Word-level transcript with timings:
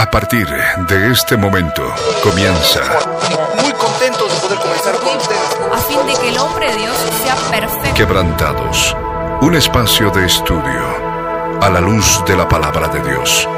A 0.00 0.08
partir 0.08 0.46
de 0.46 1.10
este 1.10 1.36
momento 1.36 1.82
comienza. 2.22 2.80
Muy 3.60 3.72
contentos 3.72 4.32
de 4.32 4.38
poder 4.46 4.58
comenzar 4.60 4.96
con 5.00 5.16
ustedes. 5.16 5.58
a 5.72 5.78
fin 5.78 6.06
de 6.06 6.14
que 6.20 6.28
el 6.28 6.38
hombre 6.38 6.70
de 6.70 6.76
Dios 6.78 6.96
sea 7.24 7.34
perfecto. 7.50 7.94
Quebrantados. 7.96 8.96
Un 9.40 9.56
espacio 9.56 10.12
de 10.12 10.26
estudio 10.26 10.86
a 11.60 11.68
la 11.68 11.80
luz 11.80 12.22
de 12.28 12.36
la 12.36 12.48
palabra 12.48 12.86
de 12.86 13.02
Dios. 13.02 13.48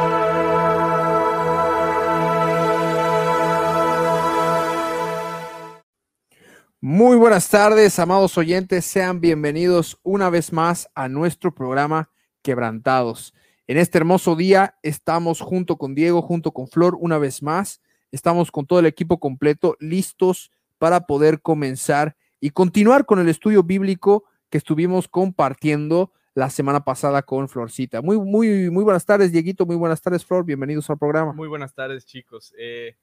Muy 6.80 7.18
buenas 7.18 7.50
tardes, 7.50 7.98
amados 7.98 8.38
oyentes. 8.38 8.86
Sean 8.86 9.20
bienvenidos 9.20 9.98
una 10.02 10.30
vez 10.30 10.54
más 10.54 10.88
a 10.94 11.06
nuestro 11.10 11.54
programa 11.54 12.08
Quebrantados. 12.40 13.34
En 13.70 13.78
este 13.78 13.98
hermoso 13.98 14.34
día 14.34 14.74
estamos 14.82 15.40
junto 15.40 15.78
con 15.78 15.94
Diego, 15.94 16.22
junto 16.22 16.50
con 16.50 16.66
Flor, 16.66 16.96
una 16.98 17.18
vez 17.18 17.40
más. 17.40 17.80
Estamos 18.10 18.50
con 18.50 18.66
todo 18.66 18.80
el 18.80 18.86
equipo 18.86 19.20
completo, 19.20 19.76
listos 19.78 20.50
para 20.78 21.06
poder 21.06 21.40
comenzar 21.40 22.16
y 22.40 22.50
continuar 22.50 23.06
con 23.06 23.20
el 23.20 23.28
estudio 23.28 23.62
bíblico 23.62 24.24
que 24.48 24.58
estuvimos 24.58 25.06
compartiendo 25.06 26.12
la 26.34 26.50
semana 26.50 26.84
pasada 26.84 27.22
con 27.22 27.48
Florcita. 27.48 28.02
Muy, 28.02 28.18
muy, 28.18 28.70
muy 28.72 28.82
buenas 28.82 29.06
tardes, 29.06 29.30
Dieguito. 29.30 29.66
Muy 29.66 29.76
buenas 29.76 30.02
tardes, 30.02 30.24
Flor. 30.24 30.44
Bienvenidos 30.44 30.90
al 30.90 30.98
programa. 30.98 31.32
Muy 31.32 31.46
buenas 31.46 31.72
tardes, 31.72 32.04
chicos. 32.04 32.52
Eh, 32.58 32.96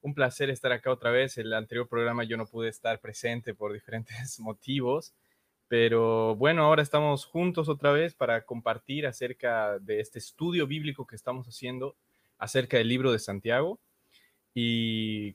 un 0.00 0.14
placer 0.14 0.50
estar 0.50 0.72
acá 0.72 0.90
otra 0.90 1.12
vez. 1.12 1.38
El 1.38 1.52
anterior 1.52 1.88
programa 1.88 2.24
yo 2.24 2.36
no 2.36 2.46
pude 2.46 2.68
estar 2.70 2.98
presente 2.98 3.54
por 3.54 3.72
diferentes 3.72 4.40
motivos, 4.40 5.14
pero 5.72 6.36
bueno, 6.36 6.64
ahora 6.64 6.82
estamos 6.82 7.24
juntos 7.24 7.70
otra 7.70 7.92
vez 7.92 8.12
para 8.12 8.44
compartir 8.44 9.06
acerca 9.06 9.78
de 9.78 10.00
este 10.00 10.18
estudio 10.18 10.66
bíblico 10.66 11.06
que 11.06 11.16
estamos 11.16 11.46
haciendo 11.48 11.96
acerca 12.36 12.76
del 12.76 12.88
libro 12.88 13.10
de 13.10 13.18
Santiago 13.18 13.80
y 14.54 15.34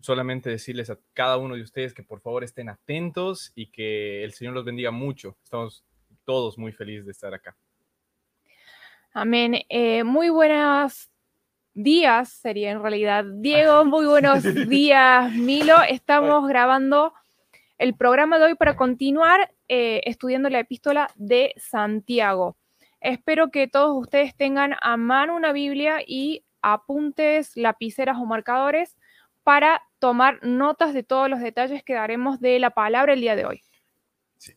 solamente 0.00 0.50
decirles 0.50 0.90
a 0.90 0.98
cada 1.12 1.36
uno 1.36 1.54
de 1.54 1.62
ustedes 1.62 1.94
que 1.94 2.02
por 2.02 2.20
favor 2.20 2.42
estén 2.42 2.68
atentos 2.68 3.52
y 3.54 3.66
que 3.66 4.24
el 4.24 4.32
Señor 4.32 4.54
los 4.54 4.64
bendiga 4.64 4.90
mucho. 4.90 5.36
Estamos 5.44 5.84
todos 6.24 6.58
muy 6.58 6.72
felices 6.72 7.06
de 7.06 7.12
estar 7.12 7.32
acá. 7.32 7.56
Amén. 9.12 9.60
Eh, 9.68 10.02
muy 10.02 10.30
buenos 10.30 11.12
días, 11.74 12.28
sería 12.28 12.72
en 12.72 12.82
realidad. 12.82 13.24
Diego, 13.24 13.84
muy 13.84 14.06
buenos 14.06 14.42
días, 14.68 15.32
Milo. 15.32 15.80
Estamos 15.88 16.48
grabando 16.48 17.14
el 17.78 17.94
programa 17.94 18.38
de 18.38 18.46
hoy 18.46 18.54
para 18.54 18.76
continuar 18.76 19.52
eh, 19.68 20.00
estudiando 20.04 20.48
la 20.50 20.60
epístola 20.60 21.10
de 21.16 21.54
Santiago. 21.56 22.56
Espero 23.00 23.50
que 23.50 23.68
todos 23.68 23.96
ustedes 23.96 24.34
tengan 24.36 24.74
a 24.80 24.96
mano 24.96 25.36
una 25.36 25.52
Biblia 25.52 25.98
y 26.06 26.44
apuntes, 26.62 27.56
lapiceras 27.56 28.16
o 28.16 28.24
marcadores 28.24 28.96
para 29.42 29.82
tomar 29.98 30.38
notas 30.42 30.94
de 30.94 31.02
todos 31.02 31.28
los 31.28 31.40
detalles 31.40 31.82
que 31.84 31.94
daremos 31.94 32.40
de 32.40 32.58
la 32.58 32.70
palabra 32.70 33.12
el 33.12 33.20
día 33.20 33.36
de 33.36 33.44
hoy. 33.44 33.62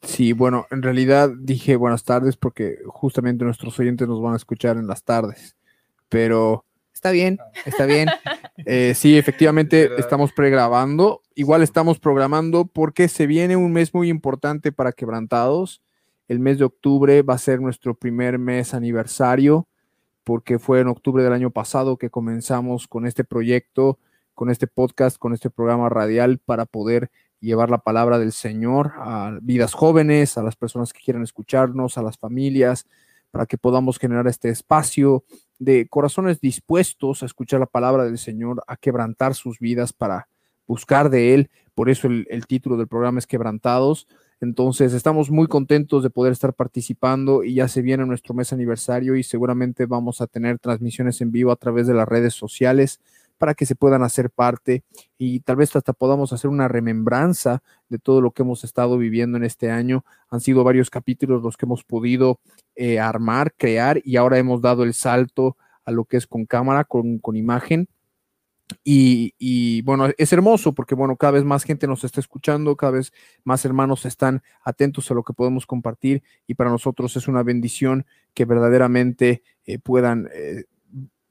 Sí, 0.02 0.34
bueno, 0.34 0.66
en 0.72 0.82
realidad 0.82 1.30
dije 1.38 1.76
buenas 1.76 2.04
tardes 2.04 2.36
porque 2.36 2.80
justamente 2.88 3.46
nuestros 3.46 3.78
oyentes 3.80 4.08
nos 4.08 4.22
van 4.22 4.34
a 4.34 4.38
escuchar 4.38 4.78
en 4.78 4.88
las 4.88 5.04
tardes, 5.04 5.56
pero 6.10 6.66
está 6.94 7.12
bien, 7.12 7.38
está 7.66 7.86
bien. 7.86 8.10
Eh, 8.66 8.94
sí, 8.96 9.18
efectivamente 9.18 9.90
estamos 9.98 10.34
pregrabando, 10.34 11.22
igual 11.36 11.62
estamos 11.62 12.00
programando 12.00 12.66
porque 12.66 13.08
se 13.08 13.28
viene 13.28 13.56
un 13.56 13.72
mes 13.72 13.94
muy 13.94 14.10
importante 14.10 14.72
para 14.72 14.94
Quebrantados. 14.94 15.82
El 16.28 16.40
mes 16.40 16.58
de 16.58 16.66
octubre 16.66 17.22
va 17.22 17.36
a 17.36 17.40
ser 17.40 17.62
nuestro 17.62 17.94
primer 17.94 18.40
mes 18.40 18.74
aniversario 18.74 19.68
porque 20.24 20.60
fue 20.60 20.82
en 20.82 20.88
octubre 20.88 21.24
del 21.24 21.34
año 21.34 21.52
pasado 21.52 21.98
que 21.98 22.10
comenzamos 22.10 22.88
con 22.88 23.06
este 23.06 23.24
proyecto, 23.24 24.00
con 24.34 24.50
este 24.50 24.68
podcast, 24.68 25.18
con 25.18 25.34
este 25.34 25.50
programa 25.50 25.88
radial 25.88 26.40
para 26.40 26.66
poder 26.66 27.12
llevar 27.40 27.70
la 27.70 27.78
palabra 27.78 28.20
del 28.20 28.32
Señor 28.32 28.94
a 28.98 29.38
vidas 29.42 29.74
jóvenes, 29.74 30.38
a 30.38 30.44
las 30.44 30.56
personas 30.56 30.92
que 30.92 31.00
quieran 31.00 31.24
escucharnos, 31.24 31.98
a 31.98 32.02
las 32.02 32.18
familias, 32.18 32.88
para 33.38 33.46
que 33.46 33.60
podamos 33.60 34.00
generar 34.00 34.26
este 34.26 34.50
espacio 34.50 35.24
de 35.60 35.88
corazones 35.88 36.42
dispuestos 36.42 37.22
a 37.22 37.28
escuchar 37.28 37.60
la 37.60 37.68
palabra 37.68 38.04
del 38.04 38.18
Señor, 38.18 38.64
a 38.66 38.78
quebrantar 38.78 39.36
sus 39.36 39.60
vidas 39.60 39.94
para 39.94 40.28
buscar 40.66 41.12
de 41.12 41.36
Él. 41.36 41.52
Por 41.76 41.92
eso 41.92 42.08
el, 42.08 42.48
título 42.48 42.78
del 42.78 42.88
programa 42.88 43.20
es 43.20 43.28
Quebrantados. 43.28 44.08
Entonces 44.42 44.92
estamos 44.92 45.30
muy 45.30 45.46
contentos 45.46 46.02
de 46.02 46.10
poder 46.10 46.34
estar 46.34 46.56
participando 46.56 47.44
y 47.44 47.54
ya 47.54 47.68
se 47.68 47.84
viene 47.84 48.08
nuestro 48.08 48.34
mes 48.34 48.54
aniversario 48.54 49.16
y 49.16 49.22
seguramente 49.22 49.86
vamos 49.86 50.20
a 50.20 50.26
tener 50.26 50.58
transmisiones 50.58 51.22
en 51.22 51.32
vivo 51.32 51.52
a 51.52 51.58
través 51.58 51.86
de 51.86 51.94
las 51.94 52.08
redes 52.08 52.34
sociales 52.34 53.00
para 53.38 53.54
que 53.54 53.68
se 53.68 53.76
puedan 53.76 54.02
hacer 54.02 54.32
parte 54.32 54.84
y 55.20 55.42
tal 55.42 55.58
vez 55.58 55.76
hasta 55.76 55.94
podamos 55.94 56.34
hacer 56.34 56.50
una 56.50 56.68
remembranza 56.68 57.62
de 57.88 58.00
todo 58.00 58.20
lo 58.20 58.32
que 58.32 58.42
hemos 58.42 58.64
estado 58.64 58.98
viviendo 58.98 59.38
en 59.38 59.44
este 59.44 59.70
año. 59.70 60.04
Han 60.30 60.42
sido 60.42 60.64
varios 60.64 60.90
capítulos 60.90 61.44
los 61.44 61.56
que 61.56 61.68
hemos 61.68 61.84
podido 61.84 62.40
eh, 62.78 63.00
armar, 63.00 63.54
crear 63.58 64.00
y 64.04 64.18
ahora 64.18 64.38
hemos 64.38 64.62
dado 64.62 64.84
el 64.84 64.94
salto 64.94 65.58
a 65.84 65.92
lo 65.92 66.06
que 66.06 66.18
es 66.18 66.28
con 66.28 66.46
cámara, 66.46 66.84
con, 66.84 67.18
con 67.20 67.36
imagen. 67.36 67.90
Y, 68.84 69.82
bueno, 69.84 70.10
es 70.18 70.34
hermoso 70.34 70.74
porque 70.74 70.94
bueno, 70.94 71.16
cada 71.16 71.32
vez 71.32 71.44
más 71.44 71.64
gente 71.64 71.88
nos 71.88 72.04
está 72.04 72.20
escuchando, 72.20 72.76
cada 72.76 72.94
vez 72.94 73.14
más 73.44 73.64
hermanos 73.64 74.06
están 74.06 74.44
atentos 74.64 75.10
a 75.10 75.14
lo 75.14 75.24
que 75.24 75.34
podemos 75.34 75.66
compartir 75.66 76.22
y 76.48 76.56
para 76.56 76.70
nosotros 76.70 77.16
es 77.16 77.28
una 77.28 77.44
bendición 77.44 78.06
que 78.34 78.46
verdaderamente 78.46 79.42
eh, 79.66 79.80
puedan 79.80 80.28
eh, 80.34 80.66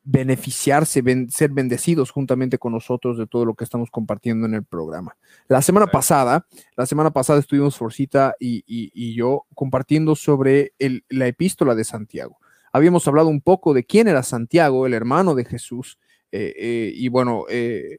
beneficiarse, 0.09 1.03
ben, 1.03 1.29
ser 1.31 1.51
bendecidos 1.51 2.13
juntamente 2.13 2.59
con 2.59 2.73
nosotros 2.73 3.19
de 3.19 3.27
todo 3.27 3.45
lo 3.45 3.55
que 3.55 3.65
estamos 3.65 3.91
compartiendo 3.91 4.47
en 4.47 4.55
el 4.55 4.65
programa. 4.65 5.17
La 5.49 5.61
semana 5.63 5.89
pasada, 5.89 6.47
la 6.77 6.87
semana 6.87 7.11
pasada 7.11 7.41
estuvimos 7.41 7.77
Forcita 7.77 8.37
y, 8.39 8.59
y, 8.69 8.93
y 8.95 9.15
yo 9.15 9.47
compartiendo 9.55 10.15
sobre 10.15 10.75
el, 10.79 11.05
la 11.09 11.27
epístola 11.27 11.75
de 11.75 11.83
Santiago. 11.83 12.39
Habíamos 12.73 13.09
hablado 13.09 13.29
un 13.29 13.41
poco 13.41 13.75
de 13.75 13.85
quién 13.85 14.07
era 14.07 14.23
Santiago, 14.23 14.87
el 14.87 14.95
hermano 14.95 15.35
de 15.35 15.45
Jesús, 15.45 15.99
eh, 16.31 16.55
eh, 16.57 16.93
y 16.95 17.09
bueno, 17.09 17.45
eh, 17.51 17.99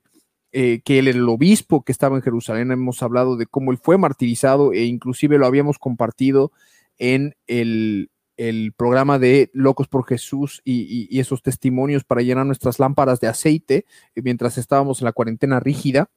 eh, 0.53 0.81
que 0.85 0.99
él 0.99 1.09
era 1.09 1.17
el 1.17 1.27
obispo 1.27 1.83
que 1.83 1.91
estaba 1.91 2.15
en 2.15 2.21
Jerusalén. 2.21 2.71
Hemos 2.71 3.03
hablado 3.03 3.35
de 3.35 3.47
cómo 3.47 3.71
él 3.71 3.79
fue 3.83 3.97
martirizado 3.97 4.71
e 4.71 4.85
inclusive 4.85 5.37
lo 5.37 5.45
habíamos 5.45 5.77
compartido 5.77 6.53
en 6.97 7.35
el, 7.47 8.11
el 8.37 8.71
programa 8.73 9.19
de 9.19 9.49
Locos 9.53 9.87
por 9.87 10.05
Jesús 10.05 10.61
y, 10.63 11.19
esos 11.19 11.41
testimonios 11.41 12.03
para 12.03 12.21
llenar 12.21 12.45
nuestras 12.45 12.79
lámparas 12.79 13.19
de 13.19 13.27
aceite 13.27 13.85
eh, 14.15 14.21
mientras 14.21 14.57
estábamos 14.57 15.01
en 15.01 15.05
la 15.05 15.11
cuarentena 15.11 15.59
rígida. 15.59 16.09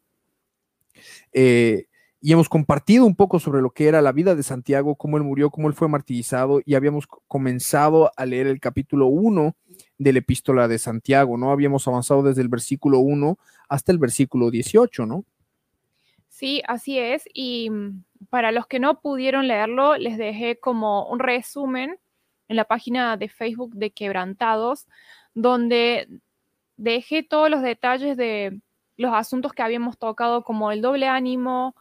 Eh, 1.32 1.86
y 2.22 2.32
hemos 2.32 2.50
compartido 2.50 3.06
un 3.06 3.16
poco 3.16 3.40
sobre 3.40 3.62
lo 3.62 3.70
que 3.70 3.88
era 3.88 4.02
la 4.02 4.12
vida 4.12 4.34
de 4.34 4.42
Santiago, 4.42 4.94
cómo 4.94 5.16
él 5.16 5.22
murió, 5.22 5.50
cómo 5.50 5.68
él 5.68 5.74
fue 5.74 5.88
martirizado, 5.88 6.60
y 6.66 6.74
habíamos 6.74 7.06
comenzado 7.06 8.12
a 8.14 8.26
leer 8.26 8.46
el 8.46 8.60
capítulo 8.60 9.06
1 9.06 9.56
de 9.96 10.12
la 10.12 10.18
epístola 10.18 10.68
de 10.68 10.78
Santiago, 10.78 11.38
¿no? 11.38 11.50
Habíamos 11.50 11.88
avanzado 11.88 12.22
desde 12.22 12.42
el 12.42 12.48
versículo 12.48 12.98
1 12.98 13.38
hasta 13.70 13.92
el 13.92 13.98
versículo 13.98 14.50
18, 14.50 15.06
¿no? 15.06 15.24
Sí, 16.28 16.62
así 16.68 16.98
es. 16.98 17.24
Y 17.32 17.70
para 18.28 18.52
los 18.52 18.66
que 18.66 18.80
no 18.80 19.00
pudieron 19.00 19.48
leerlo, 19.48 19.96
les 19.96 20.18
dejé 20.18 20.58
como 20.58 21.08
un 21.08 21.20
resumen 21.20 21.98
en 22.50 22.56
la 22.56 22.64
página 22.64 23.16
de 23.16 23.28
Facebook 23.28 23.74
de 23.74 23.92
Quebrantados, 23.92 24.88
donde 25.34 26.08
dejé 26.76 27.22
todos 27.22 27.48
los 27.48 27.62
detalles 27.62 28.16
de 28.16 28.60
los 28.96 29.14
asuntos 29.14 29.52
que 29.52 29.62
habíamos 29.62 29.98
tocado, 29.98 30.42
como 30.42 30.72
el 30.72 30.82
doble 30.82 31.06
ánimo, 31.06 31.76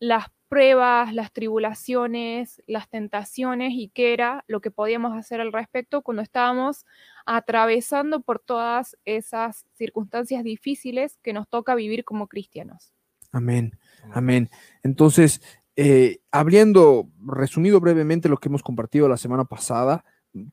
las 0.00 0.26
pruebas, 0.48 1.14
las 1.14 1.32
tribulaciones, 1.32 2.60
las 2.66 2.88
tentaciones 2.88 3.74
y 3.74 3.90
qué 3.90 4.12
era 4.12 4.44
lo 4.48 4.60
que 4.60 4.72
podíamos 4.72 5.16
hacer 5.16 5.40
al 5.40 5.52
respecto 5.52 6.02
cuando 6.02 6.22
estábamos 6.22 6.84
atravesando 7.24 8.20
por 8.20 8.40
todas 8.40 8.96
esas 9.04 9.66
circunstancias 9.74 10.42
difíciles 10.42 11.16
que 11.22 11.32
nos 11.32 11.48
toca 11.48 11.76
vivir 11.76 12.04
como 12.04 12.26
cristianos. 12.26 12.92
Amén, 13.30 13.78
amén. 14.12 14.50
Entonces, 14.82 15.40
eh, 15.80 16.18
habiendo 16.32 17.08
resumido 17.24 17.78
brevemente 17.78 18.28
lo 18.28 18.38
que 18.38 18.48
hemos 18.48 18.64
compartido 18.64 19.08
la 19.08 19.16
semana 19.16 19.44
pasada, 19.44 20.04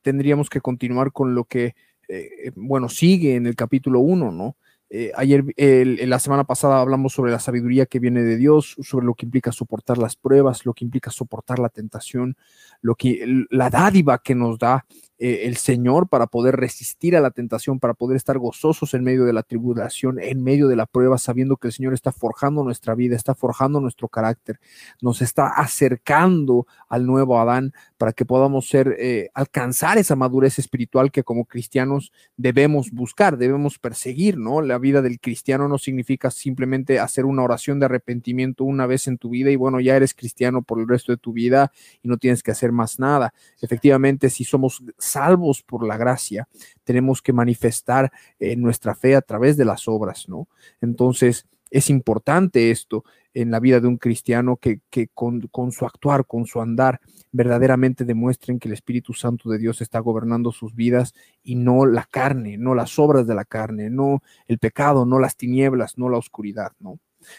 tendríamos 0.02 0.48
que 0.48 0.60
continuar 0.60 1.10
con 1.10 1.34
lo 1.34 1.46
que, 1.46 1.74
eh, 2.06 2.52
bueno, 2.54 2.88
sigue 2.88 3.34
en 3.34 3.48
el 3.48 3.56
capítulo 3.56 3.98
1, 3.98 4.30
¿no? 4.30 4.56
Eh, 4.88 5.10
ayer, 5.16 5.44
el, 5.56 6.08
la 6.08 6.20
semana 6.20 6.44
pasada 6.44 6.80
hablamos 6.80 7.12
sobre 7.12 7.32
la 7.32 7.40
sabiduría 7.40 7.86
que 7.86 7.98
viene 7.98 8.22
de 8.22 8.36
Dios, 8.36 8.76
sobre 8.82 9.04
lo 9.04 9.14
que 9.14 9.26
implica 9.26 9.50
soportar 9.50 9.98
las 9.98 10.14
pruebas, 10.14 10.64
lo 10.64 10.74
que 10.74 10.84
implica 10.84 11.10
soportar 11.10 11.58
la 11.58 11.70
tentación, 11.70 12.36
lo 12.80 12.94
que, 12.94 13.26
la 13.50 13.68
dádiva 13.68 14.18
que 14.18 14.36
nos 14.36 14.60
da 14.60 14.86
eh, 15.18 15.42
el 15.44 15.56
Señor 15.56 16.08
para 16.08 16.26
poder 16.26 16.56
resistir 16.56 17.16
a 17.16 17.20
la 17.20 17.30
tentación, 17.30 17.80
para 17.80 17.94
poder 17.94 18.16
estar 18.16 18.38
gozosos 18.38 18.92
en 18.92 19.02
medio 19.02 19.24
de 19.24 19.32
la 19.32 19.42
tribulación, 19.42 20.20
en 20.20 20.42
medio 20.42 20.68
de 20.68 20.76
la 20.76 20.84
prueba, 20.84 21.16
sabiendo 21.16 21.56
que 21.56 21.68
el 21.68 21.72
Señor 21.72 21.94
está 21.94 22.12
forjando 22.12 22.62
nuestra 22.62 22.94
vida, 22.94 23.16
está 23.16 23.34
forjando 23.34 23.80
nuestro 23.80 24.08
carácter, 24.08 24.60
nos 25.00 25.22
está 25.22 25.48
acercando 25.48 26.66
al 26.88 27.06
nuevo 27.06 27.40
Adán 27.40 27.72
para 27.96 28.12
que 28.12 28.26
podamos 28.26 28.68
ser, 28.68 28.94
eh, 28.98 29.30
alcanzar 29.32 29.96
esa 29.96 30.16
madurez 30.16 30.58
espiritual 30.58 31.10
que 31.10 31.24
como 31.24 31.46
cristianos 31.46 32.12
debemos 32.36 32.90
buscar, 32.90 33.38
debemos 33.38 33.78
perseguir, 33.78 34.36
¿no? 34.36 34.60
La 34.60 34.78
vida 34.78 35.00
del 35.00 35.18
cristiano 35.18 35.66
no 35.66 35.78
significa 35.78 36.30
simplemente 36.30 37.00
hacer 37.00 37.24
una 37.24 37.42
oración 37.42 37.80
de 37.80 37.86
arrepentimiento 37.86 38.64
una 38.64 38.86
vez 38.86 39.06
en 39.06 39.16
tu 39.16 39.30
vida 39.30 39.50
y 39.50 39.56
bueno, 39.56 39.80
ya 39.80 39.96
eres 39.96 40.12
cristiano 40.12 40.62
por 40.62 40.78
el 40.78 40.86
resto 40.86 41.12
de 41.12 41.16
tu 41.16 41.32
vida 41.32 41.72
y 42.02 42.08
no 42.08 42.18
tienes 42.18 42.42
que 42.42 42.50
hacer 42.50 42.70
más 42.70 42.98
nada. 42.98 43.32
Efectivamente, 43.62 44.28
si 44.28 44.44
somos 44.44 44.82
salvos 45.06 45.62
por 45.62 45.86
la 45.86 45.96
gracia, 45.96 46.48
tenemos 46.84 47.22
que 47.22 47.32
manifestar 47.32 48.12
eh, 48.38 48.56
nuestra 48.56 48.94
fe 48.94 49.16
a 49.16 49.22
través 49.22 49.56
de 49.56 49.64
las 49.64 49.88
obras, 49.88 50.28
¿no? 50.28 50.48
Entonces, 50.80 51.46
es 51.70 51.90
importante 51.90 52.70
esto 52.70 53.04
en 53.34 53.50
la 53.50 53.60
vida 53.60 53.80
de 53.80 53.88
un 53.88 53.98
cristiano 53.98 54.56
que, 54.56 54.80
con, 55.12 55.40
con, 55.48 55.72
su 55.72 55.84
actuar, 55.84 56.26
con 56.26 56.46
su 56.46 56.60
andar, 56.60 57.00
verdaderamente 57.32 58.04
demuestren 58.04 58.58
que 58.58 58.68
el 58.68 58.74
Espíritu 58.74 59.12
Santo 59.12 59.50
de 59.50 59.58
Dios 59.58 59.82
está 59.82 59.98
gobernando 59.98 60.52
sus 60.52 60.74
vidas 60.74 61.12
y 61.42 61.56
no 61.56 61.84
la 61.84 62.08
carne, 62.10 62.56
no 62.56 62.74
las 62.74 62.98
obras 62.98 63.26
de 63.26 63.34
la 63.34 63.44
carne, 63.44 63.90
no 63.90 64.22
el 64.46 64.58
pecado, 64.58 65.04
no 65.04 65.18
las 65.18 65.36
tinieblas, 65.36 65.98
no 65.98 66.08
la 66.08 66.18
oscuridad, 66.18 66.72
¿no? 66.78 66.98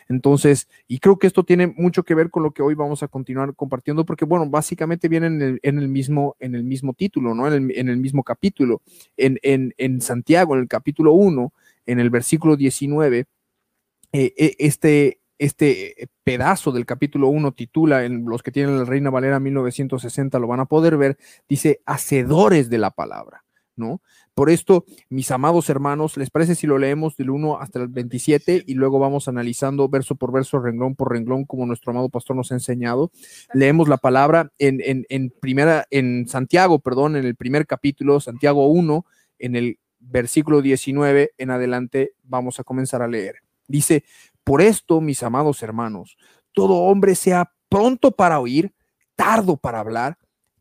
Entonces, 0.10 0.68
y 0.88 1.00
creo 1.00 1.18
que 1.18 1.28
esto 1.28 1.44
tiene 1.44 1.68
mucho 1.68 2.04
que 2.04 2.16
ver 2.16 2.30
con 2.30 2.44
lo 2.44 2.52
que 2.52 2.62
hoy 2.62 2.76
vamos 2.76 3.04
a 3.04 3.08
continuar 3.08 3.56
compartiendo, 3.56 4.06
porque 4.06 4.26
bueno, 4.26 4.48
básicamente 4.50 5.08
viene 5.08 5.28
en 5.28 5.80
el, 5.80 5.88
mismo, 5.88 6.36
en 6.40 6.56
el 6.56 6.64
mismo 6.64 6.94
título, 6.94 7.34
¿no? 7.34 7.48
En 7.48 7.90
el, 7.90 7.98
mismo 7.98 8.24
capítulo. 8.24 8.82
En, 9.18 10.02
Santiago, 10.02 10.56
en 10.56 10.62
el 10.62 10.68
capítulo 10.68 11.14
1, 11.14 11.54
en 11.86 12.00
el 12.00 12.10
versículo 12.10 12.56
19, 12.56 13.26
eh, 14.14 14.34
eh, 14.38 14.56
este, 14.60 15.20
este 15.38 16.10
pedazo 16.24 16.72
del 16.72 16.86
capítulo 16.86 17.28
1 17.30 17.52
titula, 17.54 18.06
en 18.06 18.26
los 18.26 18.44
que 18.44 18.52
tienen 18.52 18.78
la 18.78 18.86
Reina 18.86 19.10
Valera 19.10 19.40
1960 19.40 20.40
lo 20.40 20.48
van 20.48 20.60
a 20.60 20.66
poder 20.66 20.98
ver, 20.98 21.18
dice, 21.48 21.82
hacedores 21.86 22.70
de 22.70 22.78
la 22.78 22.92
palabra. 22.92 23.44
¿No? 23.78 24.02
Por 24.34 24.50
esto, 24.50 24.86
mis 25.10 25.32
amados 25.32 25.70
hermanos, 25.70 26.18
¿les 26.18 26.30
parece 26.30 26.56
si 26.56 26.68
lo 26.68 26.78
leemos 26.78 27.16
del 27.18 27.30
1 27.30 27.60
hasta 27.60 27.80
el 27.80 27.88
27 27.88 28.64
y 28.68 28.74
luego 28.74 29.00
vamos 29.00 29.28
analizando 29.28 29.88
verso 29.90 30.16
por 30.16 30.32
verso, 30.32 30.60
renglón 30.60 30.96
por 30.96 31.12
renglón, 31.12 31.46
como 31.46 31.66
nuestro 31.66 31.92
amado 31.92 32.10
pastor 32.10 32.36
nos 32.36 32.52
ha 32.52 32.56
enseñado? 32.56 33.12
Leemos 33.54 33.88
la 33.88 33.98
palabra 33.98 34.52
en, 34.60 35.06
en, 35.10 35.30
primera, 35.40 35.88
en 35.90 36.28
Santiago, 36.28 36.80
perdón, 36.80 37.16
en 37.16 37.26
el 37.26 37.36
primer 37.36 37.66
capítulo, 37.66 38.20
Santiago 38.20 38.68
1, 38.68 39.06
en 39.40 39.56
el 39.56 39.80
versículo 40.00 40.62
19 40.62 41.32
en 41.38 41.52
adelante, 41.52 42.14
vamos 42.24 42.60
a 42.60 42.64
comenzar 42.64 43.02
a 43.02 43.08
leer. 43.08 43.38
Dice, 43.68 44.04
por 44.44 44.62
esto, 44.62 45.02
mis 45.02 45.24
amados 45.24 45.64
hermanos, 45.64 46.18
todo 46.54 46.76
hombre 46.76 47.16
sea 47.16 47.52
pronto 47.70 48.12
para 48.12 48.40
oír, 48.40 48.74
tardo 49.16 49.58
para 49.58 49.80
hablar, 49.80 50.18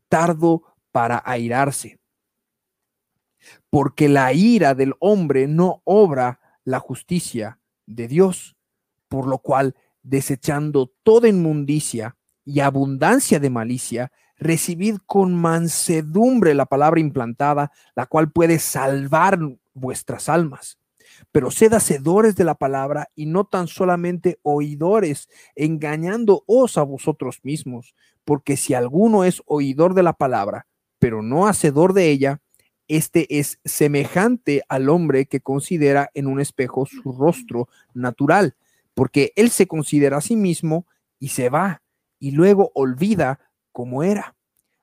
tardo 0.09 0.63
para 0.91 1.21
airarse 1.25 1.99
porque 3.69 4.09
la 4.09 4.33
ira 4.33 4.75
del 4.75 4.93
hombre 4.99 5.47
no 5.47 5.81
obra 5.83 6.39
la 6.63 6.79
justicia 6.79 7.59
de 7.85 8.07
Dios, 8.07 8.55
por 9.07 9.27
lo 9.27 9.39
cual, 9.39 9.75
desechando 10.03 10.91
toda 11.03 11.27
inmundicia 11.27 12.17
y 12.45 12.59
abundancia 12.59 13.39
de 13.39 13.49
malicia, 13.49 14.11
recibid 14.37 14.97
con 15.05 15.33
mansedumbre 15.35 16.53
la 16.53 16.65
palabra 16.65 16.99
implantada, 16.99 17.71
la 17.95 18.05
cual 18.05 18.31
puede 18.31 18.59
salvar 18.59 19.39
vuestras 19.73 20.29
almas. 20.29 20.77
Pero 21.31 21.51
sed 21.51 21.73
hacedores 21.73 22.35
de 22.35 22.43
la 22.43 22.55
palabra 22.55 23.09
y 23.15 23.25
no 23.25 23.45
tan 23.45 23.67
solamente 23.67 24.39
oidores, 24.43 25.29
engañándoos 25.55 26.77
a 26.77 26.83
vosotros 26.83 27.39
mismos, 27.43 27.95
porque 28.23 28.57
si 28.57 28.73
alguno 28.73 29.23
es 29.23 29.41
oidor 29.45 29.93
de 29.93 30.03
la 30.03 30.13
palabra, 30.13 30.67
pero 30.99 31.21
no 31.21 31.47
hacedor 31.47 31.93
de 31.93 32.09
ella, 32.09 32.41
este 32.87 33.39
es 33.39 33.59
semejante 33.65 34.63
al 34.69 34.89
hombre 34.89 35.25
que 35.25 35.41
considera 35.41 36.09
en 36.13 36.27
un 36.27 36.39
espejo 36.39 36.85
su 36.85 37.11
rostro 37.11 37.67
natural, 37.93 38.55
porque 38.93 39.33
él 39.35 39.49
se 39.49 39.67
considera 39.67 40.17
a 40.17 40.21
sí 40.21 40.35
mismo 40.35 40.85
y 41.19 41.29
se 41.29 41.49
va 41.49 41.81
y 42.19 42.31
luego 42.31 42.71
olvida 42.73 43.39
cómo 43.71 44.03
era. 44.03 44.35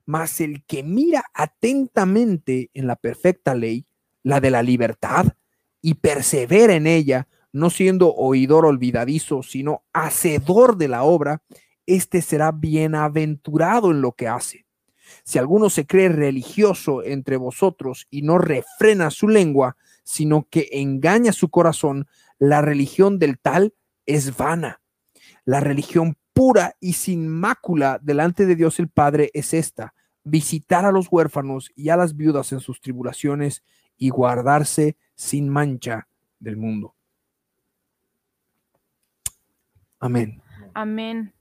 Mas 0.06 0.40
el 0.40 0.64
que 0.64 0.82
mira 0.82 1.24
atentamente 1.32 2.70
en 2.74 2.86
la 2.86 2.96
perfecta 2.96 3.54
ley, 3.54 3.86
la 4.22 4.40
de 4.40 4.50
la 4.50 4.62
libertad, 4.62 5.34
y 5.80 5.94
persevera 5.94 6.74
en 6.74 6.86
ella, 6.86 7.28
no 7.52 7.70
siendo 7.70 8.14
oidor 8.14 8.66
olvidadizo, 8.66 9.42
sino 9.42 9.82
hacedor 9.92 10.76
de 10.76 10.88
la 10.88 11.02
obra, 11.02 11.42
éste 11.86 12.22
será 12.22 12.52
bienaventurado 12.52 13.90
en 13.90 14.00
lo 14.00 14.12
que 14.12 14.28
hace. 14.28 14.63
Si 15.24 15.38
alguno 15.38 15.70
se 15.70 15.86
cree 15.86 16.08
religioso 16.08 17.02
entre 17.02 17.36
vosotros 17.36 18.06
y 18.10 18.22
no 18.22 18.38
refrena 18.38 19.10
su 19.10 19.28
lengua, 19.28 19.76
sino 20.02 20.46
que 20.50 20.68
engaña 20.72 21.32
su 21.32 21.48
corazón, 21.48 22.06
la 22.38 22.60
religión 22.62 23.18
del 23.18 23.38
tal 23.38 23.74
es 24.06 24.36
vana. 24.36 24.80
La 25.44 25.60
religión 25.60 26.16
pura 26.32 26.76
y 26.80 26.94
sin 26.94 27.28
mácula 27.28 27.98
delante 28.02 28.44
de 28.46 28.56
Dios 28.56 28.78
el 28.80 28.88
Padre 28.88 29.30
es 29.34 29.54
esta, 29.54 29.94
visitar 30.24 30.84
a 30.84 30.92
los 30.92 31.08
huérfanos 31.10 31.70
y 31.74 31.90
a 31.90 31.96
las 31.96 32.16
viudas 32.16 32.52
en 32.52 32.60
sus 32.60 32.80
tribulaciones 32.80 33.62
y 33.96 34.10
guardarse 34.10 34.96
sin 35.14 35.48
mancha 35.48 36.08
del 36.38 36.56
mundo. 36.56 36.94
Amén. 40.00 40.42
Amén. 40.74 41.32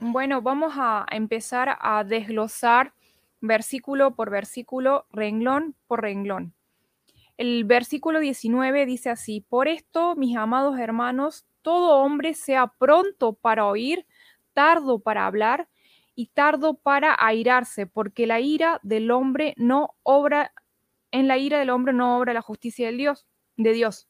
Bueno, 0.00 0.40
vamos 0.40 0.72
a 0.76 1.06
empezar 1.10 1.76
a 1.78 2.02
desglosar 2.02 2.94
versículo 3.40 4.14
por 4.14 4.30
versículo, 4.30 5.06
renglón 5.10 5.74
por 5.86 6.02
renglón. 6.02 6.54
El 7.36 7.64
versículo 7.64 8.20
19 8.20 8.84
dice 8.86 9.10
así, 9.10 9.40
por 9.48 9.66
esto, 9.66 10.14
mis 10.14 10.36
amados 10.36 10.78
hermanos, 10.78 11.46
todo 11.62 12.02
hombre 12.02 12.34
sea 12.34 12.66
pronto 12.66 13.32
para 13.32 13.66
oír, 13.66 14.06
tardo 14.52 14.98
para 14.98 15.26
hablar 15.26 15.68
y 16.14 16.26
tardo 16.26 16.74
para 16.74 17.16
airarse, 17.18 17.86
porque 17.86 18.26
la 18.26 18.40
ira 18.40 18.78
del 18.82 19.10
hombre 19.10 19.54
no 19.56 19.94
obra, 20.02 20.52
en 21.12 21.28
la 21.28 21.38
ira 21.38 21.58
del 21.58 21.70
hombre 21.70 21.94
no 21.94 22.18
obra 22.18 22.34
la 22.34 22.42
justicia 22.42 22.86
del 22.86 22.98
Dios, 22.98 23.26
de 23.56 23.72
Dios. 23.72 24.06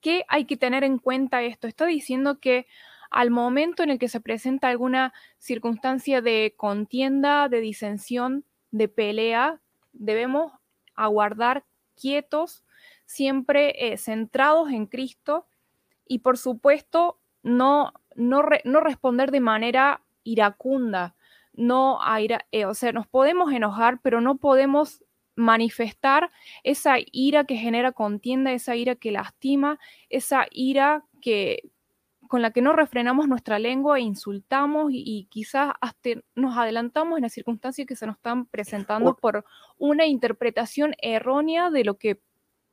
¿Qué 0.00 0.24
hay 0.28 0.46
que 0.46 0.56
tener 0.56 0.82
en 0.82 0.98
cuenta 0.98 1.42
esto? 1.42 1.66
Está 1.66 1.84
diciendo 1.84 2.40
que 2.40 2.66
al 3.10 3.30
momento 3.30 3.82
en 3.82 3.90
el 3.90 3.98
que 3.98 4.08
se 4.08 4.20
presenta 4.20 4.68
alguna 4.68 5.12
circunstancia 5.38 6.22
de 6.22 6.54
contienda, 6.56 7.48
de 7.48 7.60
disensión, 7.60 8.44
de 8.70 8.88
pelea, 8.88 9.60
debemos 9.92 10.52
aguardar 10.94 11.64
quietos, 12.00 12.64
siempre 13.04 13.92
eh, 13.92 13.96
centrados 13.96 14.70
en 14.70 14.86
Cristo 14.86 15.46
y 16.06 16.20
por 16.20 16.38
supuesto 16.38 17.18
no, 17.42 17.92
no, 18.14 18.44
no 18.64 18.80
responder 18.80 19.30
de 19.30 19.40
manera 19.40 20.02
iracunda, 20.22 21.16
no 21.52 21.98
eh, 22.52 22.64
o 22.64 22.74
sea, 22.74 22.92
nos 22.92 23.08
podemos 23.08 23.52
enojar, 23.52 24.00
pero 24.02 24.20
no 24.20 24.36
podemos 24.36 25.04
manifestar 25.34 26.30
esa 26.62 26.96
ira 27.12 27.44
que 27.44 27.56
genera 27.56 27.92
contienda, 27.92 28.52
esa 28.52 28.76
ira 28.76 28.94
que 28.94 29.10
lastima, 29.10 29.78
esa 30.08 30.46
ira 30.50 31.04
que, 31.20 31.70
con 32.30 32.42
la 32.42 32.52
que 32.52 32.62
no 32.62 32.72
refrenamos 32.72 33.26
nuestra 33.26 33.58
lengua 33.58 33.98
e 33.98 34.02
insultamos 34.02 34.92
y, 34.92 35.26
quizás 35.30 35.72
hasta 35.80 36.10
nos 36.36 36.56
adelantamos 36.56 37.18
en 37.18 37.22
las 37.22 37.32
circunstancias 37.32 37.88
que 37.88 37.96
se 37.96 38.06
nos 38.06 38.14
están 38.14 38.46
presentando 38.46 39.16
por 39.16 39.44
una 39.78 40.06
interpretación 40.06 40.94
errónea 41.02 41.70
de 41.70 41.82
lo 41.82 41.98
que 41.98 42.20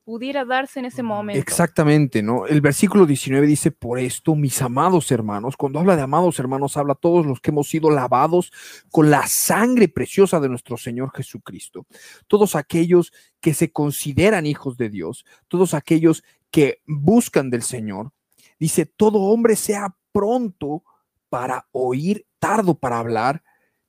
pudiera 0.04 0.46
darse 0.46 0.80
en 0.80 0.86
ese 0.86 1.02
momento. 1.02 1.42
Exactamente, 1.42 2.22
¿no? 2.22 2.46
El 2.46 2.62
versículo 2.62 3.08
19 3.08 3.48
dice, 3.48 3.72
por 3.72 3.98
esto, 3.98 4.36
mis 4.36 4.62
amados 4.62 5.12
hermanos, 5.12 5.58
cuando 5.58 5.80
habla 5.80 5.96
de 5.96 6.04
amados 6.04 6.38
hermanos, 6.38 6.78
habla 6.78 6.94
a 6.94 6.98
todos 7.02 7.26
los 7.26 7.42
que 7.42 7.50
hemos 7.50 7.68
sido 7.68 7.90
lavados 7.90 8.52
con 8.92 9.10
la 9.10 9.26
sangre 9.26 9.88
preciosa 9.88 10.40
de 10.40 10.50
nuestro 10.50 10.78
Señor 10.78 11.12
Jesucristo, 11.16 11.88
todos 12.28 12.56
aquellos 12.56 13.12
que 13.42 13.56
se 13.56 13.72
consideran 13.72 14.46
hijos 14.46 14.78
de 14.78 14.92
Dios, 14.92 15.26
todos 15.48 15.74
aquellos 15.74 16.24
que 16.52 16.84
buscan 16.86 17.50
del 17.50 17.64
Señor, 17.64 18.12
Dice, 18.60 18.86
todo 18.86 19.20
hombre 19.20 19.56
sea 19.56 19.96
pronto 20.12 20.84
para 21.30 21.68
oír, 21.72 22.26
tardo 22.40 22.76
para 22.76 23.00
hablar, 23.00 23.44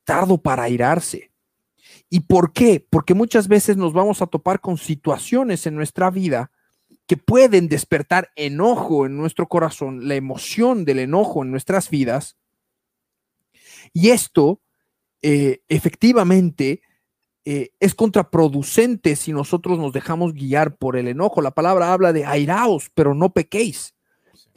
tardo 0.05 0.39
para 0.39 0.65
airarse. 0.65 1.33
¿Y 2.11 2.21
por 2.21 2.53
qué? 2.53 2.87
Porque 2.89 3.15
muchas 3.15 3.49
veces 3.49 3.77
nos 3.77 3.93
vamos 3.93 4.23
a 4.23 4.27
topar 4.27 4.61
con 4.61 4.79
situaciones 4.79 5.67
en 5.67 5.75
nuestra 5.75 6.11
vida 6.11 6.51
que 7.07 7.17
pueden 7.17 7.69
despertar 7.69 8.31
enojo 8.37 9.07
en 9.07 9.17
nuestro 9.17 9.49
corazón, 9.49 10.09
la 10.09 10.15
emoción 10.15 10.85
del 10.85 10.99
enojo 10.99 11.43
en 11.43 11.51
nuestras 11.51 11.89
vidas. 11.89 12.37
Y 13.95 14.11
esto, 14.11 14.61
eh, 15.23 15.63
efectivamente, 15.69 16.83
eh, 17.45 17.71
es 17.81 17.95
contraproducente 17.95 19.17
si 19.17 19.33
nosotros 19.33 19.79
nos 19.79 19.95
dejamos 19.95 20.35
guiar 20.35 20.77
por 20.77 20.97
el 20.99 21.09
enojo. 21.09 21.41
La 21.41 21.53
palabra 21.53 21.95
habla 21.95 22.13
de 22.13 22.27
airaos, 22.27 22.91
pero 22.95 23.15
no 23.15 23.33
pequéis. 23.33 23.95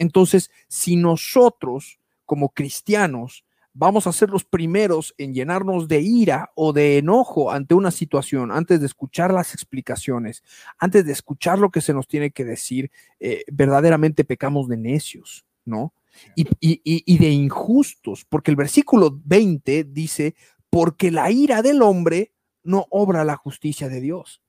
Entonces, 0.02 0.50
si 0.68 0.96
nosotros 0.96 2.00
como 2.26 2.50
cristianos 2.50 3.46
vamos 3.72 4.08
a 4.08 4.12
ser 4.12 4.32
los 4.32 4.44
primeros 4.44 5.14
en 5.20 5.32
llenarnos 5.32 5.88
de 5.88 6.02
ira 6.02 6.52
o 6.56 6.74
de 6.74 6.98
enojo 6.98 7.52
ante 7.52 7.76
una 7.76 7.92
situación, 7.92 8.52
antes 8.52 8.80
de 8.80 8.88
escuchar 8.88 9.32
las 9.32 9.54
explicaciones, 9.54 10.44
antes 10.80 11.06
de 11.06 11.12
escuchar 11.12 11.60
lo 11.60 11.70
que 11.70 11.82
se 11.82 11.94
nos 11.94 12.08
tiene 12.08 12.32
que 12.32 12.44
decir, 12.44 12.90
eh, 13.20 13.44
verdaderamente 13.52 14.24
pecamos 14.24 14.68
de 14.68 14.78
necios, 14.78 15.46
¿no? 15.66 15.94
Y, 16.36 16.48
y 16.60 17.18
de 17.20 17.30
injustos, 17.30 18.26
porque 18.28 18.50
el 18.50 18.58
versículo 18.58 19.22
20 19.24 19.84
dice, 19.84 20.36
porque 20.72 21.12
la 21.12 21.30
ira 21.30 21.62
del 21.62 21.84
hombre 21.84 22.34
no 22.64 22.88
obra 22.90 23.24
la 23.24 23.36
justicia 23.36 23.88
de 23.88 24.02
Dios. 24.02 24.42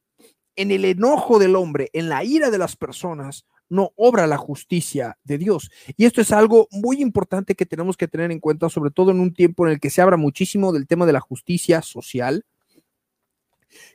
En 0.56 0.70
el 0.70 0.86
enojo 0.86 1.38
del 1.38 1.56
hombre, 1.56 1.90
en 1.92 2.08
la 2.08 2.24
ira 2.24 2.50
de 2.50 2.58
las 2.58 2.74
personas, 2.74 3.46
no 3.72 3.92
obra 3.96 4.26
la 4.26 4.36
justicia 4.36 5.18
de 5.24 5.38
Dios. 5.38 5.70
Y 5.96 6.04
esto 6.04 6.20
es 6.20 6.30
algo 6.30 6.68
muy 6.70 7.00
importante 7.00 7.54
que 7.54 7.64
tenemos 7.64 7.96
que 7.96 8.06
tener 8.06 8.30
en 8.30 8.38
cuenta, 8.38 8.68
sobre 8.68 8.90
todo 8.90 9.10
en 9.10 9.20
un 9.20 9.32
tiempo 9.32 9.66
en 9.66 9.72
el 9.72 9.80
que 9.80 9.88
se 9.88 10.02
habla 10.02 10.18
muchísimo 10.18 10.72
del 10.72 10.86
tema 10.86 11.06
de 11.06 11.14
la 11.14 11.20
justicia 11.20 11.80
social, 11.80 12.44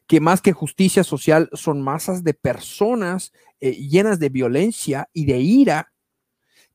que 0.08 0.20
más 0.20 0.42
que 0.42 0.52
justicia 0.52 1.04
social 1.04 1.50
son 1.54 1.84
masas 1.84 2.24
de 2.24 2.34
personas 2.34 3.34
eh, 3.60 3.74
llenas 3.74 4.20
de 4.20 4.30
violencia 4.30 5.10
y 5.14 5.26
de 5.26 5.38
ira 5.38 5.94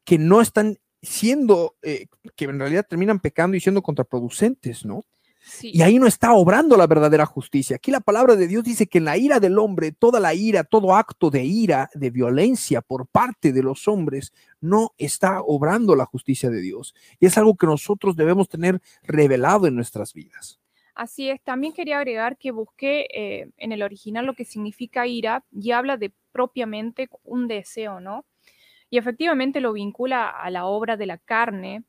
que 0.04 0.18
no 0.18 0.40
están 0.40 0.78
siendo, 1.02 1.75
eh, 1.82 2.06
que 2.37 2.44
en 2.44 2.61
realidad 2.61 2.87
terminan 2.88 3.18
pecando 3.18 3.56
y 3.56 3.61
siendo 3.61 3.82
contraproducentes, 3.82 4.85
¿no? 4.85 5.04
Y 5.62 5.82
ahí 5.82 5.99
no 5.99 6.06
está 6.06 6.32
obrando 6.32 6.76
la 6.76 6.87
verdadera 6.87 7.26
justicia. 7.26 7.76
Aquí 7.76 7.90
la 7.90 8.00
palabra 8.00 8.37
de 8.37 8.46
Dios 8.46 8.64
dice 8.64 8.87
que 8.87 8.99
en 8.99 9.04
la 9.04 9.16
ira 9.16 9.40
del 9.40 9.58
hombre, 9.58 9.92
toda 9.92 10.20
la 10.20 10.34
ira, 10.34 10.64
todo 10.64 10.94
acto 10.94 11.30
de 11.30 11.44
ira, 11.44 11.90
de 11.94 12.11
violencia 12.11 12.80
por 12.80 13.06
parte 13.06 13.52
de 13.52 13.62
los 13.62 13.88
hombres, 13.88 14.32
no 14.61 14.92
está 14.99 15.42
obrando 15.42 15.96
la 15.96 16.04
justicia 16.04 16.50
de 16.50 16.61
Dios. 16.61 16.94
Y 17.20 17.26
es 17.26 17.37
algo 17.38 17.56
que 17.56 17.66
nosotros 17.66 18.16
debemos 18.16 18.49
tener 18.49 18.80
revelado 19.02 19.66
en 19.66 19.75
nuestras 19.75 20.12
vidas. 20.12 20.61
Así 20.94 21.30
es, 21.30 21.40
también 21.42 21.72
quería 21.72 21.99
agregar 21.99 22.37
que 22.37 22.50
busqué 22.50 23.06
eh, 23.12 23.50
en 23.56 23.72
el 23.72 23.82
original 23.82 24.26
lo 24.26 24.34
que 24.34 24.44
significa 24.44 25.06
ira 25.06 25.42
y 25.50 25.70
habla 25.70 25.96
de 25.96 26.12
propiamente 26.32 27.08
un 27.25 27.49
deseo, 27.49 27.99
¿no? 28.00 28.26
Y 28.90 28.99
efectivamente 28.99 29.61
lo 29.61 29.72
vincula 29.72 30.28
a 30.28 30.50
la 30.50 30.66
obra 30.66 30.99
de 30.99 31.06
la 31.06 31.16
carne, 31.16 31.84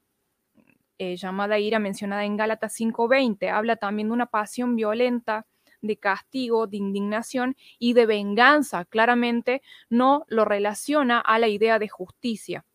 eh, 0.98 1.16
llamada 1.16 1.60
ira 1.60 1.80
mencionada 1.80 2.26
en 2.26 2.38
Gálatas 2.38 2.74
5:20. 2.74 3.50
Habla 3.50 3.76
también 3.76 4.10
de 4.10 4.14
una 4.14 4.26
pasión 4.28 4.76
violenta, 4.76 5.46
de 5.82 5.98
castigo, 5.98 6.68
de 6.68 6.78
indignación 6.78 7.56
y 7.80 7.94
de 7.94 8.06
venganza. 8.06 8.86
Claramente 8.86 9.62
no 9.90 10.26
lo 10.28 10.46
relaciona 10.46 11.20
a 11.20 11.40
la 11.40 11.48
idea 11.48 11.80
de 11.80 11.90
justicia. 11.90 12.66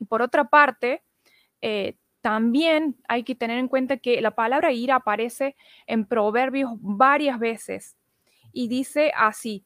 Y 0.00 0.04
por 0.06 0.22
otra 0.22 0.44
parte, 0.44 1.02
eh, 1.60 1.96
también 2.20 2.96
hay 3.06 3.22
que 3.22 3.34
tener 3.34 3.58
en 3.58 3.68
cuenta 3.68 3.98
que 3.98 4.20
la 4.20 4.34
palabra 4.34 4.72
ira 4.72 4.96
aparece 4.96 5.56
en 5.86 6.06
Proverbios 6.06 6.72
varias 6.80 7.38
veces 7.38 7.96
y 8.54 8.68
dice 8.68 9.12
así, 9.14 9.64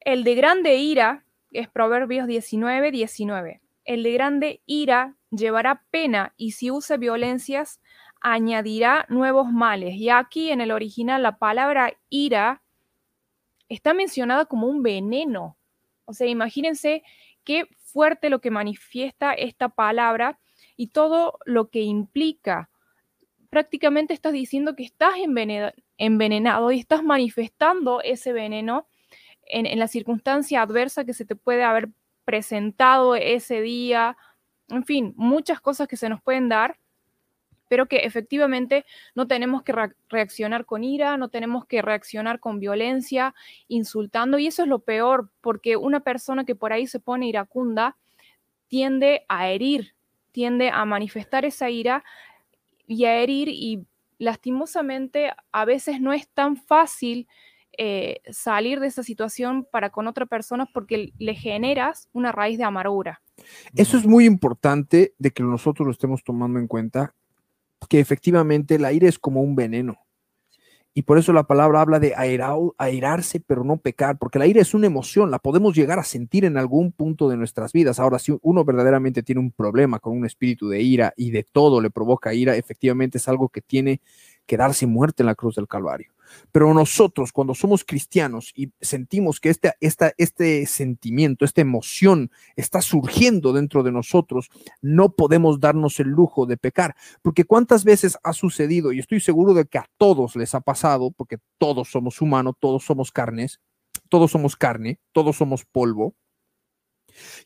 el 0.00 0.24
de 0.24 0.34
grande 0.34 0.76
ira 0.76 1.24
es 1.52 1.68
Proverbios 1.68 2.26
19, 2.26 2.90
19. 2.90 3.60
El 3.84 4.02
de 4.02 4.12
grande 4.12 4.62
ira 4.66 5.14
llevará 5.36 5.84
pena 5.90 6.34
y 6.36 6.52
si 6.52 6.70
usa 6.70 6.96
violencias, 6.96 7.80
añadirá 8.20 9.06
nuevos 9.08 9.50
males. 9.50 9.94
Y 9.96 10.08
aquí 10.08 10.50
en 10.50 10.60
el 10.60 10.70
original 10.70 11.22
la 11.22 11.38
palabra 11.38 11.92
ira 12.08 12.62
está 13.68 13.94
mencionada 13.94 14.46
como 14.46 14.66
un 14.66 14.82
veneno. 14.82 15.56
O 16.06 16.12
sea, 16.12 16.26
imagínense 16.26 17.02
qué 17.44 17.66
fuerte 17.76 18.30
lo 18.30 18.40
que 18.40 18.50
manifiesta 18.50 19.34
esta 19.34 19.68
palabra 19.68 20.38
y 20.76 20.88
todo 20.88 21.38
lo 21.44 21.68
que 21.68 21.82
implica. 21.82 22.70
Prácticamente 23.50 24.14
estás 24.14 24.32
diciendo 24.32 24.74
que 24.74 24.84
estás 24.84 25.14
envenenado 25.98 26.72
y 26.72 26.80
estás 26.80 27.04
manifestando 27.04 28.00
ese 28.00 28.32
veneno 28.32 28.88
en, 29.46 29.66
en 29.66 29.78
la 29.78 29.86
circunstancia 29.86 30.62
adversa 30.62 31.04
que 31.04 31.14
se 31.14 31.24
te 31.24 31.36
puede 31.36 31.62
haber 31.62 31.90
presentado 32.24 33.14
ese 33.14 33.60
día 33.60 34.16
en 34.68 34.84
fin, 34.84 35.14
muchas 35.16 35.60
cosas 35.60 35.88
que 35.88 35.96
se 35.96 36.08
nos 36.08 36.22
pueden 36.22 36.48
dar, 36.48 36.78
pero 37.68 37.86
que 37.86 37.98
efectivamente 37.98 38.84
no 39.14 39.26
tenemos 39.26 39.62
que 39.62 39.74
reaccionar 40.08 40.64
con 40.64 40.84
ira, 40.84 41.16
no 41.16 41.28
tenemos 41.28 41.66
que 41.66 41.82
reaccionar 41.82 42.38
con 42.38 42.60
violencia, 42.60 43.34
insultando, 43.68 44.38
y 44.38 44.46
eso 44.46 44.62
es 44.62 44.68
lo 44.68 44.80
peor, 44.80 45.30
porque 45.40 45.76
una 45.76 46.00
persona 46.00 46.44
que 46.44 46.54
por 46.54 46.72
ahí 46.72 46.86
se 46.86 47.00
pone 47.00 47.28
iracunda 47.28 47.96
tiende 48.68 49.24
a 49.28 49.48
herir, 49.48 49.94
tiende 50.32 50.70
a 50.70 50.84
manifestar 50.84 51.44
esa 51.44 51.70
ira 51.70 52.04
y 52.86 53.04
a 53.04 53.16
herir 53.16 53.48
y 53.48 53.86
lastimosamente 54.18 55.32
a 55.52 55.64
veces 55.64 56.00
no 56.00 56.12
es 56.12 56.28
tan 56.28 56.56
fácil 56.56 57.28
eh, 57.78 58.20
salir 58.30 58.80
de 58.80 58.86
esa 58.86 59.02
situación 59.02 59.66
para 59.70 59.90
con 59.90 60.06
otra 60.06 60.26
persona 60.26 60.66
porque 60.72 61.12
le 61.18 61.34
generas 61.34 62.08
una 62.12 62.32
raíz 62.32 62.58
de 62.58 62.64
amargura. 62.64 63.22
Eso 63.74 63.96
es 63.96 64.06
muy 64.06 64.24
importante 64.26 65.14
de 65.18 65.30
que 65.30 65.42
nosotros 65.42 65.86
lo 65.86 65.92
estemos 65.92 66.22
tomando 66.22 66.58
en 66.58 66.68
cuenta, 66.68 67.14
que 67.88 68.00
efectivamente 68.00 68.76
el 68.76 68.84
aire 68.84 69.08
es 69.08 69.18
como 69.18 69.42
un 69.42 69.56
veneno. 69.56 69.98
Y 70.96 71.02
por 71.02 71.18
eso 71.18 71.32
la 71.32 71.42
palabra 71.42 71.80
habla 71.80 71.98
de 71.98 72.14
airarse, 72.78 73.40
pero 73.40 73.64
no 73.64 73.78
pecar, 73.78 74.16
porque 74.16 74.38
el 74.38 74.42
aire 74.42 74.60
es 74.60 74.74
una 74.74 74.86
emoción, 74.86 75.32
la 75.32 75.40
podemos 75.40 75.74
llegar 75.74 75.98
a 75.98 76.04
sentir 76.04 76.44
en 76.44 76.56
algún 76.56 76.92
punto 76.92 77.28
de 77.28 77.36
nuestras 77.36 77.72
vidas. 77.72 77.98
Ahora, 77.98 78.20
si 78.20 78.38
uno 78.42 78.64
verdaderamente 78.64 79.24
tiene 79.24 79.40
un 79.40 79.50
problema 79.50 79.98
con 79.98 80.16
un 80.16 80.24
espíritu 80.24 80.68
de 80.68 80.82
ira 80.82 81.12
y 81.16 81.32
de 81.32 81.42
todo 81.42 81.80
le 81.80 81.90
provoca 81.90 82.32
ira, 82.32 82.54
efectivamente 82.54 83.18
es 83.18 83.26
algo 83.26 83.48
que 83.48 83.60
tiene 83.60 84.00
que 84.46 84.56
darse 84.56 84.86
muerte 84.86 85.24
en 85.24 85.26
la 85.26 85.34
cruz 85.34 85.56
del 85.56 85.66
Calvario. 85.66 86.13
Pero 86.52 86.72
nosotros, 86.74 87.32
cuando 87.32 87.54
somos 87.54 87.84
cristianos 87.84 88.52
y 88.54 88.72
sentimos 88.80 89.40
que 89.40 89.50
este, 89.50 89.74
este 89.80 90.66
sentimiento, 90.66 91.44
esta 91.44 91.60
emoción 91.60 92.30
está 92.56 92.80
surgiendo 92.82 93.52
dentro 93.52 93.82
de 93.82 93.92
nosotros, 93.92 94.48
no 94.80 95.14
podemos 95.14 95.60
darnos 95.60 96.00
el 96.00 96.08
lujo 96.08 96.46
de 96.46 96.56
pecar. 96.56 96.94
Porque 97.22 97.44
cuántas 97.44 97.84
veces 97.84 98.18
ha 98.22 98.32
sucedido, 98.32 98.92
y 98.92 98.98
estoy 98.98 99.20
seguro 99.20 99.54
de 99.54 99.64
que 99.66 99.78
a 99.78 99.88
todos 99.96 100.36
les 100.36 100.54
ha 100.54 100.60
pasado, 100.60 101.10
porque 101.10 101.38
todos 101.58 101.88
somos 101.90 102.20
humanos, 102.20 102.54
todos 102.60 102.84
somos 102.84 103.10
carnes, 103.10 103.60
todos 104.08 104.30
somos 104.30 104.56
carne, 104.56 105.00
todos 105.12 105.36
somos 105.36 105.64
polvo, 105.64 106.14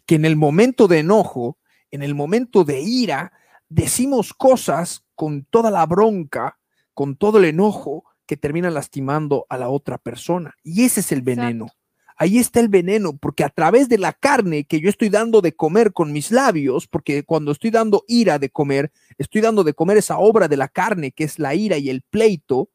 que 0.06 0.14
en 0.14 0.24
el 0.24 0.36
momento 0.36 0.88
de 0.88 1.00
enojo, 1.00 1.58
en 1.90 2.02
el 2.02 2.14
momento 2.14 2.64
de 2.64 2.80
ira, 2.80 3.32
decimos 3.68 4.32
cosas 4.34 5.04
con 5.14 5.44
toda 5.44 5.70
la 5.70 5.86
bronca, 5.86 6.58
con 6.94 7.16
todo 7.16 7.38
el 7.38 7.44
enojo, 7.44 8.04
que 8.28 8.36
termina 8.36 8.70
lastimando 8.70 9.46
a 9.48 9.56
la 9.56 9.70
otra 9.70 9.96
persona. 9.96 10.54
Y 10.62 10.84
ese 10.84 11.00
es 11.00 11.10
el 11.12 11.22
veneno. 11.22 11.66
Ahí 12.14 12.38
está 12.38 12.60
el 12.60 12.68
veneno, 12.68 13.16
porque 13.16 13.42
a 13.42 13.48
través 13.48 13.88
de 13.88 13.96
la 13.96 14.12
carne 14.12 14.64
que 14.64 14.80
yo 14.80 14.90
estoy 14.90 15.08
dando 15.08 15.40
de 15.40 15.56
comer 15.56 15.92
con 15.92 16.12
mis 16.12 16.30
labios, 16.30 16.86
porque 16.86 17.22
cuando 17.22 17.52
estoy 17.52 17.70
dando 17.70 18.04
ira 18.06 18.38
de 18.38 18.50
comer, 18.50 18.92
estoy 19.16 19.40
dando 19.40 19.64
de 19.64 19.72
comer 19.72 19.96
esa 19.96 20.18
obra 20.18 20.46
de 20.46 20.58
la 20.58 20.68
carne 20.68 21.12
que 21.12 21.24
es 21.24 21.38
la 21.38 21.54
ira 21.54 21.78
y 21.78 21.88
el 21.88 22.02
pleito, 22.02 22.70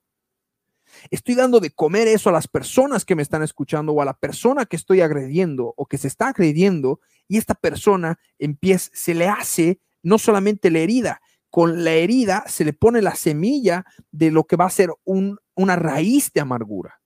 estoy 1.11 1.35
dando 1.35 1.59
de 1.59 1.69
comer 1.69 2.07
eso 2.07 2.29
a 2.29 2.33
las 2.33 2.47
personas 2.47 3.05
que 3.05 3.15
me 3.15 3.21
están 3.21 3.43
escuchando 3.43 3.91
o 3.91 4.01
a 4.01 4.05
la 4.05 4.17
persona 4.17 4.65
que 4.65 4.75
estoy 4.75 5.01
agrediendo 5.01 5.73
o 5.77 5.85
que 5.85 5.99
se 5.99 6.07
está 6.07 6.29
agrediendo 6.29 6.99
y 7.27 7.37
esta 7.37 7.53
persona 7.53 8.17
empieza, 8.39 8.89
se 8.93 9.13
le 9.13 9.27
hace 9.27 9.79
no 10.01 10.17
solamente 10.17 10.71
la 10.71 10.79
herida, 10.79 11.21
con 11.53 11.83
la 11.83 11.91
herida 11.91 12.45
se 12.47 12.65
le 12.65 12.73
pone 12.73 12.99
la 13.03 13.13
semilla 13.13 13.85
de 14.11 14.31
lo 14.31 14.45
que 14.45 14.55
va 14.55 14.65
a 14.65 14.71
ser 14.71 14.89
un, 15.03 15.37
una 15.53 15.75
raíz 15.75 16.31
de 16.33 16.41
amargura 16.41 17.02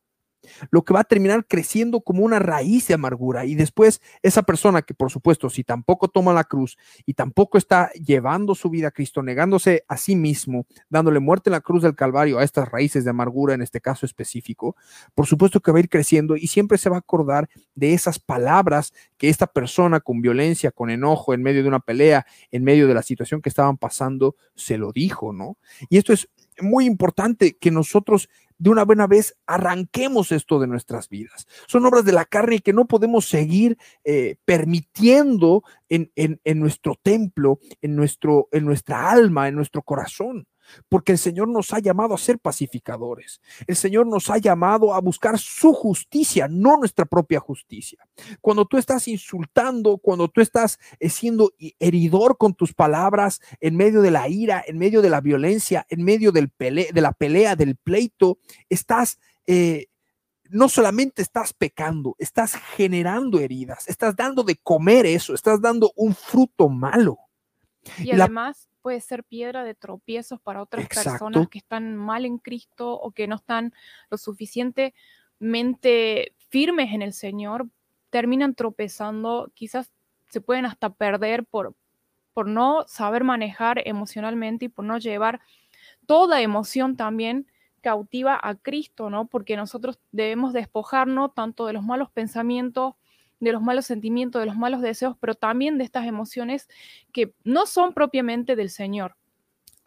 lo 0.72 0.84
que 0.84 0.94
va 0.94 1.02
a 1.02 1.04
terminar 1.04 1.46
creciendo 1.48 2.02
como 2.02 2.24
una 2.24 2.40
raíz 2.40 2.88
de 2.88 2.94
amargura. 2.94 3.46
Y 3.46 3.56
después 3.56 4.02
esa 4.22 4.44
persona 4.44 4.82
que 4.82 4.94
por 4.94 5.12
supuesto 5.12 5.50
si 5.50 5.64
tampoco 5.64 6.08
toma 6.08 6.34
la 6.34 6.44
cruz 6.44 6.78
y 7.06 7.14
tampoco 7.14 7.58
está 7.58 7.92
llevando 7.94 8.56
su 8.56 8.70
vida 8.70 8.90
a 8.90 8.92
Cristo, 8.92 9.24
negándose 9.24 9.84
a 9.88 9.98
sí 9.98 10.16
mismo, 10.16 10.66
dándole 10.90 11.20
muerte 11.20 11.50
en 11.50 11.54
la 11.54 11.62
cruz 11.62 11.84
del 11.84 11.96
Calvario 11.96 12.40
a 12.40 12.44
estas 12.44 12.70
raíces 12.70 13.04
de 13.04 13.10
amargura 13.10 13.54
en 13.54 13.62
este 13.62 13.82
caso 13.82 14.06
específico, 14.06 14.76
por 15.16 15.26
supuesto 15.26 15.60
que 15.62 15.72
va 15.72 15.78
a 15.78 15.82
ir 15.82 15.90
creciendo 15.90 16.36
y 16.36 16.48
siempre 16.48 16.78
se 16.78 16.90
va 16.90 16.98
a 16.98 17.00
acordar 17.00 17.50
de 17.76 17.94
esas 17.94 18.20
palabras 18.20 18.94
que 19.18 19.30
esta 19.30 19.48
persona 19.48 20.00
con 20.00 20.22
violencia, 20.22 20.72
con 20.72 20.90
enojo, 20.90 21.34
en 21.34 21.44
medio 21.44 21.64
de 21.64 21.70
una 21.70 21.80
pelea, 21.80 22.26
en 22.52 22.64
medio 22.64 22.88
de 22.88 22.94
la 22.94 23.04
situación 23.04 23.42
que 23.42 23.50
estaban 23.50 23.78
pasando, 23.78 24.36
se 24.56 24.78
lo 24.78 24.92
dijo, 24.92 25.34
¿no? 25.34 25.58
Y 25.90 25.98
esto 25.98 26.14
es 26.14 26.30
muy 26.60 26.86
importante 26.86 27.58
que 27.58 27.72
nosotros 27.72 28.30
de 28.58 28.70
una 28.70 28.84
buena 28.84 29.08
vez 29.08 29.38
arranquemos 29.46 30.32
esto 30.32 30.60
de 30.60 30.68
nuestras 30.68 31.10
vidas. 31.10 31.48
Son 31.68 31.86
obras 31.86 32.06
de 32.06 32.12
la 32.12 32.26
carne 32.26 32.60
que 32.60 32.74
no 32.74 32.86
podemos 32.86 33.28
seguir 33.28 33.78
eh, 34.04 34.38
permitiendo 34.46 35.64
en, 35.90 36.12
en, 36.16 36.60
nuestro 36.60 36.96
templo, 37.02 37.60
en, 37.82 37.96
nuestro, 37.96 38.50
en 38.52 38.66
nuestra 38.66 39.10
alma, 39.12 39.48
en 39.48 39.56
nuestro 39.56 39.82
corazón. 39.82 40.48
Porque 40.90 41.14
el 41.14 41.18
Señor 41.18 41.48
nos 41.48 41.74
ha 41.74 41.80
llamado 41.80 42.14
a 42.14 42.18
ser 42.18 42.40
pacificadores. 42.40 43.42
El 43.66 43.76
Señor 43.76 44.08
nos 44.08 44.30
ha 44.30 44.38
llamado 44.38 44.94
a 44.94 45.02
buscar 45.02 45.38
su 45.40 45.74
justicia, 45.74 46.48
no 46.50 46.78
nuestra 46.78 47.06
propia 47.06 47.40
justicia. 47.40 48.08
Cuando 48.42 48.66
tú 48.66 48.78
estás 48.78 49.08
insultando, 49.08 49.98
cuando 49.98 50.28
tú 50.28 50.42
estás 50.42 50.80
eh, 51.00 51.10
siendo 51.10 51.52
heridor 51.80 52.38
con 52.38 52.54
tus 52.54 52.74
palabras 52.74 53.42
en 53.60 53.76
medio 53.76 54.02
de 54.02 54.12
la 54.12 54.28
ira, 54.28 54.64
en 54.66 54.78
medio 54.78 55.02
de 55.02 55.10
la 55.10 55.22
violencia, 55.22 55.86
en 55.90 56.04
medio 56.04 56.32
del 56.32 56.52
de 56.58 57.02
la 57.02 57.12
pelea, 57.12 57.56
del 57.56 57.76
pleito, 57.76 58.40
estás... 58.70 59.20
Eh, 59.46 59.88
no 60.50 60.70
solamente 60.70 61.22
estás 61.22 61.54
pecando, 61.54 62.16
estás 62.20 62.56
generando 62.56 63.40
heridas, 63.40 63.88
estás 63.88 64.16
dando 64.16 64.44
de 64.44 64.56
comer 64.56 65.06
eso, 65.06 65.34
estás 65.34 65.62
dando 65.62 65.92
un 65.96 66.16
fruto 66.16 66.70
malo. 66.70 67.18
Y, 68.00 68.12
además 68.12 68.70
puede 68.82 69.02
ser 69.02 69.24
piedra 69.24 69.64
de 69.64 69.76
tropiezos 69.76 70.40
para 70.40 70.62
otras 70.62 70.88
personas 70.88 71.48
que 71.50 71.58
están 71.58 71.96
mal 71.96 72.26
en 72.26 72.38
Cristo 72.38 72.94
o 72.94 73.12
que 73.12 73.28
no 73.28 73.36
están 73.36 73.74
lo 74.10 74.18
suficientemente 74.18 76.34
firmes 76.50 76.94
en 76.94 77.02
el 77.02 77.14
Señor, 77.14 77.68
terminan 78.10 78.56
tropezando, 78.56 79.52
quizás 79.54 79.92
se 80.30 80.42
pueden 80.42 80.66
hasta 80.66 80.94
perder 80.94 81.46
por, 81.46 81.76
por 82.34 82.48
no 82.48 82.86
saber 82.88 83.24
manejar 83.24 83.82
emocionalmente 83.86 84.66
y 84.66 84.70
por 84.70 84.86
no 84.86 84.98
llevar 84.98 85.42
toda 86.06 86.42
emoción 86.42 86.96
también 86.96 87.48
cautiva 87.82 88.40
a 88.42 88.56
Cristo, 88.56 89.10
¿no? 89.10 89.28
Porque 89.28 89.56
nosotros 89.56 90.00
debemos 90.12 90.54
despojarnos 90.54 91.34
tanto 91.34 91.66
de 91.66 91.74
los 91.74 91.84
malos 91.84 92.10
pensamientos, 92.12 92.96
de 93.40 93.52
los 93.52 93.62
malos 93.62 93.86
sentimientos, 93.86 94.42
de 94.42 94.46
los 94.46 94.58
malos 94.58 94.82
deseos, 94.82 95.16
pero 95.20 95.36
también 95.36 95.78
de 95.78 95.84
estas 95.84 96.06
emociones 96.06 96.68
que 97.12 97.34
no 97.44 97.66
son 97.66 97.94
propiamente 97.94 98.56
del 98.56 98.70
Señor. 98.70 99.16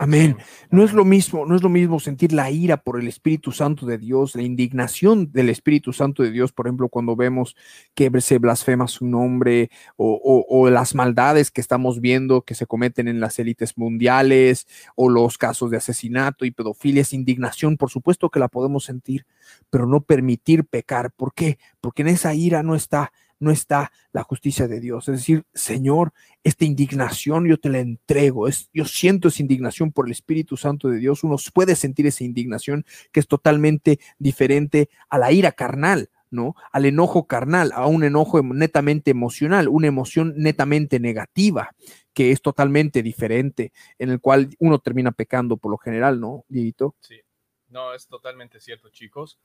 Amén. 0.02 0.38
No 0.70 0.82
es 0.82 0.94
lo 0.94 1.04
mismo, 1.04 1.44
no 1.44 1.54
es 1.54 1.62
lo 1.62 1.68
mismo 1.68 2.00
sentir 2.00 2.32
la 2.32 2.50
ira 2.50 2.78
por 2.78 2.98
el 2.98 3.06
Espíritu 3.06 3.52
Santo 3.52 3.84
de 3.84 3.98
Dios, 3.98 4.34
la 4.34 4.40
indignación 4.40 5.30
del 5.30 5.50
Espíritu 5.50 5.92
Santo 5.92 6.22
de 6.22 6.30
Dios, 6.30 6.52
por 6.52 6.66
ejemplo, 6.66 6.88
cuando 6.88 7.16
vemos 7.16 7.54
que 7.94 8.10
se 8.22 8.38
blasfema 8.38 8.88
su 8.88 9.04
nombre 9.04 9.70
o, 9.98 10.70
las 10.70 10.94
maldades 10.94 11.50
que 11.50 11.60
estamos 11.60 12.00
viendo 12.00 12.40
que 12.46 12.54
se 12.54 12.64
cometen 12.64 13.08
en 13.08 13.20
las 13.20 13.38
élites 13.38 13.76
mundiales 13.76 14.66
o 14.96 15.10
los 15.10 15.36
casos 15.36 15.70
de 15.70 15.76
asesinato 15.76 16.46
y 16.46 16.50
pedofilia, 16.50 17.02
es 17.02 17.12
indignación, 17.12 17.76
por 17.76 17.90
supuesto 17.90 18.30
que 18.30 18.40
la 18.40 18.48
podemos 18.48 18.84
sentir, 18.84 19.26
pero 19.68 19.86
no 19.86 20.00
permitir 20.00 20.64
pecar. 20.64 21.12
¿Por 21.12 21.34
qué? 21.34 21.58
Porque 21.82 22.00
en 22.00 22.08
esa 22.08 22.32
ira 22.32 22.62
no 22.62 22.74
está 22.74 23.12
no 23.40 23.50
está 23.50 23.90
la 24.12 24.22
justicia 24.22 24.68
de 24.68 24.80
Dios. 24.80 25.08
Es 25.08 25.16
decir, 25.16 25.44
Señor, 25.52 26.12
esta 26.44 26.64
indignación 26.64 27.46
yo 27.46 27.58
te 27.58 27.70
la 27.70 27.80
entrego. 27.80 28.46
Yo 28.72 28.84
siento 28.84 29.28
esa 29.28 29.42
indignación 29.42 29.90
por 29.90 30.06
el 30.06 30.12
Espíritu 30.12 30.56
Santo 30.56 30.88
de 30.88 30.98
Dios. 30.98 31.24
Uno 31.24 31.36
puede 31.52 31.74
sentir 31.74 32.06
esa 32.06 32.22
indignación 32.22 32.84
que 33.10 33.20
es 33.20 33.26
totalmente 33.26 33.98
diferente 34.18 34.90
a 35.08 35.18
la 35.18 35.32
ira 35.32 35.52
carnal, 35.52 36.10
¿no? 36.30 36.54
Al 36.70 36.84
enojo 36.84 37.26
carnal, 37.26 37.72
a 37.74 37.86
un 37.86 38.04
enojo 38.04 38.42
netamente 38.42 39.10
emocional, 39.10 39.68
una 39.68 39.88
emoción 39.88 40.34
netamente 40.36 41.00
negativa, 41.00 41.74
que 42.12 42.30
es 42.30 42.42
totalmente 42.42 43.02
diferente, 43.02 43.72
en 43.98 44.10
el 44.10 44.20
cual 44.20 44.50
uno 44.58 44.78
termina 44.78 45.12
pecando 45.12 45.56
por 45.56 45.72
lo 45.72 45.78
general, 45.78 46.20
¿no, 46.20 46.44
Dieguito? 46.48 46.94
Sí, 47.00 47.20
no, 47.68 47.94
es 47.94 48.06
totalmente 48.06 48.60
cierto, 48.60 48.90
chicos. 48.90 49.38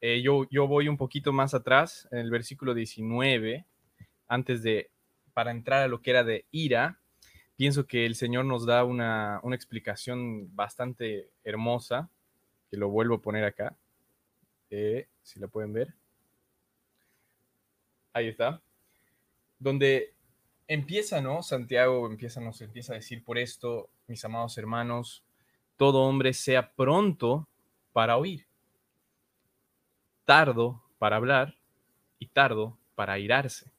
Eh, 0.00 0.22
yo, 0.22 0.46
yo 0.50 0.66
voy 0.66 0.88
un 0.88 0.96
poquito 0.96 1.32
más 1.32 1.52
atrás, 1.52 2.08
en 2.10 2.18
el 2.18 2.30
versículo 2.30 2.72
19, 2.72 3.66
antes 4.28 4.62
de, 4.62 4.90
para 5.34 5.50
entrar 5.50 5.82
a 5.82 5.88
lo 5.88 6.00
que 6.00 6.10
era 6.10 6.24
de 6.24 6.46
ira, 6.50 6.98
pienso 7.56 7.86
que 7.86 8.06
el 8.06 8.14
Señor 8.14 8.46
nos 8.46 8.64
da 8.64 8.84
una, 8.84 9.40
una 9.42 9.56
explicación 9.56 10.54
bastante 10.56 11.28
hermosa, 11.44 12.08
que 12.70 12.78
lo 12.78 12.88
vuelvo 12.88 13.16
a 13.16 13.20
poner 13.20 13.44
acá, 13.44 13.76
eh, 14.70 15.06
si 15.22 15.38
la 15.38 15.48
pueden 15.48 15.74
ver. 15.74 15.92
Ahí 18.14 18.28
está. 18.28 18.62
Donde 19.58 20.14
empieza, 20.66 21.20
¿no? 21.20 21.42
Santiago 21.42 22.06
empieza, 22.06 22.40
nos 22.40 22.62
empieza 22.62 22.94
a 22.94 22.96
decir 22.96 23.22
por 23.22 23.36
esto, 23.36 23.90
mis 24.06 24.24
amados 24.24 24.56
hermanos, 24.56 25.22
todo 25.76 26.02
hombre 26.02 26.32
sea 26.32 26.72
pronto 26.72 27.46
para 27.92 28.16
oír 28.16 28.49
tardo 30.30 30.80
para 31.00 31.16
hablar 31.16 31.56
y 32.20 32.28
tardo 32.28 32.78
para 32.94 33.18
irarse. 33.18 33.72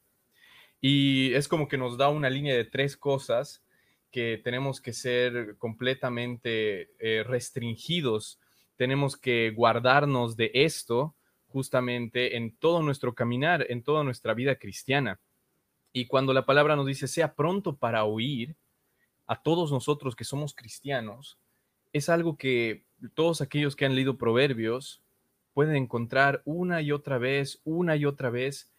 Y 0.82 1.34
es 1.34 1.48
como 1.48 1.70
que 1.70 1.78
nos 1.78 1.98
da 1.98 2.10
una 2.10 2.30
línea 2.30 2.54
de 2.54 2.66
tres 2.66 2.98
cosas 2.98 3.64
que 4.12 4.38
tenemos 4.44 4.82
que 4.82 4.92
ser 4.92 5.56
completamente 5.58 6.92
eh, 7.00 7.24
restringidos, 7.24 8.38
tenemos 8.76 9.16
que 9.16 9.52
guardarnos 9.52 10.36
de 10.36 10.52
esto 10.54 11.16
justamente 11.48 12.36
en 12.36 12.54
todo 12.58 12.82
nuestro 12.82 13.16
caminar, 13.16 13.66
en 13.70 13.82
toda 13.82 14.04
nuestra 14.04 14.34
vida 14.34 14.58
cristiana. 14.58 15.22
Y 15.94 16.08
cuando 16.08 16.34
la 16.34 16.46
palabra 16.46 16.76
nos 16.76 16.86
dice, 16.86 17.08
sea 17.08 17.34
pronto 17.34 17.78
para 17.78 18.04
oír, 18.04 18.58
a 19.26 19.42
todos 19.42 19.72
nosotros 19.72 20.18
que 20.18 20.26
somos 20.26 20.54
cristianos, 20.54 21.40
es 21.94 22.10
algo 22.10 22.36
que 22.36 22.84
todos 23.14 23.40
aquellos 23.40 23.78
que 23.78 23.86
han 23.86 23.96
leído 23.96 24.18
proverbios 24.18 25.02
pueden 25.54 25.76
encontrar 25.76 26.42
una 26.46 26.82
y 26.82 26.92
otra 26.92 27.18
vez, 27.18 27.62
una 27.64 27.96
y 27.96 28.06
otra 28.06 28.30
vez, 28.30 28.72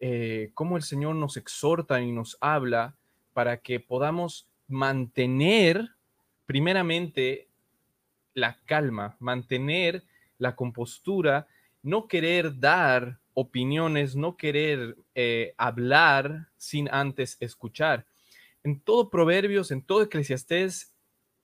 eh, 0.00 0.50
cómo 0.54 0.76
el 0.76 0.82
Señor 0.82 1.14
nos 1.16 1.36
exhorta 1.36 2.00
y 2.00 2.12
nos 2.12 2.36
habla 2.40 2.96
para 3.32 3.58
que 3.58 3.80
podamos 3.80 4.48
mantener 4.68 5.90
primeramente 6.46 7.48
la 8.34 8.58
calma, 8.66 9.16
mantener 9.18 10.04
la 10.38 10.54
compostura, 10.54 11.46
no 11.82 12.08
querer 12.08 12.58
dar 12.58 13.18
opiniones, 13.34 14.16
no 14.16 14.36
querer 14.36 14.96
eh, 15.14 15.54
hablar 15.56 16.48
sin 16.56 16.88
antes 16.90 17.36
escuchar. 17.40 18.06
En 18.64 18.80
todo 18.80 19.10
Proverbios, 19.10 19.70
en 19.70 19.82
todo 19.82 20.02
Eclesiastés, 20.02 20.95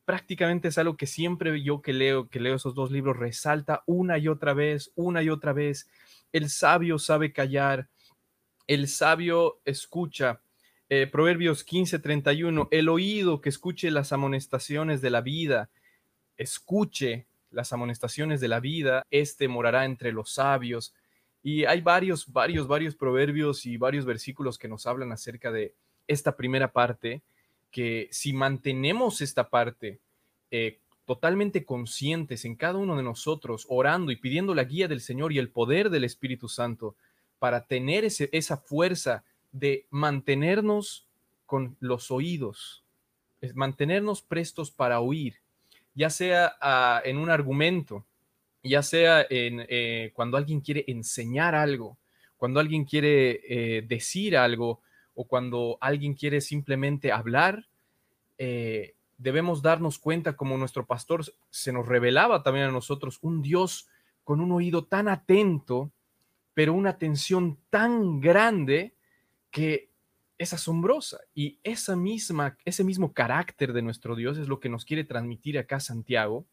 prácticamente 0.04 0.68
es 0.68 0.78
algo 0.78 0.96
que 0.96 1.06
siempre 1.06 1.62
yo 1.62 1.82
que 1.82 1.92
leo, 1.92 2.28
que 2.28 2.40
leo 2.40 2.56
esos 2.56 2.74
dos 2.74 2.90
libros, 2.90 3.16
resalta 3.16 3.82
una 3.86 4.18
y 4.18 4.28
otra 4.28 4.54
vez, 4.54 4.92
una 4.94 5.22
y 5.22 5.28
otra 5.28 5.52
vez. 5.52 5.88
El 6.32 6.50
sabio 6.50 6.98
sabe 6.98 7.32
callar, 7.32 7.88
el 8.66 8.88
sabio 8.88 9.60
escucha. 9.64 10.40
Eh, 10.88 11.06
Proverbios 11.06 11.64
15, 11.64 12.00
31, 12.00 12.68
el 12.70 12.88
oído 12.88 13.40
que 13.40 13.48
escuche 13.48 13.90
las 13.90 14.12
amonestaciones 14.12 15.00
de 15.00 15.10
la 15.10 15.22
vida, 15.22 15.70
escuche 16.36 17.26
las 17.50 17.72
amonestaciones 17.72 18.40
de 18.40 18.48
la 18.48 18.60
vida, 18.60 19.06
este 19.10 19.48
morará 19.48 19.84
entre 19.84 20.12
los 20.12 20.34
sabios. 20.34 20.94
Y 21.42 21.64
hay 21.64 21.80
varios, 21.80 22.30
varios, 22.30 22.68
varios 22.68 22.94
proverbios 22.94 23.64
y 23.66 23.76
varios 23.76 24.04
versículos 24.04 24.58
que 24.58 24.68
nos 24.68 24.86
hablan 24.86 25.12
acerca 25.12 25.50
de 25.50 25.74
esta 26.06 26.36
primera 26.36 26.72
parte 26.72 27.22
que 27.72 28.08
si 28.12 28.32
mantenemos 28.32 29.20
esta 29.20 29.48
parte 29.48 29.98
eh, 30.50 30.78
totalmente 31.06 31.64
conscientes 31.64 32.44
en 32.44 32.54
cada 32.54 32.78
uno 32.78 32.96
de 32.96 33.02
nosotros, 33.02 33.66
orando 33.68 34.12
y 34.12 34.16
pidiendo 34.16 34.54
la 34.54 34.64
guía 34.64 34.86
del 34.86 35.00
Señor 35.00 35.32
y 35.32 35.38
el 35.38 35.48
poder 35.48 35.90
del 35.90 36.04
Espíritu 36.04 36.48
Santo 36.48 36.94
para 37.38 37.64
tener 37.64 38.04
esa 38.04 38.56
fuerza 38.58 39.24
de 39.50 39.86
mantenernos 39.90 41.06
con 41.44 41.76
los 41.80 42.10
oídos, 42.10 42.84
mantenernos 43.54 44.22
prestos 44.22 44.70
para 44.70 45.00
oír, 45.00 45.36
ya 45.94 46.08
sea 46.08 46.54
ah, 46.60 47.02
en 47.04 47.18
un 47.18 47.30
argumento, 47.30 48.04
ya 48.62 48.82
sea 48.82 49.26
en, 49.28 49.66
eh, 49.68 50.12
cuando 50.14 50.36
alguien 50.36 50.60
quiere 50.60 50.84
enseñar 50.86 51.54
algo, 51.54 51.98
cuando 52.36 52.60
alguien 52.60 52.84
quiere 52.84 53.40
eh, 53.48 53.82
decir 53.82 54.36
algo, 54.36 54.80
o 55.14 55.26
cuando 55.26 55.78
alguien 55.80 56.14
quiere 56.14 56.40
simplemente 56.40 57.12
hablar, 57.12 57.66
eh, 58.38 58.94
debemos 59.18 59.62
darnos 59.62 59.98
cuenta, 59.98 60.36
como 60.36 60.58
nuestro 60.58 60.86
pastor 60.86 61.24
se 61.50 61.72
nos 61.72 61.86
revelaba 61.86 62.42
también 62.42 62.66
a 62.66 62.72
nosotros, 62.72 63.18
un 63.22 63.42
Dios 63.42 63.88
con 64.24 64.40
un 64.40 64.52
oído 64.52 64.84
tan 64.84 65.08
atento, 65.08 65.90
pero 66.54 66.74
una 66.74 66.90
atención 66.90 67.58
tan 67.70 68.20
grande 68.20 68.94
que 69.50 69.90
es 70.38 70.52
asombrosa. 70.52 71.20
Y 71.34 71.58
esa 71.62 71.96
misma, 71.96 72.56
ese 72.64 72.84
mismo 72.84 73.12
carácter 73.12 73.72
de 73.72 73.82
nuestro 73.82 74.16
Dios 74.16 74.38
es 74.38 74.48
lo 74.48 74.60
que 74.60 74.68
nos 74.68 74.84
quiere 74.84 75.04
transmitir 75.04 75.58
acá 75.58 75.80
Santiago, 75.80 76.46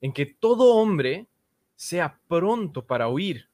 en 0.00 0.12
que 0.12 0.26
todo 0.26 0.76
hombre 0.76 1.26
sea 1.76 2.18
pronto 2.26 2.86
para 2.86 3.08
oír. 3.08 3.48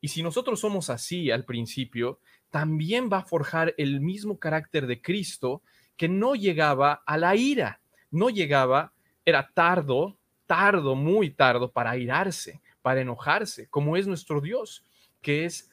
Y 0.00 0.08
si 0.08 0.22
nosotros 0.22 0.60
somos 0.60 0.90
así 0.90 1.30
al 1.30 1.44
principio, 1.44 2.20
también 2.50 3.08
va 3.12 3.18
a 3.18 3.24
forjar 3.24 3.74
el 3.78 4.00
mismo 4.00 4.38
carácter 4.38 4.86
de 4.86 5.00
Cristo 5.00 5.62
que 5.96 6.08
no 6.08 6.34
llegaba 6.34 7.02
a 7.06 7.18
la 7.18 7.36
ira, 7.36 7.80
no 8.10 8.30
llegaba, 8.30 8.92
era 9.24 9.50
tardo, 9.52 10.16
tardo, 10.46 10.94
muy 10.94 11.30
tardo 11.30 11.72
para 11.72 11.96
irarse, 11.96 12.60
para 12.82 13.00
enojarse, 13.00 13.68
como 13.68 13.96
es 13.96 14.06
nuestro 14.06 14.40
Dios, 14.40 14.86
que 15.20 15.44
es 15.44 15.70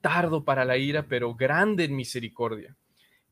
tardo 0.00 0.44
para 0.44 0.64
la 0.64 0.76
ira, 0.76 1.06
pero 1.08 1.34
grande 1.34 1.84
en 1.84 1.96
misericordia. 1.96 2.76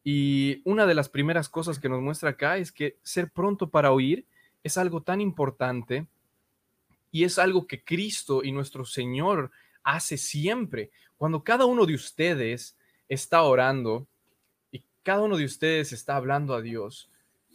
Y 0.02 0.62
una 0.64 0.86
de 0.86 0.94
las 0.94 1.08
primeras 1.08 1.48
cosas 1.48 1.78
que 1.78 1.88
nos 1.88 2.00
muestra 2.00 2.30
acá 2.30 2.56
es 2.56 2.72
que 2.72 2.98
ser 3.02 3.30
pronto 3.30 3.70
para 3.70 3.92
oír 3.92 4.26
es 4.62 4.78
algo 4.78 5.02
tan 5.02 5.20
importante 5.20 6.06
y 7.10 7.24
es 7.24 7.38
algo 7.38 7.66
que 7.66 7.84
Cristo 7.84 8.42
y 8.42 8.52
nuestro 8.52 8.84
Señor 8.84 9.50
hace 9.82 10.16
siempre. 10.16 10.90
Cuando 11.16 11.44
cada 11.44 11.64
uno 11.66 11.86
de 11.86 11.94
ustedes 11.94 12.76
está 13.08 13.42
orando 13.42 14.06
y 14.70 14.84
cada 15.02 15.22
uno 15.22 15.36
de 15.36 15.44
ustedes 15.44 15.92
está 15.92 16.16
hablando 16.16 16.54
a 16.54 16.62
Dios, 16.62 17.10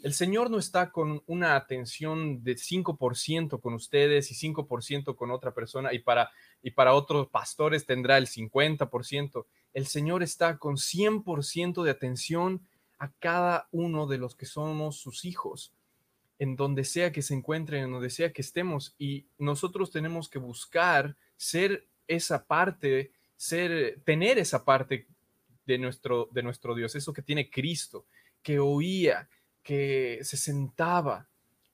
el 0.06 0.14
Señor 0.14 0.52
no 0.52 0.60
está 0.60 0.92
con 0.92 1.24
una 1.26 1.56
atención 1.56 2.44
de 2.44 2.56
5% 2.58 3.60
con 3.60 3.74
ustedes 3.74 4.30
y 4.32 4.36
5% 4.54 5.16
con 5.16 5.32
otra 5.32 5.52
persona 5.52 5.94
y 5.94 6.00
para, 6.00 6.30
y 6.62 6.72
para 6.72 6.94
otros 6.94 7.28
pastores 7.30 7.88
tendrá 7.88 8.20
el 8.20 8.28
50%. 8.28 9.48
El 9.74 9.88
Señor 9.88 10.22
está 10.22 10.60
con 10.60 10.76
100% 10.76 11.84
de 11.84 11.90
atención 11.90 12.62
a 13.00 13.12
cada 13.14 13.68
uno 13.72 14.06
de 14.06 14.20
los 14.20 14.36
que 14.36 14.46
somos 14.46 14.98
sus 14.98 15.26
hijos, 15.26 15.74
en 16.38 16.56
donde 16.56 16.84
sea 16.84 17.12
que 17.12 17.24
se 17.24 17.34
encuentren, 17.34 17.86
en 17.86 17.92
donde 17.92 18.12
sea 18.12 18.32
que 18.32 18.42
estemos. 18.42 18.94
Y 19.00 19.26
nosotros 19.38 19.90
tenemos 19.90 20.30
que 20.30 20.38
buscar 20.38 21.18
ser 21.36 21.88
esa 22.08 22.46
parte, 22.46 23.12
ser, 23.36 24.02
tener 24.04 24.38
esa 24.38 24.63
parte 24.63 25.08
de 25.65 25.78
nuestro, 25.78 26.30
de 26.32 26.44
nuestro 26.44 26.76
Dios, 26.76 26.96
eso 26.96 27.13
que 27.13 27.22
tiene 27.22 27.50
Cristo, 27.50 28.06
que 28.41 28.60
oía, 28.60 29.30
que 29.63 30.20
se 30.22 30.38
sentaba 30.38 31.28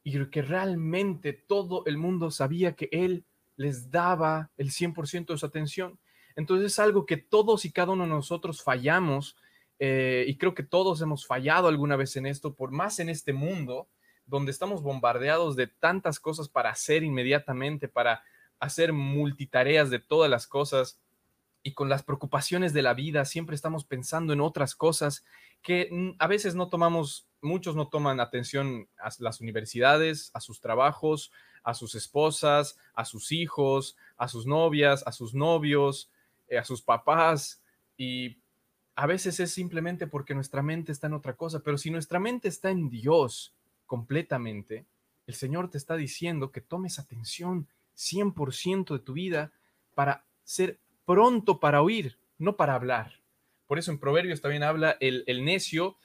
y 0.03 0.25
que 0.29 0.41
realmente 0.41 1.33
todo 1.33 1.83
el 1.85 1.97
mundo 1.97 2.31
sabía 2.31 2.75
que 2.75 2.89
Él 2.91 3.25
les 3.57 3.91
daba 3.91 4.49
el 4.57 4.71
100% 4.71 5.27
de 5.27 5.37
su 5.37 5.45
atención. 5.45 5.99
Entonces 6.35 6.71
es 6.71 6.79
algo 6.79 7.05
que 7.05 7.17
todos 7.17 7.65
y 7.65 7.71
cada 7.71 7.91
uno 7.91 8.03
de 8.03 8.09
nosotros 8.09 8.63
fallamos 8.63 9.35
eh, 9.79 10.25
y 10.27 10.37
creo 10.37 10.53
que 10.53 10.63
todos 10.63 11.01
hemos 11.01 11.25
fallado 11.25 11.67
alguna 11.67 11.95
vez 11.95 12.15
en 12.15 12.25
esto, 12.25 12.53
por 12.53 12.71
más 12.71 12.99
en 12.99 13.09
este 13.09 13.33
mundo 13.33 13.87
donde 14.25 14.51
estamos 14.51 14.81
bombardeados 14.81 15.55
de 15.55 15.67
tantas 15.67 16.19
cosas 16.19 16.47
para 16.47 16.69
hacer 16.69 17.03
inmediatamente, 17.03 17.87
para 17.87 18.23
hacer 18.61 18.93
multitareas 18.93 19.89
de 19.89 19.99
todas 19.99 20.29
las 20.29 20.47
cosas 20.47 20.99
y 21.63 21.73
con 21.73 21.89
las 21.89 22.03
preocupaciones 22.03 22.73
de 22.73 22.83
la 22.83 22.93
vida 22.93 23.25
siempre 23.25 23.55
estamos 23.55 23.83
pensando 23.83 24.33
en 24.33 24.39
otras 24.39 24.75
cosas 24.75 25.25
que 25.61 26.15
a 26.17 26.27
veces 26.27 26.55
no 26.55 26.69
tomamos, 26.69 27.27
muchos 27.41 27.75
no 27.75 27.87
toman 27.87 28.19
atención 28.19 28.87
a 28.97 29.09
las 29.19 29.41
universidades, 29.41 30.31
a 30.33 30.39
sus 30.39 30.61
trabajos, 30.61 31.31
a 31.63 31.73
sus 31.73 31.95
esposas, 31.95 32.77
a 32.93 33.03
sus 33.05 33.31
hijos, 33.31 33.97
a 34.17 34.27
sus 34.27 34.45
novias, 34.45 35.03
a 35.05 35.11
sus 35.11 35.33
novios, 35.33 36.09
eh, 36.47 36.57
a 36.57 36.63
sus 36.63 36.81
papás 36.81 37.61
y 37.97 38.37
a 38.95 39.07
veces 39.07 39.39
es 39.39 39.51
simplemente 39.51 40.05
porque 40.05 40.35
nuestra 40.35 40.61
mente 40.61 40.91
está 40.91 41.07
en 41.07 41.13
otra 41.13 41.35
cosa, 41.35 41.61
pero 41.61 41.77
si 41.77 41.89
nuestra 41.89 42.19
mente 42.19 42.47
está 42.47 42.69
en 42.69 42.89
Dios 42.89 43.53
completamente, 43.87 44.85
el 45.25 45.33
Señor 45.33 45.69
te 45.69 45.77
está 45.77 45.95
diciendo 45.95 46.51
que 46.51 46.61
tomes 46.61 46.99
atención 46.99 47.67
100% 48.01 48.93
de 48.93 48.99
tu 48.99 49.13
vida 49.13 49.51
para 49.93 50.25
ser 50.43 50.79
pronto 51.05 51.59
para 51.59 51.81
oír, 51.81 52.17
no 52.37 52.55
para 52.55 52.75
hablar. 52.75 53.21
Por 53.67 53.79
eso 53.79 53.91
en 53.91 53.99
Proverbios 53.99 54.41
también 54.41 54.63
habla 54.63 54.97
el, 54.99 55.23
el 55.27 55.45
necio 55.45 55.97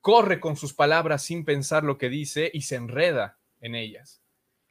corre 0.00 0.40
con 0.40 0.56
sus 0.56 0.72
palabras 0.72 1.22
sin 1.22 1.44
pensar 1.44 1.84
lo 1.84 1.98
que 1.98 2.08
dice 2.08 2.50
y 2.52 2.62
se 2.62 2.76
enreda 2.76 3.36
en 3.60 3.74
ellas. 3.74 4.22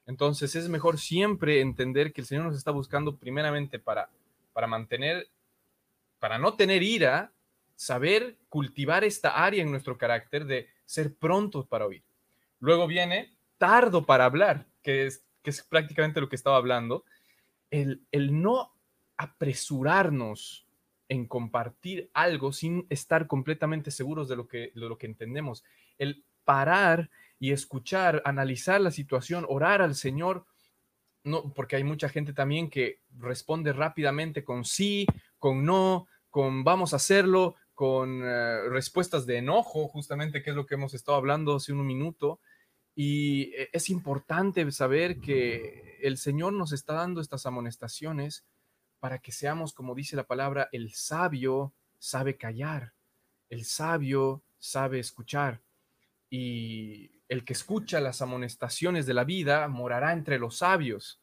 Entonces 0.06 0.56
es 0.56 0.70
mejor 0.70 1.00
siempre 1.00 1.62
entender 1.62 2.13
que 2.13 2.22
el 2.22 2.28
Señor 2.28 2.46
nos 2.46 2.58
está 2.58 2.72
buscando 2.72 3.17
primeramente 3.17 3.78
para, 3.78 4.10
para 4.54 4.67
mantener, 4.67 5.28
para 6.20 6.39
no 6.39 6.56
tener 6.56 6.82
ira, 6.82 7.34
saber 7.76 8.38
cultivar 8.50 9.04
esta 9.04 9.43
área 9.43 9.62
en 9.62 9.70
nuestro 9.70 9.98
carácter 9.98 10.46
de 10.46 10.70
ser 10.86 11.13
prontos 11.13 11.67
para 11.67 11.86
oír. 11.86 12.04
Luego 12.60 12.88
viene 12.88 13.38
tardo 13.58 14.06
para 14.06 14.26
hablar, 14.26 14.65
que 14.82 15.06
es 15.06 15.24
que 15.43 15.50
es 15.50 15.63
prácticamente 15.63 16.21
lo 16.21 16.30
que 16.30 16.36
estaba 16.36 16.58
hablando, 16.58 17.06
el, 17.71 18.02
el 18.12 18.41
no 18.41 18.73
apresurarnos 19.17 20.65
en 21.10 21.26
compartir 21.26 22.10
algo 22.13 22.52
sin 22.52 22.86
estar 22.89 23.28
completamente 23.28 23.91
seguros 23.91 24.28
de 24.28 24.36
lo 24.36 24.47
que, 24.47 24.71
de 24.76 24.82
lo 24.82 24.97
que 24.97 25.08
entendemos. 25.08 25.63
El 25.97 26.23
parar 26.43 27.10
y 27.39 27.52
escuchar, 27.52 28.21
analizar 28.26 28.82
la 28.82 28.91
situación, 28.91 29.45
orar 29.47 29.82
al 29.82 29.95
Señor, 29.95 30.45
no, 31.23 31.54
porque 31.54 31.76
hay 31.76 31.84
mucha 31.84 32.10
gente 32.10 32.34
también 32.34 32.69
que 32.69 33.02
responde 33.19 33.73
rápidamente 33.73 34.43
con 34.43 34.65
sí, 34.65 35.06
con 35.39 35.65
no, 35.65 36.08
con 36.30 36.63
vamos 36.63 36.93
a 36.93 36.97
hacerlo, 36.97 37.56
con 37.73 38.21
uh, 38.21 38.69
respuestas 38.69 39.26
de 39.26 39.38
enojo, 39.38 39.88
justamente 39.88 40.41
que 40.41 40.50
es 40.50 40.56
lo 40.56 40.65
que 40.65 40.76
hemos 40.76 40.93
estado 40.93 41.17
hablando 41.17 41.56
hace 41.56 41.73
un 41.73 41.86
minuto, 41.86 42.39
y 42.99 43.53
eh, 43.55 43.69
es 43.73 43.91
importante 43.91 44.69
saber 44.71 45.21
que 45.21 45.99
el 46.01 46.17
Señor 46.17 46.53
nos 46.53 46.71
está 46.71 46.93
dando 46.93 47.21
estas 47.21 47.45
amonestaciones 47.45 48.43
para 48.99 49.19
que 49.19 49.31
seamos, 49.31 49.71
como 49.71 49.93
dice 49.93 50.15
la 50.15 50.25
palabra, 50.25 50.67
el 50.71 50.91
sabio 50.95 51.75
sabe 51.99 52.38
callar, 52.38 52.95
el 53.49 53.65
sabio 53.65 54.41
sabe 54.57 54.97
escuchar. 54.97 55.62
Y 56.31 57.12
el 57.29 57.45
que 57.45 57.53
escucha 57.53 57.99
las 57.99 58.23
amonestaciones 58.23 59.05
de 59.05 59.13
la 59.13 59.25
vida 59.25 59.67
morará 59.67 60.12
entre 60.12 60.39
los 60.39 60.57
sabios. 60.57 61.21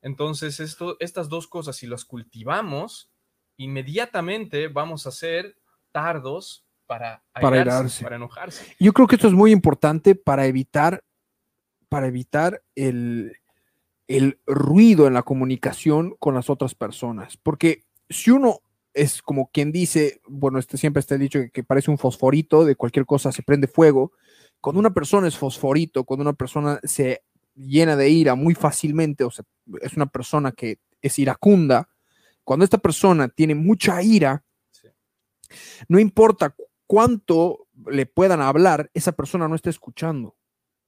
Entonces, 0.00 0.60
estas 0.98 1.28
dos 1.28 1.46
cosas, 1.46 1.76
si 1.76 1.86
las 1.86 2.06
cultivamos, 2.06 3.12
inmediatamente 3.58 4.68
vamos 4.68 5.06
a 5.06 5.10
ser 5.10 5.58
tardos 5.90 6.64
para, 6.92 7.22
para, 7.32 7.88
para 8.02 8.16
enojarse. 8.16 8.76
Yo 8.78 8.92
creo 8.92 9.06
que 9.06 9.16
esto 9.16 9.28
es 9.28 9.34
muy 9.34 9.50
importante 9.50 10.14
para 10.14 10.46
evitar, 10.46 11.02
para 11.88 12.06
evitar 12.06 12.62
el, 12.74 13.38
el 14.08 14.38
ruido 14.46 15.06
en 15.06 15.14
la 15.14 15.22
comunicación 15.22 16.14
con 16.18 16.34
las 16.34 16.50
otras 16.50 16.74
personas. 16.74 17.38
Porque 17.38 17.84
si 18.10 18.30
uno 18.30 18.60
es 18.92 19.22
como 19.22 19.50
quien 19.50 19.72
dice, 19.72 20.20
bueno, 20.28 20.58
este 20.58 20.76
siempre 20.76 21.00
está 21.00 21.16
dicho 21.16 21.40
que, 21.40 21.50
que, 21.50 21.64
parece 21.64 21.90
un 21.90 21.96
fosforito, 21.96 22.66
de 22.66 22.76
cualquier 22.76 23.06
cosa 23.06 23.32
se 23.32 23.42
prende 23.42 23.68
fuego. 23.68 24.12
Cuando 24.60 24.78
una 24.78 24.92
persona 24.92 25.28
es 25.28 25.38
fosforito, 25.38 26.04
cuando 26.04 26.22
una 26.22 26.34
persona 26.34 26.78
se 26.84 27.22
llena 27.54 27.96
de 27.96 28.10
ira 28.10 28.34
muy 28.34 28.54
fácilmente, 28.54 29.24
o 29.24 29.30
sea, 29.30 29.46
es 29.80 29.94
una 29.94 30.06
persona 30.06 30.52
que 30.52 30.78
es 31.00 31.18
iracunda, 31.18 31.88
cuando 32.44 32.64
esta 32.64 32.78
persona 32.78 33.28
tiene 33.28 33.54
mucha 33.54 34.02
ira, 34.02 34.44
sí. 34.70 34.88
no 35.88 35.98
importa 35.98 36.54
cuánto 36.86 37.66
le 37.86 38.06
puedan 38.06 38.40
hablar, 38.40 38.90
esa 38.94 39.12
persona 39.12 39.48
no 39.48 39.54
está 39.54 39.70
escuchando. 39.70 40.36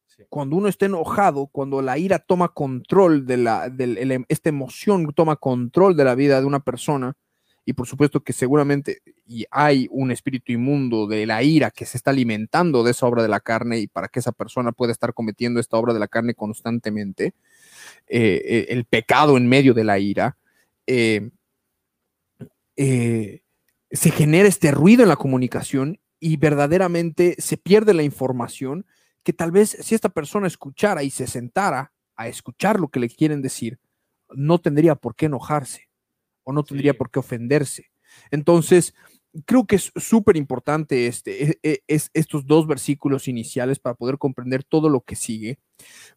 Sí. 0.06 0.22
Cuando 0.28 0.56
uno 0.56 0.68
está 0.68 0.86
enojado, 0.86 1.48
cuando 1.48 1.82
la 1.82 1.98
ira 1.98 2.18
toma 2.18 2.48
control 2.48 3.26
de 3.26 3.36
la, 3.36 3.68
de 3.68 4.24
esta 4.28 4.48
emoción 4.48 5.12
toma 5.14 5.36
control 5.36 5.96
de 5.96 6.04
la 6.04 6.14
vida 6.14 6.40
de 6.40 6.46
una 6.46 6.60
persona, 6.60 7.16
y 7.66 7.72
por 7.72 7.86
supuesto 7.86 8.20
que 8.20 8.32
seguramente 8.32 8.98
y 9.26 9.46
hay 9.50 9.88
un 9.90 10.10
espíritu 10.10 10.52
inmundo 10.52 11.06
de 11.06 11.24
la 11.26 11.42
ira 11.42 11.70
que 11.70 11.86
se 11.86 11.96
está 11.96 12.10
alimentando 12.10 12.84
de 12.84 12.90
esa 12.90 13.06
obra 13.06 13.22
de 13.22 13.28
la 13.28 13.40
carne 13.40 13.78
y 13.78 13.86
para 13.86 14.08
que 14.08 14.20
esa 14.20 14.32
persona 14.32 14.72
pueda 14.72 14.92
estar 14.92 15.14
cometiendo 15.14 15.60
esta 15.60 15.78
obra 15.78 15.94
de 15.94 16.00
la 16.00 16.08
carne 16.08 16.34
constantemente, 16.34 17.34
eh, 18.06 18.42
eh, 18.44 18.66
el 18.68 18.84
pecado 18.84 19.36
en 19.38 19.48
medio 19.48 19.72
de 19.72 19.84
la 19.84 19.98
ira, 19.98 20.36
eh, 20.86 21.30
eh, 22.76 23.43
se 23.90 24.10
genera 24.10 24.48
este 24.48 24.70
ruido 24.70 25.02
en 25.02 25.08
la 25.08 25.16
comunicación 25.16 26.00
y 26.20 26.36
verdaderamente 26.36 27.36
se 27.38 27.56
pierde 27.56 27.94
la 27.94 28.02
información 28.02 28.86
que 29.22 29.32
tal 29.32 29.52
vez 29.52 29.76
si 29.80 29.94
esta 29.94 30.08
persona 30.08 30.46
escuchara 30.46 31.02
y 31.02 31.10
se 31.10 31.26
sentara 31.26 31.92
a 32.16 32.28
escuchar 32.28 32.78
lo 32.78 32.88
que 32.88 33.00
le 33.00 33.08
quieren 33.08 33.42
decir, 33.42 33.78
no 34.30 34.58
tendría 34.60 34.94
por 34.94 35.16
qué 35.16 35.26
enojarse 35.26 35.88
o 36.44 36.52
no 36.52 36.62
tendría 36.62 36.92
sí. 36.92 36.98
por 36.98 37.10
qué 37.10 37.18
ofenderse. 37.18 37.90
Entonces, 38.30 38.94
creo 39.44 39.66
que 39.66 39.76
es 39.76 39.92
súper 39.96 40.36
importante 40.36 41.06
este, 41.06 41.42
es, 41.42 41.58
e, 41.62 41.82
es, 41.88 42.10
estos 42.14 42.46
dos 42.46 42.66
versículos 42.66 43.28
iniciales 43.28 43.78
para 43.78 43.94
poder 43.94 44.18
comprender 44.18 44.62
todo 44.62 44.88
lo 44.88 45.00
que 45.00 45.16
sigue, 45.16 45.58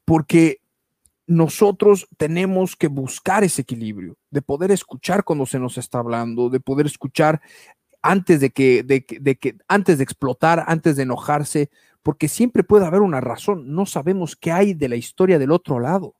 porque 0.06 0.62
nosotros 1.28 2.08
tenemos 2.18 2.76
que 2.76 2.88
buscar 2.88 3.44
ese 3.44 3.62
equilibrio, 3.62 4.18
de 4.32 4.42
poder 4.42 4.72
escuchar 4.72 5.24
cuando 5.24 5.46
se 5.46 5.60
nos 5.60 5.78
está 5.78 6.00
hablando, 6.00 6.50
de 6.50 6.62
poder 6.62 6.86
escuchar 6.86 7.42
antes 8.02 8.40
de 8.40 8.50
que, 8.50 8.84
de, 8.84 9.06
de 9.20 9.36
que, 9.36 9.58
antes 9.68 9.98
de 9.98 10.06
explotar, 10.06 10.64
antes 10.68 10.96
de 10.96 11.04
enojarse, 11.04 11.70
porque 12.02 12.30
siempre 12.30 12.64
puede 12.64 12.86
haber 12.86 13.02
una 13.02 13.20
razón. 13.20 13.76
No 13.76 13.86
sabemos 13.86 14.38
qué 14.38 14.52
hay 14.54 14.74
de 14.74 14.88
la 14.88 14.96
historia 14.96 15.38
del 15.38 15.52
otro 15.52 15.80
lado. 15.80 16.16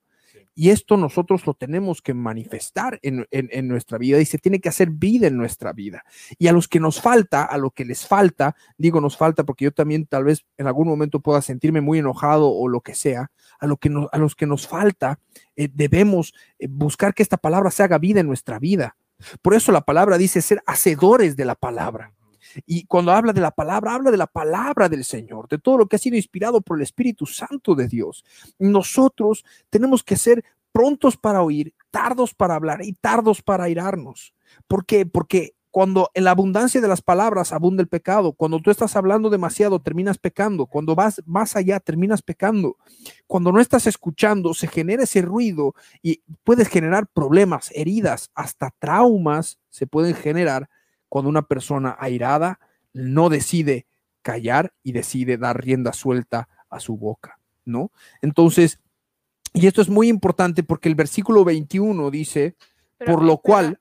Y 0.60 0.72
esto 0.72 0.98
nosotros 0.98 1.46
lo 1.46 1.54
tenemos 1.54 2.02
que 2.02 2.16
manifestar 2.16 2.98
en, 3.04 3.28
en, 3.30 3.68
nuestra 3.68 4.00
vida 4.00 4.20
y 4.20 4.26
se 4.26 4.40
tiene 4.40 4.60
que 4.60 4.70
hacer 4.70 4.90
vida 4.90 5.28
en 5.28 5.38
nuestra 5.38 5.72
vida. 5.72 6.04
Y 6.40 6.48
a 6.48 6.52
los 6.52 6.68
que 6.68 6.80
nos 6.80 7.00
falta, 7.00 7.44
a 7.44 7.60
lo 7.60 7.70
que 7.70 7.86
les 7.86 8.08
falta, 8.08 8.56
digo 8.76 9.00
nos 9.00 9.18
falta 9.18 9.44
porque 9.44 9.66
yo 9.66 9.72
también 9.72 10.08
tal 10.08 10.24
vez 10.24 10.48
en 10.58 10.66
algún 10.66 10.88
momento 10.88 11.20
pueda 11.20 11.44
sentirme 11.44 11.80
muy 11.80 12.00
enojado 12.00 12.50
o 12.50 12.68
lo 12.70 12.82
que 12.82 12.96
sea, 12.96 13.30
a, 13.60 13.68
lo 13.68 13.78
que 13.78 13.92
no, 13.92 14.10
a 14.12 14.18
los 14.18 14.34
que 14.34 14.48
nos 14.48 14.68
falta, 14.68 15.20
eh, 15.56 15.70
debemos 15.72 16.34
eh, 16.58 16.66
buscar 16.68 17.14
que 17.14 17.22
esta 17.22 17.38
palabra 17.38 17.70
se 17.70 17.84
haga 17.84 18.00
vida 18.00 18.22
en 18.22 18.28
nuestra 18.28 18.58
vida. 18.58 18.98
Por 19.44 19.54
eso 19.54 19.72
la 19.72 19.82
palabra 19.82 20.18
dice 20.18 20.42
ser 20.42 20.64
hacedores 20.66 21.36
de 21.36 21.46
la 21.46 21.54
palabra. 21.54 22.17
Y 22.66 22.86
cuando 22.86 23.12
habla 23.12 23.34
de 23.34 23.42
la 23.42 23.52
palabra, 23.52 23.94
habla 23.94 24.12
de 24.12 24.18
la 24.18 24.28
palabra 24.28 24.90
del 24.90 25.04
Señor, 25.04 25.48
de 25.48 25.58
todo 25.58 25.78
lo 25.78 25.88
que 25.88 25.96
ha 25.96 26.00
sido 26.00 26.16
inspirado 26.16 26.62
por 26.62 26.78
el 26.78 26.84
Espíritu 26.84 27.26
Santo 27.26 27.76
de 27.76 27.88
Dios. 27.88 28.24
Nosotros 28.60 29.46
tenemos 29.70 30.04
que 30.04 30.18
ser 30.18 30.44
prontos 30.72 31.18
para 31.18 31.42
oír, 31.42 31.74
tardos 31.90 32.34
para 32.34 32.56
hablar 32.56 32.84
y 32.84 32.94
tardos 32.94 33.42
para 33.42 33.70
irarnos. 33.70 34.34
¿Por 34.68 34.86
qué? 34.86 35.06
Porque 35.06 35.56
cuando 35.72 36.10
en 36.14 36.24
la 36.24 36.32
abundancia 36.32 36.82
de 36.82 36.88
las 36.88 37.02
palabras 37.02 37.52
abunda 37.54 37.84
el 37.84 37.88
pecado, 37.88 38.34
cuando 38.34 38.60
tú 38.60 38.72
estás 38.72 38.96
hablando 38.96 39.30
demasiado, 39.30 39.80
terminas 39.80 40.18
pecando, 40.18 40.66
cuando 40.66 40.96
vas 40.96 41.22
más 41.26 41.56
allá, 41.56 41.80
terminas 41.80 42.22
pecando, 42.22 42.78
cuando 43.28 43.52
no 43.52 43.60
estás 43.60 43.86
escuchando, 43.86 44.54
se 44.54 44.68
genera 44.68 45.04
ese 45.04 45.22
ruido 45.22 45.76
y 46.02 46.24
puedes 46.44 46.68
generar 46.68 47.06
problemas, 47.06 47.70
heridas, 47.76 48.32
hasta 48.34 48.74
traumas 48.80 49.60
se 49.70 49.86
pueden 49.86 50.16
generar 50.16 50.70
cuando 51.10 51.30
una 51.30 51.44
persona 51.44 51.96
airada 52.00 52.60
no 52.94 53.30
decide 53.30 53.86
callar 54.22 54.74
y 54.84 54.92
decide 54.92 55.38
dar 55.38 55.64
rienda 55.64 55.94
suelta 55.94 56.50
a 56.70 56.80
su 56.80 56.98
boca, 56.98 57.40
¿no? 57.66 57.92
Entonces, 58.22 58.80
y 59.54 59.68
esto 59.68 59.82
es 59.82 59.90
muy 59.90 60.08
importante 60.10 60.64
porque 60.64 60.90
el 60.90 60.96
versículo 60.96 61.46
21 61.46 62.12
dice, 62.12 62.56
Pero 62.98 63.14
por 63.14 63.24
lo 63.24 63.34
espera, 63.34 63.42
cual, 63.44 63.80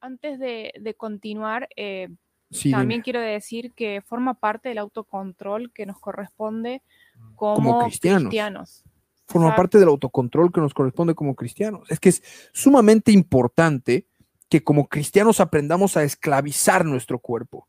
Antes 0.00 0.38
de, 0.38 0.72
de 0.80 0.94
continuar, 0.94 1.68
eh, 1.76 2.08
sí, 2.50 2.70
también 2.70 2.98
dime, 2.98 3.02
quiero 3.02 3.20
decir 3.20 3.72
que 3.72 4.00
forma 4.06 4.34
parte 4.34 4.68
del 4.68 4.78
autocontrol 4.78 5.72
que 5.72 5.86
nos 5.86 5.98
corresponde 5.98 6.82
como, 7.34 7.56
Como 7.56 7.84
cristianos. 7.84 8.22
cristianos. 8.22 8.84
forma 9.26 9.48
Exacto. 9.48 9.62
parte 9.62 9.78
del 9.78 9.88
autocontrol 9.88 10.52
que 10.52 10.60
nos 10.60 10.72
corresponde 10.72 11.14
como 11.14 11.34
cristianos. 11.34 11.90
Es 11.90 11.98
que 11.98 12.10
es 12.10 12.22
sumamente 12.52 13.10
importante 13.10 14.06
que 14.48 14.62
como 14.62 14.88
cristianos 14.88 15.40
aprendamos 15.40 15.96
a 15.96 16.04
esclavizar 16.04 16.84
nuestro 16.84 17.18
cuerpo. 17.18 17.68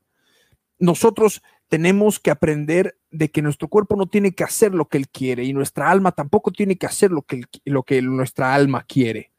Nosotros 0.77 1.41
tenemos 1.67 2.19
que 2.19 2.31
aprender 2.31 2.97
de 3.11 3.29
que 3.29 3.41
nuestro 3.41 3.67
cuerpo 3.67 3.95
no 3.95 4.07
tiene 4.07 4.33
que 4.33 4.43
hacer 4.43 4.73
lo 4.73 4.87
que 4.87 4.97
él 4.97 5.09
quiere 5.09 5.43
y 5.43 5.53
nuestra 5.53 5.89
alma 5.89 6.11
tampoco 6.11 6.51
tiene 6.51 6.77
que 6.77 6.85
hacer 6.85 7.11
lo 7.11 7.21
que, 7.23 7.43
lo 7.65 7.83
que 7.83 8.01
nuestra 8.01 8.53
alma 8.55 8.83
quiere. 8.83 9.31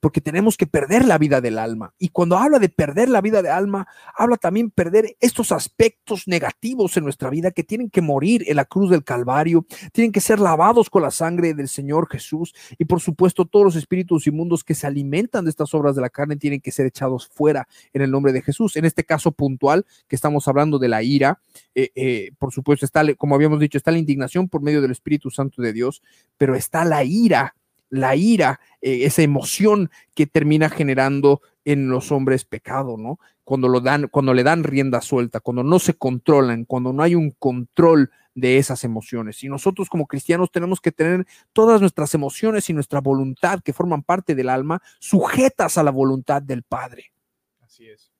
Porque 0.00 0.20
tenemos 0.20 0.56
que 0.56 0.66
perder 0.66 1.04
la 1.04 1.18
vida 1.18 1.40
del 1.40 1.58
alma. 1.58 1.94
Y 1.98 2.08
cuando 2.08 2.38
habla 2.38 2.58
de 2.58 2.68
perder 2.68 3.08
la 3.08 3.20
vida 3.20 3.42
del 3.42 3.52
alma, 3.52 3.86
habla 4.16 4.36
también 4.36 4.70
perder 4.70 5.16
estos 5.20 5.52
aspectos 5.52 6.26
negativos 6.26 6.96
en 6.96 7.04
nuestra 7.04 7.30
vida 7.30 7.50
que 7.50 7.64
tienen 7.64 7.90
que 7.90 8.00
morir 8.00 8.44
en 8.46 8.56
la 8.56 8.64
cruz 8.64 8.90
del 8.90 9.04
Calvario, 9.04 9.66
tienen 9.92 10.12
que 10.12 10.20
ser 10.20 10.40
lavados 10.40 10.90
con 10.90 11.02
la 11.02 11.10
sangre 11.10 11.54
del 11.54 11.68
Señor 11.68 12.08
Jesús. 12.08 12.54
Y 12.78 12.86
por 12.86 13.00
supuesto, 13.00 13.44
todos 13.44 13.64
los 13.64 13.76
espíritus 13.76 14.26
inmundos 14.26 14.64
que 14.64 14.74
se 14.74 14.86
alimentan 14.86 15.44
de 15.44 15.50
estas 15.50 15.74
obras 15.74 15.94
de 15.94 16.02
la 16.02 16.10
carne 16.10 16.36
tienen 16.36 16.60
que 16.60 16.72
ser 16.72 16.86
echados 16.86 17.28
fuera 17.28 17.68
en 17.92 18.02
el 18.02 18.10
nombre 18.10 18.32
de 18.32 18.42
Jesús. 18.42 18.76
En 18.76 18.84
este 18.84 19.04
caso 19.04 19.32
puntual, 19.32 19.86
que 20.08 20.16
estamos 20.16 20.48
hablando 20.48 20.78
de 20.78 20.88
la 20.88 21.02
ira, 21.02 21.40
eh, 21.74 21.90
eh, 21.94 22.32
por 22.38 22.52
supuesto, 22.52 22.84
está, 22.84 23.02
como 23.14 23.34
habíamos 23.34 23.60
dicho, 23.60 23.78
está 23.78 23.90
la 23.90 23.98
indignación 23.98 24.48
por 24.48 24.62
medio 24.62 24.80
del 24.80 24.90
Espíritu 24.90 25.30
Santo 25.30 25.62
de 25.62 25.72
Dios, 25.72 26.02
pero 26.36 26.54
está 26.54 26.84
la 26.84 27.04
ira, 27.04 27.54
la 27.90 28.16
ira, 28.16 28.60
eh, 28.80 29.04
esa 29.04 29.22
emoción 29.22 29.90
que 30.14 30.26
termina 30.26 30.70
generando 30.70 31.42
en 31.64 31.88
los 31.90 32.10
hombres 32.10 32.44
pecado, 32.44 32.96
¿no? 32.96 33.18
Cuando 33.44 33.68
lo 33.68 33.80
dan, 33.80 34.08
cuando 34.08 34.32
le 34.32 34.44
dan 34.44 34.64
rienda 34.64 35.00
suelta, 35.00 35.40
cuando 35.40 35.62
no 35.62 35.78
se 35.78 35.94
controlan, 35.94 36.64
cuando 36.64 36.92
no 36.92 37.02
hay 37.02 37.14
un 37.14 37.32
control 37.32 38.10
de 38.34 38.58
esas 38.58 38.84
emociones. 38.84 39.42
Y 39.42 39.48
nosotros 39.48 39.88
como 39.88 40.06
cristianos 40.06 40.50
tenemos 40.50 40.80
que 40.80 40.92
tener 40.92 41.26
todas 41.52 41.80
nuestras 41.80 42.14
emociones 42.14 42.70
y 42.70 42.72
nuestra 42.72 43.00
voluntad 43.00 43.60
que 43.62 43.72
forman 43.72 44.02
parte 44.02 44.34
del 44.34 44.48
alma 44.48 44.80
sujetas 44.98 45.78
a 45.78 45.82
la 45.82 45.90
voluntad 45.90 46.40
del 46.40 46.62
Padre. 46.62 47.12
Así 47.60 47.88
es. 47.88 48.12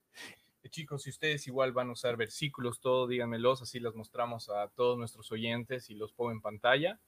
Eh, 0.63 0.69
Chicos, 0.69 1.03
si 1.05 1.11
ustedes 1.11 1.47
igual 1.47 1.73
van 1.73 1.89
a 1.89 1.93
usar 1.93 2.17
versículos, 2.17 2.81
todo, 2.81 3.07
díganmelos, 3.07 3.63
así 3.63 3.79
los 3.79 3.95
mostramos 3.95 4.51
a 4.51 4.69
todos 4.69 4.99
nuestros 4.99 5.31
oyentes 5.33 5.91
y 5.91 5.95
los 5.95 6.13
pongo 6.13 6.33
en 6.33 6.41
pantalla. 6.41 7.01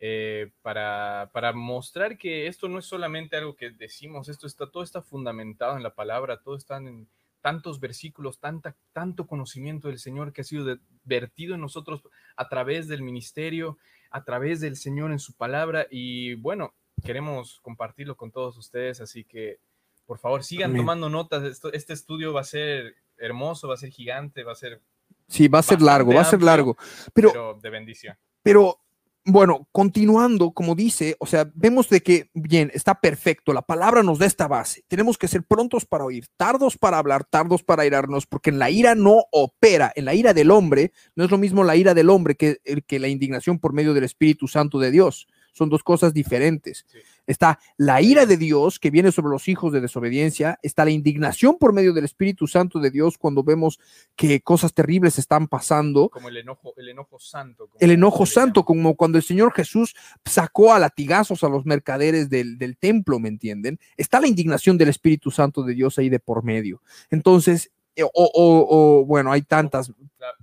Eh, 0.00 0.50
para, 0.62 1.30
para 1.32 1.52
mostrar 1.52 2.18
que 2.18 2.46
esto 2.46 2.68
no 2.68 2.78
es 2.78 2.84
solamente 2.84 3.36
algo 3.36 3.56
que 3.56 3.70
decimos, 3.70 4.28
esto 4.28 4.46
está, 4.46 4.70
todo 4.70 4.82
está 4.82 5.02
fundamentado 5.02 5.76
en 5.76 5.82
la 5.82 5.94
palabra, 5.94 6.40
todo 6.42 6.56
está 6.56 6.76
en 6.76 7.08
tantos 7.40 7.78
versículos, 7.80 8.38
tanta, 8.40 8.76
tanto 8.92 9.26
conocimiento 9.26 9.88
del 9.88 9.98
Señor 9.98 10.32
que 10.32 10.40
ha 10.40 10.44
sido 10.44 10.64
de- 10.64 10.78
vertido 11.04 11.54
en 11.54 11.60
nosotros 11.60 12.02
a 12.36 12.48
través 12.48 12.88
del 12.88 13.02
ministerio, 13.02 13.78
a 14.10 14.24
través 14.24 14.60
del 14.60 14.76
Señor 14.76 15.12
en 15.12 15.18
su 15.18 15.32
palabra 15.34 15.86
y 15.90 16.34
bueno, 16.34 16.74
queremos 17.04 17.60
compartirlo 17.60 18.16
con 18.16 18.32
todos 18.32 18.56
ustedes, 18.56 19.00
así 19.00 19.24
que 19.24 19.58
por 20.06 20.18
favor 20.18 20.42
sigan 20.44 20.70
Amén. 20.70 20.82
tomando 20.82 21.08
notas, 21.08 21.42
Esto- 21.44 21.72
este 21.72 21.92
estudio 21.92 22.32
va 22.32 22.40
a 22.40 22.44
ser 22.44 22.96
hermoso, 23.18 23.68
va 23.68 23.74
a 23.74 23.78
ser 23.78 23.90
gigante, 23.90 24.42
va 24.44 24.52
a 24.52 24.56
ser 24.56 24.80
Sí, 25.28 25.48
va 25.48 25.58
a 25.60 25.62
ser 25.62 25.80
largo, 25.82 26.14
va 26.14 26.20
a 26.20 26.24
ser 26.24 26.42
largo. 26.42 26.76
Pero, 27.12 27.30
pero 27.32 27.58
de 27.60 27.70
bendición. 27.70 28.16
pero 28.42 28.78
bueno, 29.26 29.68
continuando, 29.72 30.52
como 30.52 30.76
dice, 30.76 31.16
o 31.18 31.26
sea, 31.26 31.50
vemos 31.54 31.88
de 31.88 32.00
que, 32.00 32.30
bien, 32.32 32.70
está 32.72 33.00
perfecto, 33.00 33.52
la 33.52 33.62
palabra 33.62 34.04
nos 34.04 34.20
da 34.20 34.26
esta 34.26 34.46
base. 34.46 34.84
Tenemos 34.86 35.18
que 35.18 35.26
ser 35.26 35.42
prontos 35.42 35.84
para 35.84 36.04
oír, 36.04 36.28
tardos 36.36 36.78
para 36.78 36.98
hablar, 36.98 37.24
tardos 37.24 37.64
para 37.64 37.84
irarnos, 37.84 38.24
porque 38.26 38.50
en 38.50 38.60
la 38.60 38.70
ira 38.70 38.94
no 38.94 39.24
opera, 39.32 39.92
en 39.96 40.04
la 40.04 40.14
ira 40.14 40.32
del 40.32 40.52
hombre, 40.52 40.92
no 41.16 41.24
es 41.24 41.30
lo 41.32 41.38
mismo 41.38 41.64
la 41.64 41.74
ira 41.74 41.92
del 41.92 42.08
hombre 42.08 42.36
que, 42.36 42.58
que 42.86 43.00
la 43.00 43.08
indignación 43.08 43.58
por 43.58 43.72
medio 43.72 43.94
del 43.94 44.04
Espíritu 44.04 44.46
Santo 44.46 44.78
de 44.78 44.92
Dios. 44.92 45.26
Son 45.52 45.70
dos 45.70 45.82
cosas 45.82 46.14
diferentes. 46.14 46.84
Sí. 46.86 46.98
Está 47.26 47.58
la 47.76 48.00
ira 48.02 48.26
de 48.26 48.36
Dios 48.36 48.78
que 48.78 48.90
viene 48.90 49.12
sobre 49.12 49.30
los 49.30 49.48
hijos 49.48 49.72
de 49.72 49.80
desobediencia, 49.80 50.58
está 50.62 50.84
la 50.84 50.90
indignación 50.90 51.56
por 51.58 51.72
medio 51.72 51.92
del 51.92 52.04
Espíritu 52.04 52.46
Santo 52.46 52.78
de 52.78 52.90
Dios 52.90 53.18
cuando 53.18 53.42
vemos 53.42 53.78
que 54.14 54.40
cosas 54.40 54.72
terribles 54.72 55.18
están 55.18 55.48
pasando 55.48 56.08
Como 56.08 56.28
el 56.28 56.36
enojo, 56.36 56.74
el 56.76 56.88
enojo 56.88 57.18
santo. 57.18 57.66
como 57.68 57.78
el 57.80 57.90
enojo 57.90 58.26
santo, 58.26 58.64
como 58.64 58.94
cuando 58.96 59.18
el 59.18 59.24
Señor 59.24 59.52
Jesús 59.52 59.94
sacó 60.24 60.72
a 60.72 60.78
latigazos 60.78 61.42
a 61.44 61.48
los 61.48 61.66
mercaderes 61.66 62.30
del, 62.30 62.58
del 62.58 62.76
templo, 62.76 63.18
¿me 63.18 63.28
entienden? 63.28 63.78
Está 63.96 64.20
la 64.20 64.28
indignación 64.28 64.78
del 64.78 64.88
Espíritu 64.88 65.30
Santo 65.30 65.62
de 65.62 65.74
Dios 65.74 65.98
ahí 65.98 66.08
de 66.08 66.20
por 66.20 66.44
medio. 66.44 66.82
Entonces, 67.10 67.70
o, 68.02 68.10
o- 68.14 68.66
o, 69.00 69.04
bueno, 69.04 69.32
hay 69.32 69.42
tantas, 69.42 69.90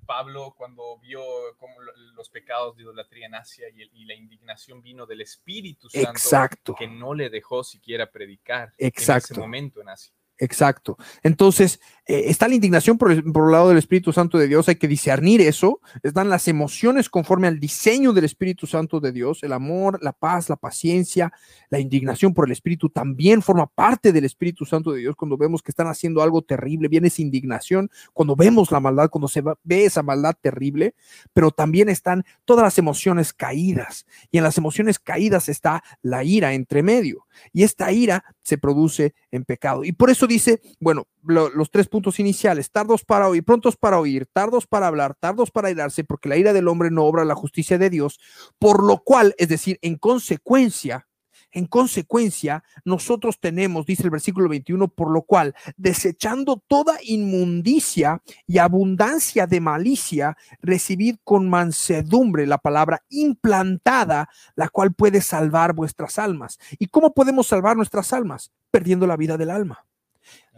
Pablo 0.05 0.53
cuando 0.57 0.97
vio 0.99 1.21
como 1.57 1.79
lo- 1.81 1.95
los 2.15 2.29
pecados 2.29 2.75
de 2.77 2.83
idolatría 2.83 3.25
en 3.27 3.35
Asia 3.35 3.67
y, 3.69 3.81
el- 3.81 3.89
y 3.93 4.05
la 4.05 4.13
indignación 4.15 4.81
vino 4.81 5.05
del 5.05 5.21
Espíritu 5.21 5.89
Santo 5.89 6.09
exacto, 6.11 6.75
que 6.75 6.87
no 6.87 7.13
le 7.13 7.29
dejó 7.29 7.63
siquiera 7.63 8.09
predicar 8.09 8.73
en 8.77 8.87
Exacto. 8.87 9.33
ese 9.33 9.39
momento 9.41 9.81
en 9.81 9.89
Asia. 9.89 10.13
Exacto. 10.43 10.97
Entonces, 11.23 11.79
eh, 12.05 12.23
está 12.27 12.49
la 12.49 12.55
indignación 12.55 12.97
por 12.97 13.11
el, 13.11 13.23
por 13.23 13.45
el 13.45 13.53
lado 13.53 13.69
del 13.69 13.77
Espíritu 13.77 14.11
Santo 14.11 14.37
de 14.37 14.47
Dios, 14.47 14.67
hay 14.67 14.75
que 14.75 14.89
discernir 14.89 15.39
eso, 15.39 15.79
están 16.01 16.29
las 16.29 16.49
emociones 16.49 17.09
conforme 17.09 17.47
al 17.47 17.61
diseño 17.61 18.11
del 18.11 18.25
Espíritu 18.25 18.67
Santo 18.67 18.99
de 18.99 19.13
Dios, 19.13 19.41
el 19.43 19.53
amor, 19.53 19.99
la 20.01 20.11
paz, 20.11 20.49
la 20.49 20.57
paciencia, 20.57 21.31
la 21.69 21.79
indignación 21.79 22.33
por 22.33 22.45
el 22.45 22.51
Espíritu 22.51 22.89
también 22.89 23.41
forma 23.41 23.67
parte 23.67 24.11
del 24.11 24.25
Espíritu 24.25 24.65
Santo 24.65 24.91
de 24.91 24.99
Dios 24.99 25.15
cuando 25.15 25.37
vemos 25.37 25.61
que 25.61 25.71
están 25.71 25.87
haciendo 25.87 26.21
algo 26.21 26.41
terrible, 26.41 26.89
viene 26.89 27.07
esa 27.07 27.21
indignación, 27.21 27.89
cuando 28.11 28.35
vemos 28.35 28.69
la 28.71 28.81
maldad, 28.81 29.09
cuando 29.09 29.29
se 29.29 29.41
ve 29.63 29.85
esa 29.85 30.03
maldad 30.03 30.35
terrible, 30.41 30.95
pero 31.31 31.51
también 31.51 31.87
están 31.87 32.25
todas 32.43 32.63
las 32.63 32.77
emociones 32.77 33.31
caídas 33.31 34.05
y 34.29 34.39
en 34.39 34.43
las 34.43 34.57
emociones 34.57 34.99
caídas 34.99 35.47
está 35.47 35.81
la 36.01 36.25
ira 36.25 36.53
entre 36.53 36.83
medio 36.83 37.27
y 37.51 37.63
esta 37.63 37.91
ira 37.91 38.23
se 38.41 38.57
produce 38.57 39.15
en 39.31 39.45
pecado. 39.45 39.83
Y 39.83 39.93
por 39.93 40.09
eso 40.09 40.27
dice, 40.33 40.61
bueno, 40.79 41.07
lo- 41.23 41.49
los 41.49 41.71
tres 41.71 41.87
puntos 41.87 42.19
iniciales, 42.19 42.69
tardos 42.71 43.03
para 43.05 43.27
oír, 43.29 43.43
prontos 43.43 43.77
para 43.77 43.99
oír, 43.99 44.27
tardos 44.33 44.67
para 44.67 44.87
hablar, 44.87 45.15
tardos 45.19 45.49
para 45.51 45.71
irarse, 45.71 46.03
porque 46.03 46.29
la 46.29 46.37
ira 46.37 46.53
del 46.53 46.67
hombre 46.67 46.91
no 46.91 47.03
obra 47.05 47.25
la 47.25 47.35
justicia 47.35 47.77
de 47.77 47.89
Dios, 47.89 48.19
por 48.59 48.83
lo 48.83 48.97
cual, 49.03 49.33
es 49.37 49.47
decir, 49.49 49.79
en 49.81 49.95
consecuencia, 49.97 51.07
en 51.55 51.67
consecuencia, 51.67 52.63
nosotros 52.83 53.39
tenemos, 53.39 53.85
dice 53.85 54.01
el 54.03 54.09
versículo 54.09 54.49
21, 54.49 54.87
por 54.87 55.11
lo 55.11 55.21
cual, 55.21 55.53
desechando 55.77 56.63
toda 56.67 56.97
inmundicia 57.03 58.23
y 58.47 58.57
abundancia 58.57 59.45
de 59.45 59.61
malicia, 59.61 60.35
recibid 60.61 61.17
con 61.23 61.47
mansedumbre 61.49 62.47
la 62.47 62.57
palabra 62.57 63.03
implantada, 63.09 64.29
la 64.55 64.67
cual 64.69 64.93
puede 64.93 65.21
salvar 65.21 65.73
vuestras 65.73 66.17
almas. 66.17 66.57
¿Y 66.79 66.87
cómo 66.87 67.13
podemos 67.13 67.45
salvar 67.45 67.77
nuestras 67.77 68.13
almas? 68.13 68.51
Perdiendo 68.71 69.05
la 69.05 69.15
vida 69.15 69.37
del 69.37 69.51
alma. 69.51 69.85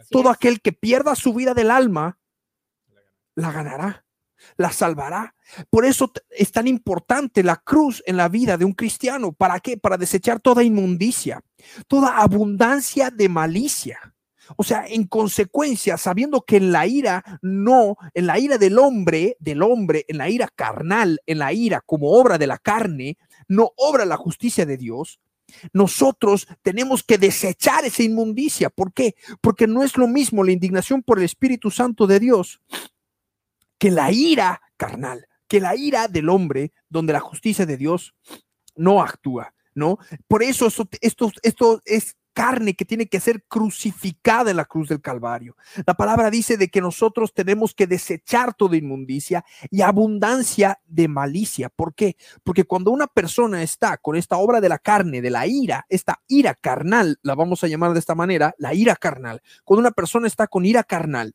Así 0.06 0.12
Todo 0.12 0.30
es. 0.30 0.36
aquel 0.36 0.60
que 0.60 0.72
pierda 0.72 1.16
su 1.16 1.34
vida 1.34 1.52
del 1.52 1.70
alma, 1.70 2.18
la 3.34 3.50
ganará, 3.50 4.04
la 4.56 4.70
salvará. 4.70 5.34
Por 5.68 5.84
eso 5.84 6.12
es 6.30 6.52
tan 6.52 6.68
importante 6.68 7.42
la 7.42 7.56
cruz 7.56 8.02
en 8.06 8.16
la 8.16 8.28
vida 8.28 8.56
de 8.56 8.64
un 8.64 8.72
cristiano. 8.72 9.32
¿Para 9.32 9.58
qué? 9.58 9.76
Para 9.76 9.96
desechar 9.96 10.38
toda 10.38 10.62
inmundicia, 10.62 11.42
toda 11.88 12.18
abundancia 12.18 13.10
de 13.10 13.28
malicia. 13.28 14.14
O 14.56 14.62
sea, 14.62 14.86
en 14.86 15.08
consecuencia, 15.08 15.96
sabiendo 15.96 16.42
que 16.42 16.58
en 16.58 16.70
la 16.70 16.86
ira 16.86 17.24
no, 17.42 17.96
en 18.14 18.26
la 18.26 18.38
ira 18.38 18.58
del 18.58 18.78
hombre, 18.78 19.36
del 19.40 19.60
hombre, 19.60 20.04
en 20.06 20.18
la 20.18 20.30
ira 20.30 20.48
carnal, 20.54 21.20
en 21.26 21.38
la 21.40 21.52
ira 21.52 21.82
como 21.84 22.12
obra 22.12 22.38
de 22.38 22.46
la 22.46 22.58
carne, 22.58 23.18
no 23.48 23.72
obra 23.76 24.04
la 24.04 24.16
justicia 24.16 24.64
de 24.64 24.76
Dios, 24.76 25.18
nosotros 25.72 26.46
tenemos 26.62 27.02
que 27.02 27.18
desechar 27.18 27.84
esa 27.84 28.02
inmundicia. 28.02 28.70
¿Por 28.70 28.92
qué? 28.92 29.14
Porque 29.40 29.66
no 29.66 29.82
es 29.82 29.96
lo 29.96 30.06
mismo 30.06 30.44
la 30.44 30.52
indignación 30.52 31.02
por 31.02 31.18
el 31.18 31.24
Espíritu 31.24 31.70
Santo 31.70 32.06
de 32.06 32.20
Dios 32.20 32.60
que 33.78 33.90
la 33.90 34.10
ira 34.10 34.60
carnal, 34.76 35.28
que 35.48 35.60
la 35.60 35.76
ira 35.76 36.08
del 36.08 36.28
hombre, 36.28 36.72
donde 36.88 37.12
la 37.12 37.20
justicia 37.20 37.66
de 37.66 37.76
Dios 37.76 38.14
no 38.74 39.02
actúa, 39.02 39.54
¿no? 39.74 39.98
Por 40.28 40.42
eso 40.42 40.66
esto, 40.66 40.88
esto, 41.00 41.32
esto 41.42 41.82
es 41.84 42.16
carne 42.36 42.74
que 42.74 42.84
tiene 42.84 43.06
que 43.06 43.18
ser 43.18 43.44
crucificada 43.44 44.50
en 44.50 44.58
la 44.58 44.66
cruz 44.66 44.90
del 44.90 45.00
Calvario. 45.00 45.56
La 45.86 45.94
palabra 45.94 46.30
dice 46.30 46.58
de 46.58 46.68
que 46.68 46.82
nosotros 46.82 47.32
tenemos 47.32 47.72
que 47.72 47.86
desechar 47.86 48.52
toda 48.52 48.76
inmundicia 48.76 49.42
y 49.70 49.80
abundancia 49.80 50.78
de 50.84 51.08
malicia. 51.08 51.70
¿Por 51.70 51.94
qué? 51.94 52.18
Porque 52.44 52.64
cuando 52.64 52.90
una 52.90 53.06
persona 53.06 53.62
está 53.62 53.96
con 53.96 54.16
esta 54.16 54.36
obra 54.36 54.60
de 54.60 54.68
la 54.68 54.78
carne, 54.78 55.22
de 55.22 55.30
la 55.30 55.46
ira, 55.46 55.86
esta 55.88 56.20
ira 56.28 56.54
carnal, 56.54 57.18
la 57.22 57.34
vamos 57.34 57.64
a 57.64 57.68
llamar 57.68 57.94
de 57.94 58.00
esta 58.00 58.14
manera, 58.14 58.54
la 58.58 58.74
ira 58.74 58.96
carnal, 58.96 59.40
cuando 59.64 59.80
una 59.80 59.92
persona 59.92 60.26
está 60.26 60.46
con 60.46 60.66
ira 60.66 60.84
carnal, 60.84 61.34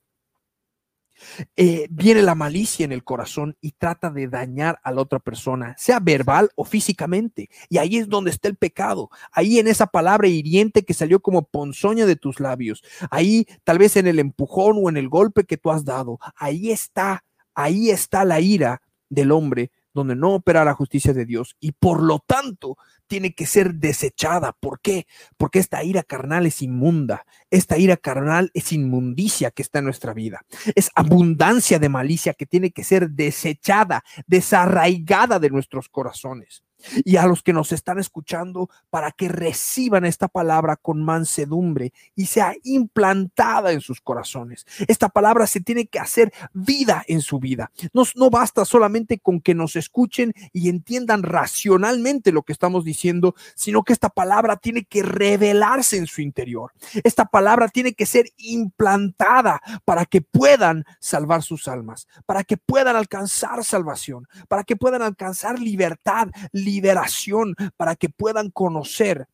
eh, 1.55 1.88
viene 1.89 2.21
la 2.21 2.36
malicia 2.36 2.84
en 2.84 2.91
el 2.91 3.03
corazón 3.03 3.57
y 3.62 3.71
trata 3.71 4.10
de 4.10 4.27
dañar 4.27 4.79
a 4.84 4.91
la 4.91 5.01
otra 5.01 5.19
persona, 5.19 5.75
sea 5.77 5.99
verbal 5.99 6.49
o 6.55 6.65
físicamente. 6.65 7.49
Y 7.69 7.77
ahí 7.77 7.97
es 7.97 8.10
donde 8.10 8.31
está 8.31 8.47
el 8.47 8.55
pecado. 8.55 9.10
Ahí 9.31 9.60
en 9.60 9.67
esa 9.67 9.88
palabra 9.88 10.27
hiriente 10.27 10.84
que 10.84 10.93
salió 10.93 11.19
como 11.19 11.43
ponzoña 11.43 12.05
de 12.05 12.15
tus 12.15 12.39
labios. 12.39 12.84
Ahí 13.10 13.47
tal 13.63 13.77
vez 13.77 13.95
en 13.95 14.07
el 14.07 14.19
empujón 14.19 14.77
o 14.81 14.89
en 14.89 14.97
el 14.97 15.10
golpe 15.10 15.43
que 15.43 15.57
tú 15.57 15.71
has 15.71 15.86
dado. 15.86 16.19
Ahí 16.36 16.71
está, 16.71 17.23
ahí 17.53 17.89
está 17.89 18.25
la 18.25 18.39
ira 18.39 18.81
del 19.10 19.31
hombre 19.31 19.71
donde 19.93 20.15
no 20.15 20.34
opera 20.34 20.65
la 20.65 20.73
justicia 20.73 21.13
de 21.13 21.25
Dios 21.25 21.56
y 21.60 21.73
por 21.73 22.01
lo 22.01 22.19
tanto 22.19 22.77
tiene 23.08 23.34
que 23.34 23.45
ser 23.45 23.75
desechada. 23.75 24.54
¿Por 24.54 24.80
qué? 24.80 25.06
Porque 25.38 25.60
esta 25.60 25.84
ira 25.84 26.04
carnal 26.04 26.45
es 26.45 26.62
inmunda. 26.62 27.25
Esta 27.49 27.77
ira 27.77 27.97
carnal 27.97 28.51
es 28.54 28.71
inmundicia 28.71 29.51
que 29.51 29.62
está 29.62 29.80
en 29.80 29.86
nuestra 29.86 30.13
vida. 30.13 30.45
Es 30.75 30.89
abundancia 30.95 31.77
de 31.77 31.89
malicia 31.89 32.34
que 32.34 32.45
tiene 32.45 32.71
que 32.71 32.84
ser 32.84 33.10
desechada, 33.10 34.04
desarraigada 34.27 35.39
de 35.39 35.49
nuestros 35.49 35.89
corazones 35.89 36.63
y 37.04 37.17
a 37.17 37.26
los 37.26 37.44
que 37.44 37.54
nos 37.54 37.72
están 37.72 38.00
escuchando 38.00 38.70
para 38.89 39.12
que 39.12 39.28
reciban 39.28 40.06
esta 40.06 40.28
palabra 40.28 40.76
con 40.76 41.04
mansedumbre 41.04 41.94
y 42.15 42.26
sea 42.26 42.54
implantada 42.63 43.72
en 43.72 43.82
sus 43.82 44.02
corazones. 44.02 44.65
Esta 44.88 45.10
palabra 45.10 45.48
se 45.48 45.62
tiene 45.62 45.88
que 45.88 46.00
hacer 46.00 46.34
vida 46.54 47.04
en 47.08 47.22
su 47.22 47.39
vida. 47.39 47.72
No, 47.94 48.04
no 48.15 48.30
basta 48.30 48.65
solamente 48.65 49.20
con 49.20 49.41
que 49.41 49.54
nos 49.54 49.76
escuchen 49.76 50.34
y 50.54 50.70
entiendan 50.70 51.24
racionalmente 51.24 52.32
lo 52.32 52.44
que 52.44 52.54
estamos 52.54 52.86
diciendo, 52.86 53.36
sino 53.56 53.84
que 53.84 53.94
esta 53.94 54.10
palabra 54.10 54.58
tiene 54.58 54.84
que 54.84 55.04
revelarse 55.04 55.98
en 55.98 56.08
su 56.08 56.22
interior. 56.22 56.72
Esta 57.04 57.26
palabra 57.26 57.67
tiene 57.67 57.94
que 57.94 58.06
ser 58.06 58.28
implantada 58.38 59.62
para 59.86 60.06
que 60.06 60.22
puedan 60.22 60.86
salvar 61.00 61.44
sus 61.44 61.67
almas, 61.67 62.08
para 62.26 62.44
que 62.44 62.58
puedan 62.58 62.96
alcanzar 62.96 63.63
salvación, 63.63 64.28
para 64.48 64.63
que 64.63 64.76
puedan 64.76 65.02
alcanzar 65.02 65.60
libertad, 65.60 66.30
libertad 66.52 66.70
liberación 66.71 67.55
para 67.75 67.95
que 67.95 68.10
puedan 68.10 68.49
conocer 68.49 69.27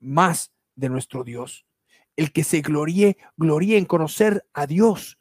más 0.00 0.52
de 0.74 0.88
nuestro 0.88 1.24
Dios. 1.24 1.64
El 2.16 2.32
que 2.32 2.44
se 2.44 2.60
gloríe, 2.60 3.16
gloríe 3.36 3.78
en 3.78 3.86
conocer 3.86 4.44
a 4.52 4.66
Dios, 4.66 5.18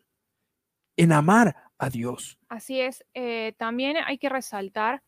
en 0.97 1.12
amar 1.12 1.56
a 1.78 1.89
Dios. 1.89 2.38
Así 2.49 2.80
es. 2.80 3.04
Eh, 3.13 3.54
también 3.58 3.97
hay 3.97 4.17
que 4.17 4.30
resaltar 4.30 5.02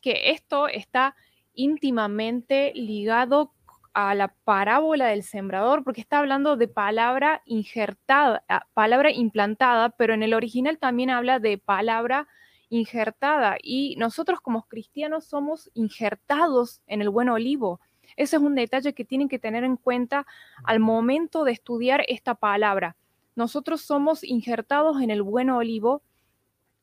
que 0.00 0.30
esto 0.30 0.68
está 0.68 1.16
íntimamente 1.54 2.72
ligado 2.74 3.52
a 3.94 4.14
la 4.14 4.28
parábola 4.44 5.06
del 5.06 5.24
sembrador, 5.24 5.82
porque 5.82 6.00
está 6.00 6.18
hablando 6.18 6.56
de 6.56 6.68
palabra 6.68 7.42
injertada, 7.46 8.44
palabra 8.74 9.10
implantada, 9.10 9.90
pero 9.90 10.14
en 10.14 10.22
el 10.22 10.34
original 10.34 10.78
también 10.78 11.10
habla 11.10 11.40
de 11.40 11.58
palabra 11.58 12.28
injertada 12.70 13.56
y 13.62 13.96
nosotros 13.96 14.40
como 14.40 14.64
cristianos 14.64 15.24
somos 15.24 15.70
injertados 15.74 16.82
en 16.86 17.02
el 17.02 17.10
buen 17.10 17.28
olivo. 17.28 17.80
Ese 18.16 18.36
es 18.36 18.42
un 18.42 18.54
detalle 18.54 18.94
que 18.94 19.04
tienen 19.04 19.28
que 19.28 19.38
tener 19.38 19.64
en 19.64 19.76
cuenta 19.76 20.26
al 20.64 20.80
momento 20.80 21.44
de 21.44 21.52
estudiar 21.52 22.04
esta 22.08 22.34
palabra. 22.34 22.96
Nosotros 23.36 23.82
somos 23.82 24.24
injertados 24.24 25.00
en 25.00 25.10
el 25.10 25.22
buen 25.22 25.50
olivo 25.50 26.02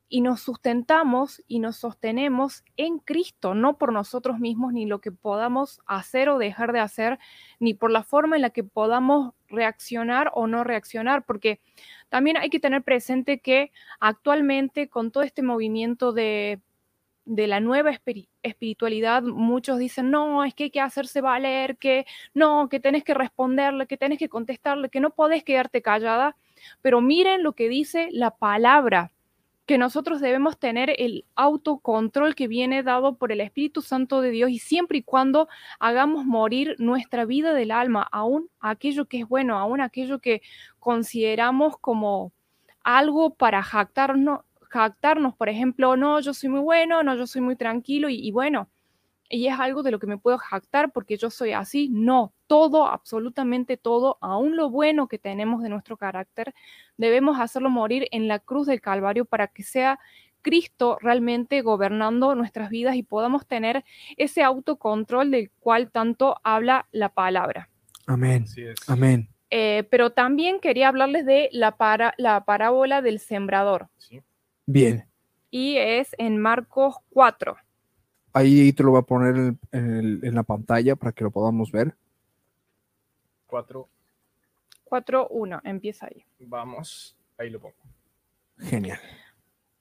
y 0.07 0.21
nos 0.21 0.41
sustentamos 0.41 1.43
y 1.47 1.59
nos 1.59 1.77
sostenemos 1.77 2.63
en 2.77 2.99
Cristo, 2.99 3.55
no 3.55 3.77
por 3.77 3.91
nosotros 3.91 4.39
mismos 4.39 4.73
ni 4.73 4.85
lo 4.85 5.01
que 5.01 5.11
podamos 5.11 5.81
hacer 5.87 6.29
o 6.29 6.37
dejar 6.37 6.73
de 6.73 6.79
hacer, 6.79 7.19
ni 7.59 7.73
por 7.73 7.91
la 7.91 8.03
forma 8.03 8.35
en 8.35 8.43
la 8.43 8.51
que 8.51 8.63
podamos 8.63 9.33
reaccionar 9.47 10.31
o 10.33 10.47
no 10.47 10.63
reaccionar, 10.63 11.25
porque 11.25 11.59
también 12.09 12.37
hay 12.37 12.49
que 12.49 12.59
tener 12.59 12.83
presente 12.83 13.39
que 13.39 13.71
actualmente 13.99 14.89
con 14.89 15.11
todo 15.11 15.23
este 15.23 15.41
movimiento 15.41 16.13
de, 16.13 16.61
de 17.25 17.47
la 17.47 17.59
nueva 17.59 17.91
espiritualidad, 18.43 19.23
muchos 19.23 19.79
dicen, 19.79 20.11
no, 20.11 20.43
es 20.43 20.53
que 20.53 20.65
hay 20.65 20.71
que 20.71 20.81
hacerse 20.81 21.21
valer, 21.21 21.77
que 21.77 22.05
no, 22.35 22.69
que 22.69 22.79
tenés 22.79 23.03
que 23.03 23.15
responderle, 23.15 23.87
que 23.87 23.97
tenés 23.97 24.19
que 24.19 24.29
contestarle, 24.29 24.89
que 24.89 24.99
no 24.99 25.09
podés 25.09 25.43
quedarte 25.43 25.81
callada, 25.81 26.37
pero 26.81 27.01
miren 27.01 27.43
lo 27.43 27.53
que 27.53 27.69
dice 27.69 28.09
la 28.11 28.31
palabra 28.31 29.11
que 29.65 29.77
nosotros 29.77 30.21
debemos 30.21 30.59
tener 30.59 30.93
el 30.97 31.25
autocontrol 31.35 32.35
que 32.35 32.47
viene 32.47 32.83
dado 32.83 33.17
por 33.17 33.31
el 33.31 33.41
Espíritu 33.41 33.81
Santo 33.81 34.21
de 34.21 34.29
Dios 34.29 34.49
y 34.51 34.59
siempre 34.59 34.99
y 34.99 35.03
cuando 35.03 35.47
hagamos 35.79 36.25
morir 36.25 36.75
nuestra 36.77 37.25
vida 37.25 37.53
del 37.53 37.71
alma, 37.71 38.07
aún 38.11 38.49
aquello 38.59 39.05
que 39.05 39.19
es 39.19 39.27
bueno, 39.27 39.57
aún 39.57 39.81
aquello 39.81 40.19
que 40.19 40.41
consideramos 40.79 41.77
como 41.79 42.31
algo 42.83 43.33
para 43.33 43.63
jactarnos, 43.63 44.41
jactarnos 44.69 45.35
por 45.35 45.49
ejemplo, 45.49 45.97
no, 45.97 46.19
yo 46.19 46.33
soy 46.33 46.49
muy 46.49 46.61
bueno, 46.61 47.01
no, 47.03 47.15
yo 47.15 47.25
soy 47.25 47.41
muy 47.41 47.55
tranquilo 47.55 48.09
y, 48.09 48.15
y 48.15 48.31
bueno, 48.31 48.69
y 49.29 49.47
es 49.47 49.59
algo 49.59 49.83
de 49.83 49.91
lo 49.91 49.99
que 49.99 50.07
me 50.07 50.17
puedo 50.17 50.37
jactar 50.37 50.91
porque 50.91 51.17
yo 51.17 51.29
soy 51.29 51.53
así. 51.53 51.89
No, 51.89 52.33
todo, 52.47 52.87
absolutamente 52.87 53.77
todo, 53.77 54.17
aún 54.21 54.55
lo 54.55 54.69
bueno 54.69 55.07
que 55.07 55.17
tenemos 55.17 55.61
de 55.63 55.69
nuestro 55.69 55.97
carácter, 55.97 56.53
debemos 56.97 57.39
hacerlo 57.39 57.69
morir 57.69 58.07
en 58.11 58.27
la 58.27 58.39
cruz 58.39 58.67
del 58.67 58.81
Calvario 58.81 59.25
para 59.25 59.47
que 59.47 59.63
sea 59.63 59.99
Cristo 60.41 60.97
realmente 61.01 61.61
gobernando 61.63 62.35
nuestras 62.35 62.69
vidas 62.69 62.95
y 62.95 63.03
podamos 63.03 63.47
tener 63.47 63.83
ese 64.15 64.43
autocontrol 64.43 65.31
del 65.31 65.49
cual 65.59 65.89
tanto 65.89 66.39
habla 66.43 66.87
la 66.91 67.09
palabra. 67.09 67.69
Amén. 68.05 68.45
Amén. 68.87 69.27
Eh, 69.49 69.87
pero 69.89 70.11
también 70.11 70.59
quería 70.59 70.89
hablarles 70.89 71.25
de 71.25 71.49
la, 71.51 71.77
para, 71.77 72.13
la 72.17 72.45
parábola 72.45 73.01
del 73.01 73.19
sembrador. 73.19 73.89
Bien. 74.67 75.05
Y 75.49 75.77
es 75.77 76.15
en 76.19 76.37
Marcos 76.37 76.97
4. 77.09 77.55
Ahí 78.35 78.73
te 78.73 78.83
lo 78.83 78.91
voy 78.91 78.99
a 78.99 79.03
poner 79.03 79.55
en, 79.71 80.35
la 80.35 80.43
pantalla 80.43 80.97
para 80.97 81.13
que 81.13 81.23
lo 81.23 81.31
podamos 81.31 81.71
ver. 81.71 81.95
4. 83.47 83.87
4, 84.83 85.27
1, 85.29 85.61
empieza 85.63 86.07
ahí. 86.07 86.25
Vamos, 86.39 87.15
ahí 87.37 87.49
lo 87.49 87.61
pongo. 87.61 87.77
Genial. 88.59 88.99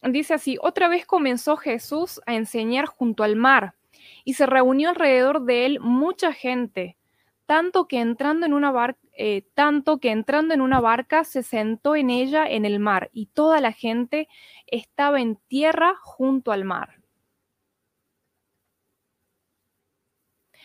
Dice 0.03 0.35
así, 0.35 0.57
otra 0.62 0.87
vez 0.87 1.05
comenzó 1.05 1.57
Jesús 1.57 2.21
a 2.27 2.37
enseñar 2.37 2.87
junto 2.87 3.25
al 3.25 3.35
mar 3.35 3.75
y 4.25 4.35
se 4.35 4.47
reunió 4.47 4.90
alrededor 4.90 5.43
de 5.43 5.67
él 5.67 5.81
mucha 5.81 6.33
gente, 6.33 6.97
tanto 7.47 7.88
que 7.88 7.99
entrando 7.99 8.47
en 8.47 8.55
una 8.55 8.71
barca, 8.71 9.01
eh, 9.17 9.43
tanto 9.55 9.99
que 9.99 10.12
entrando 10.12 10.55
en 10.55 10.61
una 10.61 10.81
barca 10.81 11.25
se 11.25 11.43
sentó 11.43 11.97
en 11.97 12.09
ella 12.09 12.47
en 12.47 12.64
el 12.67 12.79
mar 12.79 13.11
y 13.12 13.27
toda 13.27 13.61
la 13.61 13.73
gente 13.73 14.29
estaba 14.69 15.21
en 15.21 15.40
tierra 15.49 15.95
junto 16.01 16.53
al 16.53 16.64
mar. 16.64 16.93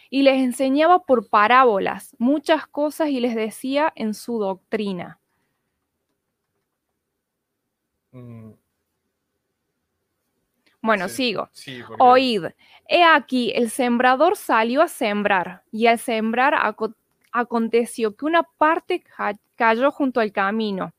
Y 0.10 0.24
les 0.24 0.38
enseñaba 0.38 1.04
por 1.04 1.30
parábolas 1.30 2.16
muchas 2.18 2.66
cosas 2.68 3.10
y 3.10 3.20
les 3.20 3.36
decía 3.36 3.92
en 3.96 4.14
su 4.14 4.40
doctrina. 4.40 5.20
Mm. 8.12 8.52
Bueno, 10.82 11.10
sigo. 11.10 11.50
Oíd, 12.00 12.46
he 12.88 13.04
aquí, 13.04 13.52
el 13.54 13.70
sembrador 13.70 14.38
salió 14.38 14.82
a 14.82 14.88
sembrar, 14.88 15.64
y 15.72 15.88
al 15.88 16.00
sembrar 16.00 16.56
aconteció 17.32 18.16
que 18.16 18.26
una 18.26 18.44
parte 18.44 19.04
cayó 19.56 19.92
junto 19.92 20.22
al 20.22 20.32
camino, 20.32 20.94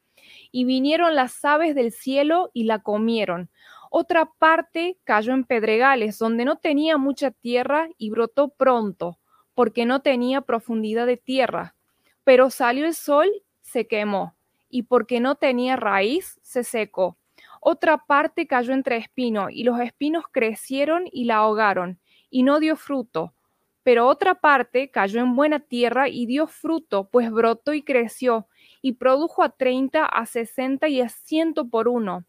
y 0.52 0.64
vinieron 0.66 1.14
las 1.14 1.44
aves 1.44 1.74
del 1.74 1.92
cielo 1.92 2.50
y 2.52 2.64
la 2.64 2.80
comieron. 2.80 3.48
Otra 3.92 4.30
parte 4.38 4.98
cayó 5.02 5.34
en 5.34 5.42
pedregales, 5.42 6.16
donde 6.16 6.44
no 6.44 6.58
tenía 6.58 6.96
mucha 6.96 7.32
tierra 7.32 7.88
y 7.98 8.10
brotó 8.10 8.48
pronto, 8.50 9.18
porque 9.52 9.84
no 9.84 10.00
tenía 10.00 10.42
profundidad 10.42 11.06
de 11.06 11.16
tierra. 11.16 11.74
Pero 12.22 12.50
salió 12.50 12.86
el 12.86 12.94
sol, 12.94 13.28
se 13.62 13.88
quemó, 13.88 14.36
y 14.68 14.84
porque 14.84 15.18
no 15.18 15.34
tenía 15.34 15.74
raíz, 15.74 16.38
se 16.40 16.62
secó. 16.62 17.18
Otra 17.60 17.98
parte 17.98 18.46
cayó 18.46 18.74
entre 18.74 18.96
espinos, 18.96 19.48
y 19.50 19.64
los 19.64 19.80
espinos 19.80 20.22
crecieron 20.30 21.04
y 21.10 21.24
la 21.24 21.38
ahogaron, 21.38 21.98
y 22.30 22.44
no 22.44 22.60
dio 22.60 22.76
fruto. 22.76 23.34
Pero 23.82 24.06
otra 24.06 24.36
parte 24.36 24.92
cayó 24.92 25.20
en 25.20 25.34
buena 25.34 25.58
tierra 25.58 26.08
y 26.08 26.26
dio 26.26 26.46
fruto, 26.46 27.08
pues 27.10 27.28
brotó 27.32 27.74
y 27.74 27.82
creció, 27.82 28.46
y 28.82 28.92
produjo 28.92 29.42
a 29.42 29.48
treinta, 29.48 30.06
a 30.06 30.26
sesenta 30.26 30.86
y 30.86 31.00
a 31.00 31.08
ciento 31.08 31.68
por 31.68 31.88
uno. 31.88 32.24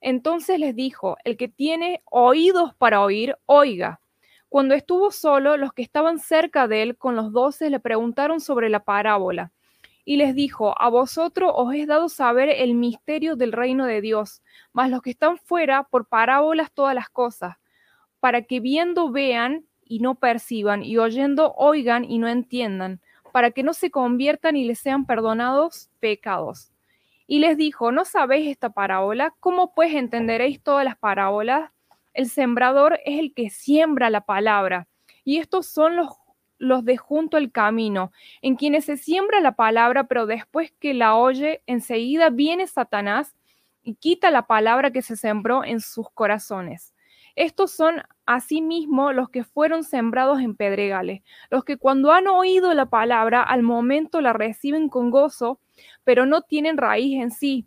Entonces 0.00 0.58
les 0.58 0.74
dijo, 0.76 1.16
el 1.24 1.36
que 1.36 1.48
tiene 1.48 2.02
oídos 2.04 2.74
para 2.74 3.02
oír, 3.02 3.36
oiga. 3.46 4.00
Cuando 4.48 4.74
estuvo 4.74 5.10
solo, 5.10 5.56
los 5.56 5.72
que 5.72 5.82
estaban 5.82 6.18
cerca 6.18 6.68
de 6.68 6.82
él 6.82 6.96
con 6.96 7.16
los 7.16 7.32
doce 7.32 7.68
le 7.68 7.80
preguntaron 7.80 8.40
sobre 8.40 8.68
la 8.70 8.84
parábola. 8.84 9.52
Y 10.04 10.16
les 10.16 10.34
dijo, 10.34 10.74
a 10.80 10.88
vosotros 10.88 11.52
os 11.54 11.74
es 11.74 11.86
dado 11.86 12.08
saber 12.08 12.48
el 12.48 12.74
misterio 12.74 13.36
del 13.36 13.52
reino 13.52 13.84
de 13.84 14.00
Dios, 14.00 14.42
mas 14.72 14.90
los 14.90 15.02
que 15.02 15.10
están 15.10 15.36
fuera, 15.36 15.82
por 15.82 16.06
parábolas 16.06 16.72
todas 16.72 16.94
las 16.94 17.10
cosas, 17.10 17.56
para 18.18 18.42
que 18.42 18.60
viendo 18.60 19.10
vean 19.10 19.66
y 19.84 20.00
no 20.00 20.14
perciban, 20.14 20.82
y 20.82 20.96
oyendo 20.96 21.52
oigan 21.56 22.04
y 22.04 22.18
no 22.18 22.28
entiendan, 22.28 23.02
para 23.32 23.50
que 23.50 23.62
no 23.62 23.74
se 23.74 23.90
conviertan 23.90 24.56
y 24.56 24.64
les 24.64 24.78
sean 24.78 25.04
perdonados 25.04 25.90
pecados. 26.00 26.72
Y 27.28 27.40
les 27.40 27.58
dijo, 27.58 27.92
¿no 27.92 28.06
sabéis 28.06 28.48
esta 28.48 28.70
parábola? 28.70 29.34
¿Cómo 29.38 29.74
pues 29.74 29.94
entenderéis 29.94 30.62
todas 30.62 30.84
las 30.84 30.96
parábolas? 30.96 31.70
El 32.14 32.28
sembrador 32.28 32.98
es 33.04 33.20
el 33.20 33.34
que 33.34 33.50
siembra 33.50 34.08
la 34.08 34.22
palabra. 34.22 34.88
Y 35.24 35.36
estos 35.36 35.66
son 35.66 35.94
los, 35.94 36.08
los 36.56 36.86
de 36.86 36.96
junto 36.96 37.36
al 37.36 37.52
camino, 37.52 38.12
en 38.40 38.56
quienes 38.56 38.86
se 38.86 38.96
siembra 38.96 39.40
la 39.40 39.52
palabra, 39.52 40.04
pero 40.04 40.24
después 40.24 40.72
que 40.80 40.94
la 40.94 41.16
oye, 41.16 41.62
enseguida 41.66 42.30
viene 42.30 42.66
Satanás 42.66 43.36
y 43.82 43.94
quita 43.94 44.30
la 44.30 44.46
palabra 44.46 44.90
que 44.90 45.02
se 45.02 45.14
sembró 45.14 45.64
en 45.64 45.80
sus 45.80 46.10
corazones. 46.10 46.94
Estos 47.38 47.70
son 47.70 48.02
asimismo 48.26 49.12
los 49.12 49.30
que 49.30 49.44
fueron 49.44 49.84
sembrados 49.84 50.40
en 50.40 50.56
pedregales, 50.56 51.22
los 51.50 51.62
que 51.62 51.76
cuando 51.76 52.10
han 52.10 52.26
oído 52.26 52.74
la 52.74 52.86
palabra 52.86 53.44
al 53.44 53.62
momento 53.62 54.20
la 54.20 54.32
reciben 54.32 54.88
con 54.88 55.12
gozo, 55.12 55.60
pero 56.02 56.26
no 56.26 56.42
tienen 56.42 56.76
raíz 56.76 57.22
en 57.22 57.30
sí, 57.30 57.64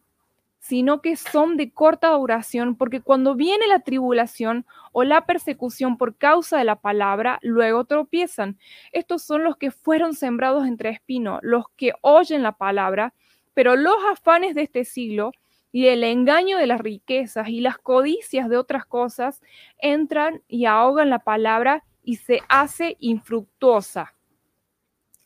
sino 0.60 1.02
que 1.02 1.16
son 1.16 1.56
de 1.56 1.72
corta 1.72 2.10
duración, 2.10 2.76
porque 2.76 3.00
cuando 3.00 3.34
viene 3.34 3.66
la 3.66 3.80
tribulación 3.80 4.66
o 4.92 5.06
la 5.06 5.26
persecución 5.26 5.98
por 5.98 6.18
causa 6.18 6.58
de 6.58 6.66
la 6.66 6.76
palabra, 6.76 7.40
luego 7.42 7.86
tropiezan. 7.86 8.60
Estos 8.92 9.24
son 9.24 9.46
los 9.46 9.56
que 9.56 9.72
fueron 9.72 10.16
sembrados 10.16 10.68
entre 10.68 10.90
espinos, 10.90 11.40
los 11.44 11.64
que 11.78 11.94
oyen 12.02 12.44
la 12.44 12.52
palabra, 12.52 13.14
pero 13.54 13.78
los 13.78 13.96
afanes 14.12 14.54
de 14.54 14.64
este 14.64 14.84
siglo 14.84 15.32
y 15.72 15.88
el 15.88 16.04
engaño 16.04 16.58
de 16.58 16.68
las 16.68 16.82
riquezas 16.82 17.48
y 17.48 17.62
las 17.62 17.78
codicias 17.78 18.50
de 18.50 18.58
otras 18.58 18.86
cosas 18.86 19.42
entran 19.78 20.42
y 20.48 20.66
ahogan 20.66 21.10
la 21.10 21.20
palabra 21.20 21.84
y 22.04 22.18
se 22.18 22.42
hace 22.50 22.98
infructuosa. 23.00 24.14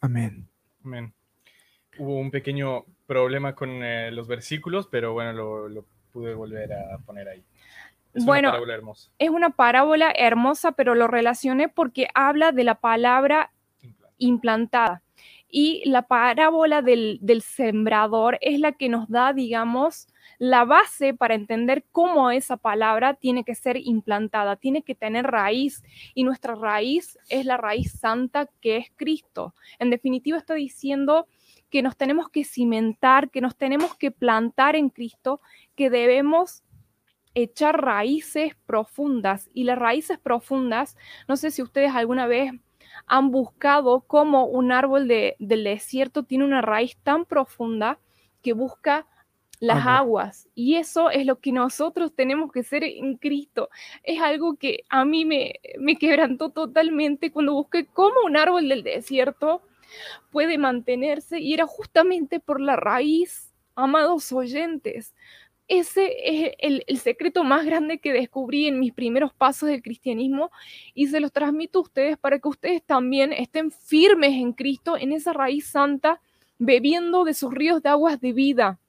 Amén. 0.01 0.47
Amén. 0.83 1.13
Hubo 1.97 2.17
un 2.17 2.29
pequeño 2.29 2.85
problema 3.07 3.55
con 3.55 3.83
eh, 3.83 4.11
los 4.11 4.27
versículos, 4.27 4.87
pero 4.87 5.13
bueno, 5.13 5.33
lo, 5.33 5.69
lo, 5.69 5.85
pude 6.11 6.33
volver 6.33 6.71
a 6.73 6.97
poner 6.99 7.27
ahí. 7.27 7.43
Es 8.13 8.23
bueno, 8.23 8.49
una 8.49 8.53
parábola 8.53 8.73
hermosa. 8.75 9.11
es 9.19 9.29
una 9.29 9.49
parábola 9.49 10.13
hermosa, 10.15 10.71
pero 10.71 10.95
lo 10.95 11.07
relacioné 11.07 11.67
porque 11.67 12.07
habla 12.13 12.53
de 12.53 12.63
la 12.63 12.75
palabra 12.75 13.51
implantada. 14.17 15.01
Y 15.49 15.83
la 15.89 16.03
parábola 16.03 16.81
del, 16.81 17.19
del 17.21 17.41
sembrador 17.41 18.37
es 18.41 18.59
la 18.59 18.71
que 18.71 18.87
nos 18.87 19.09
da, 19.09 19.33
digamos, 19.33 20.07
la 20.38 20.65
base 20.65 21.13
para 21.13 21.36
entender 21.36 21.86
cómo 21.91 22.32
esa 22.32 22.57
palabra 22.57 23.13
tiene 23.13 23.43
que 23.43 23.55
ser 23.55 23.78
implantada, 23.78 24.55
tiene 24.55 24.82
que 24.84 24.95
tener 24.95 25.26
raíz 25.26 25.84
y 26.13 26.23
nuestra 26.23 26.55
raíz 26.55 27.17
es 27.30 27.45
la 27.45 27.57
raíz 27.57 27.91
santa 27.99 28.49
que 28.61 28.78
es 28.78 28.91
Cristo. 28.95 29.53
En 29.80 29.89
definitiva 29.89 30.38
está 30.38 30.53
diciendo 30.53 31.28
que 31.69 31.82
nos 31.82 31.97
tenemos 31.97 32.30
que 32.30 32.43
cimentar, 32.43 33.30
que 33.30 33.41
nos 33.41 33.55
tenemos 33.55 33.95
que 33.95 34.11
plantar 34.11 34.76
en 34.76 34.89
Cristo, 34.89 35.41
que 35.76 35.89
debemos 35.89 36.63
echar 37.34 37.84
raíces 37.84 38.55
profundas 38.65 39.49
y 39.53 39.65
las 39.65 39.78
raíces 39.78 40.17
profundas, 40.17 40.95
no 41.28 41.36
sé 41.36 41.51
si 41.51 41.61
ustedes 41.61 41.93
alguna 41.93 42.28
vez 42.28 42.51
han 43.07 43.30
buscado 43.30 44.01
cómo 44.07 44.45
un 44.45 44.71
árbol 44.71 45.07
de, 45.07 45.36
del 45.39 45.65
desierto 45.65 46.23
tiene 46.23 46.45
una 46.45 46.61
raíz 46.61 46.97
tan 47.03 47.26
profunda 47.26 47.99
que 48.41 48.53
busca 48.53 49.05
las 49.60 49.80
Agua. 49.80 49.97
aguas. 49.97 50.47
Y 50.56 50.76
eso 50.76 51.10
es 51.10 51.26
lo 51.26 51.39
que 51.39 51.51
nosotros 51.51 52.14
tenemos 52.14 52.51
que 52.51 52.64
ser 52.64 52.84
en 52.84 53.18
Cristo. 53.18 53.70
Es 54.03 54.22
algo 54.22 54.56
que 54.56 54.84
a 54.89 55.06
mí 55.06 55.26
me, 55.26 55.56
me 55.80 55.95
quebrantó 55.95 56.49
totalmente 56.49 57.32
cuando 57.32 57.53
busqué 57.53 57.86
cómo 57.86 58.16
un 58.26 58.38
árbol 58.38 58.68
del 58.70 58.84
desierto 58.84 59.62
puede 60.32 60.58
mantenerse 60.58 61.39
y 61.39 61.53
era 61.53 61.66
justamente 61.66 62.39
por 62.39 62.60
la 62.60 62.76
raíz, 62.76 63.53
amados 63.76 64.32
oyentes. 64.32 65.14
Ese 65.68 66.14
es 66.24 66.53
el, 66.60 66.84
el, 66.86 66.97
secreto 66.99 67.43
más 67.43 67.66
grande 67.66 67.97
que 67.97 68.14
descubrí 68.14 68.68
en 68.68 68.80
mis 68.80 68.93
primeros 68.93 69.34
pasos 69.34 69.68
del 69.68 69.82
cristianismo 69.82 70.51
y 70.93 71.08
se 71.08 71.20
los 71.20 71.32
transmito 71.32 71.80
a 71.80 71.82
ustedes 71.82 72.18
para 72.20 72.38
que 72.38 72.47
ustedes 72.47 72.84
también 72.84 73.34
estén 73.34 73.72
firmes 73.72 74.34
en 74.34 74.53
Cristo, 74.53 74.95
en 74.95 75.12
esa 75.12 75.34
raíz 75.34 75.68
santa, 75.68 76.22
bebiendo 76.60 77.24
de 77.24 77.34
sus 77.34 77.51
ríos 77.51 77.82
de 77.82 77.89
aguas 77.89 78.22
de 78.22 78.34
vida. 78.34 78.80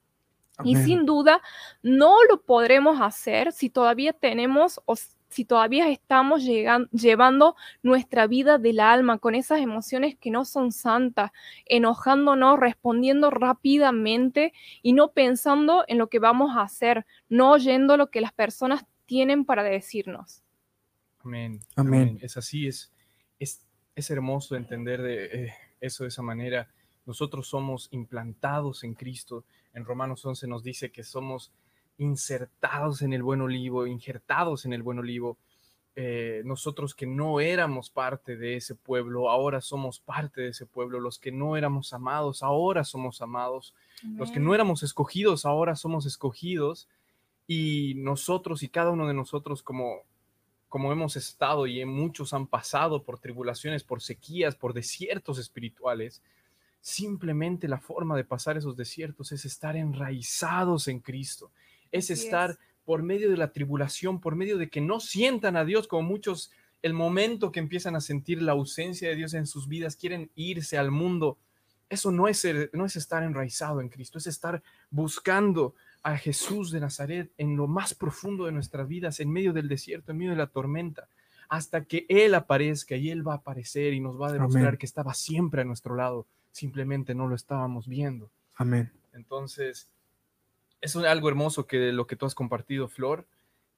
Y 0.63 0.75
sin 0.75 1.05
duda 1.05 1.41
no 1.83 2.15
lo 2.29 2.41
podremos 2.41 2.99
hacer 2.99 3.51
si 3.51 3.69
todavía 3.69 4.13
tenemos 4.13 4.81
o 4.85 4.95
si 5.29 5.45
todavía 5.45 5.89
estamos 5.89 6.43
llevando 6.43 7.55
nuestra 7.83 8.27
vida 8.27 8.57
del 8.57 8.79
alma 8.79 9.19
con 9.19 9.35
esas 9.35 9.59
emociones 9.59 10.15
que 10.15 10.31
no 10.31 10.45
son 10.45 10.71
santas, 10.71 11.31
enojándonos, 11.65 12.59
respondiendo 12.59 13.29
rápidamente 13.29 14.53
y 14.81 14.93
no 14.93 15.11
pensando 15.11 15.83
en 15.87 15.97
lo 15.97 16.07
que 16.07 16.19
vamos 16.19 16.55
a 16.55 16.61
hacer, 16.61 17.05
no 17.29 17.51
oyendo 17.51 17.97
lo 17.97 18.09
que 18.09 18.21
las 18.21 18.33
personas 18.33 18.85
tienen 19.05 19.45
para 19.45 19.63
decirnos. 19.63 20.43
Amén. 21.19 21.59
Amén. 21.75 22.17
Es 22.21 22.37
así, 22.37 22.67
es, 22.67 22.93
es, 23.37 23.65
es 23.95 24.09
hermoso 24.09 24.55
entender 24.55 25.01
de, 25.01 25.25
eh, 25.25 25.53
eso 25.81 26.03
de 26.03 26.09
esa 26.09 26.21
manera. 26.21 26.69
Nosotros 27.05 27.47
somos 27.47 27.89
implantados 27.91 28.83
en 28.83 28.93
Cristo. 28.93 29.45
En 29.77 29.85
Romanos 29.85 30.25
11 30.25 30.47
nos 30.47 30.63
dice 30.63 30.91
que 30.91 31.03
somos 31.03 31.51
insertados 31.99 33.03
en 33.03 33.13
el 33.13 33.21
buen 33.21 33.41
olivo, 33.41 33.85
injertados 33.85 34.65
en 34.65 34.73
el 34.73 34.81
buen 34.81 34.97
olivo. 34.97 35.37
Eh, 35.95 36.41
nosotros 36.45 36.95
que 36.95 37.05
no 37.05 37.39
éramos 37.39 37.91
parte 37.91 38.37
de 38.37 38.55
ese 38.55 38.73
pueblo, 38.73 39.29
ahora 39.29 39.61
somos 39.61 39.99
parte 39.99 40.41
de 40.41 40.47
ese 40.49 40.65
pueblo. 40.65 40.99
Los 40.99 41.19
que 41.19 41.31
no 41.31 41.57
éramos 41.57 41.93
amados, 41.93 42.41
ahora 42.41 42.83
somos 42.83 43.21
amados. 43.21 43.75
Los 44.15 44.31
que 44.31 44.39
no 44.39 44.55
éramos 44.55 44.81
escogidos, 44.81 45.45
ahora 45.45 45.75
somos 45.75 46.07
escogidos. 46.07 46.89
Y 47.45 47.93
nosotros 47.97 48.63
y 48.63 48.69
cada 48.69 48.89
uno 48.89 49.07
de 49.07 49.13
nosotros 49.13 49.61
como, 49.61 50.01
como 50.69 50.91
hemos 50.91 51.15
estado 51.15 51.67
y 51.67 51.85
muchos 51.85 52.33
han 52.33 52.47
pasado 52.47 53.03
por 53.03 53.19
tribulaciones, 53.19 53.83
por 53.83 54.01
sequías, 54.01 54.55
por 54.55 54.73
desiertos 54.73 55.37
espirituales, 55.37 56.23
simplemente 56.81 57.67
la 57.67 57.79
forma 57.79 58.15
de 58.15 58.23
pasar 58.23 58.57
esos 58.57 58.77
desiertos 58.77 59.31
es 59.31 59.45
estar 59.45 59.75
enraizados 59.75 60.87
en 60.87 60.99
Cristo, 60.99 61.51
es 61.91 62.09
estar 62.09 62.51
es. 62.51 62.57
por 62.85 63.03
medio 63.03 63.29
de 63.29 63.37
la 63.37 63.51
tribulación, 63.51 64.19
por 64.19 64.35
medio 64.35 64.57
de 64.57 64.69
que 64.69 64.81
no 64.81 64.99
sientan 64.99 65.57
a 65.57 65.65
Dios 65.65 65.87
como 65.87 66.03
muchos, 66.03 66.51
el 66.81 66.93
momento 66.93 67.51
que 67.51 67.59
empiezan 67.59 67.95
a 67.95 68.01
sentir 68.01 68.41
la 68.41 68.51
ausencia 68.53 69.09
de 69.09 69.15
Dios 69.15 69.33
en 69.33 69.47
sus 69.47 69.67
vidas, 69.67 69.95
quieren 69.95 70.29
irse 70.35 70.77
al 70.77 70.91
mundo. 70.91 71.37
Eso 71.89 72.11
no 72.11 72.27
es, 72.27 72.37
ser- 72.39 72.69
no 72.73 72.85
es 72.85 72.95
estar 72.95 73.23
enraizado 73.23 73.81
en 73.81 73.89
Cristo, 73.89 74.17
es 74.17 74.27
estar 74.27 74.61
buscando 74.89 75.73
a 76.03 76.17
Jesús 76.17 76.71
de 76.71 76.79
Nazaret 76.79 77.31
en 77.37 77.57
lo 77.57 77.67
más 77.67 77.93
profundo 77.93 78.45
de 78.45 78.51
nuestras 78.51 78.87
vidas, 78.87 79.19
en 79.19 79.31
medio 79.31 79.51
del 79.53 79.67
desierto, 79.67 80.11
en 80.11 80.17
medio 80.19 80.31
de 80.31 80.37
la 80.37 80.47
tormenta, 80.47 81.07
hasta 81.49 81.83
que 81.85 82.05
Él 82.09 82.35
aparezca 82.35 82.95
y 82.95 83.09
Él 83.09 83.27
va 83.27 83.33
a 83.33 83.37
aparecer 83.37 83.93
y 83.93 83.99
nos 83.99 84.21
va 84.21 84.29
a 84.29 84.33
demostrar 84.33 84.67
Amén. 84.67 84.77
que 84.77 84.85
estaba 84.85 85.13
siempre 85.13 85.61
a 85.61 85.65
nuestro 85.65 85.95
lado, 85.95 86.27
simplemente 86.51 87.13
no 87.15 87.27
lo 87.27 87.35
estábamos 87.35 87.87
viendo. 87.87 88.29
Amén. 88.55 88.91
Entonces, 89.13 89.89
es 90.81 90.95
un- 90.95 91.05
algo 91.05 91.29
hermoso 91.29 91.65
que 91.67 91.91
lo 91.91 92.07
que 92.07 92.15
tú 92.15 92.25
has 92.25 92.35
compartido, 92.35 92.87
Flor, 92.87 93.25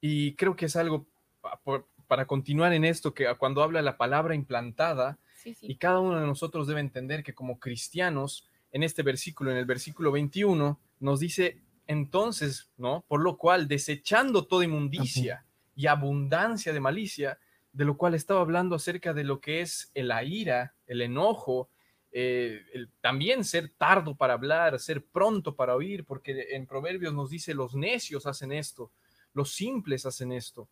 y 0.01 0.33
creo 0.35 0.55
que 0.55 0.65
es 0.65 0.75
algo 0.75 1.05
pa- 1.41 1.57
por- 1.63 1.87
para 2.07 2.25
continuar 2.25 2.73
en 2.73 2.85
esto, 2.85 3.13
que 3.13 3.27
cuando 3.37 3.61
habla 3.63 3.81
la 3.81 3.97
palabra 3.97 4.35
implantada, 4.35 5.17
Sí, 5.35 5.53
sí. 5.53 5.67
y 5.69 5.75
cada 5.75 5.99
uno 5.99 6.19
de 6.19 6.25
nosotros 6.27 6.67
debe 6.67 6.79
entender 6.81 7.23
que 7.23 7.33
como 7.33 7.59
cristianos, 7.59 8.45
en 8.71 8.83
este 8.83 9.03
versículo, 9.03 9.51
en 9.51 9.57
el 9.57 9.65
versículo 9.65 10.11
21, 10.11 10.79
nos 10.99 11.19
dice 11.19 11.61
entonces, 11.87 12.69
¿no? 12.77 13.03
Por 13.07 13.21
lo 13.21 13.37
cual, 13.37 13.67
desechando 13.67 14.45
toda 14.45 14.63
inmundicia 14.65 15.45
y 15.75 15.87
abundancia 15.87 16.71
de 16.73 16.79
malicia, 16.79 17.39
de 17.73 17.85
lo 17.85 17.97
cual 17.97 18.13
estaba 18.13 18.41
hablando 18.41 18.75
acerca 18.75 19.13
de 19.13 19.23
lo 19.23 19.39
que 19.39 19.61
es 19.61 19.91
la 19.95 20.23
ira, 20.23 20.73
el 20.87 21.01
enojo, 21.01 21.69
eh, 22.11 22.61
también 23.01 23.43
ser 23.43 23.69
tardo 23.69 24.15
para 24.15 24.33
hablar, 24.33 24.79
ser 24.79 25.05
pronto 25.05 25.55
para 25.55 25.75
oír, 25.75 26.05
porque 26.05 26.47
en 26.51 26.65
Proverbios 26.65 27.13
nos 27.13 27.29
dice 27.29 27.53
los 27.53 27.75
necios 27.75 28.25
hacen 28.25 28.51
esto, 28.51 28.91
los 29.33 29.53
simples 29.53 30.05
hacen 30.05 30.31
esto. 30.31 30.67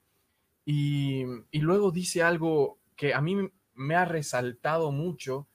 Y, 0.65 1.23
y 1.51 1.59
luego 1.59 1.91
dice 1.91 2.23
algo 2.23 2.79
que 2.95 3.13
a 3.13 3.21
mí 3.21 3.35
me 3.75 3.95
ha 3.95 4.05
resaltado 4.05 4.91
mucho 4.91 5.47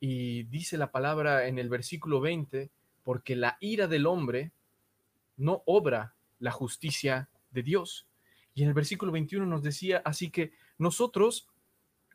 y 0.00 0.44
dice 0.44 0.78
la 0.78 0.90
palabra 0.90 1.46
en 1.46 1.58
el 1.58 1.68
versículo 1.68 2.20
20, 2.20 2.70
porque 3.02 3.36
la 3.36 3.56
ira 3.60 3.86
del 3.86 4.06
hombre 4.06 4.52
no 5.36 5.62
obra 5.66 6.14
la 6.38 6.50
justicia 6.50 7.28
de 7.50 7.62
Dios. 7.62 8.06
Y 8.54 8.62
en 8.62 8.68
el 8.68 8.74
versículo 8.74 9.12
21 9.12 9.46
nos 9.46 9.62
decía, 9.62 10.02
así 10.04 10.30
que 10.30 10.52
nosotros 10.78 11.48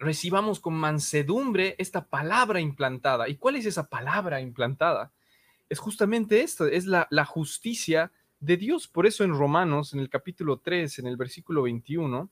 recibamos 0.02 0.60
con 0.60 0.74
mansedumbre 0.74 1.76
esta 1.78 2.08
palabra 2.08 2.60
implantada. 2.60 3.30
¿Y 3.30 3.36
cuál 3.36 3.56
es 3.56 3.68
esa 3.68 3.88
palabra 3.88 4.42
implantada? 4.42 5.14
Es 5.70 5.80
justamente 5.80 6.42
esto, 6.42 6.66
es 6.66 6.86
la, 6.86 7.08
la 7.12 7.24
justicia 7.24 8.12
de 8.40 8.58
Dios. 8.58 8.88
Por 8.88 9.06
eso 9.06 9.24
en 9.24 9.38
Romanos, 9.38 9.94
en 9.94 10.00
el 10.00 10.10
capítulo 10.10 10.58
3, 10.58 11.00
en 11.00 11.08
el 11.08 11.18
versículo 11.18 11.62
21, 11.62 12.30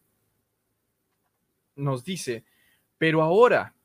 nos 1.75 2.03
dice, 2.03 2.43
pero 2.97 3.21
ahora, 3.21 3.75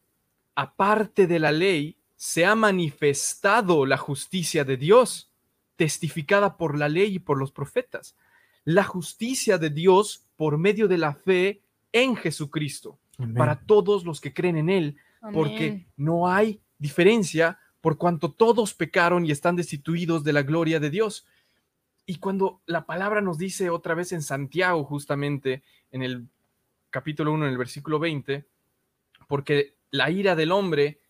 aparte 0.54 1.26
de 1.26 1.38
la 1.38 1.52
ley, 1.52 1.96
se 2.16 2.46
ha 2.46 2.54
manifestado 2.54 3.84
la 3.84 3.98
justicia 3.98 4.64
de 4.64 4.78
Dios, 4.78 5.30
testificada 5.76 6.56
por 6.56 6.78
la 6.78 6.88
ley 6.88 7.16
y 7.16 7.18
por 7.18 7.38
los 7.38 7.52
profetas. 7.52 8.16
La 8.64 8.82
justicia 8.82 9.58
de 9.58 9.68
Dios 9.68 10.24
por 10.36 10.56
medio 10.56 10.88
de 10.88 10.96
la 10.96 11.14
fe 11.14 11.60
en 11.92 12.16
Jesucristo, 12.16 12.98
para 13.36 13.60
todos 13.60 14.04
los 14.04 14.20
que 14.20 14.32
creen 14.32 14.56
en 14.56 14.70
Él, 14.70 14.96
porque 15.32 15.86
no 15.96 16.28
hay 16.28 16.60
diferencia 16.78 17.58
por 17.80 17.98
cuanto 17.98 18.32
todos 18.32 18.74
pecaron 18.74 19.26
y 19.26 19.30
están 19.30 19.56
destituidos 19.56 20.24
de 20.24 20.32
la 20.32 20.42
gloria 20.42 20.80
de 20.80 20.90
Dios. 20.90 21.26
Y 22.06 22.16
cuando 22.16 22.60
la 22.66 22.86
palabra 22.86 23.20
nos 23.20 23.38
dice 23.38 23.70
otra 23.70 23.94
vez 23.94 24.12
en 24.12 24.22
Santiago, 24.22 24.84
justamente 24.84 25.62
en 25.90 26.02
el 26.02 26.26
capítulo 26.90 27.32
1, 27.32 27.46
en 27.46 27.52
el 27.52 27.58
versículo 27.58 27.98
20, 27.98 28.46
porque 29.28 29.74
la 29.90 30.10
ira 30.10 30.34
del 30.34 30.52
hombre, 30.52 31.00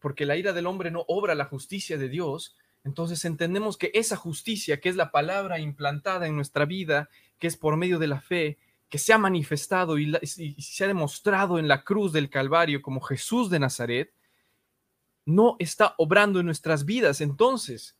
porque 0.00 0.26
la 0.26 0.36
ira 0.36 0.52
del 0.52 0.66
hombre 0.66 0.90
no 0.90 1.04
obra 1.08 1.34
la 1.34 1.44
justicia 1.44 1.98
de 1.98 2.08
Dios, 2.08 2.56
entonces 2.84 3.24
entendemos 3.24 3.76
que 3.76 3.90
esa 3.94 4.16
justicia, 4.16 4.80
que 4.80 4.88
es 4.88 4.96
la 4.96 5.12
palabra 5.12 5.60
implantada 5.60 6.26
en 6.26 6.36
nuestra 6.36 6.64
vida, 6.64 7.08
que 7.38 7.46
es 7.46 7.56
por 7.56 7.76
medio 7.76 7.98
de 7.98 8.08
la 8.08 8.20
fe, 8.20 8.58
que 8.92 8.98
se 8.98 9.14
ha 9.14 9.16
manifestado 9.16 9.98
y, 9.98 10.12
se 10.22 10.84
ha 10.84 10.86
demostrado 10.86 11.58
en 11.58 11.66
la 11.66 11.82
cruz 11.82 12.12
del 12.12 12.28
Calvario 12.28 12.82
como 12.82 13.00
Jesús 13.00 13.48
de 13.48 13.58
Nazaret, 13.58 14.12
no 15.24 15.56
está 15.58 15.94
obrando 15.96 16.40
en 16.40 16.44
nuestras 16.44 16.84
vidas. 16.84 17.22
Entonces, 17.22 17.96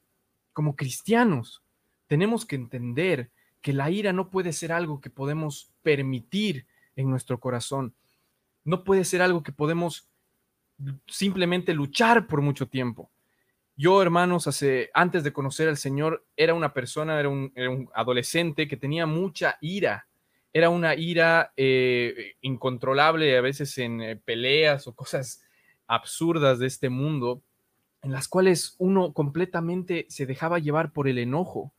como 0.52 0.76
cristianos, 0.76 1.62
tenemos 2.08 2.44
que 2.44 2.56
entender 2.56 3.30
que 3.62 3.72
la 3.72 3.90
ira 3.90 4.12
no 4.12 4.28
puede 4.28 4.52
ser 4.52 4.70
algo 4.70 5.00
que 5.00 5.08
podemos 5.08 5.72
permitir 5.80 6.66
en 6.94 7.08
nuestro 7.08 7.40
corazón. 7.40 7.94
No 8.62 8.84
puede 8.84 9.06
ser 9.06 9.22
algo 9.22 9.42
que 9.42 9.52
podemos 9.52 10.10
simplemente 11.06 11.72
luchar 11.72 12.26
por 12.26 12.42
mucho 12.42 12.68
tiempo. 12.68 13.10
Yo, 13.76 14.02
hermanos, 14.02 14.46
hace, 14.46 14.90
antes 14.92 15.24
de 15.24 15.32
conocer 15.32 15.70
al 15.70 15.78
Señor, 15.78 16.26
era 16.36 16.52
una 16.52 16.74
persona, 16.74 17.18
era 17.18 17.30
un 17.30 17.88
adolescente 17.94 18.68
que 18.68 18.76
tenía 18.76 19.06
mucha 19.06 19.56
ira. 19.62 20.06
Era 20.52 20.68
una 20.68 20.94
ira 20.94 21.52
eh, 21.56 22.34
incontrolable, 22.42 23.36
a 23.36 23.40
veces 23.40 23.76
en 23.78 24.00
eh, 24.00 24.16
peleas 24.16 24.86
o 24.86 24.94
cosas 24.94 25.42
absurdas 25.86 26.58
de 26.58 26.66
este 26.66 26.90
mundo, 26.90 27.42
en 28.02 28.12
las 28.12 28.28
cuales 28.28 28.74
uno 28.78 29.12
completamente 29.12 30.06
se 30.08 30.26
dejaba 30.26 30.58
llevar 30.58 30.92
por 30.92 31.08
el 31.08 31.18
enojo. 31.18 31.72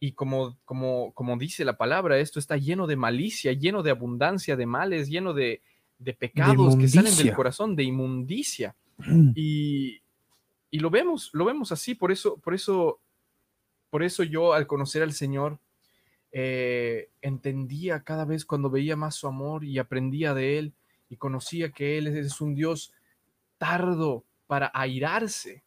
Y 0.00 0.12
como, 0.12 0.56
como, 0.64 1.12
como 1.12 1.36
dice 1.36 1.64
la 1.64 1.76
palabra, 1.76 2.18
esto 2.18 2.38
está 2.38 2.56
lleno 2.56 2.86
de 2.86 2.96
malicia, 2.96 3.52
lleno 3.52 3.82
de 3.82 3.90
abundancia 3.90 4.54
de 4.54 4.66
males, 4.66 5.08
lleno 5.08 5.34
de, 5.34 5.62
de 5.98 6.14
pecados 6.14 6.76
que 6.76 6.86
salen 6.86 7.16
del 7.16 7.34
corazón, 7.34 7.74
de 7.74 7.82
inmundicia. 7.82 8.76
Y, 9.34 10.00
y 10.70 10.78
lo 10.78 10.90
vemos, 10.90 11.30
lo 11.32 11.44
vemos 11.44 11.72
así, 11.72 11.94
por 11.94 12.12
eso, 12.12 12.36
por 12.36 12.54
eso, 12.54 13.00
por 13.90 14.02
eso 14.02 14.22
yo 14.22 14.52
al 14.52 14.66
conocer 14.66 15.02
al 15.02 15.12
Señor 15.12 15.58
eh, 16.30 17.10
entendía 17.22 18.02
cada 18.02 18.24
vez 18.24 18.44
cuando 18.44 18.70
veía 18.70 18.96
más 18.96 19.14
su 19.14 19.26
amor 19.26 19.64
y 19.64 19.78
aprendía 19.78 20.34
de 20.34 20.58
Él 20.58 20.74
y 21.08 21.16
conocía 21.16 21.70
que 21.70 21.98
Él 21.98 22.06
es 22.06 22.40
un 22.40 22.54
Dios 22.54 22.92
tardo 23.56 24.24
para 24.46 24.70
airarse, 24.74 25.62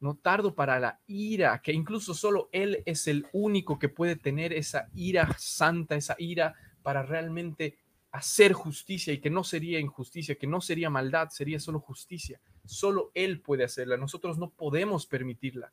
no 0.00 0.14
tardo 0.16 0.54
para 0.54 0.78
la 0.80 1.00
ira, 1.06 1.60
que 1.62 1.72
incluso 1.72 2.14
solo 2.14 2.48
Él 2.52 2.82
es 2.86 3.06
el 3.08 3.26
único 3.32 3.78
que 3.78 3.88
puede 3.88 4.16
tener 4.16 4.52
esa 4.52 4.88
ira 4.94 5.34
santa, 5.38 5.96
esa 5.96 6.16
ira 6.18 6.54
para 6.82 7.02
realmente 7.02 7.78
hacer 8.10 8.52
justicia 8.52 9.12
y 9.12 9.18
que 9.18 9.30
no 9.30 9.42
sería 9.42 9.80
injusticia, 9.80 10.36
que 10.36 10.46
no 10.46 10.60
sería 10.60 10.88
maldad, 10.88 11.30
sería 11.30 11.58
solo 11.58 11.80
justicia. 11.80 12.40
Solo 12.64 13.10
Él 13.14 13.40
puede 13.40 13.64
hacerla, 13.64 13.96
nosotros 13.96 14.38
no 14.38 14.50
podemos 14.50 15.06
permitirla. 15.06 15.72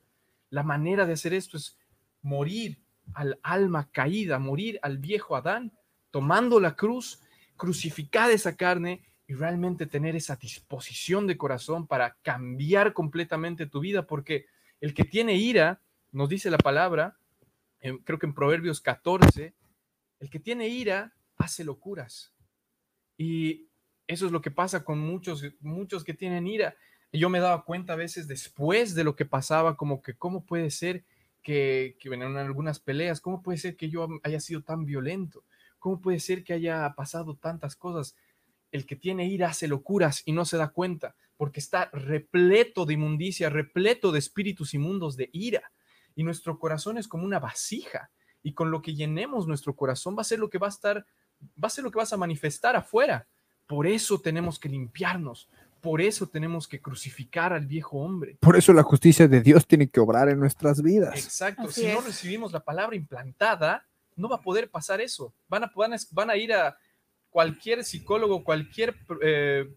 La 0.49 0.64
manera 0.64 1.05
de 1.05 1.14
hacer 1.14 1.34
esto 1.34 1.57
es 1.57 1.78
morir 2.22 2.80
al 3.14 3.39
alma 3.43 3.89
caída, 3.91 4.39
morir 4.39 4.80
al 4.82 4.97
viejo 4.97 5.36
Adán, 5.36 5.72
tomando 6.12 6.59
la 6.59 6.76
cruz, 6.76 7.22
crucificar 7.55 8.32
esa 8.32 8.55
carne 8.55 9.03
y 9.28 9.34
realmente 9.34 9.86
tener 9.86 10.16
esa 10.16 10.36
disposición 10.36 11.28
de 11.28 11.38
corazón 11.38 11.88
para 11.88 12.18
cambiar 12.22 12.93
completamente 12.93 13.66
tu 13.66 13.80
vida, 13.80 14.05
porque 14.05 14.45
el 14.82 14.93
que 14.93 15.03
tiene 15.03 15.36
ira, 15.36 15.82
nos 16.12 16.28
dice 16.28 16.49
la 16.49 16.57
palabra, 16.57 17.18
creo 18.03 18.20
que 18.20 18.26
en 18.26 18.34
Proverbios 18.34 18.82
14, 18.82 19.53
el 20.20 20.30
que 20.30 20.39
tiene 20.39 20.68
ira 20.68 21.14
hace 21.38 21.64
locuras. 21.64 22.34
Y 23.18 23.70
eso 24.07 24.26
es 24.26 24.32
lo 24.32 24.41
que 24.41 24.51
pasa 24.51 24.84
con 24.84 24.99
muchos, 24.99 25.43
muchos 25.62 26.03
que 26.03 26.14
tienen 26.14 26.47
ira. 26.47 26.76
Yo 27.14 27.30
me 27.30 27.39
daba 27.39 27.64
cuenta 27.64 27.93
a 27.93 27.97
veces 27.97 28.28
después 28.28 28.95
de 28.95 29.03
lo 29.03 29.16
que 29.16 29.26
pasaba, 29.26 29.78
como 29.78 30.01
que 30.01 30.16
cómo 30.16 30.45
puede 30.45 30.70
ser 30.72 31.05
que, 31.42 31.98
que 32.00 32.10
en 32.10 32.24
algunas 32.24 32.80
peleas, 32.80 33.22
cómo 33.22 33.42
puede 33.42 33.58
ser 33.58 33.76
que 33.76 33.89
yo 33.89 34.08
haya 34.24 34.39
sido 34.39 34.62
tan 34.62 34.86
violento, 34.86 35.44
cómo 35.80 36.00
puede 36.00 36.20
ser 36.20 36.44
que 36.44 36.54
haya 36.54 36.94
pasado 36.96 37.36
tantas 37.36 37.76
cosas. 37.76 38.16
El 38.72 38.86
que 38.86 38.96
tiene 38.96 39.28
ira 39.28 39.50
hace 39.50 39.68
locuras 39.68 40.22
y 40.26 40.32
no 40.32 40.46
se 40.46 40.58
da 40.58 40.70
cuenta, 40.70 41.16
porque 41.36 41.60
está 41.60 41.89
repleto 41.92 42.86
de 42.86 42.94
inmundicia, 42.94 43.50
repleto 43.50 44.12
de 44.12 44.20
espíritus 44.20 44.74
inmundos 44.74 45.18
de 45.18 45.30
ira. 45.34 45.72
Y 46.16 46.24
nuestro 46.24 46.60
corazón 46.60 46.98
es 46.98 47.08
como 47.08 47.26
una 47.26 47.39
vasija. 47.39 48.12
Y 48.44 48.54
con 48.54 48.72
lo 48.72 48.82
que 48.82 48.94
llenemos 48.94 49.48
nuestro 49.48 49.76
corazón 49.76 50.16
va 50.16 50.22
a 50.22 50.26
ser 50.26 50.39
lo 50.39 50.50
que 50.50 50.58
va 50.58 50.68
a 50.68 50.70
estar, 50.70 51.06
va 51.42 51.68
a 51.68 51.70
ser 51.70 51.84
lo 51.84 51.92
que 51.92 51.98
vas 51.98 52.14
a 52.14 52.18
manifestar 52.18 52.76
afuera. 52.76 53.28
Por 53.68 53.88
eso 53.88 54.20
tenemos 54.20 54.60
que 54.60 54.70
limpiarnos. 54.70 55.50
Por 55.82 56.01
eso 56.01 56.27
tenemos 56.27 56.67
que 56.67 56.79
crucificar 56.79 57.53
al 57.53 57.65
viejo 57.65 57.97
hombre. 57.97 58.38
Por 58.39 58.55
eso 58.55 58.71
la 58.71 58.84
justicia 58.84 59.27
de 59.27 59.41
Dios 59.41 59.65
tiene 59.65 59.89
que 59.89 59.99
obrar 59.99 60.29
en 60.29 60.39
nuestras 60.39 60.82
vidas. 60.82 61.15
Exacto. 61.23 61.63
Así 61.63 61.82
si 61.82 61.88
no 61.88 62.01
recibimos 62.01 62.51
la 62.51 62.59
palabra 62.59 62.95
implantada, 62.95 63.86
no 64.15 64.29
va 64.29 64.38
a 64.38 64.41
poder 64.41 64.69
pasar 64.69 65.01
eso. 65.01 65.34
Van 65.49 65.63
a, 65.63 65.71
van 65.75 65.93
a, 65.93 65.97
van 66.11 66.29
a 66.29 66.38
ir 66.38 66.53
a 66.53 66.77
cualquier 67.29 67.84
psicólogo, 67.84 68.43
cualquier 68.43 68.95
eh, 69.21 69.73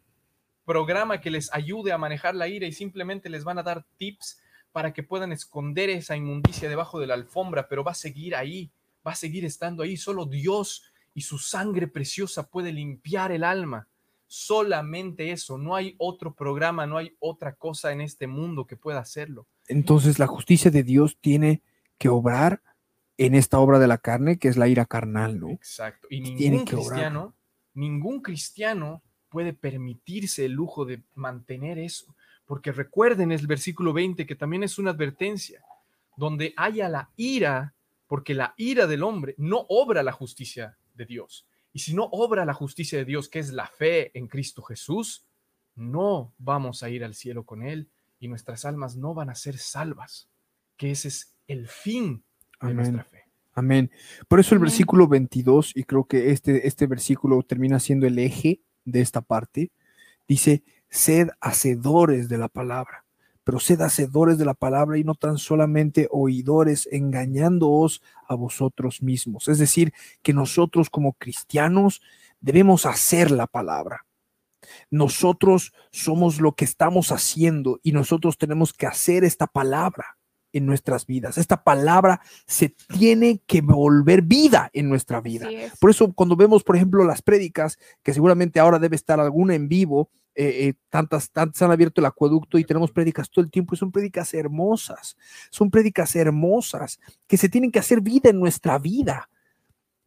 programa 0.65 1.21
que 1.21 1.31
les 1.31 1.53
ayude 1.53 1.93
a 1.93 1.99
manejar 1.99 2.35
la 2.35 2.49
ira 2.49 2.67
y 2.67 2.73
simplemente 2.73 3.31
les 3.31 3.45
van 3.45 3.59
a 3.59 3.63
dar 3.63 3.87
tips 3.97 4.41
para 4.73 4.93
que 4.93 5.03
puedan 5.03 5.33
esconder 5.33 5.89
esa 5.89 6.17
inmundicia 6.17 6.69
debajo 6.69 6.99
de 6.99 7.07
la 7.07 7.15
alfombra, 7.15 7.69
pero 7.69 7.85
va 7.85 7.93
a 7.93 7.95
seguir 7.95 8.35
ahí, 8.35 8.73
va 9.07 9.13
a 9.13 9.17
seguir 9.17 9.45
estando 9.45 9.83
ahí. 9.83 9.97
Solo 9.97 10.27
Dios 10.27 10.91
y 11.15 11.23
su 11.23 11.39
sangre 11.39 11.87
preciosa 11.87 12.49
puede 12.49 12.73
limpiar 12.73 13.31
el 13.31 13.45
alma. 13.45 13.89
Solamente 14.27 15.31
eso, 15.31 15.59
no 15.59 15.77
hay 15.77 15.95
otro 15.99 16.35
programa, 16.35 16.87
no 16.87 16.97
hay 16.97 17.15
otra 17.19 17.55
cosa 17.55 17.93
en 17.93 18.01
este 18.01 18.27
mundo 18.27 18.67
que 18.67 18.77
pueda 18.77 18.99
hacerlo. 18.99 19.47
Entonces 19.69 20.19
la 20.19 20.27
justicia 20.27 20.71
de 20.71 20.83
Dios 20.83 21.19
tiene 21.21 21.63
que 21.99 22.09
obrar 22.09 22.63
en 23.17 23.35
esta 23.35 23.59
obra 23.59 23.79
de 23.79 23.87
la 23.87 23.99
carne, 23.99 24.39
que 24.39 24.49
es 24.49 24.57
la 24.57 24.69
ira 24.69 24.87
carnal, 24.87 25.39
¿no? 25.39 25.51
Exacto. 25.51 26.09
Y 26.11 26.23
Tiene 26.37 26.59
ningún 26.59 26.75
obrar. 26.75 26.85
cristiano, 26.87 27.35
ningún 27.75 28.21
cristiano 28.21 29.03
puede 29.29 29.53
permitirse 29.53 30.45
el 30.45 30.53
lujo 30.53 30.85
de 30.85 31.03
mantener 31.15 31.79
eso. 31.79 32.15
Porque 32.45 32.73
recuerden 32.73 33.33
el 33.33 33.47
versículo 33.47 33.93
20, 33.93 34.27
que 34.27 34.35
también 34.35 34.63
es 34.63 34.79
una 34.79 34.91
advertencia, 34.91 35.65
donde 36.17 36.53
haya 36.57 36.89
la 36.89 37.11
ira, 37.17 37.75
porque 38.07 38.35
la 38.35 38.55
ira 38.57 38.87
del 38.87 39.03
hombre 39.03 39.35
no 39.39 39.65
obra 39.69 40.03
la 40.03 40.13
justicia 40.13 40.77
de 40.95 41.07
Dios. 41.07 41.47
Y 41.75 41.81
si 41.81 41.93
no 41.93 42.05
obra 42.13 42.45
la 42.45 42.55
justicia 42.55 42.97
de 42.97 43.05
Dios, 43.05 43.29
que 43.29 43.41
es 43.41 43.53
la 43.53 43.67
fe 43.67 44.17
en 44.17 44.29
Cristo 44.29 44.63
Jesús, 44.63 45.27
no 45.75 46.33
vamos 46.39 46.85
a 46.85 46.89
ir 46.89 47.05
al 47.05 47.15
cielo 47.15 47.45
con 47.45 47.65
Él 47.65 47.91
y 48.21 48.29
nuestras 48.29 48.65
almas 48.65 48.97
no 48.97 49.13
van 49.13 49.29
a 49.29 49.35
ser 49.35 49.59
salvas, 49.59 50.31
que 50.77 50.93
ese 50.93 51.09
es 51.09 51.35
el 51.49 51.67
fin 51.67 52.19
de 52.19 52.23
Amén. 52.61 52.77
nuestra 52.77 53.05
fe. 53.05 53.25
Amén. 53.55 53.91
Por 54.29 54.39
eso 54.39 54.55
el 54.55 54.59
Amén. 54.59 54.71
versículo 54.71 55.09
22, 55.09 55.73
y 55.75 55.83
creo 55.83 56.05
que 56.05 56.31
este, 56.31 56.67
este 56.69 56.87
versículo 56.87 57.43
termina 57.43 57.81
siendo 57.81 58.07
el 58.07 58.21
eje 58.21 58.61
de 58.85 59.01
esta 59.01 59.21
parte, 59.21 59.73
dice, 60.29 60.63
sed 60.89 61.31
hacedores 61.41 62.29
de 62.29 62.39
la 62.39 62.49
palabra, 62.49 63.04
pero 63.45 63.61
sed 63.61 63.81
hacedores 63.83 64.39
de 64.39 64.47
la 64.47 64.55
palabra 64.55 64.99
y 64.99 65.05
no 65.05 65.15
tan 65.15 65.39
solamente 65.39 66.09
oidores, 66.11 66.89
engañándoos 66.91 68.03
a 68.27 68.35
vosotros 68.35 69.03
mismos. 69.03 69.49
Es 69.49 69.59
decir, 69.59 69.93
que 70.23 70.33
nosotros 70.33 70.91
como 70.91 71.13
cristianos 71.13 72.01
debemos 72.41 72.87
hacer 72.87 73.31
la 73.31 73.47
palabra. 73.47 74.07
Nosotros 74.91 75.75
somos 75.93 76.41
lo 76.41 76.53
que 76.53 76.65
estamos 76.65 77.13
haciendo 77.13 77.81
y 77.83 77.93
nosotros 77.93 78.39
tenemos 78.39 78.73
que 78.73 78.87
hacer 78.87 79.25
esta 79.25 79.47
palabra. 79.47 80.17
en 80.55 80.67
nuestras 80.67 81.05
vidas. 81.05 81.37
Esta 81.37 81.65
palabra 81.65 82.21
se 82.47 82.69
tiene 82.97 83.41
que 83.45 83.61
volver 83.61 84.23
vida 84.23 84.71
en 84.73 84.89
nuestra 84.89 85.21
vida. 85.21 85.51
Es. 85.51 85.77
Por 85.79 85.91
eso 85.91 86.13
cuando 86.13 86.37
vemos, 86.37 86.63
por 86.63 86.77
ejemplo, 86.77 87.05
las 87.05 87.23
prédicas, 87.23 87.77
que 88.05 88.15
seguramente 88.15 88.61
ahora 88.61 88.79
debe 88.79 88.95
estar 88.95 89.19
alguna 89.19 89.57
en 89.57 89.69
vivo, 89.69 90.11
eh, 90.35 90.69
eh, 90.69 90.75
tantas, 90.89 91.31
tantas 91.31 91.63
han 91.63 91.71
abierto 91.71 92.01
el 92.01 92.07
acueducto 92.07 92.59
y 92.59 92.65
tenemos 92.65 92.91
prédicas 92.91 93.31
todo 93.31 93.45
el 93.45 93.51
tiempo 93.51 93.75
y 93.75 93.79
son 93.79 93.93
prédicas 93.93 94.35
hermosas, 94.35 95.17
son 95.51 95.71
prédicas 95.71 96.15
hermosas 96.17 97.01
que 97.27 97.37
se 97.37 97.49
tienen 97.49 97.71
que 97.71 97.79
hacer 97.79 98.01
vida 98.01 98.31
en 98.31 98.41
nuestra 98.41 98.79
vida. 98.79 99.29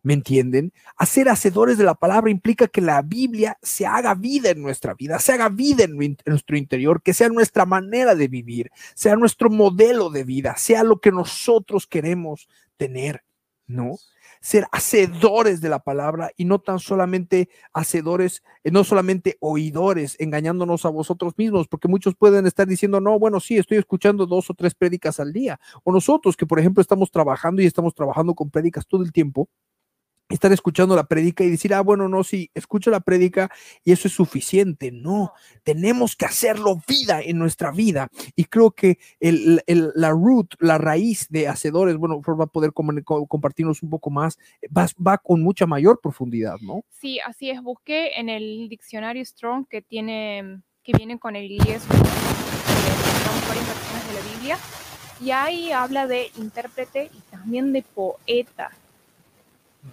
¿Me 0.04 0.14
entienden? 0.14 0.72
Hacer 0.96 1.28
hacedores 1.28 1.78
de 1.78 1.84
la 1.84 1.96
palabra 1.96 2.32
implica 2.32 2.68
que 2.68 2.80
la 2.80 3.02
Biblia 3.02 3.58
se 3.62 3.86
haga 3.86 4.14
vida 4.14 4.52
en 4.52 4.62
nuestra 4.62 4.94
vida, 4.94 5.20
se 5.20 5.34
haga 5.34 5.50
vida 5.50 5.84
en, 5.84 5.98
nu- 5.98 6.04
en 6.04 6.18
nuestro 6.26 6.56
interior, 6.56 7.02
que 7.02 7.14
sea 7.14 7.28
nuestra 7.28 7.66
manera 7.66 8.16
de 8.16 8.30
vivir, 8.30 8.70
sea 8.96 9.18
nuestro 9.18 9.50
modelo 9.50 10.10
de 10.10 10.24
vida, 10.24 10.56
sea 10.56 10.84
lo 10.84 11.02
que 11.02 11.12
nosotros 11.12 11.88
queremos 11.88 12.48
tener, 12.78 13.24
¿no? 13.66 13.98
Ser 14.42 14.68
hacedores 14.72 15.62
de 15.62 15.70
la 15.70 15.80
palabra 15.80 16.32
y 16.38 16.46
no 16.46 16.60
tan 16.60 16.80
solamente 16.80 17.50
hacedores, 17.74 18.44
eh, 18.64 18.72
no 18.72 18.84
solamente 18.84 19.38
oidores, 19.40 20.16
engañándonos 20.20 20.86
a 20.86 20.90
vosotros 20.90 21.34
mismos, 21.38 21.68
porque 21.68 21.88
muchos 21.88 22.16
pueden 22.16 22.48
estar 22.48 22.68
diciendo, 22.68 23.02
no, 23.02 23.20
bueno, 23.20 23.40
sí, 23.40 23.58
estoy 23.58 23.78
escuchando 23.78 24.26
dos 24.26 24.50
o 24.50 24.54
tres 24.54 24.74
prédicas 24.76 25.20
al 25.20 25.34
día. 25.34 25.60
O 25.84 25.92
nosotros 25.92 26.38
que, 26.38 26.46
por 26.46 26.60
ejemplo, 26.60 26.82
estamos 26.82 27.12
trabajando 27.12 27.62
y 27.62 27.66
estamos 27.66 27.94
trabajando 27.96 28.34
con 28.36 28.50
prédicas 28.50 28.88
todo 28.88 29.04
el 29.04 29.12
tiempo, 29.12 29.50
estar 30.30 30.52
escuchando 30.52 30.96
la 30.96 31.06
prédica 31.06 31.44
y 31.44 31.50
decir, 31.50 31.74
ah, 31.74 31.82
bueno, 31.82 32.10
no, 32.10 32.24
sí, 32.24 32.50
escucho 32.54 32.90
la 32.92 33.00
prédica 33.00 33.50
y 33.84 33.92
eso 33.92 34.08
es 34.08 34.14
suficiente. 34.14 34.92
No, 34.92 35.32
tenemos 35.64 36.16
que 36.16 36.26
hacerlo 36.26 36.82
vida 36.88 37.22
en 37.22 37.38
nuestra 37.38 37.72
vida. 37.72 38.10
Y 38.36 38.46
creo 38.46 38.72
que 38.72 38.98
el, 39.20 39.62
el- 39.68 39.92
la 39.96 40.10
root, 40.12 40.56
la 40.60 40.78
raíz 40.78 41.28
de 41.30 41.48
hacedores, 41.48 41.96
bueno, 41.98 42.22
Flor 42.22 42.40
va 42.42 42.44
a 42.46 42.48
poder 42.48 42.74
compartirnos 42.74 43.84
un 43.84 43.90
poco 43.90 44.10
más, 44.10 44.38
va, 44.76 44.88
va 45.06 45.18
con 45.18 45.42
mucha 45.42 45.66
mayor 45.66 46.00
profundidad, 46.02 46.58
¿no? 46.62 46.84
Sí, 46.90 47.20
así 47.20 47.50
es. 47.50 47.62
Busqué 47.62 48.20
en 48.20 48.30
el 48.30 48.68
diccionario 48.70 49.24
Strong 49.24 49.68
que 49.68 49.82
tiene, 49.82 50.62
que 50.84 50.92
viene 50.98 51.20
con 51.20 51.36
el 51.36 51.48
varias 53.48 53.68
versiones 53.68 54.08
de 54.08 54.14
la 54.14 54.22
Biblia, 54.36 54.58
y 55.22 55.32
ahí 55.32 55.72
habla 55.72 56.08
de 56.08 56.28
intérprete 56.38 57.10
y 57.14 57.20
también 57.32 57.72
de 57.74 57.82
poeta. 57.82 58.72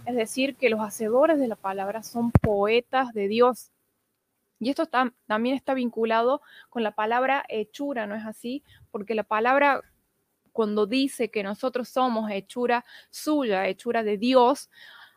Es 0.07 0.15
decir, 0.17 0.57
que 0.57 0.71
los 0.71 0.81
hacedores 0.81 1.39
de 1.39 1.49
la 1.49 1.57
palabra 1.57 2.03
son 2.03 2.31
poetas 2.31 3.13
de 3.13 3.29
Dios. 3.29 3.73
Y 4.59 4.71
esto 4.71 4.85
está- 4.85 5.13
también 5.27 5.57
está 5.57 5.75
vinculado 5.75 6.41
con 6.71 6.83
la 6.83 6.93
palabra 6.93 7.45
hechura, 7.49 8.07
¿no 8.07 8.15
es 8.15 8.25
así? 8.25 8.63
Porque 8.91 9.15
la 9.15 9.25
palabra, 9.25 9.83
cuando 10.53 10.87
dice 10.87 11.31
que 11.31 11.43
nosotros 11.43 11.89
somos 11.89 12.31
hechura 12.31 12.85
suya, 13.11 13.67
hechura 13.67 14.03
de 14.03 14.19
Dios, 14.19 14.71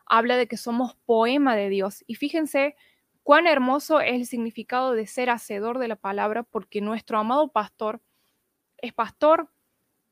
habla 0.06 0.38
de 0.38 0.48
que 0.48 0.58
somos 0.58 0.96
poema 1.06 1.56
de 1.56 1.70
Dios. 1.70 2.04
Y 2.08 2.16
fíjense 2.16 2.76
cuán 3.24 3.46
hermoso 3.46 4.00
es 4.00 4.14
el 4.14 4.26
significado 4.26 4.94
de 4.94 5.06
ser 5.06 5.30
hacedor 5.30 5.80
de 5.80 5.90
la 5.90 5.98
palabra, 5.98 6.44
porque 6.44 6.82
nuestro 6.82 7.20
amado 7.20 7.50
pastor 7.50 8.02
es 8.78 8.94
pastor, 8.94 9.50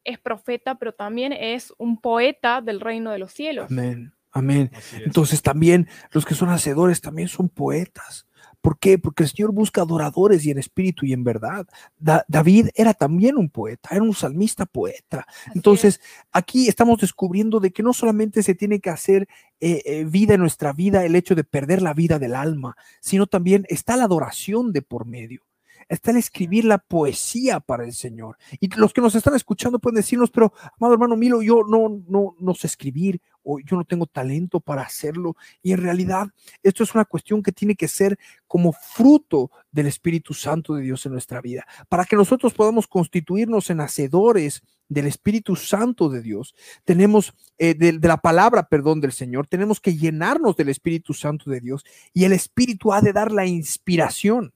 es 0.03 0.19
profeta, 0.19 0.75
pero 0.75 0.93
también 0.93 1.33
es 1.33 1.73
un 1.77 1.99
poeta 1.99 2.61
del 2.61 2.79
reino 2.79 3.11
de 3.11 3.19
los 3.19 3.31
cielos. 3.31 3.71
Amén, 3.71 4.13
amén. 4.35 4.69
Entonces 5.03 5.41
también 5.41 5.87
los 6.11 6.25
que 6.25 6.35
son 6.35 6.49
hacedores 6.49 7.01
también 7.01 7.27
son 7.27 7.49
poetas. 7.49 8.27
¿Por 8.61 8.79
qué? 8.79 8.97
Porque 8.97 9.21
el 9.23 9.29
Señor 9.29 9.51
busca 9.51 9.81
adoradores 9.81 10.43
y 10.43 10.49
en 10.49 10.57
espíritu 10.57 11.05
y 11.05 11.13
en 11.13 11.23
verdad. 11.23 11.67
Da- 11.97 12.25
David 12.27 12.69
era 12.73 12.95
también 12.95 13.37
un 13.37 13.47
poeta, 13.49 13.89
era 13.91 14.01
un 14.01 14.15
salmista 14.15 14.65
poeta. 14.65 15.25
Así 15.27 15.51
Entonces, 15.53 16.01
aquí 16.31 16.67
estamos 16.67 16.99
descubriendo 16.99 17.59
de 17.59 17.69
que 17.71 17.83
no 17.83 17.93
solamente 17.93 18.41
se 18.41 18.55
tiene 18.55 18.79
que 18.79 18.89
hacer 18.89 19.27
eh, 19.59 19.83
eh, 19.85 20.05
vida 20.05 20.33
en 20.33 20.41
nuestra 20.41 20.73
vida, 20.73 21.05
el 21.05 21.15
hecho 21.15 21.35
de 21.35 21.43
perder 21.43 21.83
la 21.83 21.93
vida 21.93 22.17
del 22.17 22.33
alma, 22.33 22.75
sino 23.01 23.27
también 23.27 23.65
está 23.69 23.97
la 23.97 24.05
adoración 24.05 24.73
de 24.73 24.81
por 24.81 25.05
medio. 25.05 25.43
Está 25.87 26.09
el 26.09 26.17
escribir 26.17 26.65
la 26.65 26.79
poesía 26.79 27.59
para 27.59 27.85
el 27.85 27.93
Señor. 27.93 28.37
Y 28.59 28.75
los 28.75 28.91
que 28.93 29.01
nos 29.01 29.13
están 29.13 29.35
escuchando 29.35 29.77
pueden 29.77 29.97
decirnos, 29.97 30.31
pero 30.31 30.51
amado 30.79 30.93
hermano 30.95 31.15
Milo, 31.15 31.43
yo 31.43 31.61
no, 31.69 32.01
no, 32.09 32.35
no 32.39 32.55
sé 32.55 32.65
escribir 32.65 33.21
o 33.45 33.59
yo 33.59 33.77
no 33.77 33.85
tengo 33.85 34.07
talento 34.07 34.59
para 34.59 34.81
hacerlo. 34.81 35.35
Y 35.61 35.71
en 35.71 35.81
realidad 35.81 36.27
esto 36.63 36.83
es 36.83 36.93
una 36.93 37.05
cuestión 37.05 37.41
que 37.41 37.51
tiene 37.51 37.75
que 37.75 37.87
ser 37.87 38.17
como 38.47 38.73
fruto 38.73 39.51
del 39.71 39.87
Espíritu 39.87 40.33
Santo 40.33 40.73
de 40.73 40.81
Dios 40.81 41.05
en 41.05 41.13
nuestra 41.13 41.41
vida. 41.41 41.65
Para 41.87 42.05
que 42.05 42.15
nosotros 42.15 42.53
podamos 42.53 42.87
constituirnos 42.87 43.69
en 43.69 43.79
hacedores 43.79 44.61
del 44.89 45.07
Espíritu 45.07 45.55
Santo 45.55 46.09
de 46.09 46.21
Dios, 46.21 46.53
tenemos 46.83 47.33
eh, 47.57 47.73
de, 47.73 47.93
de 47.93 48.07
la 48.07 48.17
palabra, 48.17 48.67
perdón, 48.67 49.01
del 49.01 49.13
Señor, 49.13 49.47
tenemos 49.47 49.79
que 49.79 49.95
llenarnos 49.95 50.55
del 50.55 50.69
Espíritu 50.69 51.13
Santo 51.13 51.49
de 51.49 51.61
Dios 51.61 51.83
y 52.13 52.25
el 52.25 52.33
Espíritu 52.33 52.93
ha 52.93 53.01
de 53.01 53.13
dar 53.13 53.31
la 53.31 53.45
inspiración 53.45 54.53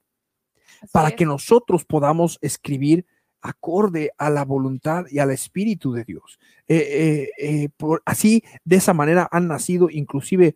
Así 0.82 0.92
para 0.92 1.10
es. 1.10 1.16
que 1.16 1.26
nosotros 1.26 1.86
podamos 1.86 2.38
escribir 2.42 3.06
acorde 3.42 4.12
a 4.18 4.30
la 4.30 4.44
voluntad 4.46 5.06
y 5.10 5.20
al 5.20 5.32
Espíritu 5.32 5.94
de 5.94 6.04
Dios. 6.04 6.40
Eh, 6.68 7.30
eh, 7.40 7.64
eh, 7.64 7.70
por- 7.78 8.02
así, 8.06 8.44
de 8.66 8.78
esa 8.78 8.94
manera 8.94 9.28
han 9.32 9.48
nacido 9.48 9.90
inclusive 9.90 10.56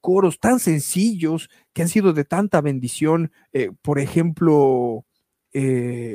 coros 0.00 0.38
tan 0.40 0.58
sencillos 0.60 1.48
que 1.72 1.82
han 1.82 1.88
sido 1.88 2.12
de 2.12 2.24
tanta 2.24 2.60
bendición. 2.60 3.32
por 3.82 3.98
ejemplo, 3.98 5.04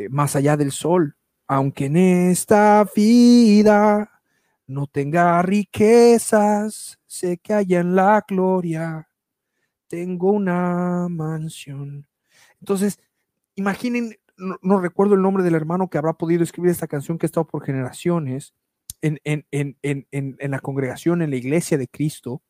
Más 0.10 0.36
allá 0.36 0.56
del 0.58 0.72
sol, 0.72 1.16
aunque 1.48 1.86
en 1.86 1.98
esta 1.98 2.88
vida 2.96 4.22
no 4.68 4.88
tenga 4.88 5.42
riquezas, 5.42 7.00
sé 7.08 7.38
que 7.40 7.54
hay 7.54 7.76
en 7.76 7.96
la 7.96 8.24
gloria, 8.28 9.08
tengo 9.88 10.32
una 10.32 11.08
mansión. 11.10 12.08
Entonces, 12.60 13.00
imaginen, 13.56 14.18
no, 14.38 14.58
no 14.62 14.80
recuerdo 14.80 15.16
el 15.16 15.22
nombre 15.22 15.44
del 15.44 15.56
hermano 15.56 15.90
que 15.90 15.98
habrá 15.98 16.14
podido 16.14 16.44
escribir 16.44 16.72
esta 16.72 16.88
canción 16.88 17.18
que 17.18 17.26
ha 17.26 17.28
estado 17.28 17.48
por 17.48 17.64
generaciones 17.64 18.54
en, 19.02 19.20
en, 19.24 19.46
en, 19.52 20.08
en, 20.12 20.52
la 20.52 20.60
congregación, 20.60 21.22
en 21.22 21.32
la 21.32 21.36
iglesia 21.36 21.78
de 21.78 21.88
Cristo, 21.88 22.42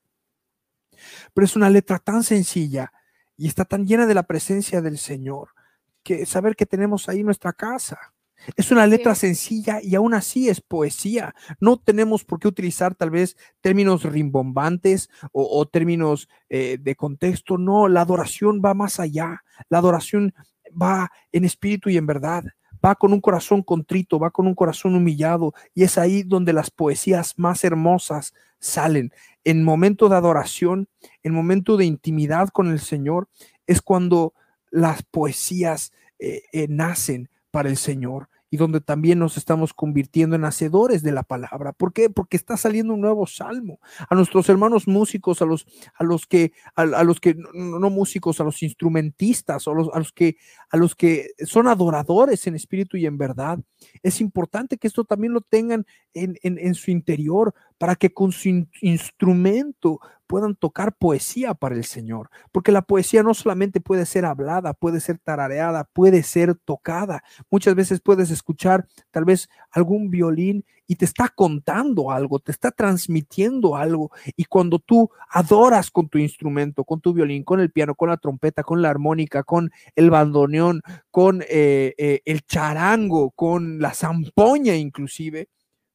pero 1.33 1.45
es 1.45 1.55
una 1.55 1.69
letra 1.69 1.99
tan 1.99 2.23
sencilla 2.23 2.91
y 3.37 3.47
está 3.47 3.65
tan 3.65 3.85
llena 3.85 4.05
de 4.05 4.13
la 4.13 4.23
presencia 4.23 4.81
del 4.81 4.97
Señor 4.97 5.49
que 6.03 6.25
saber 6.25 6.55
que 6.55 6.65
tenemos 6.65 7.09
ahí 7.09 7.23
nuestra 7.23 7.53
casa. 7.53 8.13
Es 8.55 8.71
una 8.71 8.87
letra 8.87 9.13
sencilla 9.13 9.79
y 9.83 9.93
aún 9.93 10.15
así 10.15 10.49
es 10.49 10.61
poesía. 10.61 11.35
No 11.59 11.77
tenemos 11.77 12.25
por 12.25 12.39
qué 12.39 12.47
utilizar 12.47 12.95
tal 12.95 13.11
vez 13.11 13.37
términos 13.61 14.01
rimbombantes 14.01 15.11
o, 15.31 15.59
o 15.59 15.67
términos 15.67 16.27
eh, 16.49 16.79
de 16.81 16.95
contexto. 16.95 17.59
No, 17.59 17.87
la 17.87 18.01
adoración 18.01 18.59
va 18.65 18.73
más 18.73 18.99
allá. 18.99 19.43
La 19.69 19.77
adoración 19.77 20.33
va 20.79 21.11
en 21.31 21.45
espíritu 21.45 21.89
y 21.89 21.97
en 21.97 22.05
verdad. 22.05 22.43
Va 22.83 22.95
con 22.95 23.13
un 23.13 23.21
corazón 23.21 23.61
contrito, 23.61 24.17
va 24.17 24.31
con 24.31 24.47
un 24.47 24.55
corazón 24.55 24.95
humillado. 24.95 25.53
Y 25.73 25.83
es 25.83 25.97
ahí 25.97 26.23
donde 26.23 26.53
las 26.53 26.71
poesías 26.71 27.37
más 27.37 27.63
hermosas 27.63 28.33
salen. 28.59 29.11
En 29.43 29.63
momento 29.63 30.09
de 30.09 30.15
adoración, 30.15 30.87
en 31.23 31.33
momento 31.33 31.77
de 31.77 31.85
intimidad 31.85 32.49
con 32.49 32.71
el 32.71 32.79
Señor, 32.79 33.27
es 33.67 33.81
cuando 33.81 34.33
las 34.71 35.03
poesías 35.03 35.91
eh, 36.19 36.43
eh, 36.53 36.67
nacen 36.69 37.29
para 37.51 37.69
el 37.69 37.77
Señor 37.77 38.29
y 38.51 38.57
donde 38.57 38.81
también 38.81 39.17
nos 39.17 39.37
estamos 39.37 39.73
convirtiendo 39.73 40.35
en 40.35 40.43
hacedores 40.43 41.01
de 41.01 41.13
la 41.13 41.23
palabra. 41.23 41.71
¿Por 41.71 41.93
qué? 41.93 42.09
Porque 42.09 42.35
está 42.35 42.57
saliendo 42.57 42.93
un 42.93 42.99
nuevo 42.99 43.25
salmo. 43.25 43.79
A 44.09 44.13
nuestros 44.13 44.49
hermanos 44.49 44.89
músicos, 44.89 45.41
a 45.41 45.45
los, 45.45 45.65
a 45.95 46.03
los 46.03 46.27
que, 46.27 46.51
a, 46.75 47.03
los 47.03 47.21
que 47.21 47.35
no, 47.53 47.89
músicos, 47.89 48.41
a 48.41 48.43
los 48.43 48.61
instrumentistas, 48.61 49.67
a 49.69 49.71
los, 49.71 49.89
a 49.93 49.99
los 49.99 50.11
que, 50.11 50.35
a 50.69 50.75
los 50.75 50.95
que 50.95 51.29
son 51.45 51.67
adoradores 51.67 52.45
en 52.45 52.55
espíritu 52.55 52.97
y 52.97 53.05
en 53.05 53.17
verdad, 53.17 53.57
es 54.03 54.19
importante 54.19 54.77
que 54.77 54.87
esto 54.87 55.05
también 55.05 55.31
lo 55.31 55.39
tengan 55.39 55.85
en, 56.13 56.37
en, 56.43 56.57
en 56.57 56.75
su 56.75 56.91
interior 56.91 57.55
para 57.81 57.95
que 57.95 58.13
con 58.13 58.31
su 58.31 58.47
in- 58.47 58.69
instrumento 58.81 59.99
puedan 60.27 60.53
tocar 60.55 60.93
poesía 60.93 61.55
para 61.55 61.73
el 61.73 61.83
Señor, 61.83 62.29
porque 62.51 62.71
la 62.71 62.83
poesía 62.83 63.23
no 63.23 63.33
solamente 63.33 63.81
puede 63.81 64.05
ser 64.05 64.23
hablada, 64.23 64.75
puede 64.75 64.99
ser 64.99 65.17
tarareada, 65.17 65.85
puede 65.91 66.21
ser 66.21 66.53
tocada. 66.53 67.23
Muchas 67.49 67.73
veces 67.73 67.99
puedes 67.99 68.29
escuchar 68.29 68.85
tal 69.09 69.25
vez 69.25 69.49
algún 69.71 70.11
violín 70.11 70.63
y 70.85 70.95
te 70.95 71.05
está 71.05 71.27
contando 71.29 72.11
algo, 72.11 72.37
te 72.37 72.51
está 72.51 72.69
transmitiendo 72.69 73.75
algo. 73.75 74.11
Y 74.35 74.45
cuando 74.45 74.77
tú 74.77 75.09
adoras 75.31 75.89
con 75.89 76.07
tu 76.07 76.19
instrumento, 76.19 76.83
con 76.83 77.01
tu 77.01 77.13
violín, 77.13 77.43
con 77.43 77.61
el 77.61 77.71
piano, 77.71 77.95
con 77.95 78.09
la 78.09 78.17
trompeta, 78.17 78.61
con 78.61 78.83
la 78.83 78.91
armónica, 78.91 79.41
con 79.41 79.71
el 79.95 80.11
bandoneón, 80.11 80.83
con 81.09 81.41
eh, 81.49 81.95
eh, 81.97 82.21
el 82.25 82.43
charango, 82.45 83.31
con 83.31 83.79
la 83.79 83.95
zampoña 83.95 84.75
inclusive, 84.75 85.49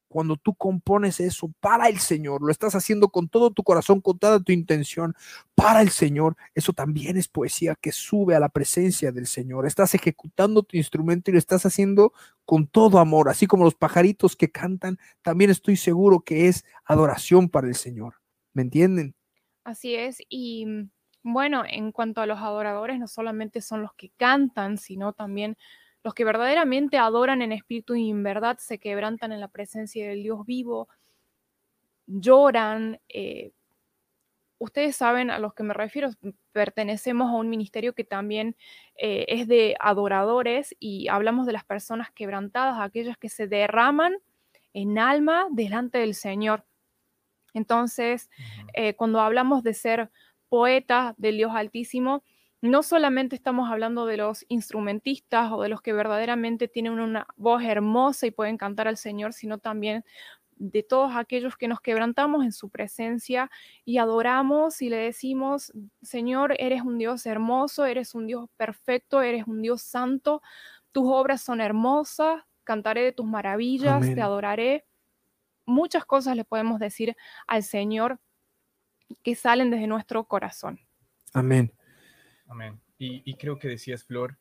cuando 0.07 0.37
tú 0.37 0.53
compones 0.55 1.19
eso 1.19 1.51
para 1.59 1.89
el 1.89 1.99
Señor, 1.99 2.41
lo 2.41 2.51
estás 2.51 2.75
haciendo 2.75 3.09
con 3.09 3.29
todo 3.29 3.51
tu 3.51 3.63
corazón, 3.63 4.01
con 4.01 4.17
toda 4.17 4.39
tu 4.39 4.51
intención 4.51 5.15
para 5.55 5.81
el 5.81 5.89
Señor, 5.89 6.35
eso 6.55 6.73
también 6.73 7.17
es 7.17 7.27
poesía 7.27 7.75
que 7.75 7.91
sube 7.91 8.35
a 8.35 8.39
la 8.39 8.49
presencia 8.49 9.11
del 9.11 9.27
Señor. 9.27 9.65
Estás 9.65 9.95
ejecutando 9.95 10.63
tu 10.63 10.77
instrumento 10.77 11.29
y 11.29 11.33
lo 11.33 11.39
estás 11.39 11.65
haciendo 11.65 12.13
con 12.45 12.67
todo 12.67 12.99
amor, 12.99 13.29
así 13.29 13.45
como 13.47 13.65
los 13.65 13.75
pajaritos 13.75 14.35
que 14.35 14.49
cantan, 14.49 14.97
también 15.21 15.49
estoy 15.49 15.75
seguro 15.75 16.21
que 16.21 16.47
es 16.47 16.63
adoración 16.85 17.49
para 17.49 17.67
el 17.67 17.75
Señor. 17.75 18.15
¿Me 18.53 18.61
entienden? 18.61 19.15
Así 19.63 19.95
es. 19.95 20.19
Y 20.29 20.65
mm, 20.65 20.89
bueno, 21.23 21.63
en 21.67 21.91
cuanto 21.91 22.21
a 22.21 22.25
los 22.25 22.39
adoradores, 22.39 22.99
no 22.99 23.07
solamente 23.07 23.61
son 23.61 23.81
los 23.81 23.93
que 23.95 24.11
cantan, 24.17 24.77
sino 24.77 25.11
también 25.11 25.57
los 26.03 26.13
que 26.13 26.25
verdaderamente 26.25 26.97
adoran 26.97 27.41
en 27.41 27.51
espíritu 27.51 27.95
y 27.95 28.09
en 28.09 28.23
verdad 28.23 28.57
se 28.59 28.79
quebrantan 28.79 29.31
en 29.31 29.39
la 29.39 29.47
presencia 29.47 30.07
del 30.07 30.23
Dios 30.23 30.45
vivo, 30.45 30.87
lloran. 32.05 32.99
Eh, 33.09 33.51
ustedes 34.59 34.95
saben 34.95 35.29
a 35.29 35.39
los 35.39 35.53
que 35.53 35.63
me 35.63 35.73
refiero, 35.73 36.09
pertenecemos 36.51 37.29
a 37.29 37.35
un 37.35 37.49
ministerio 37.49 37.93
que 37.93 38.03
también 38.03 38.55
eh, 38.95 39.25
es 39.27 39.47
de 39.47 39.75
adoradores 39.79 40.75
y 40.79 41.07
hablamos 41.09 41.45
de 41.45 41.53
las 41.53 41.65
personas 41.65 42.11
quebrantadas, 42.11 42.79
aquellas 42.79 43.17
que 43.17 43.29
se 43.29 43.47
derraman 43.47 44.15
en 44.73 44.97
alma 44.97 45.47
delante 45.51 45.99
del 45.99 46.15
Señor. 46.15 46.65
Entonces, 47.53 48.29
eh, 48.73 48.95
cuando 48.95 49.19
hablamos 49.19 49.63
de 49.63 49.73
ser 49.73 50.11
poetas 50.49 51.15
del 51.17 51.37
Dios 51.37 51.51
Altísimo, 51.53 52.23
no 52.61 52.83
solamente 52.83 53.35
estamos 53.35 53.69
hablando 53.69 54.05
de 54.05 54.17
los 54.17 54.45
instrumentistas 54.47 55.51
o 55.51 55.61
de 55.61 55.69
los 55.69 55.81
que 55.81 55.93
verdaderamente 55.93 56.67
tienen 56.67 56.99
una 56.99 57.27
voz 57.35 57.63
hermosa 57.63 58.25
y 58.27 58.31
pueden 58.31 58.57
cantar 58.57 58.87
al 58.87 58.97
Señor, 58.97 59.33
sino 59.33 59.59
también 59.59 60.03
de 60.59 60.81
todos 60.81 61.15
aquellos 61.15 61.55
que 61.55 61.67
nos 61.67 61.81
quebrantamos 61.81 62.43
en 62.43 62.51
su 62.51 62.69
presencia 62.69 63.51
y 63.85 63.99
adoramos 63.99 64.81
y 64.81 64.89
le 64.89 64.97
decimos, 64.97 65.71
Señor, 66.01 66.55
eres 66.57 66.81
un 66.81 66.97
Dios 66.97 67.25
hermoso, 67.27 67.85
eres 67.85 68.15
un 68.15 68.25
Dios 68.25 68.49
perfecto, 68.57 69.21
eres 69.21 69.45
un 69.47 69.61
Dios 69.61 69.83
santo, 69.83 70.41
tus 70.91 71.05
obras 71.07 71.41
son 71.41 71.61
hermosas, 71.61 72.43
cantaré 72.63 73.03
de 73.03 73.11
tus 73.11 73.25
maravillas, 73.27 74.01
te 74.01 74.21
adoraré. 74.21 74.85
Muchas 75.65 76.05
cosas 76.05 76.35
le 76.35 76.43
podemos 76.43 76.79
decir 76.79 77.15
al 77.45 77.61
Señor 77.61 78.19
que 79.23 79.35
salen 79.35 79.69
desde 79.69 79.87
nuestro 79.87 80.25
corazón. 80.25 80.79
Amén. 81.33 81.76
Amén. 82.47 82.79
Y, 82.97 83.35
creo 83.35 83.59
que 83.59 83.67
decías, 83.67 84.03
Flor, 84.03 84.37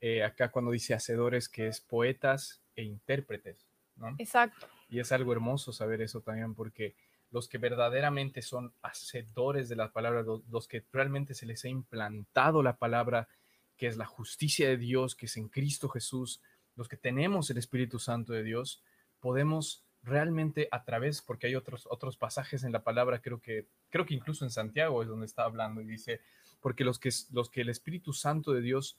eh, 0.00 0.22
acá 0.22 0.50
cuando 0.50 0.70
dice 0.70 0.94
hacedores, 0.94 1.48
que 1.48 1.66
es 1.66 1.80
poetas 1.80 2.62
e 2.74 2.82
intérpretes, 2.82 3.68
¿no? 3.96 4.14
Exacto. 4.18 4.68
Y 4.88 5.00
es 5.00 5.12
algo 5.12 5.32
hermoso 5.32 5.72
saber 5.72 6.00
eso 6.00 6.22
también, 6.22 6.54
porque 6.54 6.94
los 7.30 7.48
que 7.48 7.58
verdaderamente 7.58 8.42
son 8.42 8.74
hacedores 8.82 9.68
de 9.68 9.76
la 9.76 9.92
palabra, 9.92 10.22
los, 10.22 10.66
que 10.66 10.84
realmente 10.92 11.34
se 11.34 11.46
les 11.46 11.64
ha 11.64 11.68
implantado 11.68 12.62
la 12.62 12.76
palabra, 12.76 13.28
que 13.76 13.86
es 13.86 13.96
la 13.96 14.06
justicia 14.06 14.68
de 14.68 14.76
Dios, 14.76 15.14
que 15.14 15.26
es 15.26 15.36
en 15.36 15.48
Cristo 15.48 15.88
Jesús, 15.88 16.42
los 16.74 16.88
que 16.88 16.96
tenemos 16.96 17.50
el 17.50 17.58
Espíritu 17.58 17.98
Santo 17.98 18.32
de 18.32 18.42
Dios, 18.42 18.82
podemos 19.20 19.84
realmente 20.02 20.68
a 20.72 20.84
través, 20.84 21.22
porque 21.22 21.46
hay 21.46 21.54
otros, 21.54 21.86
otros 21.90 22.16
pasajes 22.16 22.64
en 22.64 22.72
la 22.72 22.82
palabra, 22.82 23.20
creo 23.20 23.40
que, 23.40 23.68
creo 23.90 24.06
que 24.06 24.14
incluso 24.14 24.44
en 24.44 24.50
Santiago 24.50 25.02
es 25.02 25.08
donde 25.08 25.26
está 25.26 25.44
hablando 25.44 25.80
y 25.82 25.86
dice, 25.86 26.20
porque 26.60 26.84
los 26.84 26.98
que, 26.98 27.10
los 27.30 27.50
que 27.50 27.62
el 27.62 27.68
Espíritu 27.68 28.12
Santo 28.12 28.52
de 28.52 28.60
Dios 28.60 28.98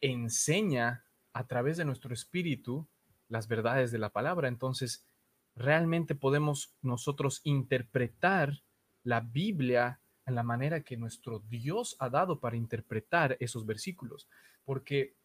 enseña 0.00 1.04
a 1.32 1.46
través 1.46 1.76
de 1.76 1.84
nuestro 1.84 2.12
espíritu 2.12 2.88
las 3.28 3.48
verdades 3.48 3.90
de 3.92 3.98
la 3.98 4.10
palabra. 4.10 4.48
Entonces, 4.48 5.06
realmente 5.54 6.14
podemos 6.14 6.74
nosotros 6.82 7.40
interpretar 7.44 8.62
la 9.04 9.20
Biblia 9.20 10.00
en 10.26 10.34
la 10.34 10.42
manera 10.42 10.82
que 10.82 10.96
nuestro 10.96 11.40
Dios 11.40 11.96
ha 11.98 12.08
dado 12.08 12.40
para 12.40 12.56
interpretar 12.56 13.36
esos 13.40 13.66
versículos, 13.66 14.28
porque 14.64 15.16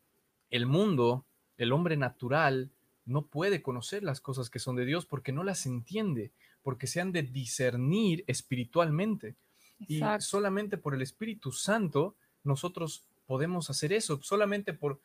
el 0.49 0.65
mundo, 0.65 1.25
el 1.57 1.71
hombre 1.71 1.97
natural, 1.97 2.71
no 3.05 3.27
puede 3.27 3.61
conocer 3.61 4.03
las 4.03 4.21
cosas 4.21 4.49
que 4.49 4.59
son 4.59 4.75
de 4.75 4.85
Dios 4.85 5.05
porque 5.05 5.31
no 5.31 5.43
las 5.43 5.65
entiende, 5.65 6.31
porque 6.61 6.87
se 6.87 6.99
han 6.99 7.11
de 7.11 7.23
discernir 7.23 8.23
espiritualmente. 8.27 9.35
Y 9.79 10.01
solamente 10.19 10.77
por 10.77 10.95
el 10.95 11.01
Espíritu 11.01 11.51
Santo 11.51 12.15
nosotros 12.43 13.05
podemos 13.25 13.69
hacer 13.69 13.93
eso, 13.93 14.19
solamente 14.21 14.73
por, 14.73 14.99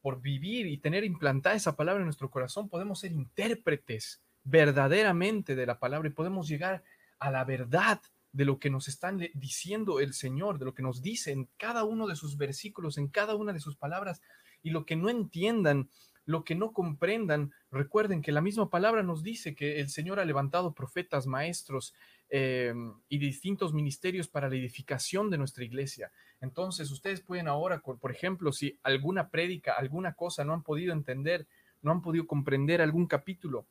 por 0.00 0.20
vivir 0.20 0.66
y 0.66 0.78
tener 0.78 1.04
implantada 1.04 1.54
esa 1.54 1.76
palabra 1.76 2.00
en 2.00 2.06
nuestro 2.06 2.30
corazón, 2.30 2.68
podemos 2.68 3.00
ser 3.00 3.12
intérpretes 3.12 4.20
verdaderamente 4.44 5.54
de 5.54 5.66
la 5.66 5.78
palabra 5.78 6.08
y 6.08 6.12
podemos 6.12 6.48
llegar 6.48 6.82
a 7.18 7.30
la 7.30 7.44
verdad 7.44 8.00
de 8.32 8.44
lo 8.44 8.58
que 8.58 8.70
nos 8.70 8.86
están 8.88 9.18
diciendo 9.34 9.98
el 9.98 10.12
Señor, 10.12 10.58
de 10.58 10.66
lo 10.66 10.74
que 10.74 10.82
nos 10.82 11.00
dice 11.00 11.32
en 11.32 11.48
cada 11.56 11.84
uno 11.84 12.06
de 12.06 12.16
sus 12.16 12.36
versículos, 12.36 12.98
en 12.98 13.08
cada 13.08 13.34
una 13.34 13.52
de 13.52 13.60
sus 13.60 13.76
palabras, 13.76 14.20
y 14.62 14.70
lo 14.70 14.84
que 14.84 14.94
no 14.94 15.08
entiendan, 15.08 15.88
lo 16.26 16.44
que 16.44 16.54
no 16.54 16.72
comprendan, 16.72 17.52
recuerden 17.70 18.20
que 18.20 18.32
la 18.32 18.40
misma 18.40 18.68
palabra 18.68 19.02
nos 19.02 19.22
dice 19.22 19.54
que 19.54 19.80
el 19.80 19.88
Señor 19.88 20.20
ha 20.20 20.24
levantado 20.24 20.74
profetas, 20.74 21.26
maestros, 21.26 21.94
Em, 22.28 22.92
y 23.08 23.18
distintos 23.18 23.72
ministerios 23.72 24.26
para 24.26 24.48
la 24.48 24.56
edificación 24.56 25.30
de 25.30 25.38
nuestra 25.38 25.62
iglesia. 25.62 26.10
Entonces, 26.40 26.90
ustedes 26.90 27.20
pueden 27.20 27.46
ahora, 27.46 27.80
por 27.80 28.10
ejemplo, 28.10 28.50
si 28.50 28.80
alguna 28.82 29.28
prédica, 29.28 29.74
alguna 29.74 30.12
cosa 30.14 30.44
no 30.44 30.52
han 30.52 30.64
podido 30.64 30.92
entender, 30.92 31.46
no 31.82 31.92
han 31.92 32.02
podido 32.02 32.26
comprender 32.26 32.82
algún 32.82 33.06
capítulo, 33.06 33.64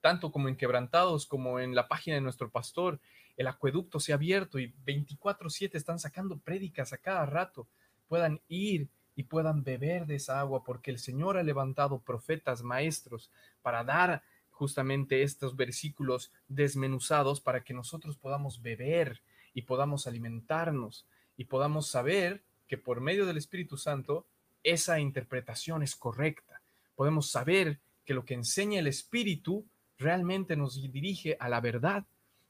tanto 0.00 0.32
como 0.32 0.48
en 0.48 0.56
Quebrantados 0.56 1.24
como 1.26 1.60
en 1.60 1.76
la 1.76 1.86
página 1.86 2.16
de 2.16 2.20
nuestro 2.20 2.50
pastor, 2.50 2.98
el 3.36 3.46
acueducto 3.46 4.00
se 4.00 4.10
ha 4.10 4.16
abierto 4.16 4.58
y 4.58 4.74
24/7 4.84 5.78
están 5.78 6.00
sacando 6.00 6.36
prédicas 6.38 6.92
a 6.92 6.98
cada 6.98 7.26
rato, 7.26 7.68
puedan 8.08 8.40
ir 8.48 8.88
y 9.14 9.22
puedan 9.22 9.62
beber 9.62 10.06
de 10.06 10.16
esa 10.16 10.40
agua, 10.40 10.64
porque 10.64 10.90
el 10.90 10.98
Señor 10.98 11.36
ha 11.36 11.44
levantado 11.44 12.00
profetas, 12.00 12.64
maestros, 12.64 13.30
para 13.62 13.84
dar 13.84 14.24
justamente 14.58 15.22
estos 15.22 15.54
versículos 15.54 16.32
desmenuzados 16.48 17.40
para 17.40 17.62
que 17.62 17.72
nosotros 17.72 18.16
podamos 18.16 18.60
beber 18.60 19.22
y 19.54 19.62
podamos 19.62 20.08
alimentarnos 20.08 21.06
y 21.36 21.44
podamos 21.44 21.86
saber 21.86 22.42
que 22.66 22.76
por 22.76 23.00
medio 23.00 23.24
del 23.24 23.36
Espíritu 23.36 23.76
Santo 23.76 24.26
esa 24.64 24.98
interpretación 24.98 25.84
es 25.84 25.94
correcta. 25.94 26.60
Podemos 26.96 27.30
saber 27.30 27.78
que 28.04 28.14
lo 28.14 28.24
que 28.24 28.34
enseña 28.34 28.80
el 28.80 28.88
Espíritu 28.88 29.64
realmente 29.96 30.56
nos 30.56 30.82
dirige 30.82 31.36
a 31.38 31.48
la 31.48 31.60
verdad. 31.60 32.04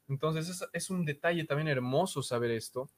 Entonces 0.09 0.49
es, 0.49 0.65
es 0.73 0.89
un 0.89 1.05
detalle 1.05 1.45
también 1.45 1.69
hermoso 1.69 2.23
saber 2.23 2.51
esto, 2.53 2.89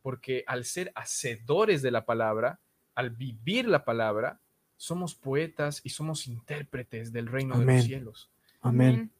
porque 0.00 0.44
al 0.46 0.64
ser 0.64 0.92
hacedores 0.94 1.82
de 1.82 1.90
la 1.90 2.04
palabra, 2.04 2.60
al 2.94 3.10
vivir 3.10 3.66
la 3.66 3.84
palabra, 3.84 4.40
somos 4.76 5.16
poetas 5.16 5.80
y 5.82 5.90
somos 5.90 6.28
intérpretes 6.28 7.12
del 7.12 7.26
reino 7.26 7.58
de 7.58 7.66
los 7.66 7.84
cielos. 7.84 8.30
Amén. 8.60 9.10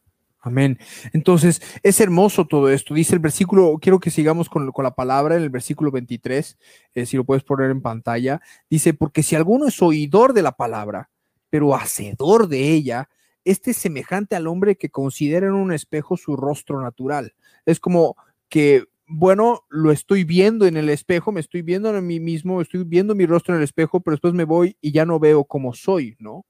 Amén. 0.42 0.78
Entonces, 1.12 1.60
es 1.82 2.00
hermoso 2.00 2.46
todo 2.46 2.70
esto. 2.70 2.94
Dice 2.94 3.14
el 3.14 3.20
versículo, 3.20 3.78
quiero 3.80 4.00
que 4.00 4.10
sigamos 4.10 4.48
con, 4.48 4.70
la 4.74 4.94
palabra 4.94 5.36
en 5.36 5.42
el 5.42 5.50
versículo 5.50 5.90
23, 5.90 6.58
eh, 6.94 7.06
si 7.06 7.16
lo 7.18 7.24
puedes 7.24 7.44
poner 7.44 7.70
en 7.70 7.82
pantalla. 7.82 8.40
Dice, 8.70 8.94
porque 8.94 9.22
si 9.22 9.36
alguno 9.36 9.66
es 9.66 9.82
oidor 9.82 10.32
de 10.32 10.42
la 10.42 10.52
palabra, 10.52 11.10
pero 11.50 11.74
hacedor 11.74 12.48
de 12.48 12.72
ella, 12.72 13.10
este 13.44 13.72
es 13.72 13.76
semejante 13.76 14.34
al 14.34 14.46
hombre 14.46 14.76
que 14.76 14.88
considera 14.88 15.46
en 15.46 15.52
un 15.52 15.72
espejo 15.72 16.16
su 16.16 16.36
rostro 16.36 16.80
natural. 16.80 17.34
Es 17.66 17.78
como 17.78 18.16
que, 18.48 18.84
bueno, 19.06 19.64
lo 19.68 19.92
estoy 19.92 20.24
viendo 20.24 20.66
en 20.66 20.78
el 20.78 20.88
espejo, 20.88 21.32
me 21.32 21.40
estoy 21.40 21.60
viendo 21.60 21.94
en 21.94 22.06
mí 22.06 22.18
mismo, 22.18 22.62
estoy 22.62 22.84
viendo 22.84 23.14
mi 23.14 23.26
rostro 23.26 23.54
en 23.54 23.58
el 23.58 23.64
espejo, 23.64 24.00
pero 24.00 24.14
después 24.14 24.32
me 24.32 24.44
voy 24.44 24.76
y 24.80 24.92
ya 24.92 25.04
no 25.04 25.18
veo 25.18 25.44
como 25.44 25.74
soy, 25.74 26.16
¿no? 26.18 26.46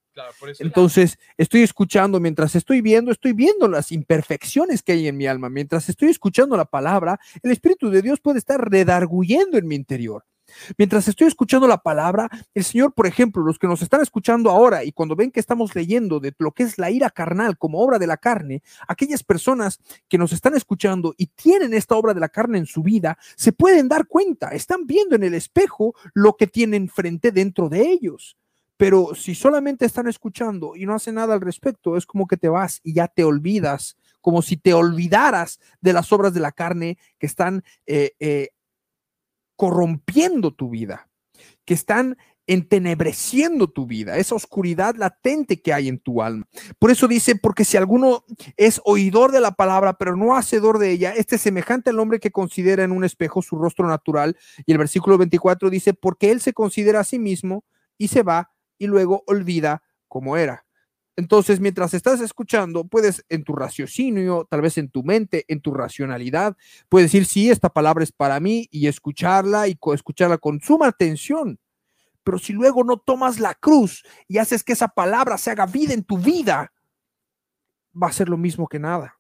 Entonces, 0.59 1.19
estoy 1.37 1.63
escuchando, 1.63 2.21
mientras 2.21 2.55
estoy 2.55 2.81
viendo, 2.81 3.13
estoy 3.13 3.33
viendo 3.33 3.69
las 3.69 3.93
imperfecciones 3.93 4.83
que 4.83 4.93
hay 4.93 5.09
en 5.09 5.17
mi 5.17 5.27
alma. 5.27 5.49
Mientras 5.49 5.89
estoy 5.89 6.09
escuchando 6.11 6.57
la 6.57 6.65
palabra, 6.65 7.19
el 7.43 7.51
Espíritu 7.51 7.91
de 7.91 8.03
Dios 8.03 8.21
puede 8.21 8.39
estar 8.39 8.71
redarguyendo 8.71 9.59
en 9.59 9.67
mi 9.67 9.75
interior. 9.75 10.25
Mientras 10.77 11.09
estoy 11.09 11.29
escuchando 11.29 11.67
la 11.67 11.79
palabra, 11.79 12.29
el 12.55 12.65
Señor, 12.65 12.93
por 12.93 13.07
ejemplo, 13.07 13.43
los 13.43 13.59
que 13.59 13.67
nos 13.67 13.83
están 13.83 14.01
escuchando 14.01 14.51
ahora 14.51 14.85
y 14.85 14.93
cuando 14.93 15.17
ven 15.17 15.31
que 15.31 15.41
estamos 15.41 15.75
leyendo 15.75 16.21
de 16.21 16.35
lo 16.39 16.53
que 16.53 16.65
es 16.65 16.79
la 16.79 16.91
ira 16.91 17.11
carnal 17.11 17.57
como 17.59 17.81
obra 17.81 17.99
de 17.99 18.07
la 18.07 18.17
carne, 18.17 18.63
aquellas 18.89 19.23
personas 19.23 19.79
que 20.09 20.19
nos 20.19 20.33
están 20.33 20.55
escuchando 20.55 21.15
y 21.17 21.27
tienen 21.27 21.75
esta 21.75 21.97
obra 21.97 22.15
de 22.15 22.21
la 22.21 22.29
carne 22.29 22.59
en 22.59 22.67
su 22.67 22.83
vida, 22.83 23.19
se 23.37 23.53
pueden 23.53 23.89
dar 23.89 24.07
cuenta, 24.07 24.49
están 24.49 24.87
viendo 24.87 25.15
en 25.17 25.25
el 25.25 25.35
espejo 25.35 25.95
lo 26.15 26.37
que 26.37 26.47
tienen 26.47 26.89
frente 26.89 27.33
dentro 27.33 27.69
de 27.69 27.91
ellos. 27.91 28.37
Pero 28.81 29.15
si 29.15 29.35
solamente 29.35 29.85
están 29.85 30.09
escuchando 30.09 30.75
y 30.75 30.87
no 30.87 30.95
hacen 30.95 31.17
nada 31.17 31.35
al 31.35 31.43
respecto, 31.43 31.99
es 31.99 32.07
como 32.07 32.27
que 32.27 32.39
te 32.39 32.49
vas 32.49 32.81
y 32.83 32.95
ya 32.95 33.09
te 33.09 33.25
olvidas, 33.25 33.99
como 34.23 34.41
si 34.41 34.57
te 34.57 34.73
olvidaras 34.73 35.61
de 35.83 35.93
las 35.93 36.11
obras 36.15 36.33
de 36.33 36.41
la 36.41 36.51
carne 36.51 36.97
que 37.19 37.27
están 37.27 37.63
eh, 37.85 38.13
eh, 38.21 38.49
corrompiendo 39.55 40.55
tu 40.55 40.71
vida, 40.71 41.11
que 41.67 41.75
están 41.75 42.17
entenebreciendo 42.47 43.69
tu 43.69 43.87
vida, 43.87 44.17
esa 44.17 44.35
oscuridad 44.35 44.95
latente 44.97 45.61
que 45.61 45.75
hay 45.75 45.89
en 45.89 45.99
tu 45.99 46.23
alma. 46.23 46.49
Por 46.79 46.91
eso 46.91 47.07
dice, 47.07 47.37
porque 47.37 47.67
si 47.67 47.77
alguno 47.77 48.25
es 48.57 48.81
oidor 48.87 49.31
de 49.31 49.43
la 49.43 49.51
palabra, 49.51 49.99
pero 49.99 50.17
no 50.17 50.35
hacedor 50.35 50.79
de 50.79 50.91
ella, 50.91 51.13
este 51.15 51.37
es 51.37 51.43
semejante 51.43 51.91
al 51.91 52.01
hombre 52.01 52.19
que 52.19 52.31
considera 52.31 52.83
en 52.83 52.93
un 52.93 53.05
espejo 53.05 53.43
su 53.43 53.59
rostro 53.59 53.87
natural. 53.87 54.39
Y 54.65 54.73
el 54.73 54.79
versículo 54.79 55.19
24 55.19 55.69
dice, 55.69 55.93
porque 55.93 56.31
él 56.31 56.41
se 56.41 56.55
considera 56.55 57.01
a 57.01 57.05
sí 57.05 57.19
mismo 57.19 57.63
y 57.99 58.09
se 58.09 58.23
va 58.23 58.50
y 58.81 58.89
luego 58.89 59.23
olvida 59.27 59.85
cómo 60.09 60.37
era. 60.37 60.67
Entonces, 61.15 61.61
mientras 61.61 61.93
estás 61.93 62.21
escuchando, 62.21 62.85
puedes 62.89 63.25
en 63.29 63.45
tu 63.45 63.55
raciocinio, 63.55 64.47
tal 64.49 64.63
vez 64.63 64.79
en 64.79 64.89
tu 64.89 65.05
mente, 65.05 65.45
en 65.49 65.61
tu 65.61 65.73
racionalidad, 65.75 66.57
puedes 66.89 67.13
decir, 67.13 67.27
sí, 67.27 67.51
esta 67.51 67.69
palabra 67.69 68.03
es 68.03 68.11
para 68.11 68.41
mí 68.41 68.67
y 68.71 68.87
escucharla 68.87 69.69
y 69.69 69.79
escucharla 69.93 70.39
con 70.39 70.61
suma 70.61 70.87
atención. 70.87 71.61
Pero 72.25 72.39
si 72.39 72.55
luego 72.55 72.85
no 72.85 72.97
tomas 72.97 73.39
la 73.39 73.55
cruz 73.55 74.03
y 74.29 74.39
haces 74.39 74.65
que 74.65 74.73
esa 74.73 74.89
palabra 74.89 75.37
se 75.37 75.51
haga 75.51 75.67
vida 75.67 75.93
en 75.93 76.05
tu 76.05 76.17
vida, 76.17 76.73
va 78.03 78.09
a 78.09 78.13
ser 78.13 78.31
lo 78.31 78.39
mismo 78.39 78.67
que 78.67 78.79
nada. 78.79 79.17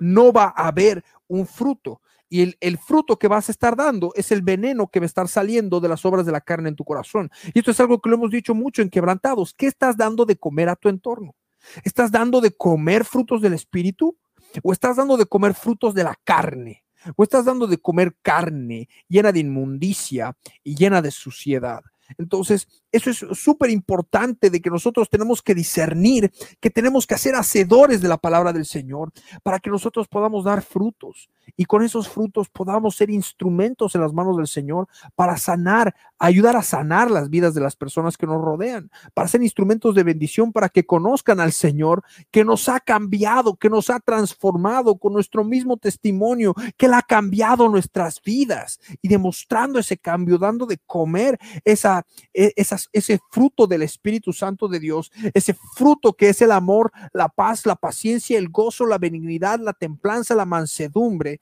no 0.00 0.32
va 0.32 0.52
a 0.56 0.66
haber 0.66 1.04
un 1.28 1.46
fruto. 1.46 2.00
Y 2.32 2.54
el, 2.60 2.78
fruto 2.78 3.18
que 3.18 3.26
vas 3.26 3.48
a 3.48 3.52
estar 3.52 3.74
dando 3.74 4.12
es 4.14 4.30
el 4.30 4.40
veneno 4.40 4.86
que 4.86 5.00
va 5.00 5.04
a 5.04 5.06
estar 5.06 5.26
saliendo 5.26 5.80
de 5.80 5.88
las 5.88 6.04
obras 6.06 6.24
de 6.24 6.30
la 6.30 6.40
carne 6.40 6.68
en 6.68 6.76
tu 6.76 6.84
corazón. 6.84 7.28
Y 7.52 7.58
esto 7.58 7.72
es 7.72 7.80
algo 7.80 8.00
que 8.00 8.08
lo 8.08 8.14
hemos 8.14 8.30
dicho 8.30 8.54
mucho 8.54 8.82
en 8.82 8.88
quebrantados. 8.88 9.52
¿Qué 9.52 9.66
estás 9.66 9.96
dando 9.96 10.24
de 10.24 10.36
comer 10.36 10.68
a 10.68 10.76
tu 10.76 10.88
entorno? 10.88 11.34
¿Estás 11.82 12.12
dando 12.12 12.40
de 12.40 12.52
comer 12.52 13.04
frutos 13.04 13.42
del 13.42 13.54
espíritu? 13.54 14.16
¿O 14.62 14.72
estás 14.72 14.96
dando 14.96 15.16
de 15.16 15.26
comer 15.26 15.54
frutos 15.54 15.92
de 15.92 16.04
la 16.04 16.16
carne? 16.22 16.84
¿O 17.16 17.24
estás 17.24 17.44
dando 17.44 17.66
de 17.66 17.78
comer 17.78 18.14
carne 18.22 18.88
llena 19.08 19.32
de 19.32 19.40
inmundicia 19.40 20.36
y 20.62 20.76
llena 20.76 21.02
de 21.02 21.10
suciedad? 21.10 21.82
Entonces, 22.18 22.68
eso 22.92 23.10
es 23.10 23.18
súper 23.38 23.70
importante 23.70 24.50
de 24.50 24.60
que 24.60 24.70
nosotros 24.70 25.08
tenemos 25.08 25.42
que 25.42 25.54
discernir, 25.54 26.32
que 26.60 26.70
tenemos 26.70 27.06
que 27.06 27.14
hacer 27.14 27.34
hacedores 27.34 28.00
de 28.00 28.08
la 28.08 28.18
palabra 28.18 28.52
del 28.52 28.66
Señor 28.66 29.12
para 29.42 29.60
que 29.60 29.70
nosotros 29.70 30.08
podamos 30.08 30.44
dar 30.44 30.62
frutos 30.62 31.28
y 31.56 31.64
con 31.64 31.82
esos 31.82 32.08
frutos 32.08 32.48
podamos 32.48 32.96
ser 32.96 33.10
instrumentos 33.10 33.94
en 33.94 34.00
las 34.00 34.12
manos 34.12 34.36
del 34.36 34.46
Señor 34.46 34.88
para 35.14 35.36
sanar, 35.36 35.94
ayudar 36.18 36.56
a 36.56 36.62
sanar 36.62 37.10
las 37.10 37.30
vidas 37.30 37.54
de 37.54 37.60
las 37.60 37.76
personas 37.76 38.16
que 38.16 38.26
nos 38.26 38.40
rodean, 38.40 38.90
para 39.14 39.28
ser 39.28 39.42
instrumentos 39.42 39.94
de 39.94 40.02
bendición 40.02 40.52
para 40.52 40.68
que 40.68 40.84
conozcan 40.84 41.40
al 41.40 41.52
Señor 41.52 42.02
que 42.30 42.44
nos 42.44 42.68
ha 42.68 42.80
cambiado, 42.80 43.56
que 43.56 43.70
nos 43.70 43.90
ha 43.90 44.00
transformado 44.00 44.96
con 44.96 45.12
nuestro 45.12 45.44
mismo 45.44 45.76
testimonio, 45.76 46.54
que 46.76 46.86
Él 46.86 46.94
ha 46.94 47.02
cambiado 47.02 47.68
nuestras 47.68 48.20
vidas 48.22 48.80
y 49.02 49.08
demostrando 49.08 49.78
ese 49.78 49.96
cambio, 49.96 50.38
dando 50.38 50.66
de 50.66 50.78
comer 50.78 51.38
esa, 51.64 52.06
e, 52.32 52.52
ese 52.56 53.20
fruto 53.30 53.66
del 53.66 53.82
Espíritu 53.82 54.32
Santo 54.32 54.68
de 54.68 54.80
Dios, 54.80 55.10
ese 55.34 55.54
fruto 55.74 56.12
que 56.12 56.28
es 56.28 56.42
el 56.42 56.52
amor, 56.52 56.92
la 57.12 57.28
paz, 57.28 57.66
la 57.66 57.76
paciencia, 57.76 58.38
el 58.38 58.48
gozo, 58.48 58.86
la 58.86 58.98
benignidad, 58.98 59.60
la 59.60 59.72
templanza, 59.72 60.34
la 60.34 60.44
mansedumbre 60.44 61.39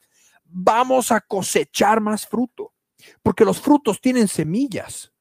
vamos 0.49 1.13
a 1.13 1.21
cosechar 1.21 2.01
más 2.01 2.27
fruto, 2.27 2.73
porque 3.23 3.45
los 3.45 3.61
frutos 3.61 4.01
tienen 4.01 4.29
semillas. 4.29 5.13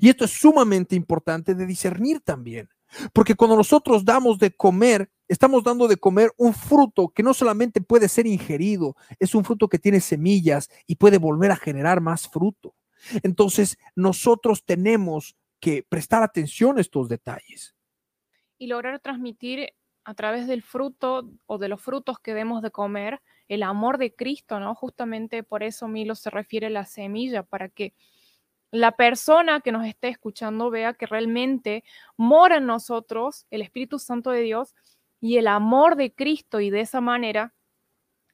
Y 0.00 0.08
esto 0.08 0.24
es 0.24 0.30
sumamente 0.30 0.94
importante 0.94 1.54
de 1.54 1.66
discernir 1.66 2.20
también, 2.20 2.68
porque 3.12 3.34
cuando 3.34 3.56
nosotros 3.56 4.04
damos 4.04 4.38
de 4.38 4.54
comer, 4.54 5.10
estamos 5.28 5.64
dando 5.64 5.88
de 5.88 5.96
comer 5.96 6.30
un 6.36 6.54
fruto 6.54 7.08
que 7.08 7.22
no 7.22 7.34
solamente 7.34 7.80
puede 7.80 8.08
ser 8.08 8.26
ingerido, 8.26 8.96
es 9.18 9.34
un 9.34 9.44
fruto 9.44 9.68
que 9.68 9.78
tiene 9.78 10.00
semillas 10.00 10.70
y 10.86 10.96
puede 10.96 11.18
volver 11.18 11.50
a 11.50 11.56
generar 11.56 12.00
más 12.00 12.28
fruto. 12.28 12.74
Entonces, 13.22 13.76
nosotros 13.96 14.64
tenemos 14.64 15.36
que 15.58 15.84
prestar 15.88 16.22
atención 16.22 16.78
a 16.78 16.80
estos 16.80 17.08
detalles. 17.08 17.74
Y 18.58 18.68
lograr 18.68 19.00
transmitir 19.00 19.72
a 20.04 20.14
través 20.14 20.46
del 20.46 20.62
fruto 20.62 21.30
o 21.46 21.58
de 21.58 21.68
los 21.68 21.80
frutos 21.80 22.18
que 22.18 22.34
demos 22.34 22.62
de 22.62 22.70
comer 22.70 23.20
el 23.48 23.62
amor 23.62 23.98
de 23.98 24.14
Cristo, 24.14 24.60
¿no? 24.60 24.74
Justamente 24.74 25.42
por 25.42 25.62
eso 25.62 25.88
Milo 25.88 26.14
se 26.14 26.30
refiere 26.30 26.68
a 26.68 26.70
la 26.70 26.84
semilla, 26.86 27.42
para 27.42 27.68
que 27.68 27.94
la 28.70 28.92
persona 28.92 29.60
que 29.60 29.72
nos 29.72 29.86
esté 29.86 30.08
escuchando 30.08 30.70
vea 30.70 30.94
que 30.94 31.06
realmente 31.06 31.84
mora 32.16 32.56
en 32.56 32.66
nosotros 32.66 33.46
el 33.50 33.62
Espíritu 33.62 33.98
Santo 33.98 34.30
de 34.30 34.40
Dios 34.40 34.74
y 35.20 35.36
el 35.36 35.46
amor 35.46 35.96
de 35.96 36.14
Cristo 36.14 36.60
y 36.60 36.70
de 36.70 36.80
esa 36.80 37.00
manera 37.00 37.54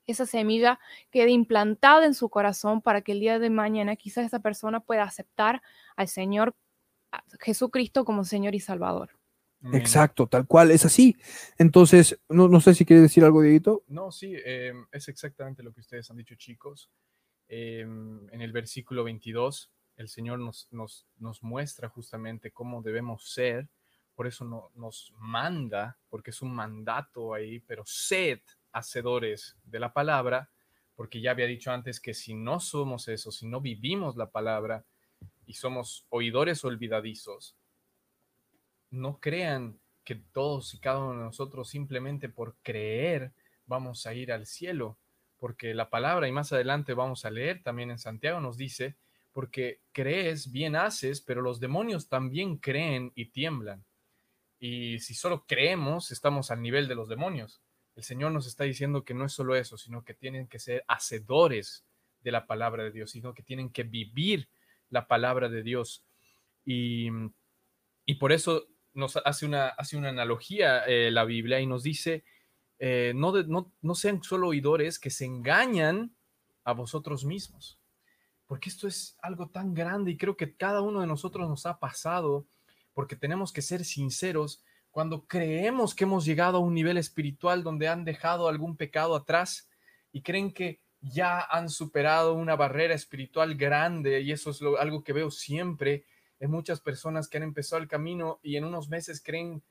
esa 0.07 0.25
semilla 0.25 0.79
quede 1.11 1.31
implantada 1.31 2.05
en 2.05 2.13
su 2.13 2.29
corazón 2.29 2.81
para 2.81 3.01
que 3.01 3.11
el 3.11 3.19
día 3.19 3.37
de 3.37 3.49
mañana 3.49 3.95
quizás 3.95 4.25
esa 4.25 4.39
persona 4.39 4.79
pueda 4.79 5.03
aceptar 5.03 5.61
al 5.95 6.07
Señor 6.07 6.55
Jesucristo 7.39 8.05
como 8.05 8.23
Señor 8.23 8.55
y 8.55 8.59
Salvador. 8.59 9.18
Exacto, 9.73 10.27
tal 10.27 10.47
cual, 10.47 10.71
es 10.71 10.85
así. 10.85 11.17
Entonces, 11.57 12.19
no, 12.29 12.61
sé 12.61 12.73
si 12.73 12.85
quiere 12.85 13.01
decir 13.01 13.23
algo, 13.23 13.41
Dieguito. 13.41 13.83
No, 13.87 14.11
sí, 14.11 14.33
em, 14.45 14.85
es 14.91 15.07
exactamente 15.09 15.63
lo 15.63 15.73
que 15.73 15.81
ustedes 15.81 16.09
han 16.09 16.17
dicho, 16.17 16.35
chicos. 16.35 16.89
Em, 17.47 18.29
en 18.31 18.41
el 18.41 18.51
versículo 18.51 19.03
22, 19.03 19.71
el 19.97 20.07
Señor 20.07 20.39
nos, 20.39 20.67
nos, 20.71 21.07
nos 21.17 21.43
muestra 21.43 21.89
justamente 21.89 22.51
cómo 22.51 22.81
debemos 22.81 23.29
ser, 23.31 23.67
por 24.15 24.27
eso 24.27 24.45
no, 24.45 24.71
nos 24.75 25.13
manda, 25.17 25.97
porque 26.09 26.31
es 26.31 26.41
un 26.41 26.53
mandato 26.53 27.33
ahí, 27.33 27.59
pero 27.61 27.83
sed 27.85 28.39
hacedores 28.71 29.57
de 29.63 29.79
la 29.79 29.93
palabra, 29.93 30.49
porque 30.95 31.21
ya 31.21 31.31
había 31.31 31.45
dicho 31.45 31.71
antes 31.71 31.99
que 31.99 32.13
si 32.13 32.33
no 32.33 32.59
somos 32.59 33.07
eso, 33.07 33.31
si 33.31 33.47
no 33.47 33.61
vivimos 33.61 34.15
la 34.15 34.29
palabra 34.29 34.85
y 35.45 35.53
somos 35.53 36.05
oidores 36.09 36.63
olvidadizos, 36.63 37.55
no 38.91 39.19
crean 39.19 39.79
que 40.03 40.15
todos 40.15 40.73
y 40.73 40.79
cada 40.79 40.99
uno 40.99 41.19
de 41.19 41.25
nosotros 41.25 41.69
simplemente 41.69 42.29
por 42.29 42.57
creer 42.63 43.33
vamos 43.65 44.05
a 44.07 44.13
ir 44.13 44.31
al 44.31 44.47
cielo, 44.47 44.97
porque 45.37 45.73
la 45.73 45.89
palabra, 45.89 46.27
y 46.27 46.31
más 46.31 46.51
adelante 46.51 46.93
vamos 46.93 47.25
a 47.25 47.31
leer 47.31 47.61
también 47.61 47.91
en 47.91 47.99
Santiago, 47.99 48.39
nos 48.39 48.57
dice, 48.57 48.97
porque 49.31 49.81
crees, 49.91 50.51
bien 50.51 50.75
haces, 50.75 51.21
pero 51.21 51.41
los 51.41 51.59
demonios 51.59 52.09
también 52.09 52.57
creen 52.57 53.11
y 53.15 53.25
tiemblan. 53.25 53.85
Y 54.59 54.99
si 54.99 55.13
solo 55.13 55.45
creemos, 55.47 56.11
estamos 56.11 56.51
al 56.51 56.61
nivel 56.61 56.87
de 56.87 56.95
los 56.95 57.07
demonios. 57.07 57.61
El 57.95 58.03
Señor 58.03 58.31
nos 58.31 58.47
está 58.47 58.63
diciendo 58.63 59.03
que 59.03 59.13
no 59.13 59.25
es 59.25 59.33
solo 59.33 59.55
eso, 59.55 59.77
sino 59.77 60.03
que 60.03 60.13
tienen 60.13 60.47
que 60.47 60.59
ser 60.59 60.83
hacedores 60.87 61.85
de 62.21 62.31
la 62.31 62.47
palabra 62.47 62.83
de 62.83 62.91
Dios, 62.91 63.11
sino 63.11 63.33
que 63.33 63.43
tienen 63.43 63.69
que 63.69 63.83
vivir 63.83 64.49
la 64.89 65.07
palabra 65.07 65.47
de 65.47 65.63
Dios. 65.63 66.03
Y, 66.65 67.09
y 68.05 68.15
por 68.15 68.31
eso 68.31 68.67
nos 68.99 69.17
hace 69.17 69.45
una, 69.45 69.69
hace 69.69 69.97
una 69.97 70.09
analogía 70.09 70.83
eh, 70.85 71.09
la 71.11 71.25
Biblia 71.25 71.59
y 71.59 71.65
nos 71.65 71.83
dice, 71.83 72.23
eh, 72.77 73.13
no, 73.15 73.31
no, 73.43 73.73
no 73.81 73.95
sean 73.95 74.21
solo 74.23 74.49
oidores 74.49 74.99
que 74.99 75.09
se 75.09 75.25
engañan 75.25 76.15
a 76.63 76.73
vosotros 76.73 77.25
mismos. 77.25 77.79
Porque 78.45 78.69
esto 78.69 78.87
es 78.87 79.17
algo 79.21 79.49
tan 79.49 79.73
grande 79.73 80.11
y 80.11 80.17
creo 80.17 80.35
que 80.35 80.55
cada 80.55 80.81
uno 80.81 81.01
de 81.01 81.07
nosotros 81.07 81.47
nos 81.47 81.65
ha 81.65 81.79
pasado, 81.79 82.45
porque 82.93 83.15
tenemos 83.15 83.53
que 83.53 83.61
ser 83.61 83.85
sinceros 83.85 84.63
cuando 84.91 85.25
creemos 85.27 85.93
que 85.93 86.05
hemos 86.05 86.25
llegado 86.25 86.57
a 86.57 86.61
un 86.61 86.73
nivel 86.73 86.97
espiritual 86.97 87.63
donde 87.63 87.87
han 87.87 88.03
dejado 88.03 88.47
algún 88.47 88.75
pecado 88.75 89.15
atrás 89.15 89.69
y 90.11 90.21
creen 90.21 90.51
que 90.51 90.81
ya 91.01 91.41
han 91.41 91.69
superado 91.69 92.33
una 92.33 92.55
barrera 92.55 92.93
espiritual 92.93 93.55
grande 93.55 94.21
y 94.21 94.31
eso 94.31 94.49
es 94.49 94.61
algo 94.79 95.03
que 95.03 95.13
veo 95.13 95.31
siempre 95.31 96.05
hay 96.39 96.47
muchas 96.47 96.79
personas 96.81 97.27
que 97.27 97.37
han 97.37 97.43
empezado 97.43 97.81
el 97.81 97.87
camino 97.87 98.39
y 98.41 98.55
en 98.55 98.63
unos 98.63 98.89
meses 98.89 99.21
creen, 99.21 99.63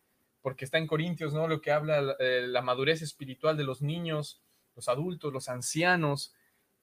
porque 0.42 0.64
está 0.64 0.78
en 0.78 0.86
Corintios, 0.86 1.32
¿no? 1.32 1.48
Lo 1.48 1.60
que 1.60 1.72
habla 1.72 2.16
eh, 2.18 2.46
la 2.46 2.62
madurez 2.62 3.02
espiritual 3.02 3.56
de 3.56 3.64
los 3.64 3.82
niños, 3.82 4.42
los 4.76 4.88
adultos, 4.88 5.32
los 5.32 5.48
ancianos, 5.48 6.34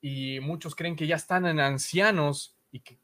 y 0.01 0.39
muchos 0.41 0.75
creen 0.75 0.95
que 0.95 1.07
ya 1.07 1.15
están 1.15 1.45
en 1.45 1.59
ancianos 1.59 2.57
y 2.71 2.81
que 2.81 2.99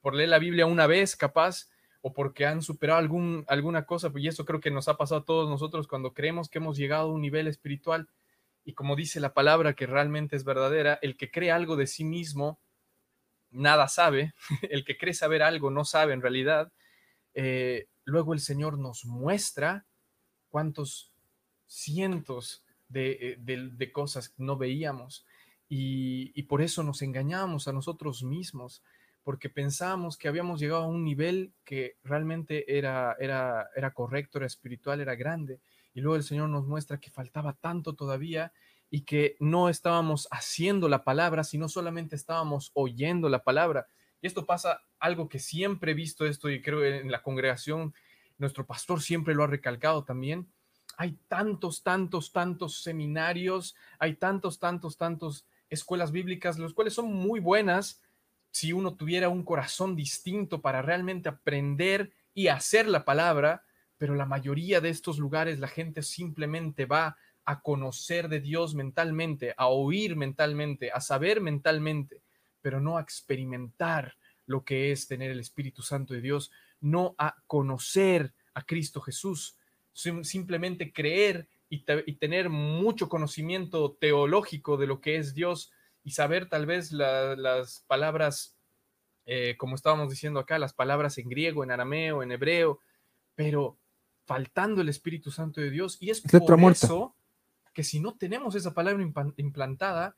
por 0.00 0.14
leer 0.14 0.28
la 0.28 0.38
Biblia 0.38 0.66
una 0.66 0.86
vez 0.86 1.16
capaz 1.16 1.68
o 2.00 2.12
porque 2.12 2.46
han 2.46 2.62
superado 2.62 2.98
algún, 2.98 3.44
alguna 3.48 3.84
cosa, 3.84 4.10
pues 4.10 4.24
y 4.24 4.28
eso 4.28 4.44
creo 4.44 4.60
que 4.60 4.70
nos 4.70 4.88
ha 4.88 4.96
pasado 4.96 5.22
a 5.22 5.24
todos 5.24 5.50
nosotros 5.50 5.88
cuando 5.88 6.14
creemos 6.14 6.48
que 6.48 6.58
hemos 6.58 6.76
llegado 6.76 7.10
a 7.10 7.12
un 7.12 7.20
nivel 7.20 7.48
espiritual 7.48 8.08
y 8.64 8.74
como 8.74 8.96
dice 8.96 9.18
la 9.18 9.34
palabra 9.34 9.74
que 9.74 9.86
realmente 9.86 10.36
es 10.36 10.44
verdadera, 10.44 10.98
el 11.02 11.16
que 11.16 11.30
cree 11.30 11.50
algo 11.50 11.76
de 11.76 11.86
sí 11.86 12.04
mismo 12.04 12.60
nada 13.50 13.88
sabe, 13.88 14.34
el 14.70 14.84
que 14.84 14.96
cree 14.96 15.14
saber 15.14 15.42
algo 15.42 15.70
no 15.70 15.84
sabe 15.84 16.12
en 16.12 16.22
realidad, 16.22 16.72
eh, 17.34 17.86
luego 18.04 18.34
el 18.34 18.40
Señor 18.40 18.78
nos 18.78 19.04
muestra 19.04 19.86
cuántos 20.48 21.12
cientos 21.66 22.64
de, 22.88 23.38
eh, 23.46 23.92
cosas 23.92 24.34
no 24.38 24.56
veíamos 24.56 25.26
y, 25.68 26.42
por 26.44 26.62
eso 26.62 26.82
nos 26.82 27.02
engañamos 27.02 27.68
a 27.68 27.72
nosotros 27.72 28.22
mismos, 28.22 28.82
porque 29.22 29.50
pensábamos 29.50 30.16
que 30.16 30.28
habíamos 30.28 30.60
llegado 30.60 30.84
a 30.84 30.86
un 30.86 31.04
nivel 31.04 31.52
que 31.64 31.98
realmente 32.02 32.78
era, 32.78 33.14
era, 33.20 33.68
era 33.76 33.92
correcto, 33.92 34.38
era 34.38 34.46
espiritual, 34.46 35.00
era 35.00 35.14
grande, 35.14 35.60
y 35.92 36.00
luego 36.00 36.16
el 36.16 36.22
Señor 36.22 36.48
nos 36.48 36.66
muestra 36.66 36.98
que 36.98 37.10
faltaba 37.10 37.52
tanto 37.52 37.94
todavía 37.94 38.52
y 38.90 39.02
que 39.02 39.36
no 39.40 39.68
estábamos 39.68 40.28
haciendo 40.30 40.88
la 40.88 41.04
palabra, 41.04 41.44
sino 41.44 41.68
solamente 41.68 42.16
estábamos 42.16 42.70
oyendo 42.74 43.28
la 43.28 43.42
palabra. 43.42 43.86
Y 44.20 44.26
esto 44.26 44.46
pasa 44.46 44.82
algo 44.98 45.28
que 45.28 45.38
siempre 45.38 45.92
he 45.92 45.94
visto 45.94 46.26
esto 46.26 46.50
y 46.50 46.62
creo 46.62 46.84
en 46.84 47.10
la 47.10 47.22
congregación, 47.22 47.94
nuestro 48.38 48.66
pastor 48.66 49.02
siempre 49.02 49.34
lo 49.34 49.44
ha 49.44 49.48
recalcado 49.48 50.04
también. 50.04 50.50
Hay 50.96 51.18
tantos, 51.28 51.82
tantos, 51.82 52.32
tantos 52.32 52.82
seminarios, 52.82 53.76
hay 53.98 54.14
tantos, 54.14 54.58
tantos, 54.58 54.96
tantos 54.96 55.46
escuelas 55.68 56.12
bíblicas, 56.12 56.58
los 56.58 56.74
cuales 56.74 56.94
son 56.94 57.12
muy 57.12 57.40
buenas 57.40 58.02
si 58.50 58.72
uno 58.72 58.94
tuviera 58.94 59.28
un 59.28 59.44
corazón 59.44 59.94
distinto 59.94 60.60
para 60.60 60.82
realmente 60.82 61.28
aprender 61.28 62.12
y 62.34 62.48
hacer 62.48 62.88
la 62.88 63.04
palabra, 63.04 63.64
pero 63.98 64.14
la 64.14 64.26
mayoría 64.26 64.80
de 64.80 64.88
estos 64.88 65.18
lugares 65.18 65.58
la 65.58 65.68
gente 65.68 66.02
simplemente 66.02 66.86
va 66.86 67.16
a 67.48 67.62
conocer 67.62 68.28
de 68.28 68.40
Dios 68.40 68.74
mentalmente, 68.74 69.54
a 69.56 69.68
oír 69.68 70.16
mentalmente, 70.16 70.90
a 70.92 71.00
saber 71.00 71.40
mentalmente, 71.40 72.20
pero 72.60 72.78
no 72.78 72.98
a 72.98 73.00
experimentar 73.00 74.18
lo 74.44 74.66
que 74.66 74.92
es 74.92 75.08
tener 75.08 75.30
el 75.30 75.40
Espíritu 75.40 75.80
Santo 75.80 76.12
de 76.12 76.20
Dios, 76.20 76.50
no 76.82 77.14
a 77.16 77.36
conocer 77.46 78.34
a 78.52 78.66
Cristo 78.66 79.00
Jesús, 79.00 79.56
simplemente 79.94 80.92
creer 80.92 81.48
y, 81.70 81.84
tener 82.16 82.50
mucho 82.50 83.08
conocimiento 83.08 83.96
teológico 83.98 84.76
de 84.76 84.86
lo 84.86 85.00
que 85.00 85.16
es 85.16 85.32
Dios 85.32 85.72
y 86.04 86.10
saber 86.10 86.50
tal 86.50 86.66
vez 86.66 86.92
las 86.92 87.82
palabras, 87.86 88.58
eh, 89.24 89.56
como 89.56 89.74
estábamos 89.74 90.10
diciendo 90.10 90.38
acá, 90.38 90.58
las 90.58 90.74
palabras 90.74 91.16
en 91.16 91.30
griego, 91.30 91.64
en 91.64 91.70
arameo, 91.70 92.22
en 92.22 92.30
hebreo, 92.30 92.80
pero 93.34 93.78
faltando 94.26 94.82
el 94.82 94.90
Espíritu 94.90 95.30
Santo 95.30 95.62
de 95.62 95.70
Dios. 95.70 95.96
Y 95.98 96.10
es 96.10 96.20
por 96.20 96.70
eso 96.70 97.14
que 97.78 97.84
si 97.84 98.00
no 98.00 98.16
tenemos 98.16 98.56
esa 98.56 98.74
palabra 98.74 99.08
implantada, 99.36 100.16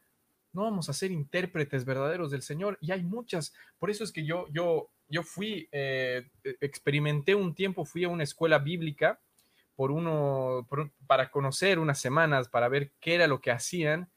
no 0.54 0.62
vamos 0.62 0.88
a 0.88 0.94
ser 0.94 1.10
intérpretes 1.10 1.84
verdaderos 1.84 2.30
del 2.30 2.40
Señor. 2.40 2.78
Y 2.80 2.90
hay 2.90 3.02
muchas. 3.02 3.52
Por 3.78 3.90
eso 3.90 4.02
es 4.02 4.12
que 4.12 4.24
yo, 4.24 4.46
yo, 4.50 4.88
yo 5.08 5.22
fui, 5.22 5.68
eh, 5.70 6.30
e, 6.42 6.56
experimenté 6.62 7.34
un 7.34 7.54
tiempo, 7.54 7.84
fui 7.84 8.04
a 8.04 8.08
una 8.08 8.24
escuela 8.24 8.60
bíblica 8.60 9.20
por 9.76 9.90
uno, 9.90 10.66
para 11.06 11.30
conocer 11.30 11.78
unas 11.78 12.00
semanas, 12.00 12.48
para 12.48 12.70
ver 12.70 12.92
qué 12.98 13.16
era 13.16 13.26
lo 13.26 13.42
que 13.42 13.50
hacían. 13.50 14.08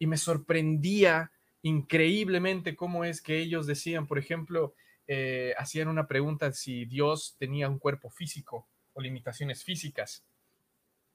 Y 0.00 0.08
me 0.08 0.16
sorprendía 0.16 1.30
increíblemente 1.62 2.74
cómo 2.74 3.04
es 3.04 3.22
que 3.22 3.38
ellos 3.38 3.68
decían, 3.68 4.08
por 4.08 4.18
ejemplo, 4.18 4.74
eh, 5.06 5.54
hacían 5.56 5.86
una 5.86 6.08
pregunta 6.08 6.50
si 6.52 6.84
Dios 6.84 7.36
tenía 7.38 7.68
un 7.68 7.78
cuerpo 7.78 8.10
físico 8.10 8.66
o 8.92 9.00
limitaciones 9.00 9.62
físicas. 9.62 10.24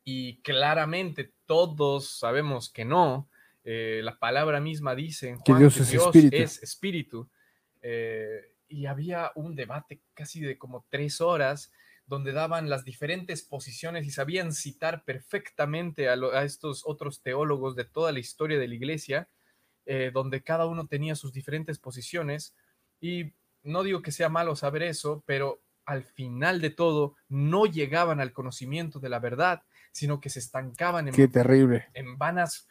Y 0.10 0.38
claramente 0.38 1.34
todos 1.46 2.18
sabemos 2.18 2.70
que 2.70 2.86
no, 2.86 3.30
eh, 3.66 4.00
la 4.02 4.18
palabra 4.18 4.62
misma 4.62 4.96
dice 4.96 5.36
que 5.44 5.54
Dios, 5.54 5.76
es, 5.82 5.94
espíritu. 5.94 6.38
es 6.38 6.64
espíritu. 6.64 7.30
Eh, 7.82 8.56
y 8.70 8.86
había 8.86 9.34
un 9.36 9.54
debate 9.54 10.00
casi 10.14 10.40
de 10.40 10.58
como 10.58 10.86
tres 10.88 11.20
horas 11.20 11.74
donde 12.06 12.32
daban 12.32 12.70
las 12.70 12.86
diferentes 12.86 13.42
posiciones 13.44 14.08
y 14.08 14.12
sabían 14.12 14.54
citar 14.54 15.04
perfectamente 15.04 16.08
a, 16.08 16.16
estos 16.46 16.84
otros 16.86 17.22
teólogos 17.22 17.76
de 17.76 17.84
toda 17.84 18.14
la 18.14 18.20
historia 18.20 18.58
de 18.58 18.70
la 18.70 18.76
iglesia, 18.76 19.28
eh, 19.86 20.12
donde 20.14 20.42
cada 20.42 20.68
uno 20.68 20.88
tenía 20.88 21.16
sus 21.16 21.34
diferentes 21.34 21.80
posiciones. 21.80 22.56
Y 23.02 23.34
no 23.62 23.84
digo 23.84 24.02
que 24.02 24.14
sea 24.14 24.30
malo 24.30 24.56
saber 24.56 24.84
eso, 24.84 25.22
pero 25.28 25.62
al 25.84 26.06
final 26.06 26.62
de 26.62 26.70
todo 26.70 27.18
no 27.28 27.66
llegaban 27.66 28.22
al 28.22 28.32
conocimiento 28.32 29.02
de 29.02 29.10
la 29.10 29.20
verdad, 29.20 29.64
sino 29.98 30.22
que 30.22 30.30
se 30.30 30.38
estancaban 30.38 31.08
en, 31.08 31.32
terrible. 31.32 31.88
en 31.96 32.20
vanas 32.20 32.68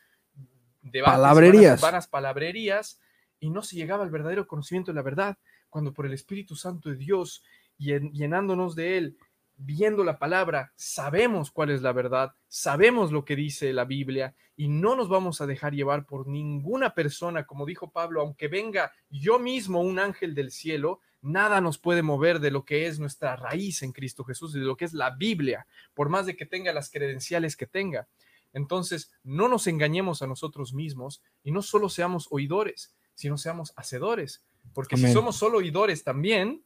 palabrerías. 1.05 1.81
Vanas, 1.81 2.07
palabrerías, 2.07 3.01
y 3.41 3.51
no 3.51 3.63
se 3.63 3.75
llegaba 3.75 4.05
al 4.05 4.11
verdadero 4.11 4.47
conocimiento 4.47 4.93
de 4.93 4.95
la 4.95 5.03
verdad, 5.03 5.37
cuando 5.69 5.93
por 5.93 6.07
el 6.07 6.13
Espíritu 6.13 6.55
Santo 6.55 6.89
de 6.89 6.95
Dios, 6.95 7.43
llenándonos 7.79 8.77
de 8.77 8.99
Él, 8.99 9.19
viendo 9.57 10.05
la 10.05 10.19
palabra, 10.19 10.73
sabemos 10.77 11.51
cuál 11.51 11.71
es 11.71 11.83
la 11.83 11.93
verdad, 11.93 12.33
sabemos 12.49 13.13
lo 13.13 13.25
que 13.25 13.37
dice 13.37 13.73
la 13.73 13.85
Biblia 13.85 14.35
y 14.57 14.69
no 14.69 14.97
nos 14.97 15.09
vamos 15.09 15.41
a 15.41 15.47
dejar 15.47 15.75
llevar 15.75 16.07
por 16.07 16.27
ninguna 16.27 16.95
persona, 16.95 17.47
como 17.47 17.67
dijo 17.67 17.91
Pablo, 17.91 18.21
aunque 18.21 18.49
venga 18.49 18.93
yo 19.11 19.39
mismo 19.39 19.81
un 19.81 19.99
ángel 19.99 20.35
del 20.35 20.51
cielo, 20.51 21.01
nada 21.23 21.61
nos 21.61 21.79
puede 21.79 22.03
mover 22.03 22.41
de 22.41 22.51
lo 22.51 22.65
que 22.65 22.87
es 22.87 22.99
nuestra 22.99 23.37
raíz 23.37 23.83
en 23.83 23.93
Cristo 23.93 24.25
Jesús, 24.25 24.53
de 24.53 24.61
lo 24.61 24.77
que 24.77 24.85
es 24.85 24.93
la 24.93 25.11
Biblia, 25.11 25.67
por 25.95 26.09
más 26.09 26.27
de 26.27 26.37
que 26.37 26.47
tenga 26.47 26.73
las 26.73 26.91
credenciales 26.91 27.57
que 27.57 27.67
tenga. 27.67 28.09
Entonces, 28.53 29.13
no 29.23 29.49
nos 29.49 29.67
engañemos 29.67 30.23
a 30.23 30.27
nosotros 30.27 30.73
mismos 30.73 31.23
y 31.43 31.51
no 31.51 31.63
solo 31.63 31.89
seamos 31.89 32.29
oidores, 32.31 32.95
sino 33.15 33.37
seamos 33.37 33.73
hacedores. 33.77 34.43
Porque 34.73 34.97
si 34.97 35.13
somos 35.13 35.37
solo 35.37 35.59
oidores 35.59 36.05
también, 36.05 36.63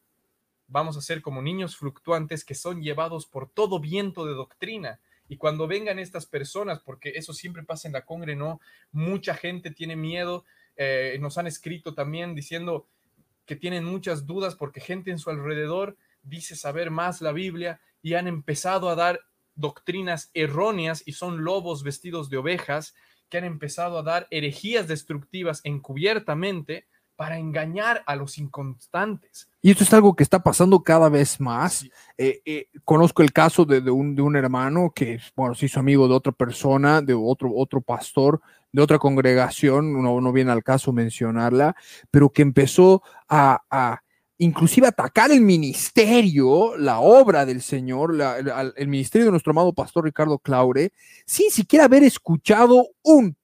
vamos 0.70 0.96
a 0.96 1.02
ser 1.02 1.20
como 1.20 1.42
niños 1.42 1.76
fluctuantes 1.76 2.44
que 2.44 2.54
son 2.54 2.82
llevados 2.82 3.26
por 3.26 3.50
todo 3.50 3.80
viento 3.80 4.24
de 4.24 4.34
doctrina. 4.34 5.00
Y 5.28 5.36
cuando 5.36 5.66
vengan 5.66 5.98
estas 5.98 6.26
personas, 6.26 6.80
porque 6.80 7.10
eso 7.10 7.32
siempre 7.32 7.62
pasa 7.62 7.88
en 7.88 7.92
la 7.92 8.04
congre, 8.04 8.36
¿no? 8.36 8.60
Mucha 8.90 9.34
gente 9.34 9.70
tiene 9.70 9.96
miedo, 9.96 10.44
eh, 10.76 11.16
nos 11.20 11.38
han 11.38 11.46
escrito 11.46 11.94
también 11.94 12.34
diciendo 12.34 12.86
que 13.46 13.56
tienen 13.56 13.84
muchas 13.84 14.26
dudas 14.26 14.54
porque 14.54 14.80
gente 14.80 15.10
en 15.10 15.18
su 15.18 15.28
alrededor 15.30 15.96
dice 16.22 16.56
saber 16.56 16.90
más 16.90 17.20
la 17.20 17.32
Biblia 17.32 17.80
y 18.02 18.14
han 18.14 18.28
empezado 18.28 18.88
a 18.88 18.94
dar 18.94 19.20
doctrinas 19.56 20.30
erróneas 20.34 21.02
y 21.04 21.12
son 21.12 21.44
lobos 21.44 21.82
vestidos 21.82 22.30
de 22.30 22.38
ovejas 22.38 22.94
que 23.28 23.38
han 23.38 23.44
empezado 23.44 23.98
a 23.98 24.02
dar 24.02 24.26
herejías 24.30 24.88
destructivas 24.88 25.60
encubiertamente 25.64 26.86
para 27.16 27.38
engañar 27.38 28.02
a 28.06 28.16
los 28.16 28.38
inconstantes. 28.38 29.49
Y 29.62 29.70
esto 29.70 29.84
es 29.84 29.92
algo 29.92 30.16
que 30.16 30.22
está 30.22 30.42
pasando 30.42 30.82
cada 30.82 31.08
vez 31.08 31.38
más. 31.38 31.86
Eh, 32.16 32.40
eh, 32.46 32.68
conozco 32.84 33.22
el 33.22 33.32
caso 33.32 33.64
de, 33.64 33.78
un, 33.90 34.14
de, 34.14 34.22
un, 34.22 34.36
hermano 34.36 34.92
que, 34.94 35.20
bueno, 35.36 35.54
se 35.54 35.66
hizo 35.66 35.80
amigo 35.80 36.08
de 36.08 36.14
otra 36.14 36.32
persona, 36.32 37.02
de 37.02 37.12
otro, 37.12 37.52
otro 37.54 37.82
pastor, 37.82 38.40
de 38.72 38.82
otra 38.82 38.98
congregación, 38.98 40.02
no, 40.02 40.20
no 40.20 40.32
viene 40.32 40.52
al 40.52 40.62
caso 40.62 40.92
mencionarla, 40.92 41.76
pero 42.10 42.30
que 42.30 42.42
empezó 42.42 43.02
a, 43.28 43.62
a 43.70 44.02
inclusive 44.40 44.86
atacar 44.86 45.30
el 45.30 45.42
ministerio, 45.42 46.76
la 46.78 47.00
obra 47.00 47.44
del 47.44 47.60
Señor, 47.60 48.16
el, 48.76 48.88
ministerio 48.88 49.26
de 49.26 49.30
nuestro 49.32 49.50
amado 49.50 49.74
pastor 49.74 50.04
Ricardo 50.04 50.38
Claure, 50.38 50.92
sin 51.26 51.50
siquiera 51.50 51.84
haber 51.84 52.02
escuchado 52.04 52.88
un 53.02 53.36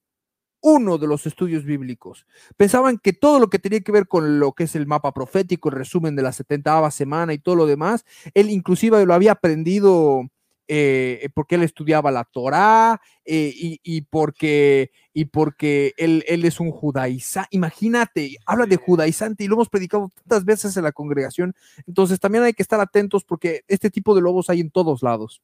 uno 0.61 0.97
de 0.97 1.07
los 1.07 1.25
estudios 1.25 1.65
bíblicos. 1.65 2.25
Pensaban 2.55 2.97
que 2.97 3.13
todo 3.13 3.39
lo 3.39 3.49
que 3.49 3.59
tenía 3.59 3.81
que 3.81 3.91
ver 3.91 4.07
con 4.07 4.39
lo 4.39 4.53
que 4.53 4.65
es 4.65 4.75
el 4.75 4.87
mapa 4.87 5.13
profético, 5.13 5.69
el 5.69 5.75
resumen 5.75 6.15
de 6.15 6.23
la 6.23 6.31
70 6.31 6.89
semana 6.91 7.33
y 7.33 7.39
todo 7.39 7.55
lo 7.55 7.65
demás, 7.65 8.05
él 8.33 8.49
inclusive 8.49 9.05
lo 9.05 9.13
había 9.13 9.33
aprendido 9.33 10.29
eh, 10.69 11.29
porque 11.33 11.55
él 11.55 11.63
estudiaba 11.63 12.11
la 12.11 12.25
Torá 12.25 12.99
eh, 13.23 13.53
y, 13.55 14.01
porque, 14.01 14.91
y 15.13 15.25
porque 15.25 15.93
él, 15.97 16.25
él 16.27 16.43
es 16.43 16.59
un 16.59 16.71
judaizante. 16.71 17.47
Imagínate, 17.51 18.35
habla 18.45 18.65
de 18.65 18.75
judaizante 18.75 19.43
y 19.43 19.47
lo 19.47 19.55
hemos 19.55 19.69
predicado 19.69 20.09
tantas 20.15 20.43
veces 20.43 20.75
en 20.75 20.83
la 20.83 20.91
congregación. 20.91 21.55
Entonces 21.85 22.19
también 22.19 22.43
hay 22.43 22.53
que 22.53 22.63
estar 22.63 22.81
atentos 22.81 23.23
porque 23.23 23.61
este 23.67 23.89
tipo 23.89 24.13
de 24.13 24.21
lobos 24.21 24.49
hay 24.49 24.59
en 24.59 24.69
todos 24.69 25.03
lados. 25.03 25.41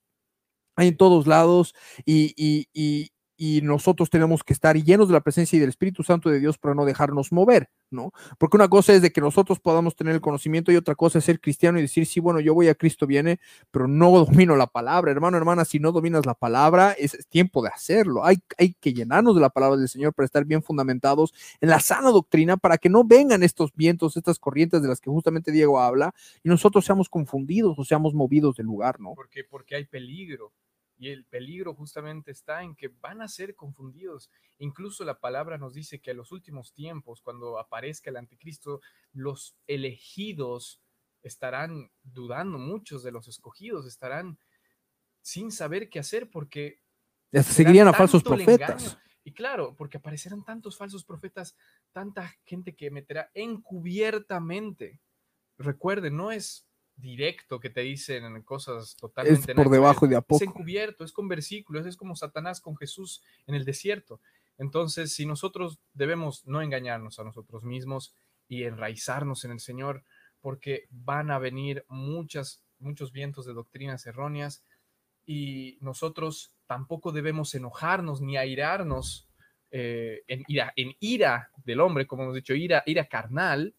Hay 0.76 0.90
en 0.90 0.98
todos 0.98 1.28
lados 1.28 1.74
y, 2.06 2.34
y, 2.36 2.68
y 2.74 3.13
nosotros 3.38 4.10
tenemos 4.10 4.44
que 4.44 4.54
estar 4.54 4.76
llenos 4.76 5.08
de 5.08 5.14
la 5.14 5.22
presencia 5.22 5.58
y 5.58 5.60
del 5.60 5.70
Espíritu 5.70 6.04
Santo 6.04 6.30
de 6.30 6.40
Dios 6.40 6.58
para 6.58 6.76
no 6.76 6.86
dejarnos 6.86 7.32
mover, 7.32 7.70
¿no? 7.90 8.12
Porque 8.38 8.58
una 8.58 8.68
cosa 8.68 8.94
es 8.94 9.02
de 9.02 9.12
que 9.12 9.22
nosotros 9.22 9.60
podamos 9.60 9.96
tener 9.96 10.14
el 10.14 10.22
conocimiento 10.22 10.72
y 10.72 10.76
otra 10.76 10.96
cosa 10.96 11.20
es 11.20 11.26
ser 11.26 11.40
cristiano 11.40 11.80
y 11.80 11.82
decir, 11.82 12.06
sí, 12.06 12.20
bueno, 12.20 12.40
yo 12.40 12.54
voy 12.54 12.68
a 12.68 12.76
Cristo 12.76 13.08
viene, 13.08 13.40
pero 13.72 13.88
no 13.88 14.12
domino 14.12 14.56
la 14.56 14.68
palabra, 14.68 15.12
hermano, 15.12 15.38
hermana, 15.38 15.66
si 15.66 15.80
no 15.80 15.92
dominas 15.92 16.26
la 16.26 16.36
palabra, 16.36 16.92
es, 16.92 17.18
tiempo 17.30 17.62
de 17.62 17.70
hacerlo. 17.70 18.24
Hay, 18.26 18.38
hay 18.58 18.74
que 18.74 18.94
llenarnos 18.94 19.36
de 19.36 19.42
la 19.42 19.50
palabra 19.50 19.78
del 19.78 19.90
Señor 19.90 20.14
para 20.14 20.26
estar 20.26 20.46
bien 20.46 20.64
fundamentados 20.64 21.34
en 21.60 21.70
la 21.70 21.80
sana 21.80 22.12
doctrina, 22.12 22.58
para 22.58 22.78
que 22.78 22.90
no 22.90 23.04
vengan 23.04 23.44
estos 23.44 23.74
vientos, 23.74 24.16
estas 24.16 24.40
corrientes 24.40 24.82
de 24.82 24.88
las 24.88 25.02
que 25.02 25.10
justamente 25.10 25.52
Diego 25.52 25.80
habla, 25.80 26.14
y 26.44 26.50
nosotros 26.50 26.86
seamos 26.86 27.10
confundidos 27.10 27.78
o 27.78 27.84
seamos 27.84 28.14
movidos 28.14 28.56
del 28.56 28.68
lugar, 28.68 29.00
¿no? 29.00 29.14
Porque, 29.16 29.44
porque 29.44 29.76
hay 29.76 29.86
peligro 29.86 30.52
y 31.04 31.10
el 31.10 31.26
peligro 31.26 31.76
justamente 31.76 32.32
está 32.32 32.64
en 32.64 32.76
que 32.76 32.88
van 32.88 33.22
a 33.22 33.28
ser 33.28 33.56
confundidos. 33.56 34.32
Incluso 34.58 35.04
la 35.04 35.20
palabra 35.20 35.58
nos 35.58 35.74
dice 35.74 36.00
que 36.00 36.12
en 36.12 36.18
los 36.18 36.32
últimos 36.32 36.72
tiempos, 36.72 37.22
cuando 37.22 37.60
aparezca 37.60 38.10
el 38.10 38.16
anticristo, 38.16 38.80
los 39.12 39.58
elegidos 39.68 40.82
estarán 41.22 41.92
dudando, 42.04 42.58
muchos 42.58 43.04
de 43.04 43.12
los 43.12 43.28
escogidos 43.28 43.86
estarán 43.86 44.40
sin 45.22 45.52
saber 45.52 45.90
qué 45.90 46.00
hacer 46.00 46.30
porque... 46.30 46.82
Seguirían 47.34 47.90
a 47.90 47.94
falsos 47.94 48.24
profetas. 48.24 48.98
Y 49.26 49.34
claro, 49.34 49.76
porque 49.76 49.98
aparecerán 49.98 50.46
tantos 50.46 50.78
falsos 50.78 51.04
profetas, 51.04 51.58
tanta 51.92 52.34
gente 52.46 52.78
que 52.78 52.92
meterá 52.92 53.30
encubiertamente. 53.34 55.02
Recuerden, 55.58 56.16
no 56.16 56.32
es 56.32 56.66
directo 56.96 57.60
que 57.60 57.70
te 57.70 57.82
dicen 57.82 58.42
cosas 58.44 58.96
totalmente 58.96 59.52
es 59.52 59.56
por 59.56 59.70
debajo 59.70 60.08
de 60.08 60.16
a 60.16 60.22
poco. 60.22 60.44
Es 60.44 60.50
encubierto, 60.50 61.04
es 61.04 61.12
con 61.12 61.28
versículos, 61.28 61.86
es 61.86 61.98
como 61.98 62.16
Satanás 62.16 62.62
con 62.62 62.76
Jesús 62.78 63.24
en 63.48 63.56
el 63.56 63.66
desierto. 63.66 64.22
Entonces, 64.58 65.14
si 65.14 65.26
nosotros 65.26 65.80
debemos 65.94 66.46
no 66.46 66.62
engañarnos 66.62 67.20
a 67.20 67.24
nosotros 67.24 67.64
mismos 67.64 68.14
y 68.48 68.64
enraizarnos 68.64 69.46
en 69.46 69.52
el 69.52 69.60
Señor, 69.60 70.04
porque 70.42 70.88
van 70.92 71.32
a 71.32 71.40
venir 71.40 71.86
muchas, 71.88 72.62
muchos 72.80 73.12
vientos 73.12 73.46
de 73.46 73.54
doctrinas 73.54 74.06
erróneas 74.06 74.64
y 75.26 75.78
nosotros 75.82 76.54
tampoco 76.68 77.12
debemos 77.12 77.56
enojarnos 77.56 78.22
ni 78.22 78.38
airarnos 78.38 79.28
eh, 79.72 80.24
en, 80.28 80.44
ira, 80.48 80.74
en 80.76 80.96
ira 81.00 81.50
del 81.66 81.80
hombre, 81.80 82.06
como 82.06 82.24
hemos 82.24 82.36
dicho, 82.36 82.54
ira, 82.54 82.84
ira 82.86 83.06
carnal, 83.06 83.74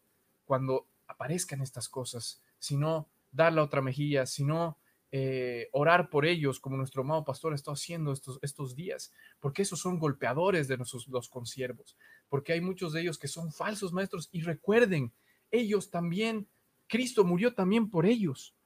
cuando 0.44 0.88
aparezcan 1.06 1.60
estas 1.60 1.88
cosas, 1.88 2.42
sino 2.64 3.08
dar 3.30 3.52
la 3.52 3.62
otra 3.62 3.82
mejilla, 3.82 4.26
sino 4.26 4.78
eh, 5.10 5.68
orar 5.72 6.10
por 6.10 6.26
ellos, 6.26 6.58
como 6.58 6.76
nuestro 6.76 7.02
amado 7.02 7.24
pastor 7.24 7.54
está 7.54 7.70
haciendo 7.70 8.12
estos, 8.12 8.38
estos 8.42 8.74
días, 8.74 9.12
porque 9.38 9.62
esos 9.62 9.78
son 9.78 9.98
golpeadores 9.98 10.66
de 10.66 10.76
nuestros, 10.76 11.06
los 11.08 11.28
consiervos, 11.28 11.96
porque 12.28 12.52
hay 12.52 12.60
muchos 12.60 12.92
de 12.92 13.02
ellos 13.02 13.18
que 13.18 13.28
son 13.28 13.52
falsos 13.52 13.92
maestros 13.92 14.28
y 14.32 14.42
recuerden, 14.42 15.12
ellos 15.50 15.90
también, 15.90 16.48
Cristo 16.88 17.24
murió 17.24 17.54
también 17.54 17.90
por 17.90 18.06
ellos, 18.06 18.56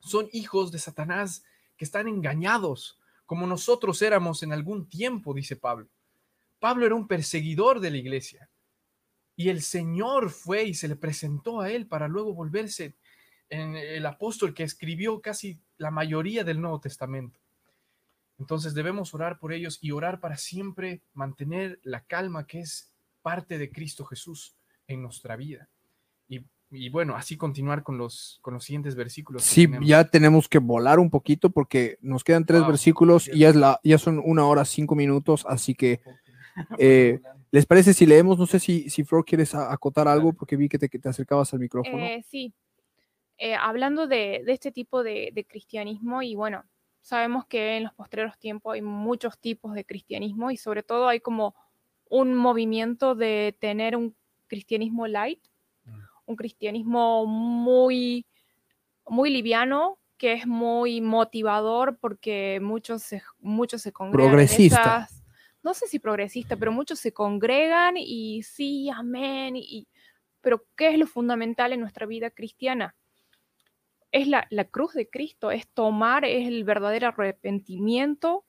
son 0.00 0.28
hijos 0.32 0.72
de 0.72 0.78
Satanás 0.78 1.42
que 1.76 1.84
están 1.84 2.06
engañados, 2.06 2.98
como 3.24 3.46
nosotros 3.46 4.02
éramos 4.02 4.42
en 4.42 4.52
algún 4.52 4.88
tiempo, 4.88 5.32
dice 5.32 5.56
Pablo. 5.56 5.88
Pablo 6.58 6.86
era 6.86 6.94
un 6.94 7.06
perseguidor 7.06 7.80
de 7.80 7.90
la 7.90 7.96
iglesia 7.98 8.50
y 9.36 9.48
el 9.50 9.62
Señor 9.62 10.30
fue 10.30 10.64
y 10.64 10.74
se 10.74 10.88
le 10.88 10.96
presentó 10.96 11.60
a 11.60 11.70
él 11.70 11.86
para 11.86 12.08
luego 12.08 12.34
volverse 12.34 12.96
en 13.50 13.76
el 13.76 14.04
apóstol 14.06 14.54
que 14.54 14.62
escribió 14.62 15.20
casi 15.20 15.58
la 15.76 15.90
mayoría 15.90 16.44
del 16.44 16.60
Nuevo 16.60 16.80
Testamento. 16.80 17.40
Entonces 18.38 18.74
debemos 18.74 19.14
orar 19.14 19.38
por 19.38 19.52
ellos 19.52 19.78
y 19.80 19.90
orar 19.90 20.20
para 20.20 20.36
siempre 20.36 21.02
mantener 21.12 21.80
la 21.82 22.04
calma 22.04 22.46
que 22.46 22.60
es 22.60 22.92
parte 23.22 23.58
de 23.58 23.70
Cristo 23.70 24.04
Jesús 24.04 24.54
en 24.86 25.02
nuestra 25.02 25.34
vida. 25.36 25.68
Y, 26.28 26.44
y 26.70 26.88
bueno, 26.88 27.16
así 27.16 27.36
continuar 27.36 27.82
con 27.82 27.98
los, 27.98 28.38
con 28.42 28.54
los 28.54 28.64
siguientes 28.64 28.94
versículos. 28.94 29.42
Sí, 29.42 29.66
tenemos. 29.66 29.88
ya 29.88 30.04
tenemos 30.04 30.48
que 30.48 30.58
volar 30.58 30.98
un 31.00 31.10
poquito 31.10 31.50
porque 31.50 31.98
nos 32.00 32.22
quedan 32.22 32.44
tres 32.46 32.60
Wow, 32.60 32.68
versículos 32.68 33.28
y 33.28 33.40
ya, 33.40 33.48
es 33.48 33.56
la, 33.56 33.80
ya 33.82 33.98
son 33.98 34.20
una 34.24 34.46
hora 34.46 34.64
cinco 34.64 34.94
minutos, 34.94 35.44
así 35.48 35.74
que 35.74 36.00
eh, 36.78 37.20
¿les 37.50 37.66
parece 37.66 37.92
si 37.92 38.06
leemos? 38.06 38.38
No 38.38 38.46
sé 38.46 38.60
si, 38.60 38.88
si 38.88 39.02
Flor 39.04 39.24
quieres 39.24 39.54
a- 39.54 39.72
acotar 39.72 40.06
algo 40.06 40.32
porque 40.32 40.56
vi 40.56 40.68
que 40.68 40.78
te, 40.78 40.88
que 40.88 40.98
te 40.98 41.08
acercabas 41.08 41.52
al 41.52 41.60
micrófono. 41.60 42.04
Eh, 42.04 42.24
sí. 42.30 42.52
Eh, 43.38 43.54
hablando 43.54 44.06
de, 44.08 44.42
de 44.44 44.52
este 44.52 44.72
tipo 44.72 45.02
de, 45.04 45.30
de 45.32 45.44
cristianismo, 45.44 46.22
y 46.22 46.34
bueno, 46.34 46.64
sabemos 47.00 47.46
que 47.46 47.76
en 47.76 47.84
los 47.84 47.94
postreros 47.94 48.36
tiempos 48.38 48.74
hay 48.74 48.82
muchos 48.82 49.38
tipos 49.38 49.74
de 49.74 49.84
cristianismo 49.84 50.50
y 50.50 50.56
sobre 50.56 50.82
todo 50.82 51.06
hay 51.08 51.20
como 51.20 51.54
un 52.10 52.34
movimiento 52.34 53.14
de 53.14 53.56
tener 53.60 53.96
un 53.96 54.14
cristianismo 54.46 55.06
light, 55.06 55.40
Mm. 55.84 56.00
un 56.26 56.36
cristianismo 56.36 57.24
muy, 57.26 58.26
muy 59.06 59.30
liviano, 59.30 59.98
que 60.18 60.32
es 60.32 60.46
muy 60.46 61.00
motivador 61.00 61.96
porque 61.98 62.58
muchos 62.60 63.02
se, 63.04 63.22
muchos 63.38 63.82
se 63.82 63.92
congregan. 63.92 64.30
Progresista. 64.32 64.76
esas- 65.06 65.22
no 65.62 65.74
sé 65.74 65.86
si 65.86 65.98
progresista, 65.98 66.56
pero 66.56 66.72
muchos 66.72 66.98
se 66.98 67.12
congregan 67.12 67.94
y 67.96 68.42
sí, 68.42 68.90
amén, 68.90 69.54
y, 69.56 69.86
pero 70.40 70.64
¿qué 70.76 70.88
es 70.90 70.98
lo 70.98 71.06
fundamental 71.06 71.72
en 71.72 71.80
nuestra 71.80 72.04
vida 72.06 72.30
cristiana? 72.30 72.94
Es 74.12 74.26
la, 74.26 74.46
la 74.50 74.64
cruz 74.64 74.94
de 74.94 75.08
Cristo, 75.08 75.50
es 75.50 75.68
tomar, 75.68 76.24
es 76.24 76.48
el 76.48 76.64
verdadero 76.64 77.08
arrepentimiento, 77.08 78.44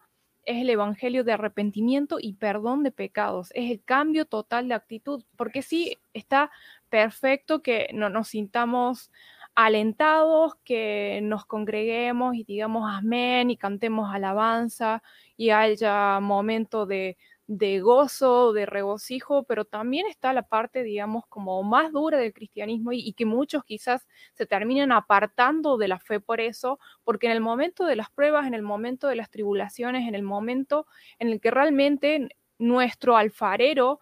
es 0.45 0.61
el 0.61 0.69
evangelio 0.69 1.23
de 1.23 1.33
arrepentimiento 1.33 2.17
y 2.19 2.33
perdón 2.33 2.83
de 2.83 2.91
pecados, 2.91 3.51
es 3.53 3.69
el 3.69 3.83
cambio 3.83 4.25
total 4.25 4.67
de 4.67 4.73
actitud, 4.73 5.23
porque 5.35 5.61
sí, 5.61 5.97
está 6.13 6.49
perfecto 6.89 7.61
que 7.61 7.89
no 7.93 8.09
nos 8.09 8.29
sintamos 8.29 9.11
alentados, 9.55 10.55
que 10.63 11.19
nos 11.23 11.45
congreguemos 11.45 12.35
y 12.35 12.43
digamos 12.43 12.89
amén 12.91 13.51
y 13.51 13.57
cantemos 13.57 14.13
alabanza 14.13 15.03
y 15.35 15.49
haya 15.49 16.19
momento 16.19 16.85
de, 16.85 17.17
de 17.49 17.79
gozo, 17.79 18.53
de 18.53 18.67
regocijo, 18.67 19.41
pero 19.41 19.65
también 19.65 20.05
está 20.05 20.33
la 20.33 20.43
parte, 20.43 20.83
digamos, 20.83 21.25
como 21.25 21.63
más 21.63 21.91
dura 21.91 22.19
del 22.19 22.31
cristianismo 22.31 22.91
y, 22.91 23.11
que 23.13 23.25
muchos 23.25 23.63
quizás 23.63 24.07
se 24.35 24.45
terminan 24.45 24.91
apartando 24.91 25.75
de 25.77 25.87
la 25.87 25.97
fe 25.97 26.19
por 26.19 26.41
eso, 26.41 26.79
porque 27.03 27.25
en 27.25 27.31
el 27.31 27.41
momento 27.41 27.85
de 27.85 27.95
las 27.95 28.11
pruebas, 28.11 28.45
en 28.45 28.53
el 28.53 28.61
momento 28.61 29.07
de 29.07 29.15
las 29.15 29.31
tribulaciones, 29.31 30.07
en 30.07 30.13
el 30.13 30.21
momento 30.21 30.85
en 31.17 31.29
el 31.29 31.41
que 31.41 31.49
realmente 31.49 32.29
nuestro 32.59 33.17
alfarero 33.17 33.99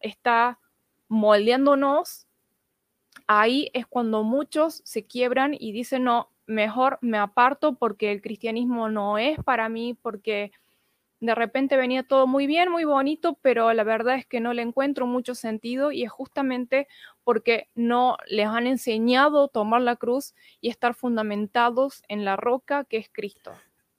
está 0.00 0.58
moldeándonos, 1.06 2.26
ahí 3.28 3.70
es 3.74 3.86
cuando 3.86 4.24
muchos 4.24 4.80
se 4.84 5.06
quiebran 5.06 5.54
y 5.56 5.70
dicen, 5.70 6.02
no, 6.02 6.32
mejor 6.46 6.98
me 7.00 7.18
aparto 7.18 7.76
porque 7.76 8.10
el 8.10 8.22
cristianismo 8.22 8.88
no 8.88 9.18
es 9.18 9.38
para 9.44 9.68
mí, 9.68 9.96
porque 10.02 10.50
de 11.20 11.34
repente 11.34 11.76
venía 11.76 12.02
todo 12.02 12.26
muy 12.26 12.46
bien, 12.46 12.70
muy 12.70 12.84
bonito, 12.84 13.38
pero 13.42 13.72
la 13.72 13.84
verdad 13.84 14.16
es 14.16 14.26
que 14.26 14.40
no 14.40 14.52
le 14.52 14.62
encuentro 14.62 15.06
mucho 15.06 15.34
sentido 15.34 15.90
y 15.90 16.04
es 16.04 16.10
justamente 16.10 16.86
porque 17.24 17.68
no 17.74 18.16
les 18.28 18.46
han 18.46 18.66
enseñado 18.66 19.44
a 19.44 19.48
tomar 19.48 19.82
la 19.82 19.96
cruz 19.96 20.34
y 20.60 20.70
estar 20.70 20.94
fundamentados 20.94 22.02
en 22.08 22.24
la 22.24 22.36
roca 22.36 22.84
que 22.84 22.98
es 22.98 23.10
Cristo. 23.12 23.52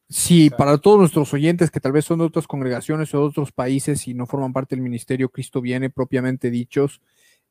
Sí, 0.07 0.49
para 0.49 0.79
todos 0.79 0.97
nuestros 0.97 1.31
oyentes 1.33 1.69
que 1.69 1.79
tal 1.79 1.91
vez 1.91 2.05
son 2.05 2.19
de 2.19 2.25
otras 2.25 2.47
congregaciones 2.47 3.13
o 3.13 3.19
de 3.19 3.25
otros 3.25 3.51
países 3.51 4.07
y 4.07 4.15
no 4.15 4.25
forman 4.25 4.53
parte 4.53 4.75
del 4.75 4.81
ministerio 4.81 5.29
Cristo 5.29 5.61
viene 5.61 5.91
propiamente 5.91 6.49
dichos, 6.49 7.01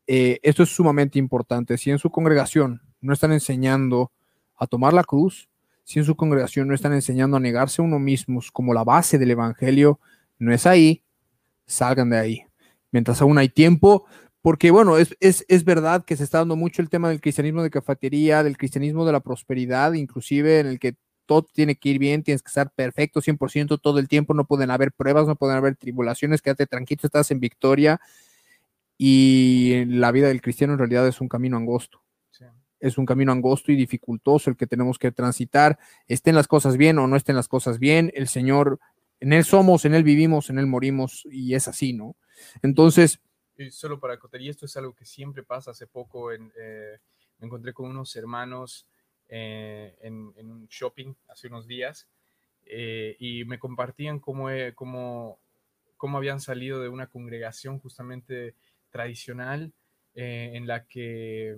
eh, 0.08 0.40
esto 0.42 0.64
es 0.64 0.70
sumamente 0.70 1.18
importante. 1.18 1.78
Si 1.78 1.90
en 1.90 1.98
su 1.98 2.10
congregación 2.10 2.80
no 3.00 3.12
están 3.12 3.32
enseñando 3.32 4.10
a 4.56 4.66
tomar 4.66 4.92
la 4.92 5.04
cruz, 5.04 5.48
si 5.88 5.98
en 5.98 6.04
su 6.04 6.16
congregación 6.16 6.68
no 6.68 6.74
están 6.74 6.92
enseñando 6.92 7.38
a 7.38 7.40
negarse 7.40 7.80
a 7.80 7.84
uno 7.86 7.98
mismos 7.98 8.52
como 8.52 8.74
la 8.74 8.84
base 8.84 9.16
del 9.16 9.30
evangelio, 9.30 9.98
no 10.38 10.52
es 10.52 10.66
ahí, 10.66 11.02
salgan 11.64 12.10
de 12.10 12.18
ahí. 12.18 12.42
Mientras 12.92 13.22
aún 13.22 13.38
hay 13.38 13.48
tiempo, 13.48 14.04
porque 14.42 14.70
bueno, 14.70 14.98
es, 14.98 15.16
es, 15.18 15.46
es 15.48 15.64
verdad 15.64 16.04
que 16.04 16.14
se 16.14 16.24
está 16.24 16.38
dando 16.40 16.56
mucho 16.56 16.82
el 16.82 16.90
tema 16.90 17.08
del 17.08 17.22
cristianismo 17.22 17.62
de 17.62 17.70
cafetería, 17.70 18.42
del 18.42 18.58
cristianismo 18.58 19.06
de 19.06 19.12
la 19.12 19.20
prosperidad, 19.20 19.94
inclusive 19.94 20.60
en 20.60 20.66
el 20.66 20.78
que 20.78 20.94
todo 21.24 21.42
tiene 21.42 21.76
que 21.76 21.88
ir 21.88 21.98
bien, 21.98 22.22
tienes 22.22 22.42
que 22.42 22.48
estar 22.48 22.70
perfecto 22.70 23.22
100% 23.22 23.80
todo 23.80 23.98
el 23.98 24.08
tiempo, 24.08 24.34
no 24.34 24.44
pueden 24.44 24.70
haber 24.70 24.92
pruebas, 24.92 25.26
no 25.26 25.36
pueden 25.36 25.56
haber 25.56 25.76
tribulaciones, 25.76 26.42
quédate 26.42 26.66
tranquilo, 26.66 27.00
estás 27.02 27.30
en 27.30 27.40
victoria. 27.40 27.98
Y 28.98 29.86
la 29.86 30.12
vida 30.12 30.28
del 30.28 30.42
cristiano 30.42 30.74
en 30.74 30.80
realidad 30.80 31.08
es 31.08 31.22
un 31.22 31.30
camino 31.30 31.56
angosto. 31.56 32.02
Es 32.80 32.98
un 32.98 33.06
camino 33.06 33.32
angosto 33.32 33.72
y 33.72 33.76
dificultoso 33.76 34.50
el 34.50 34.56
que 34.56 34.66
tenemos 34.66 34.98
que 34.98 35.12
transitar, 35.12 35.78
estén 36.06 36.34
las 36.34 36.48
cosas 36.48 36.76
bien 36.76 36.98
o 36.98 37.06
no 37.06 37.16
estén 37.16 37.36
las 37.36 37.48
cosas 37.48 37.78
bien, 37.78 38.10
el 38.14 38.28
Señor, 38.28 38.78
en 39.20 39.32
Él 39.32 39.44
somos, 39.44 39.84
en 39.84 39.94
Él 39.94 40.04
vivimos, 40.04 40.50
en 40.50 40.58
Él 40.58 40.66
morimos 40.66 41.26
y 41.30 41.54
es 41.54 41.68
así, 41.68 41.92
¿no? 41.92 42.16
Entonces, 42.62 43.20
Y 43.56 43.70
solo 43.70 43.98
para 43.98 44.14
acotar, 44.14 44.40
y 44.40 44.48
esto 44.48 44.66
es 44.66 44.76
algo 44.76 44.94
que 44.94 45.04
siempre 45.04 45.42
pasa. 45.42 45.72
Hace 45.72 45.88
poco 45.88 46.30
en, 46.30 46.52
eh, 46.56 46.98
me 47.38 47.46
encontré 47.46 47.72
con 47.72 47.90
unos 47.90 48.14
hermanos 48.14 48.86
eh, 49.28 49.96
en, 50.00 50.32
en 50.36 50.50
un 50.50 50.66
shopping 50.68 51.14
hace 51.26 51.48
unos 51.48 51.66
días 51.66 52.08
eh, 52.64 53.16
y 53.18 53.44
me 53.44 53.58
compartían 53.58 54.20
cómo, 54.20 54.50
eh, 54.50 54.74
cómo, 54.74 55.40
cómo 55.96 56.18
habían 56.18 56.40
salido 56.40 56.80
de 56.80 56.88
una 56.88 57.08
congregación 57.08 57.78
justamente 57.80 58.54
tradicional 58.90 59.72
eh, 60.14 60.52
en 60.54 60.66
la 60.66 60.86
que 60.86 61.56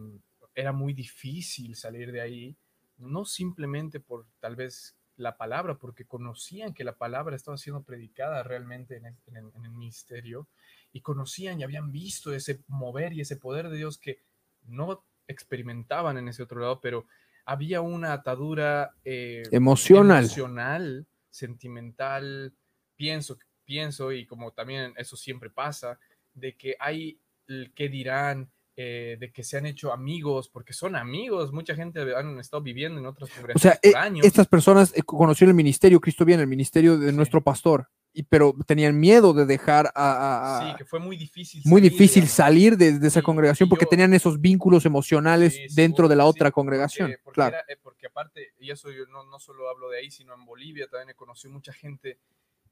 era 0.55 0.73
muy 0.73 0.93
difícil 0.95 1.77
salir 1.77 2.13
de 2.13 2.21
ahí, 2.21 2.57
no 2.99 3.25
simplemente 3.25 4.01
por 4.01 4.27
tal 4.41 4.57
vez 4.57 4.97
la 5.17 5.37
palabra, 5.37 5.79
porque 5.79 6.07
conocían 6.07 6.73
que 6.73 6.85
la 6.85 6.97
palabra 6.97 7.37
estaba 7.37 7.57
siendo 7.59 7.83
predicada 7.83 8.43
realmente 8.43 8.97
en 8.97 9.07
el, 9.07 9.17
en 9.27 9.37
el- 9.37 9.53
en 9.55 9.65
el 9.65 9.71
ministerio 9.71 10.49
y 10.93 11.01
conocían 11.03 11.61
y 11.61 11.63
habían 11.63 11.93
visto 11.93 12.33
ese 12.33 12.63
mover 12.69 13.13
y 13.13 13.21
ese 13.21 13.37
poder 13.37 13.69
de 13.69 13.77
Dios 13.77 13.99
que 13.99 14.23
no 14.63 15.05
experimentaban 15.27 16.17
en 16.19 16.29
ese 16.29 16.43
otro 16.43 16.61
lado, 16.61 16.81
pero 16.81 17.07
había 17.45 17.81
una 17.81 18.13
atadura 18.13 18.97
eh, 19.05 19.43
emocional. 19.51 20.25
emocional, 20.25 21.07
sentimental, 21.31 22.55
pienso, 22.97 23.39
pienso, 23.65 24.13
y 24.13 24.27
como 24.27 24.53
también 24.53 24.95
eso 24.97 25.17
siempre 25.17 25.51
pasa, 25.51 25.99
de 26.35 26.57
que 26.57 26.77
hay 26.79 27.21
el 27.47 27.73
que 27.75 27.89
dirán, 27.89 28.51
eh, 28.83 29.17
de 29.21 29.31
que 29.31 29.43
se 29.43 29.59
han 29.59 29.67
hecho 29.67 29.93
amigos, 29.93 30.49
porque 30.49 30.73
son 30.73 30.97
amigos, 30.97 31.53
mucha 31.53 31.75
gente 31.75 32.01
han 32.15 32.39
estado 32.39 32.63
viviendo 32.63 32.99
en 32.99 33.05
otras 33.07 33.31
O 33.31 33.35
congregaciones 33.35 33.79
sea, 33.83 33.91
eh, 33.91 33.93
por 33.93 34.01
años. 34.03 34.27
estas 34.27 34.47
personas 34.47 34.93
eh, 34.97 35.03
conocieron 35.03 35.51
el 35.51 35.57
ministerio, 35.57 36.01
Cristo 36.01 36.25
viene, 36.25 36.43
el 36.43 36.49
ministerio 36.49 36.97
de 36.99 37.11
Sí. 37.11 37.17
nuestro 37.17 37.43
pastor, 37.43 37.89
y, 38.13 38.23
pero 38.23 38.55
tenían 38.67 38.99
miedo 38.99 39.33
de 39.35 39.45
dejar 39.45 39.93
a, 39.95 40.63
Sí, 40.71 40.77
que 40.79 40.85
fue 40.87 40.99
muy 40.99 41.17
difícil. 41.17 41.61
muy 41.67 41.81
salir, 41.81 41.91
difícil 41.93 42.23
digamos. 42.23 42.35
salir 42.37 42.77
de, 42.79 42.99
de 42.99 43.07
esa 43.09 43.21
congregación 43.23 43.69
porque 43.69 43.85
yo- 43.85 43.91
tenían 43.91 44.15
esos 44.15 44.41
vínculos 44.41 44.87
emocionales 44.87 45.55
Sí, 45.55 45.67
dentro 45.75 46.09
de 46.09 46.17
la 46.17 46.25
otra 46.25 46.51
congregación. 46.51 47.09
Porque, 47.11 47.23
porque 47.23 47.35
claro. 47.35 47.57
era- 47.57 47.81
porque 47.83 48.07
aparte, 48.07 48.55
y 48.59 48.71
eso 48.71 48.91
yo 48.91 49.05
no, 49.07 49.25
no 49.27 49.39
solo 49.39 49.69
hablo 49.69 49.91
de 49.91 49.99
ahí, 49.99 50.11
sino 50.11 50.33
en 50.35 50.45
Bolivia 50.47 50.87
también 50.91 51.11
he 51.11 51.15
conocido 51.15 51.53
mucha 51.53 51.73
gente 51.73 52.19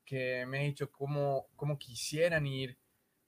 que 0.05 0.47
me 0.49 0.59
ha 0.61 0.63
dicho 0.63 0.91
cómo, 0.91 1.49
cómo 1.55 1.77
quisieran 1.79 2.47
ir, 2.47 2.77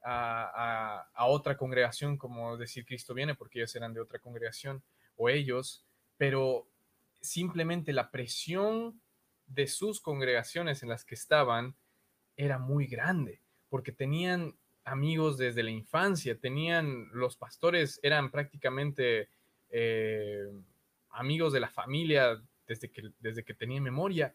a, 0.02 1.26
otra 1.26 1.56
congregación, 1.56 2.16
como 2.16 2.56
decir 2.56 2.84
Cristo 2.84 3.14
viene, 3.14 3.34
porque 3.34 3.58
ellos 3.58 3.74
eran 3.76 3.94
de 3.94 4.00
otra 4.00 4.18
congregación, 4.18 4.82
o 5.16 5.28
ellos, 5.28 5.84
pero 6.16 6.66
simplemente 7.20 7.92
la 7.92 8.10
presión 8.10 9.00
de 9.46 9.66
sus 9.66 10.00
congregaciones 10.00 10.82
en 10.82 10.88
las 10.88 11.04
que 11.04 11.14
estaban 11.14 11.74
era 12.36 12.58
muy 12.58 12.86
grande, 12.86 13.42
porque 13.68 13.92
tenían 13.92 14.56
amigos 14.84 15.36
desde 15.36 15.62
la 15.62 15.70
infancia, 15.70 16.38
tenían, 16.38 17.08
los 17.12 17.36
pastores 17.36 18.00
eran 18.02 18.30
prácticamente 18.30 19.28
eh, 19.68 20.46
amigos 21.10 21.52
de 21.52 21.60
la 21.60 21.68
familia 21.68 22.42
desde 22.66 22.90
que, 22.90 23.10
desde 23.18 23.44
que 23.44 23.54
tenía 23.54 23.80
memoria, 23.80 24.34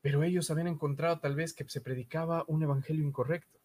pero 0.00 0.22
ellos 0.22 0.50
habían 0.50 0.68
encontrado 0.68 1.18
tal 1.20 1.34
vez 1.34 1.52
que 1.52 1.68
se 1.68 1.80
predicaba 1.80 2.44
un 2.48 2.62
evangelio 2.62 3.04
incorrecto, 3.04 3.55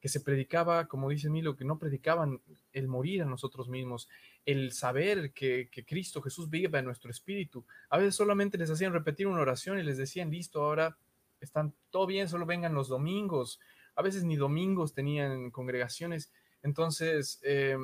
que 0.00 0.08
se 0.08 0.20
predicaba, 0.20 0.88
como 0.88 1.10
dice 1.10 1.28
Milo, 1.28 1.56
que 1.56 1.64
no 1.64 1.78
predicaban 1.78 2.40
el 2.72 2.88
morir 2.88 3.22
a 3.22 3.26
nosotros 3.26 3.68
mismos, 3.68 4.08
el 4.46 4.72
saber 4.72 5.32
que, 5.32 5.68
que 5.70 5.84
Cristo 5.84 6.22
Jesús 6.22 6.48
vive 6.48 6.78
en 6.78 6.86
nuestro 6.86 7.10
espíritu. 7.10 7.66
A 7.90 7.98
veces 7.98 8.14
solamente 8.14 8.56
les 8.56 8.70
hacían 8.70 8.92
repetir 8.92 9.26
una 9.26 9.42
oración 9.42 9.78
y 9.78 9.82
les 9.82 9.98
decían, 9.98 10.30
listo, 10.30 10.62
ahora 10.62 10.96
están 11.40 11.74
todo 11.90 12.06
bien, 12.06 12.28
solo 12.28 12.46
vengan 12.46 12.74
los 12.74 12.88
domingos. 12.88 13.60
A 13.94 14.02
veces 14.02 14.24
ni 14.24 14.36
domingos 14.36 14.94
tenían 14.94 15.50
congregaciones. 15.50 16.32
Entonces, 16.62 17.38
eh, 17.42 17.76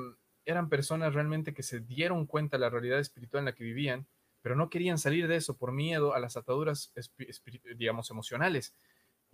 eran 0.47 0.68
personas 0.68 1.12
realmente 1.12 1.52
que 1.52 1.62
se 1.62 1.80
dieron 1.80 2.24
cuenta 2.24 2.56
de 2.56 2.62
la 2.62 2.70
realidad 2.70 3.01
espiritual 3.01 3.40
en 3.40 3.47
la 3.47 3.55
que 3.55 3.64
vivían, 3.64 4.06
pero 4.40 4.55
no 4.55 4.70
querían 4.70 4.97
salir 4.97 5.26
de 5.26 5.36
eso 5.36 5.56
por 5.56 5.72
miedo 5.72 6.14
a 6.14 6.20
las 6.20 6.36
ataduras, 6.36 6.93
digamos, 7.76 8.10
emocionales. 8.10 8.74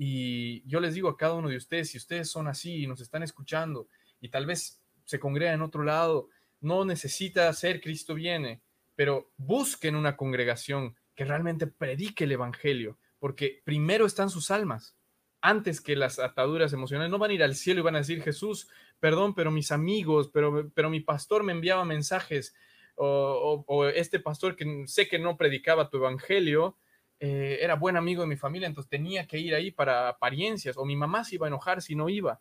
Y 0.04 0.68
yo 0.68 0.80
les 0.80 0.94
digo 0.94 1.08
a 1.08 1.16
cada 1.16 1.34
uno 1.34 1.48
de 1.48 1.56
ustedes, 1.56 1.90
si 1.90 1.96
ustedes 1.96 2.28
son 2.28 2.48
así 2.48 2.82
y 2.82 2.86
nos 2.88 3.00
están 3.00 3.22
escuchando 3.22 3.86
y 4.20 4.30
tal 4.30 4.46
vez 4.46 4.82
se 5.04 5.20
congregan 5.20 5.54
en 5.54 5.62
otro 5.62 5.84
lado, 5.84 6.28
no 6.60 6.84
necesita 6.84 7.52
ser 7.52 7.80
Cristo 7.80 8.12
viene, 8.12 8.62
pero 8.96 9.30
busquen 9.36 9.94
una 9.94 10.16
congregación 10.16 10.96
que 11.14 11.24
realmente 11.24 11.68
predique 11.68 12.24
el 12.24 12.32
Evangelio, 12.32 12.98
porque 13.20 13.62
primero 13.62 14.04
están 14.04 14.28
sus 14.28 14.50
almas, 14.50 14.96
antes 15.40 15.80
que 15.80 15.94
las 15.94 16.18
ataduras 16.18 16.72
emocionales. 16.72 17.08
No 17.12 17.18
van 17.18 17.30
a 17.30 17.34
ir 17.34 17.44
al 17.44 17.54
cielo 17.54 17.78
y 17.78 17.84
van 17.84 17.94
a 17.94 17.98
decir, 17.98 18.24
Jesús, 18.24 18.66
perdón, 18.98 19.36
pero 19.36 19.52
mis 19.52 19.70
amigos, 19.70 20.30
pero, 20.34 20.72
pero 20.74 20.90
mi 20.90 20.98
pastor 20.98 21.44
me 21.44 21.52
enviaba 21.52 21.84
mensajes, 21.84 22.56
o- 22.96 23.64
o 23.68 23.86
este 23.86 24.18
pastor 24.18 24.56
que 24.56 24.82
sé 24.88 25.06
que 25.06 25.20
no 25.20 25.36
predicaba 25.36 25.88
tu 25.90 25.98
Evangelio, 25.98 26.76
eh, 27.24 27.58
era 27.62 27.76
buen 27.76 27.96
amigo 27.96 28.22
de 28.22 28.26
mi 28.26 28.36
familia, 28.36 28.66
entonces 28.66 28.90
tenía 28.90 29.28
que 29.28 29.38
ir 29.38 29.54
ahí 29.54 29.70
para 29.70 30.08
apariencias, 30.08 30.76
o 30.76 30.84
mi 30.84 30.96
mamá 30.96 31.22
se 31.22 31.36
iba 31.36 31.46
a 31.46 31.48
enojar 31.48 31.80
si 31.80 31.94
no 31.94 32.08
iba. 32.08 32.40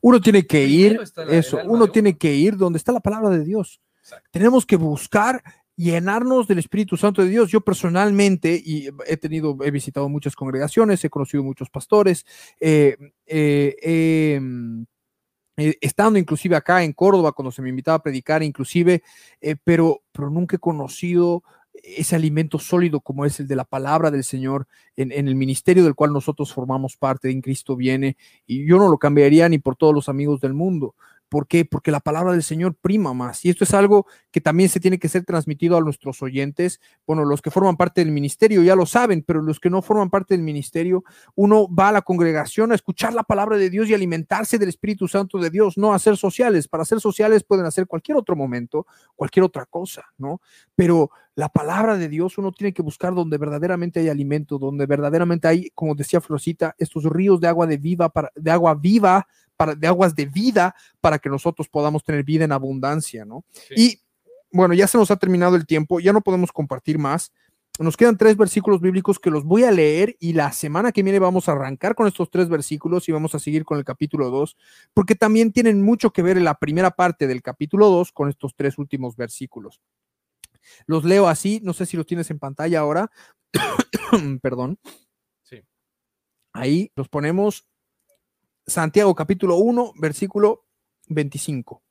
Uno 0.00 0.20
tiene 0.20 0.46
que 0.46 0.64
ir, 0.64 1.00
la- 1.16 1.24
eso, 1.32 1.58
uno 1.64 1.88
tiene 1.88 2.10
uno. 2.10 2.18
que 2.18 2.32
ir 2.32 2.56
donde 2.56 2.76
está 2.76 2.92
la 2.92 3.00
palabra 3.00 3.30
de 3.30 3.44
Dios. 3.44 3.80
Exacto. 3.98 4.28
Tenemos 4.30 4.64
que 4.64 4.76
buscar 4.76 5.42
llenarnos 5.74 6.46
del 6.46 6.60
Espíritu 6.60 6.96
Santo 6.96 7.22
de 7.22 7.28
Dios. 7.28 7.50
Yo 7.50 7.60
personalmente, 7.62 8.54
y 8.64 8.88
he 9.04 9.16
tenido, 9.16 9.56
he 9.64 9.72
visitado 9.72 10.08
muchas 10.08 10.36
congregaciones, 10.36 11.04
he 11.04 11.10
conocido 11.10 11.42
muchos 11.42 11.68
pastores, 11.68 12.24
eh, 12.60 12.96
eh, 13.26 14.38
mm, 14.40 14.82
estando 15.56 16.20
inclusive 16.20 16.54
acá 16.54 16.84
en 16.84 16.92
Córdoba, 16.92 17.32
cuando 17.32 17.50
se 17.50 17.62
me 17.62 17.68
invitaba 17.68 17.96
a 17.96 18.02
predicar, 18.02 18.44
inclusive, 18.44 19.02
pero, 19.64 20.04
pero 20.12 20.30
nunca 20.30 20.54
he 20.54 20.60
conocido 20.60 21.42
ese 21.74 22.16
alimento 22.16 22.58
sólido 22.58 23.00
como 23.00 23.24
es 23.24 23.40
el 23.40 23.46
de 23.46 23.56
la 23.56 23.64
palabra 23.64 24.10
del 24.10 24.24
Señor 24.24 24.66
en, 24.96 25.12
en 25.12 25.28
el 25.28 25.34
ministerio 25.34 25.84
del 25.84 25.94
cual 25.94 26.12
nosotros 26.12 26.52
formamos 26.52 26.96
parte, 26.96 27.30
en 27.30 27.40
Cristo 27.40 27.76
viene, 27.76 28.16
y 28.46 28.66
yo 28.66 28.78
no 28.78 28.88
lo 28.88 28.98
cambiaría 28.98 29.48
ni 29.48 29.58
por 29.58 29.76
todos 29.76 29.94
los 29.94 30.08
amigos 30.08 30.40
del 30.40 30.54
mundo. 30.54 30.94
¿Por 31.30 31.46
qué? 31.46 31.64
Porque 31.64 31.92
la 31.92 32.00
palabra 32.00 32.32
del 32.32 32.42
Señor 32.42 32.74
prima 32.74 33.14
más. 33.14 33.44
Y 33.44 33.50
esto 33.50 33.62
es 33.62 33.72
algo 33.72 34.06
que 34.32 34.40
también 34.40 34.68
se 34.68 34.80
tiene 34.80 34.98
que 34.98 35.08
ser 35.08 35.24
transmitido 35.24 35.76
a 35.76 35.80
nuestros 35.80 36.20
oyentes. 36.22 36.80
Bueno, 37.06 37.24
los 37.24 37.40
que 37.40 37.52
forman 37.52 37.76
parte 37.76 38.04
del 38.04 38.12
ministerio 38.12 38.64
ya 38.64 38.74
lo 38.74 38.84
saben, 38.84 39.22
pero 39.22 39.40
los 39.40 39.60
que 39.60 39.70
no 39.70 39.80
forman 39.80 40.10
parte 40.10 40.34
del 40.34 40.42
ministerio, 40.42 41.04
uno 41.36 41.72
va 41.72 41.90
a 41.90 41.92
la 41.92 42.02
congregación 42.02 42.72
a 42.72 42.74
escuchar 42.74 43.14
la 43.14 43.22
palabra 43.22 43.56
de 43.58 43.70
Dios 43.70 43.88
y 43.88 43.94
alimentarse 43.94 44.58
del 44.58 44.70
Espíritu 44.70 45.06
Santo 45.06 45.38
de 45.38 45.50
Dios, 45.50 45.78
no 45.78 45.94
a 45.94 46.00
ser 46.00 46.16
sociales. 46.16 46.66
Para 46.66 46.84
ser 46.84 47.00
sociales 47.00 47.44
pueden 47.44 47.64
hacer 47.64 47.86
cualquier 47.86 48.16
otro 48.16 48.34
momento, 48.34 48.88
cualquier 49.14 49.44
otra 49.44 49.66
cosa, 49.66 50.06
¿no? 50.18 50.40
Pero 50.74 51.12
la 51.36 51.48
palabra 51.48 51.96
de 51.96 52.08
Dios 52.08 52.38
uno 52.38 52.50
tiene 52.50 52.74
que 52.74 52.82
buscar 52.82 53.14
donde 53.14 53.38
verdaderamente 53.38 54.00
hay 54.00 54.08
alimento, 54.08 54.58
donde 54.58 54.84
verdaderamente 54.86 55.46
hay, 55.46 55.70
como 55.76 55.94
decía 55.94 56.20
Florcita, 56.20 56.74
estos 56.76 57.04
ríos 57.04 57.40
de 57.40 57.46
agua 57.46 57.68
de 57.68 57.76
viva, 57.76 58.08
para, 58.08 58.32
de 58.34 58.50
agua 58.50 58.74
viva, 58.74 59.28
para, 59.60 59.74
de 59.74 59.86
aguas 59.86 60.14
de 60.14 60.24
vida, 60.24 60.74
para 61.02 61.18
que 61.18 61.28
nosotros 61.28 61.68
podamos 61.68 62.02
tener 62.02 62.24
vida 62.24 62.46
en 62.46 62.52
abundancia, 62.52 63.26
¿no? 63.26 63.44
Sí. 63.52 63.74
Y 63.76 64.00
bueno, 64.50 64.72
ya 64.72 64.86
se 64.86 64.96
nos 64.96 65.10
ha 65.10 65.16
terminado 65.16 65.54
el 65.54 65.66
tiempo, 65.66 66.00
ya 66.00 66.14
no 66.14 66.22
podemos 66.22 66.50
compartir 66.50 66.98
más. 66.98 67.30
Nos 67.78 67.94
quedan 67.94 68.16
tres 68.16 68.38
versículos 68.38 68.80
bíblicos 68.80 69.18
que 69.18 69.30
los 69.30 69.44
voy 69.44 69.64
a 69.64 69.70
leer 69.70 70.16
y 70.18 70.32
la 70.32 70.50
semana 70.52 70.92
que 70.92 71.02
viene 71.02 71.18
vamos 71.18 71.46
a 71.46 71.52
arrancar 71.52 71.94
con 71.94 72.06
estos 72.06 72.30
tres 72.30 72.48
versículos 72.48 73.06
y 73.06 73.12
vamos 73.12 73.34
a 73.34 73.38
seguir 73.38 73.66
con 73.66 73.76
el 73.76 73.84
capítulo 73.84 74.30
2, 74.30 74.56
porque 74.94 75.14
también 75.14 75.52
tienen 75.52 75.82
mucho 75.82 76.10
que 76.10 76.22
ver 76.22 76.38
en 76.38 76.44
la 76.44 76.54
primera 76.54 76.90
parte 76.90 77.26
del 77.26 77.42
capítulo 77.42 77.90
2 77.90 78.12
con 78.12 78.30
estos 78.30 78.54
tres 78.56 78.78
últimos 78.78 79.14
versículos. 79.14 79.82
Los 80.86 81.04
leo 81.04 81.28
así, 81.28 81.60
no 81.62 81.74
sé 81.74 81.84
si 81.84 81.98
los 81.98 82.06
tienes 82.06 82.30
en 82.30 82.38
pantalla 82.38 82.80
ahora. 82.80 83.10
Perdón. 84.42 84.78
Sí. 85.42 85.62
Ahí 86.54 86.92
los 86.96 87.10
ponemos. 87.10 87.66
Santiago 88.70 89.14
capítulo 89.14 89.56
1, 89.56 89.94
versículo 89.96 90.64
25. 91.08 91.82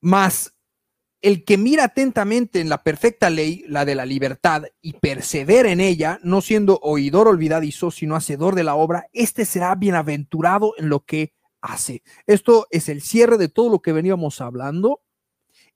Mas 0.00 0.54
el 1.20 1.44
que 1.44 1.58
mira 1.58 1.84
atentamente 1.84 2.60
en 2.60 2.68
la 2.68 2.84
perfecta 2.84 3.28
ley, 3.28 3.64
la 3.66 3.84
de 3.84 3.96
la 3.96 4.06
libertad, 4.06 4.62
y 4.80 4.92
persevera 4.92 5.72
en 5.72 5.80
ella, 5.80 6.20
no 6.22 6.40
siendo 6.40 6.78
oidor 6.82 7.26
olvidadizo, 7.26 7.90
sino 7.90 8.14
hacedor 8.14 8.54
de 8.54 8.62
la 8.62 8.76
obra, 8.76 9.08
este 9.12 9.44
será 9.44 9.74
bienaventurado 9.74 10.74
en 10.78 10.88
lo 10.88 11.04
que 11.04 11.34
hace. 11.60 12.04
Esto 12.26 12.68
es 12.70 12.88
el 12.88 13.02
cierre 13.02 13.38
de 13.38 13.48
todo 13.48 13.70
lo 13.70 13.80
que 13.80 13.92
veníamos 13.92 14.40
hablando. 14.40 15.02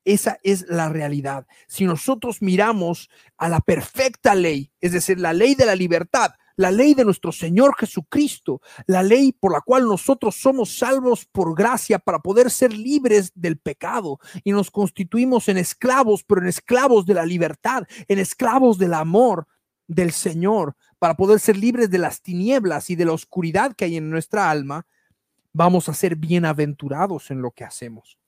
Esa 0.04 0.38
es 0.44 0.66
la 0.68 0.88
realidad. 0.88 1.46
Si 1.66 1.84
nosotros 1.84 2.40
miramos 2.40 3.10
a 3.36 3.48
la 3.48 3.60
perfecta 3.60 4.36
ley, 4.36 4.70
es 4.80 4.92
decir, 4.92 5.18
la 5.18 5.32
ley 5.32 5.56
de 5.56 5.66
la 5.66 5.74
libertad, 5.74 6.34
la 6.60 6.70
ley 6.70 6.92
de 6.92 7.06
nuestro 7.06 7.32
Señor 7.32 7.74
Jesucristo, 7.74 8.60
la 8.86 9.02
ley 9.02 9.32
por 9.32 9.50
la 9.50 9.62
cual 9.62 9.86
nosotros 9.86 10.36
somos 10.36 10.76
salvos 10.76 11.24
por 11.24 11.54
gracia 11.54 11.98
para 11.98 12.18
poder 12.18 12.50
ser 12.50 12.70
libres 12.74 13.32
del 13.34 13.56
pecado 13.58 14.18
y 14.44 14.52
nos 14.52 14.70
constituimos 14.70 15.48
en 15.48 15.56
esclavos, 15.56 16.22
pero 16.22 16.42
en 16.42 16.48
esclavos 16.48 17.06
de 17.06 17.14
la 17.14 17.24
libertad, 17.24 17.84
en 18.08 18.18
esclavos 18.18 18.76
del 18.76 18.92
amor 18.92 19.46
del 19.86 20.12
Señor, 20.12 20.76
para 20.98 21.14
poder 21.16 21.40
ser 21.40 21.56
libres 21.56 21.88
de 21.88 21.96
las 21.96 22.20
tinieblas 22.20 22.90
y 22.90 22.94
de 22.94 23.06
la 23.06 23.12
oscuridad 23.12 23.74
que 23.74 23.86
hay 23.86 23.96
en 23.96 24.10
nuestra 24.10 24.50
alma, 24.50 24.86
vamos 25.54 25.88
a 25.88 25.94
ser 25.94 26.14
bienaventurados 26.14 27.30
en 27.30 27.40
lo 27.40 27.52
que 27.52 27.64
hacemos. 27.64 28.18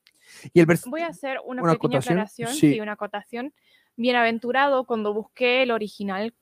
Y 0.53 0.59
el 0.59 0.65
Voy 0.87 1.01
a 1.01 1.07
hacer 1.07 1.37
una, 1.45 1.61
¿Una 1.61 1.73
pequeña 1.73 1.99
acotación? 1.99 2.13
aclaración, 2.19 2.49
Sí. 2.55 2.73
sí. 2.73 2.81
una 2.81 2.93
acotación. 2.93 3.53
Bienaventurado, 3.95 4.85
cuando 4.85 5.13
busqué 5.13 5.61
el 5.61 5.69
original, 5.69 6.33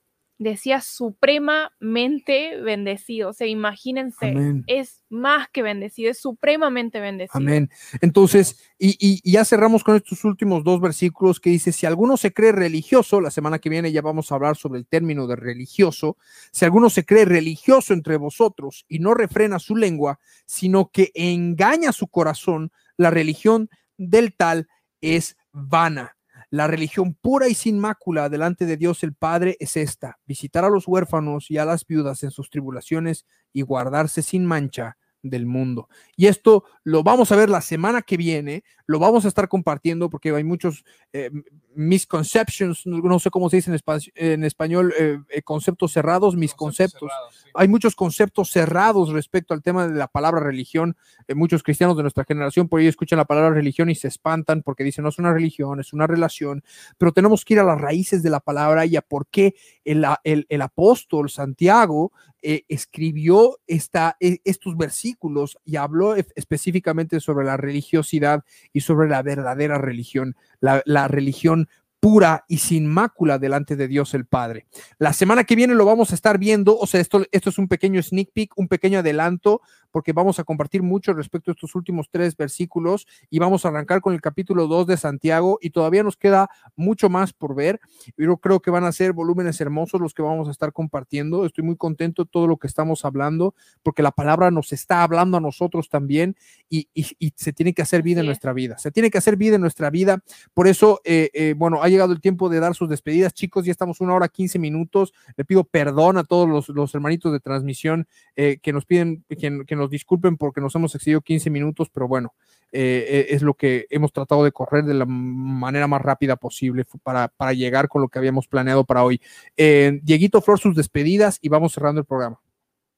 decía 0.44 0.82
supremamente 0.82 2.58
bendecido. 2.62 3.30
O 3.30 3.34
sea, 3.34 3.46
imagínense, 3.48 4.30
Amén. 4.32 4.64
es 4.66 5.04
más 5.10 5.48
que 5.50 5.62
bendecido, 5.62 6.10
es 6.10 6.20
supremamente 6.20 7.00
bendecido. 7.00 7.38
Amén. 7.38 7.70
Entonces, 8.02 8.58
y, 8.80 8.92
y- 9.00 9.22
y 9.24 9.34
ya 9.34 9.46
cerramos 9.46 9.84
con 9.84 9.96
estos 9.96 10.24
últimos 10.26 10.64
dos 10.64 10.82
versículos 10.82 11.40
que 11.40 11.52
dice, 11.52 11.72
si 11.72 11.86
alguno 11.86 12.18
se 12.18 12.34
cree 12.34 12.52
religioso, 12.52 13.22
la 13.22 13.30
semana 13.30 13.60
que 13.60 13.70
viene 13.70 13.92
ya 13.92 14.02
vamos 14.02 14.32
a 14.32 14.36
hablar 14.36 14.58
sobre 14.58 14.80
el 14.80 14.88
término 14.88 15.28
de 15.28 15.36
religioso, 15.36 16.18
si 16.52 16.66
alguno 16.66 16.90
se 16.90 17.06
cree 17.06 17.26
religioso 17.26 17.94
entre 17.94 18.18
vosotros 18.18 18.86
y 18.88 18.98
no 19.00 19.14
refrena 19.14 19.60
su 19.60 19.76
lengua, 19.76 20.20
sino 20.46 20.90
que 20.90 21.12
engaña 21.14 21.92
su 21.92 22.08
corazón, 22.08 22.72
la 22.98 23.12
religión 23.12 23.70
del 23.98 24.34
tal 24.34 24.68
es 25.02 25.38
vana. 25.52 26.18
La 26.52 26.68
religión 26.68 27.14
pura 27.14 27.48
y 27.48 27.54
sin 27.54 27.80
mácula 27.80 28.28
delante 28.28 28.66
de 28.66 28.76
Dios 28.76 29.04
el 29.04 29.14
Padre 29.14 29.56
es 29.62 29.78
esta, 29.78 30.20
visitar 30.26 30.66
a 30.66 30.70
los 30.70 30.86
huérfanos 30.86 31.50
y 31.50 31.58
a 31.58 31.64
las 31.64 31.88
viudas 31.88 32.24
en 32.24 32.32
sus 32.32 32.50
tribulaciones 32.50 33.26
y 33.54 33.62
guardarse 33.62 34.22
sin 34.22 34.46
mancha 34.46 34.98
del 35.24 35.46
mundo. 35.46 35.88
Y 36.16 36.28
esto 36.28 36.64
lo 36.84 37.04
vamos 37.04 37.32
a 37.32 37.36
ver 37.36 37.50
la 37.50 37.62
semana 37.62 38.02
que 38.02 38.18
viene, 38.18 38.64
lo 38.88 39.00
vamos 39.00 39.26
a 39.26 39.28
estar 39.28 39.48
compartiendo 39.48 40.10
porque 40.10 40.32
hay 40.32 40.44
muchos 40.44 40.84
eh, 41.14 41.30
misconceptions, 41.76 42.86
no, 42.86 43.20
sé 43.20 43.30
cómo 43.30 43.50
se 43.50 43.58
dice 43.58 43.70
en, 43.72 43.78
espa- 43.78 44.12
en 44.16 44.44
español, 44.44 44.94
eh, 45.00 45.20
eh, 45.30 45.42
conceptos 45.44 45.92
cerrados, 45.94 46.36
mis 46.36 46.54
conceptos. 46.54 47.00
cerrados, 47.12 47.36
sí. 47.44 47.50
Hay 47.54 47.68
muchos 47.68 47.96
conceptos 47.96 48.50
cerrados 48.52 49.10
respecto 49.12 49.54
al 49.54 49.62
tema 49.62 49.88
de 49.88 49.94
la 49.96 50.08
palabra 50.08 50.42
religión. 50.42 50.98
Eh, 51.28 51.36
muchos 51.36 51.64
cristianos 51.64 51.96
de 51.98 52.04
nuestra 52.04 52.24
generación 52.26 52.68
por 52.68 52.80
ahí 52.80 52.88
escuchan 52.88 53.18
la 53.18 53.26
palabra 53.26 53.52
religión 53.52 53.90
y 53.90 53.96
se 53.96 54.08
espantan 54.08 54.64
porque 54.64 54.84
dicen 54.84 55.04
no 55.04 55.10
es 55.10 55.20
una 55.20 55.34
religión, 55.34 55.80
es 55.80 55.94
una 55.94 56.08
relación, 56.08 56.64
pero 56.98 57.12
tenemos 57.12 57.46
que 57.46 57.54
ir 57.56 57.60
a 57.60 57.64
las 57.64 57.80
raíces 57.80 58.24
de 58.24 58.30
la 58.30 58.40
palabra 58.40 58.86
y 58.86 58.96
a 58.96 59.02
por 59.02 59.28
qué 59.28 59.56
el, 59.86 60.06
el- 60.24 60.46
el 60.50 60.62
apóstol 60.62 61.30
Santiago 61.30 62.12
eh, 62.42 62.64
escribió 62.68 63.60
esta, 63.68 64.18
e, 64.20 64.40
estos 64.44 64.78
versículos 64.78 65.58
y 65.66 65.76
habló 65.76 66.16
específicamente 66.16 67.20
sobre 67.20 67.46
la 67.46 67.58
religiosidad 67.58 68.44
y 68.74 68.82
sobre 68.82 69.10
la 69.10 69.22
verdadera 69.22 69.78
religión, 69.78 70.36
la, 70.60 70.82
la 70.86 71.08
religión 71.08 71.68
pura 72.02 72.46
y 72.48 72.58
sin 72.58 72.88
mácula 72.88 73.38
delante 73.38 73.76
de 73.78 73.88
Dios 73.88 74.14
el 74.16 74.26
Padre. 74.26 74.66
La 74.98 75.14
semana 75.14 75.44
que 75.44 75.56
viene 75.56 75.76
lo 75.76 75.86
vamos 75.86 76.12
a 76.12 76.16
estar 76.16 76.40
viendo, 76.40 76.78
o 76.78 76.88
sea, 76.88 77.00
esto, 77.00 77.24
esto 77.32 77.52
es 77.52 77.58
un 77.60 77.68
pequeño 77.68 78.02
sneak 78.02 78.32
peek, 78.34 78.58
un 78.58 78.68
pequeño 78.68 79.00
adelanto, 79.00 79.62
porque 79.92 80.14
vamos 80.14 80.40
a 80.40 80.44
compartir 80.44 80.84
mucho 80.84 81.14
respecto 81.14 81.52
a 81.52 81.54
estos 81.54 81.76
últimos 81.76 82.10
tres 82.10 82.36
versículos 82.36 83.08
y 83.30 83.40
vamos 83.40 83.66
a 83.66 83.70
arrancar 83.70 84.02
con 84.02 84.14
el 84.14 84.22
capítulo 84.22 84.68
2 84.68 84.88
de 84.88 84.98
Santiago 84.98 85.60
y 85.62 85.72
todavía 85.72 86.04
nos 86.04 86.18
queda 86.18 86.50
mucho 86.76 87.10
más 87.10 87.34
por 87.34 87.56
ver. 87.56 87.80
Yo 88.18 88.38
creo 88.38 88.60
que 88.60 88.72
van 88.72 88.84
a 88.84 88.92
ser 88.92 89.14
volúmenes 89.14 89.60
hermosos 89.62 90.02
los 90.02 90.14
que 90.14 90.22
vamos 90.22 90.48
a 90.48 90.52
estar 90.52 90.74
compartiendo. 90.74 91.46
Estoy 91.46 91.64
muy 91.64 91.76
contento 91.76 92.24
de 92.24 92.30
todo 92.32 92.48
lo 92.48 92.58
que 92.58 92.68
estamos 92.68 93.06
hablando, 93.06 93.54
porque 93.84 94.04
la 94.04 94.12
palabra 94.12 94.52
nos 94.52 94.74
está 94.74 95.04
hablando 95.04 95.38
a 95.38 95.42
nosotros 95.42 95.90
también 95.90 96.36
y, 96.70 96.88
se 97.36 97.54
tiene 97.54 97.74
que 97.74 97.82
hacer 97.82 98.02
vida 98.02 98.22
en 98.22 98.26
nuestra 98.26 98.54
vida. 98.54 98.78
Se 98.78 98.92
tiene 98.92 99.10
que 99.10 99.18
hacer 99.18 99.36
vida 99.36 99.56
en 99.56 99.62
nuestra 99.62 99.90
vida. 99.90 100.24
Por 100.54 100.68
eso, 100.68 101.02
eh, 101.04 101.30
eh, 101.34 101.54
bueno, 101.58 101.82
hay 101.82 101.92
llegado 101.92 102.14
el 102.14 102.22
tiempo 102.22 102.50
de 102.50 102.60
dar 102.60 102.76
sus 102.76 102.90
despedidas. 102.90 103.34
Chicos, 103.34 103.66
ya 103.66 103.72
estamos 103.72 104.02
una 104.02 104.14
hora 104.14 104.28
15 104.28 104.60
minutos. 104.60 105.14
Le 105.36 105.46
pido 105.46 105.64
perdón 105.64 106.18
a 106.18 106.24
todos 106.24 106.70
los, 106.70 106.96
hermanitos 106.96 107.32
de 107.32 107.40
transmisión 107.40 108.08
eh, 108.36 108.60
que 108.62 108.74
nos 108.74 108.86
piden, 108.86 109.24
que, 109.28 109.64
que, 109.66 109.76
nos 109.76 109.81
disculpen 109.90 110.38
porque 110.38 110.62
nos 110.62 110.76
hemos 110.76 110.94
excedido 110.96 111.22
15 111.22 111.50
minutos, 111.50 111.90
pero 111.90 112.08
bueno, 112.08 112.34
eh, 112.72 113.06
eh, 113.08 113.26
es 113.30 113.42
lo 113.42 113.54
que 113.54 113.88
hemos 113.90 114.14
tratado 114.14 114.44
de 114.44 114.52
correr 114.52 114.86
de 114.86 114.94
la 114.94 115.06
manera 115.06 115.88
más 115.88 116.02
rápida 116.02 116.36
posible 116.36 116.86
para, 117.04 117.28
para 117.30 117.54
llegar 117.54 117.88
con 117.88 118.02
lo 118.02 118.10
que 118.10 118.20
habíamos 118.20 118.48
planeado 118.48 118.86
para 118.86 119.04
hoy. 119.04 119.22
Dieguito 119.56 120.42
Flor, 120.42 120.60
sus 120.60 120.76
despedidas 120.76 121.40
y 121.42 121.50
vamos 121.50 121.74
cerrando 121.74 122.02
el 122.02 122.06
programa. 122.06 122.40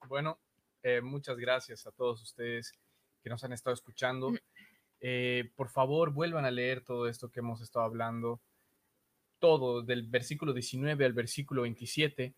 Bueno, 0.07 0.39
muchas 1.01 1.37
gracias 1.37 1.87
a 1.87 1.91
todos 1.91 2.21
ustedes 2.21 2.73
que 3.23 3.29
nos 3.29 3.43
han 3.43 3.53
estado 3.53 3.73
escuchando. 3.73 4.33
por 5.55 5.69
favor, 5.69 6.11
vuelvan 6.11 6.45
a 6.45 6.51
leer 6.51 6.83
todo 6.83 7.07
esto 7.07 7.29
que 7.29 7.39
hemos 7.39 7.61
estado 7.61 7.85
hablando 7.85 8.41
todo, 9.43 9.81
del 9.81 10.03
versículo 10.03 10.53
19 10.53 11.03
al 11.03 11.11
versículo 11.11 11.63
27, 11.63 12.33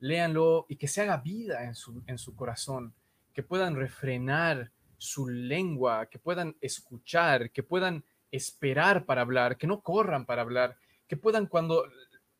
léanlo 0.00 0.66
y 0.68 0.74
que 0.74 0.88
se 0.88 1.00
haga 1.00 1.18
vida 1.18 1.62
en 1.62 1.76
su, 1.76 2.02
en 2.08 2.18
su 2.18 2.34
corazón, 2.34 2.92
que 3.32 3.42
puedan 3.42 3.76
refrenar 3.76 4.72
su 4.98 5.28
lengua, 5.28 6.06
que 6.06 6.18
puedan 6.18 6.56
escuchar, 6.60 7.50
que 7.50 7.62
puedan 7.62 8.04
esperar 8.30 9.06
para 9.06 9.22
hablar, 9.22 9.56
que 9.56 9.66
no 9.66 9.80
corran 9.80 10.26
para 10.26 10.42
hablar, 10.42 10.76
que 11.06 11.16
puedan 11.16 11.46
cuando, 11.46 11.84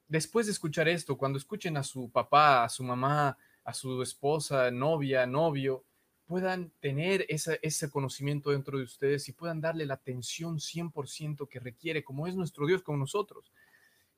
después 0.09 0.47
de 0.47 0.53
escuchar 0.53 0.89
esto, 0.89 1.17
cuando 1.17 1.39
escuchen 1.39 1.77
a 1.77 1.83
su 1.83 2.11
papá, 2.11 2.65
a 2.65 2.69
su 2.69 2.85
mamá, 2.85 3.37
a 3.65 3.75
su 3.75 4.03
esposa, 4.03 4.71
novia, 4.71 5.27
novio, 5.27 5.85
puedan 6.27 6.71
tener 6.79 7.27
ese 7.29 7.91
conocimiento 7.91 8.51
dentro 8.51 8.79
de 8.79 8.85
ustedes 8.85 9.29
y 9.29 9.33
puedan 9.33 9.61
darle 9.61 9.85
la 9.85 9.95
atención 9.95 10.59
100% 10.59 11.49
que 11.49 11.59
requiere, 11.59 12.05
como 12.05 12.29
es 12.29 12.37
nuestro 12.37 12.67
Dios 12.67 12.83
con 12.83 13.01
nosotros. 13.01 13.51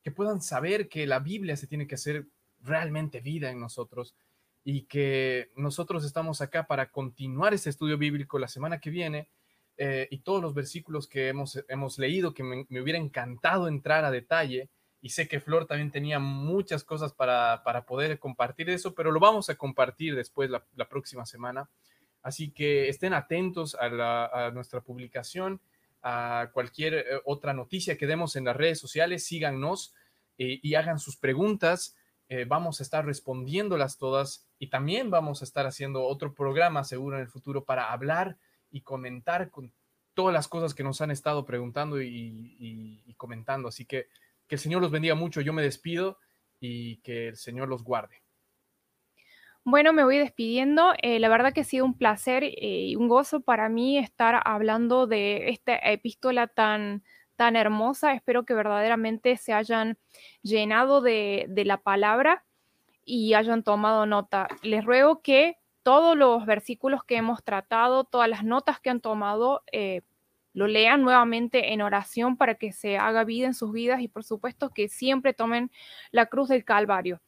Que 0.02 0.10
puedan 0.10 0.42
saber 0.42 0.90
que 0.90 1.06
la 1.06 1.20
Biblia 1.20 1.56
se 1.56 1.66
tiene 1.66 1.86
que 1.86 1.94
hacer 1.94 2.26
realmente 2.60 3.20
vida 3.20 3.50
en 3.50 3.60
nosotros 3.60 4.14
y 4.64 4.82
que 4.82 5.50
nosotros 5.56 6.04
estamos 6.04 6.40
acá 6.40 6.66
para 6.66 6.90
continuar 6.90 7.54
este 7.54 7.70
estudio 7.70 7.98
bíblico 7.98 8.38
la 8.38 8.48
semana 8.48 8.80
que 8.80 8.90
viene 8.90 9.28
eh, 9.76 10.06
y 10.10 10.18
todos 10.18 10.40
los 10.40 10.54
versículos 10.54 11.08
que 11.08 11.28
hemos, 11.28 11.62
hemos 11.68 11.98
leído, 11.98 12.34
que 12.34 12.42
me, 12.42 12.66
hubiera 12.80 12.98
encantado 12.98 13.68
entrar 13.68 14.04
a 14.04 14.10
detalle. 14.10 14.68
Y 15.00 15.08
sé 15.08 15.26
que 15.26 15.40
Flor 15.40 15.66
también 15.66 15.90
tenía 15.90 16.20
muchas 16.20 16.84
cosas 16.84 17.12
para, 17.12 17.62
para 17.64 17.84
poder 17.86 18.20
compartir 18.20 18.70
eso, 18.70 18.94
pero 18.94 19.10
lo 19.10 19.18
vamos 19.18 19.50
a 19.50 19.56
compartir 19.56 20.14
después 20.14 20.48
la, 20.48 20.64
la 20.76 20.88
próxima 20.88 21.26
semana. 21.26 21.68
Así 22.22 22.52
que 22.52 22.88
estén 22.88 23.12
atentos 23.12 23.74
a, 23.74 24.46
a 24.46 24.50
nuestra 24.52 24.80
publicación 24.80 25.60
a 26.02 26.50
cualquier 26.52 26.94
eh, 26.94 27.04
otra 27.24 27.54
noticia 27.54 27.96
que 27.96 28.06
demos 28.06 28.36
en 28.36 28.44
las 28.44 28.56
redes 28.56 28.78
sociales, 28.78 29.24
síganos 29.24 29.94
eh, 30.38 30.58
y 30.62 30.74
hagan 30.74 30.98
sus 30.98 31.16
preguntas. 31.16 31.96
Eh, 32.28 32.44
vamos 32.46 32.80
a 32.80 32.82
estar 32.82 33.04
respondiéndolas 33.06 33.98
todas 33.98 34.48
y 34.62 34.68
también 34.68 35.10
vamos 35.10 35.40
a 35.40 35.44
estar 35.44 35.66
haciendo 35.66 36.04
otro 36.04 36.34
programa 36.34 36.84
seguro 36.84 37.16
en 37.16 37.22
el 37.22 37.28
futuro 37.28 37.64
para 37.64 37.92
hablar 37.92 38.36
y 38.70 38.82
comentar 38.82 39.50
con 39.50 39.72
todas 40.14 40.32
las 40.32 40.46
cosas 40.46 40.74
que 40.74 40.84
nos 40.84 41.00
han 41.00 41.10
estado 41.10 41.44
preguntando 41.44 42.00
y 42.00 43.14
comentando. 43.16 43.68
Así 43.68 43.84
que 43.84 44.06
que 44.52 44.56
el 44.56 44.60
Señor 44.60 44.82
los 44.82 44.90
bendiga 44.90 45.14
mucho. 45.14 45.40
Yo 45.40 45.54
me 45.54 45.62
despido 45.62 46.18
y 46.60 46.98
que 46.98 47.28
el 47.28 47.36
Señor 47.36 47.68
los 47.68 47.82
guarde. 47.82 48.22
Bueno, 49.64 49.94
me 49.94 50.04
voy 50.04 50.18
despidiendo. 50.18 50.92
Eh, 51.02 51.20
la 51.20 51.30
verdad 51.30 51.54
que 51.54 51.62
ha 51.62 51.64
sido 51.64 51.86
un 51.86 51.96
placer 51.96 52.44
eh, 52.44 52.56
y 52.58 52.96
un 52.96 53.08
gozo 53.08 53.40
para 53.40 53.70
mí 53.70 53.96
estar 53.96 54.42
hablando 54.44 55.06
de 55.06 55.48
esta 55.48 55.76
epístola 55.76 56.48
tan, 56.48 57.02
tan 57.36 57.56
hermosa. 57.56 58.12
Espero 58.12 58.44
que 58.44 58.52
verdaderamente 58.52 59.38
se 59.38 59.52
hayan 59.52 59.96
llenado 60.42 61.00
de, 61.00 61.48
la 61.64 61.78
palabra 61.78 62.44
y 63.04 63.34
hayan 63.34 63.62
tomado 63.62 64.06
nota. 64.06 64.48
Les 64.62 64.84
ruego 64.84 65.22
que 65.22 65.58
todos 65.82 66.16
los 66.16 66.46
versículos 66.46 67.04
que 67.04 67.16
hemos 67.16 67.42
tratado, 67.42 68.04
todas 68.04 68.28
las 68.28 68.44
notas 68.44 68.80
que 68.80 68.90
han 68.90 69.00
tomado, 69.00 69.62
eh, 69.72 70.02
lo 70.54 70.66
lean 70.66 71.02
nuevamente 71.02 71.72
en 71.72 71.80
oración 71.80 72.36
para 72.36 72.56
que 72.56 72.72
se 72.72 72.98
haga 72.98 73.24
vida 73.24 73.46
en 73.46 73.54
sus 73.54 73.72
vidas 73.72 74.00
y 74.00 74.08
por 74.08 74.22
supuesto 74.22 74.70
que 74.70 74.88
siempre 74.88 75.32
tomen 75.32 75.70
la 76.10 76.26
cruz 76.26 76.48
del 76.48 76.64
Calvario. 76.64 77.20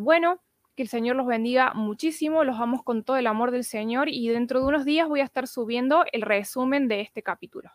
bueno, 0.00 0.40
que 0.78 0.82
el 0.82 0.88
Señor 0.88 1.16
los 1.16 1.26
bendiga 1.26 1.74
muchísimo. 1.74 2.44
Los 2.44 2.60
amo 2.60 2.84
con 2.84 3.02
todo 3.02 3.16
el 3.16 3.26
amor 3.26 3.50
del 3.50 3.64
Señor 3.64 4.08
y 4.08 4.28
dentro 4.28 4.60
de 4.60 4.66
unos 4.66 4.84
días 4.84 5.08
voy 5.08 5.18
a 5.18 5.24
estar 5.24 5.48
subiendo 5.48 6.04
el 6.12 6.22
resumen 6.22 6.86
de 6.86 7.00
este 7.00 7.20
capítulo. 7.20 7.72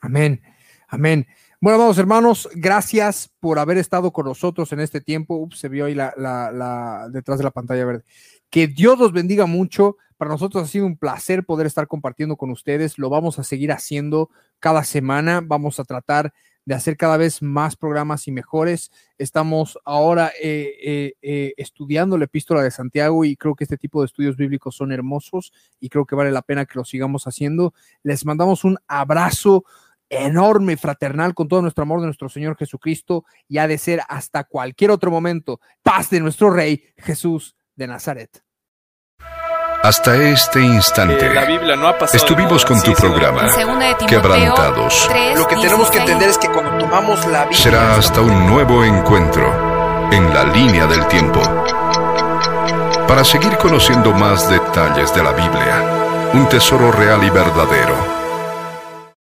Amén. 0.00 0.40
Amén. 0.88 1.26
Bueno, 1.60 1.80
vamos 1.80 1.98
hermanos, 1.98 2.48
gracias 2.54 3.32
por 3.40 3.58
haber 3.58 3.78
estado 3.78 4.12
con 4.12 4.26
nosotros 4.26 4.72
en 4.72 4.78
este 4.78 5.00
tiempo. 5.00 5.34
Ups, 5.34 5.58
se 5.58 5.68
vio 5.68 5.86
ahí 5.86 5.94
la, 5.94 6.14
la, 6.16 7.08
detrás 7.10 7.38
de 7.38 7.44
la 7.44 7.50
pantalla 7.50 7.84
verde. 7.84 8.04
Que 8.48 8.68
Dios 8.68 8.96
los 8.96 9.12
bendiga 9.12 9.46
mucho. 9.46 9.96
Para 10.16 10.30
nosotros 10.30 10.62
ha 10.62 10.68
sido 10.68 10.86
un 10.86 10.96
placer 10.96 11.44
poder 11.44 11.66
estar 11.66 11.88
compartiendo 11.88 12.36
con 12.36 12.50
ustedes. 12.50 12.96
Lo 12.96 13.10
vamos 13.10 13.40
a 13.40 13.42
seguir 13.42 13.72
haciendo 13.72 14.30
cada 14.60 14.84
semana. 14.84 15.40
Vamos 15.44 15.80
a 15.80 15.84
tratar 15.84 16.32
de 16.64 16.74
hacer 16.76 16.96
cada 16.96 17.16
vez 17.16 17.42
más 17.42 17.74
programas 17.74 18.28
y 18.28 18.30
mejores. 18.30 18.92
Estamos 19.16 19.80
ahora 19.84 20.30
eh, 20.40 20.74
eh, 20.80 21.14
eh, 21.22 21.54
estudiando 21.56 22.16
la 22.18 22.26
epístola 22.26 22.62
de 22.62 22.70
Santiago 22.70 23.24
y 23.24 23.34
creo 23.34 23.56
que 23.56 23.64
este 23.64 23.78
tipo 23.78 24.00
de 24.00 24.06
estudios 24.06 24.36
bíblicos 24.36 24.76
son 24.76 24.92
hermosos 24.92 25.52
y 25.80 25.88
creo 25.88 26.04
que 26.04 26.14
vale 26.14 26.30
la 26.30 26.42
pena 26.42 26.66
que 26.66 26.78
lo 26.78 26.84
sigamos 26.84 27.26
haciendo. 27.26 27.74
Les 28.04 28.24
mandamos 28.24 28.62
un 28.62 28.78
abrazo 28.86 29.64
enorme, 30.10 30.76
fraternal, 30.76 31.34
con 31.34 31.48
todo 31.48 31.62
nuestro 31.62 31.82
amor 31.82 32.00
de 32.00 32.06
nuestro 32.06 32.28
Señor 32.28 32.56
Jesucristo 32.56 33.24
y 33.48 33.58
ha 33.58 33.68
de 33.68 33.78
ser 33.78 34.00
hasta 34.08 34.44
cualquier 34.44 34.90
otro 34.90 35.10
momento. 35.10 35.60
Paz 35.82 36.10
de 36.10 36.20
nuestro 36.20 36.50
Rey 36.50 36.82
Jesús 36.96 37.56
de 37.74 37.86
Nazaret. 37.86 38.42
Hasta 39.82 40.16
este 40.16 40.60
instante 40.60 41.30
estuvimos 42.12 42.66
con 42.66 42.82
tu 42.82 42.92
programa 42.94 43.48
Quebrantados. 44.08 45.08
Lo 45.36 45.46
que 45.46 45.54
tenemos 45.56 45.88
que 45.90 45.98
entender 45.98 46.30
es 46.30 46.38
que 46.38 46.48
cuando 46.48 46.78
tomamos 46.78 47.24
la 47.26 47.44
Biblia 47.44 47.62
será 47.62 47.94
hasta 47.94 48.20
un 48.20 48.46
nuevo 48.46 48.84
encuentro 48.84 50.10
en 50.10 50.34
la 50.34 50.44
línea 50.44 50.86
del 50.86 51.06
tiempo. 51.06 51.40
Para 53.06 53.24
seguir 53.24 53.56
conociendo 53.56 54.12
más 54.12 54.50
detalles 54.50 55.14
de 55.14 55.22
la 55.22 55.32
Biblia, 55.32 56.30
un 56.34 56.48
tesoro 56.48 56.90
real 56.90 57.22
y 57.22 57.30
verdadero 57.30 58.17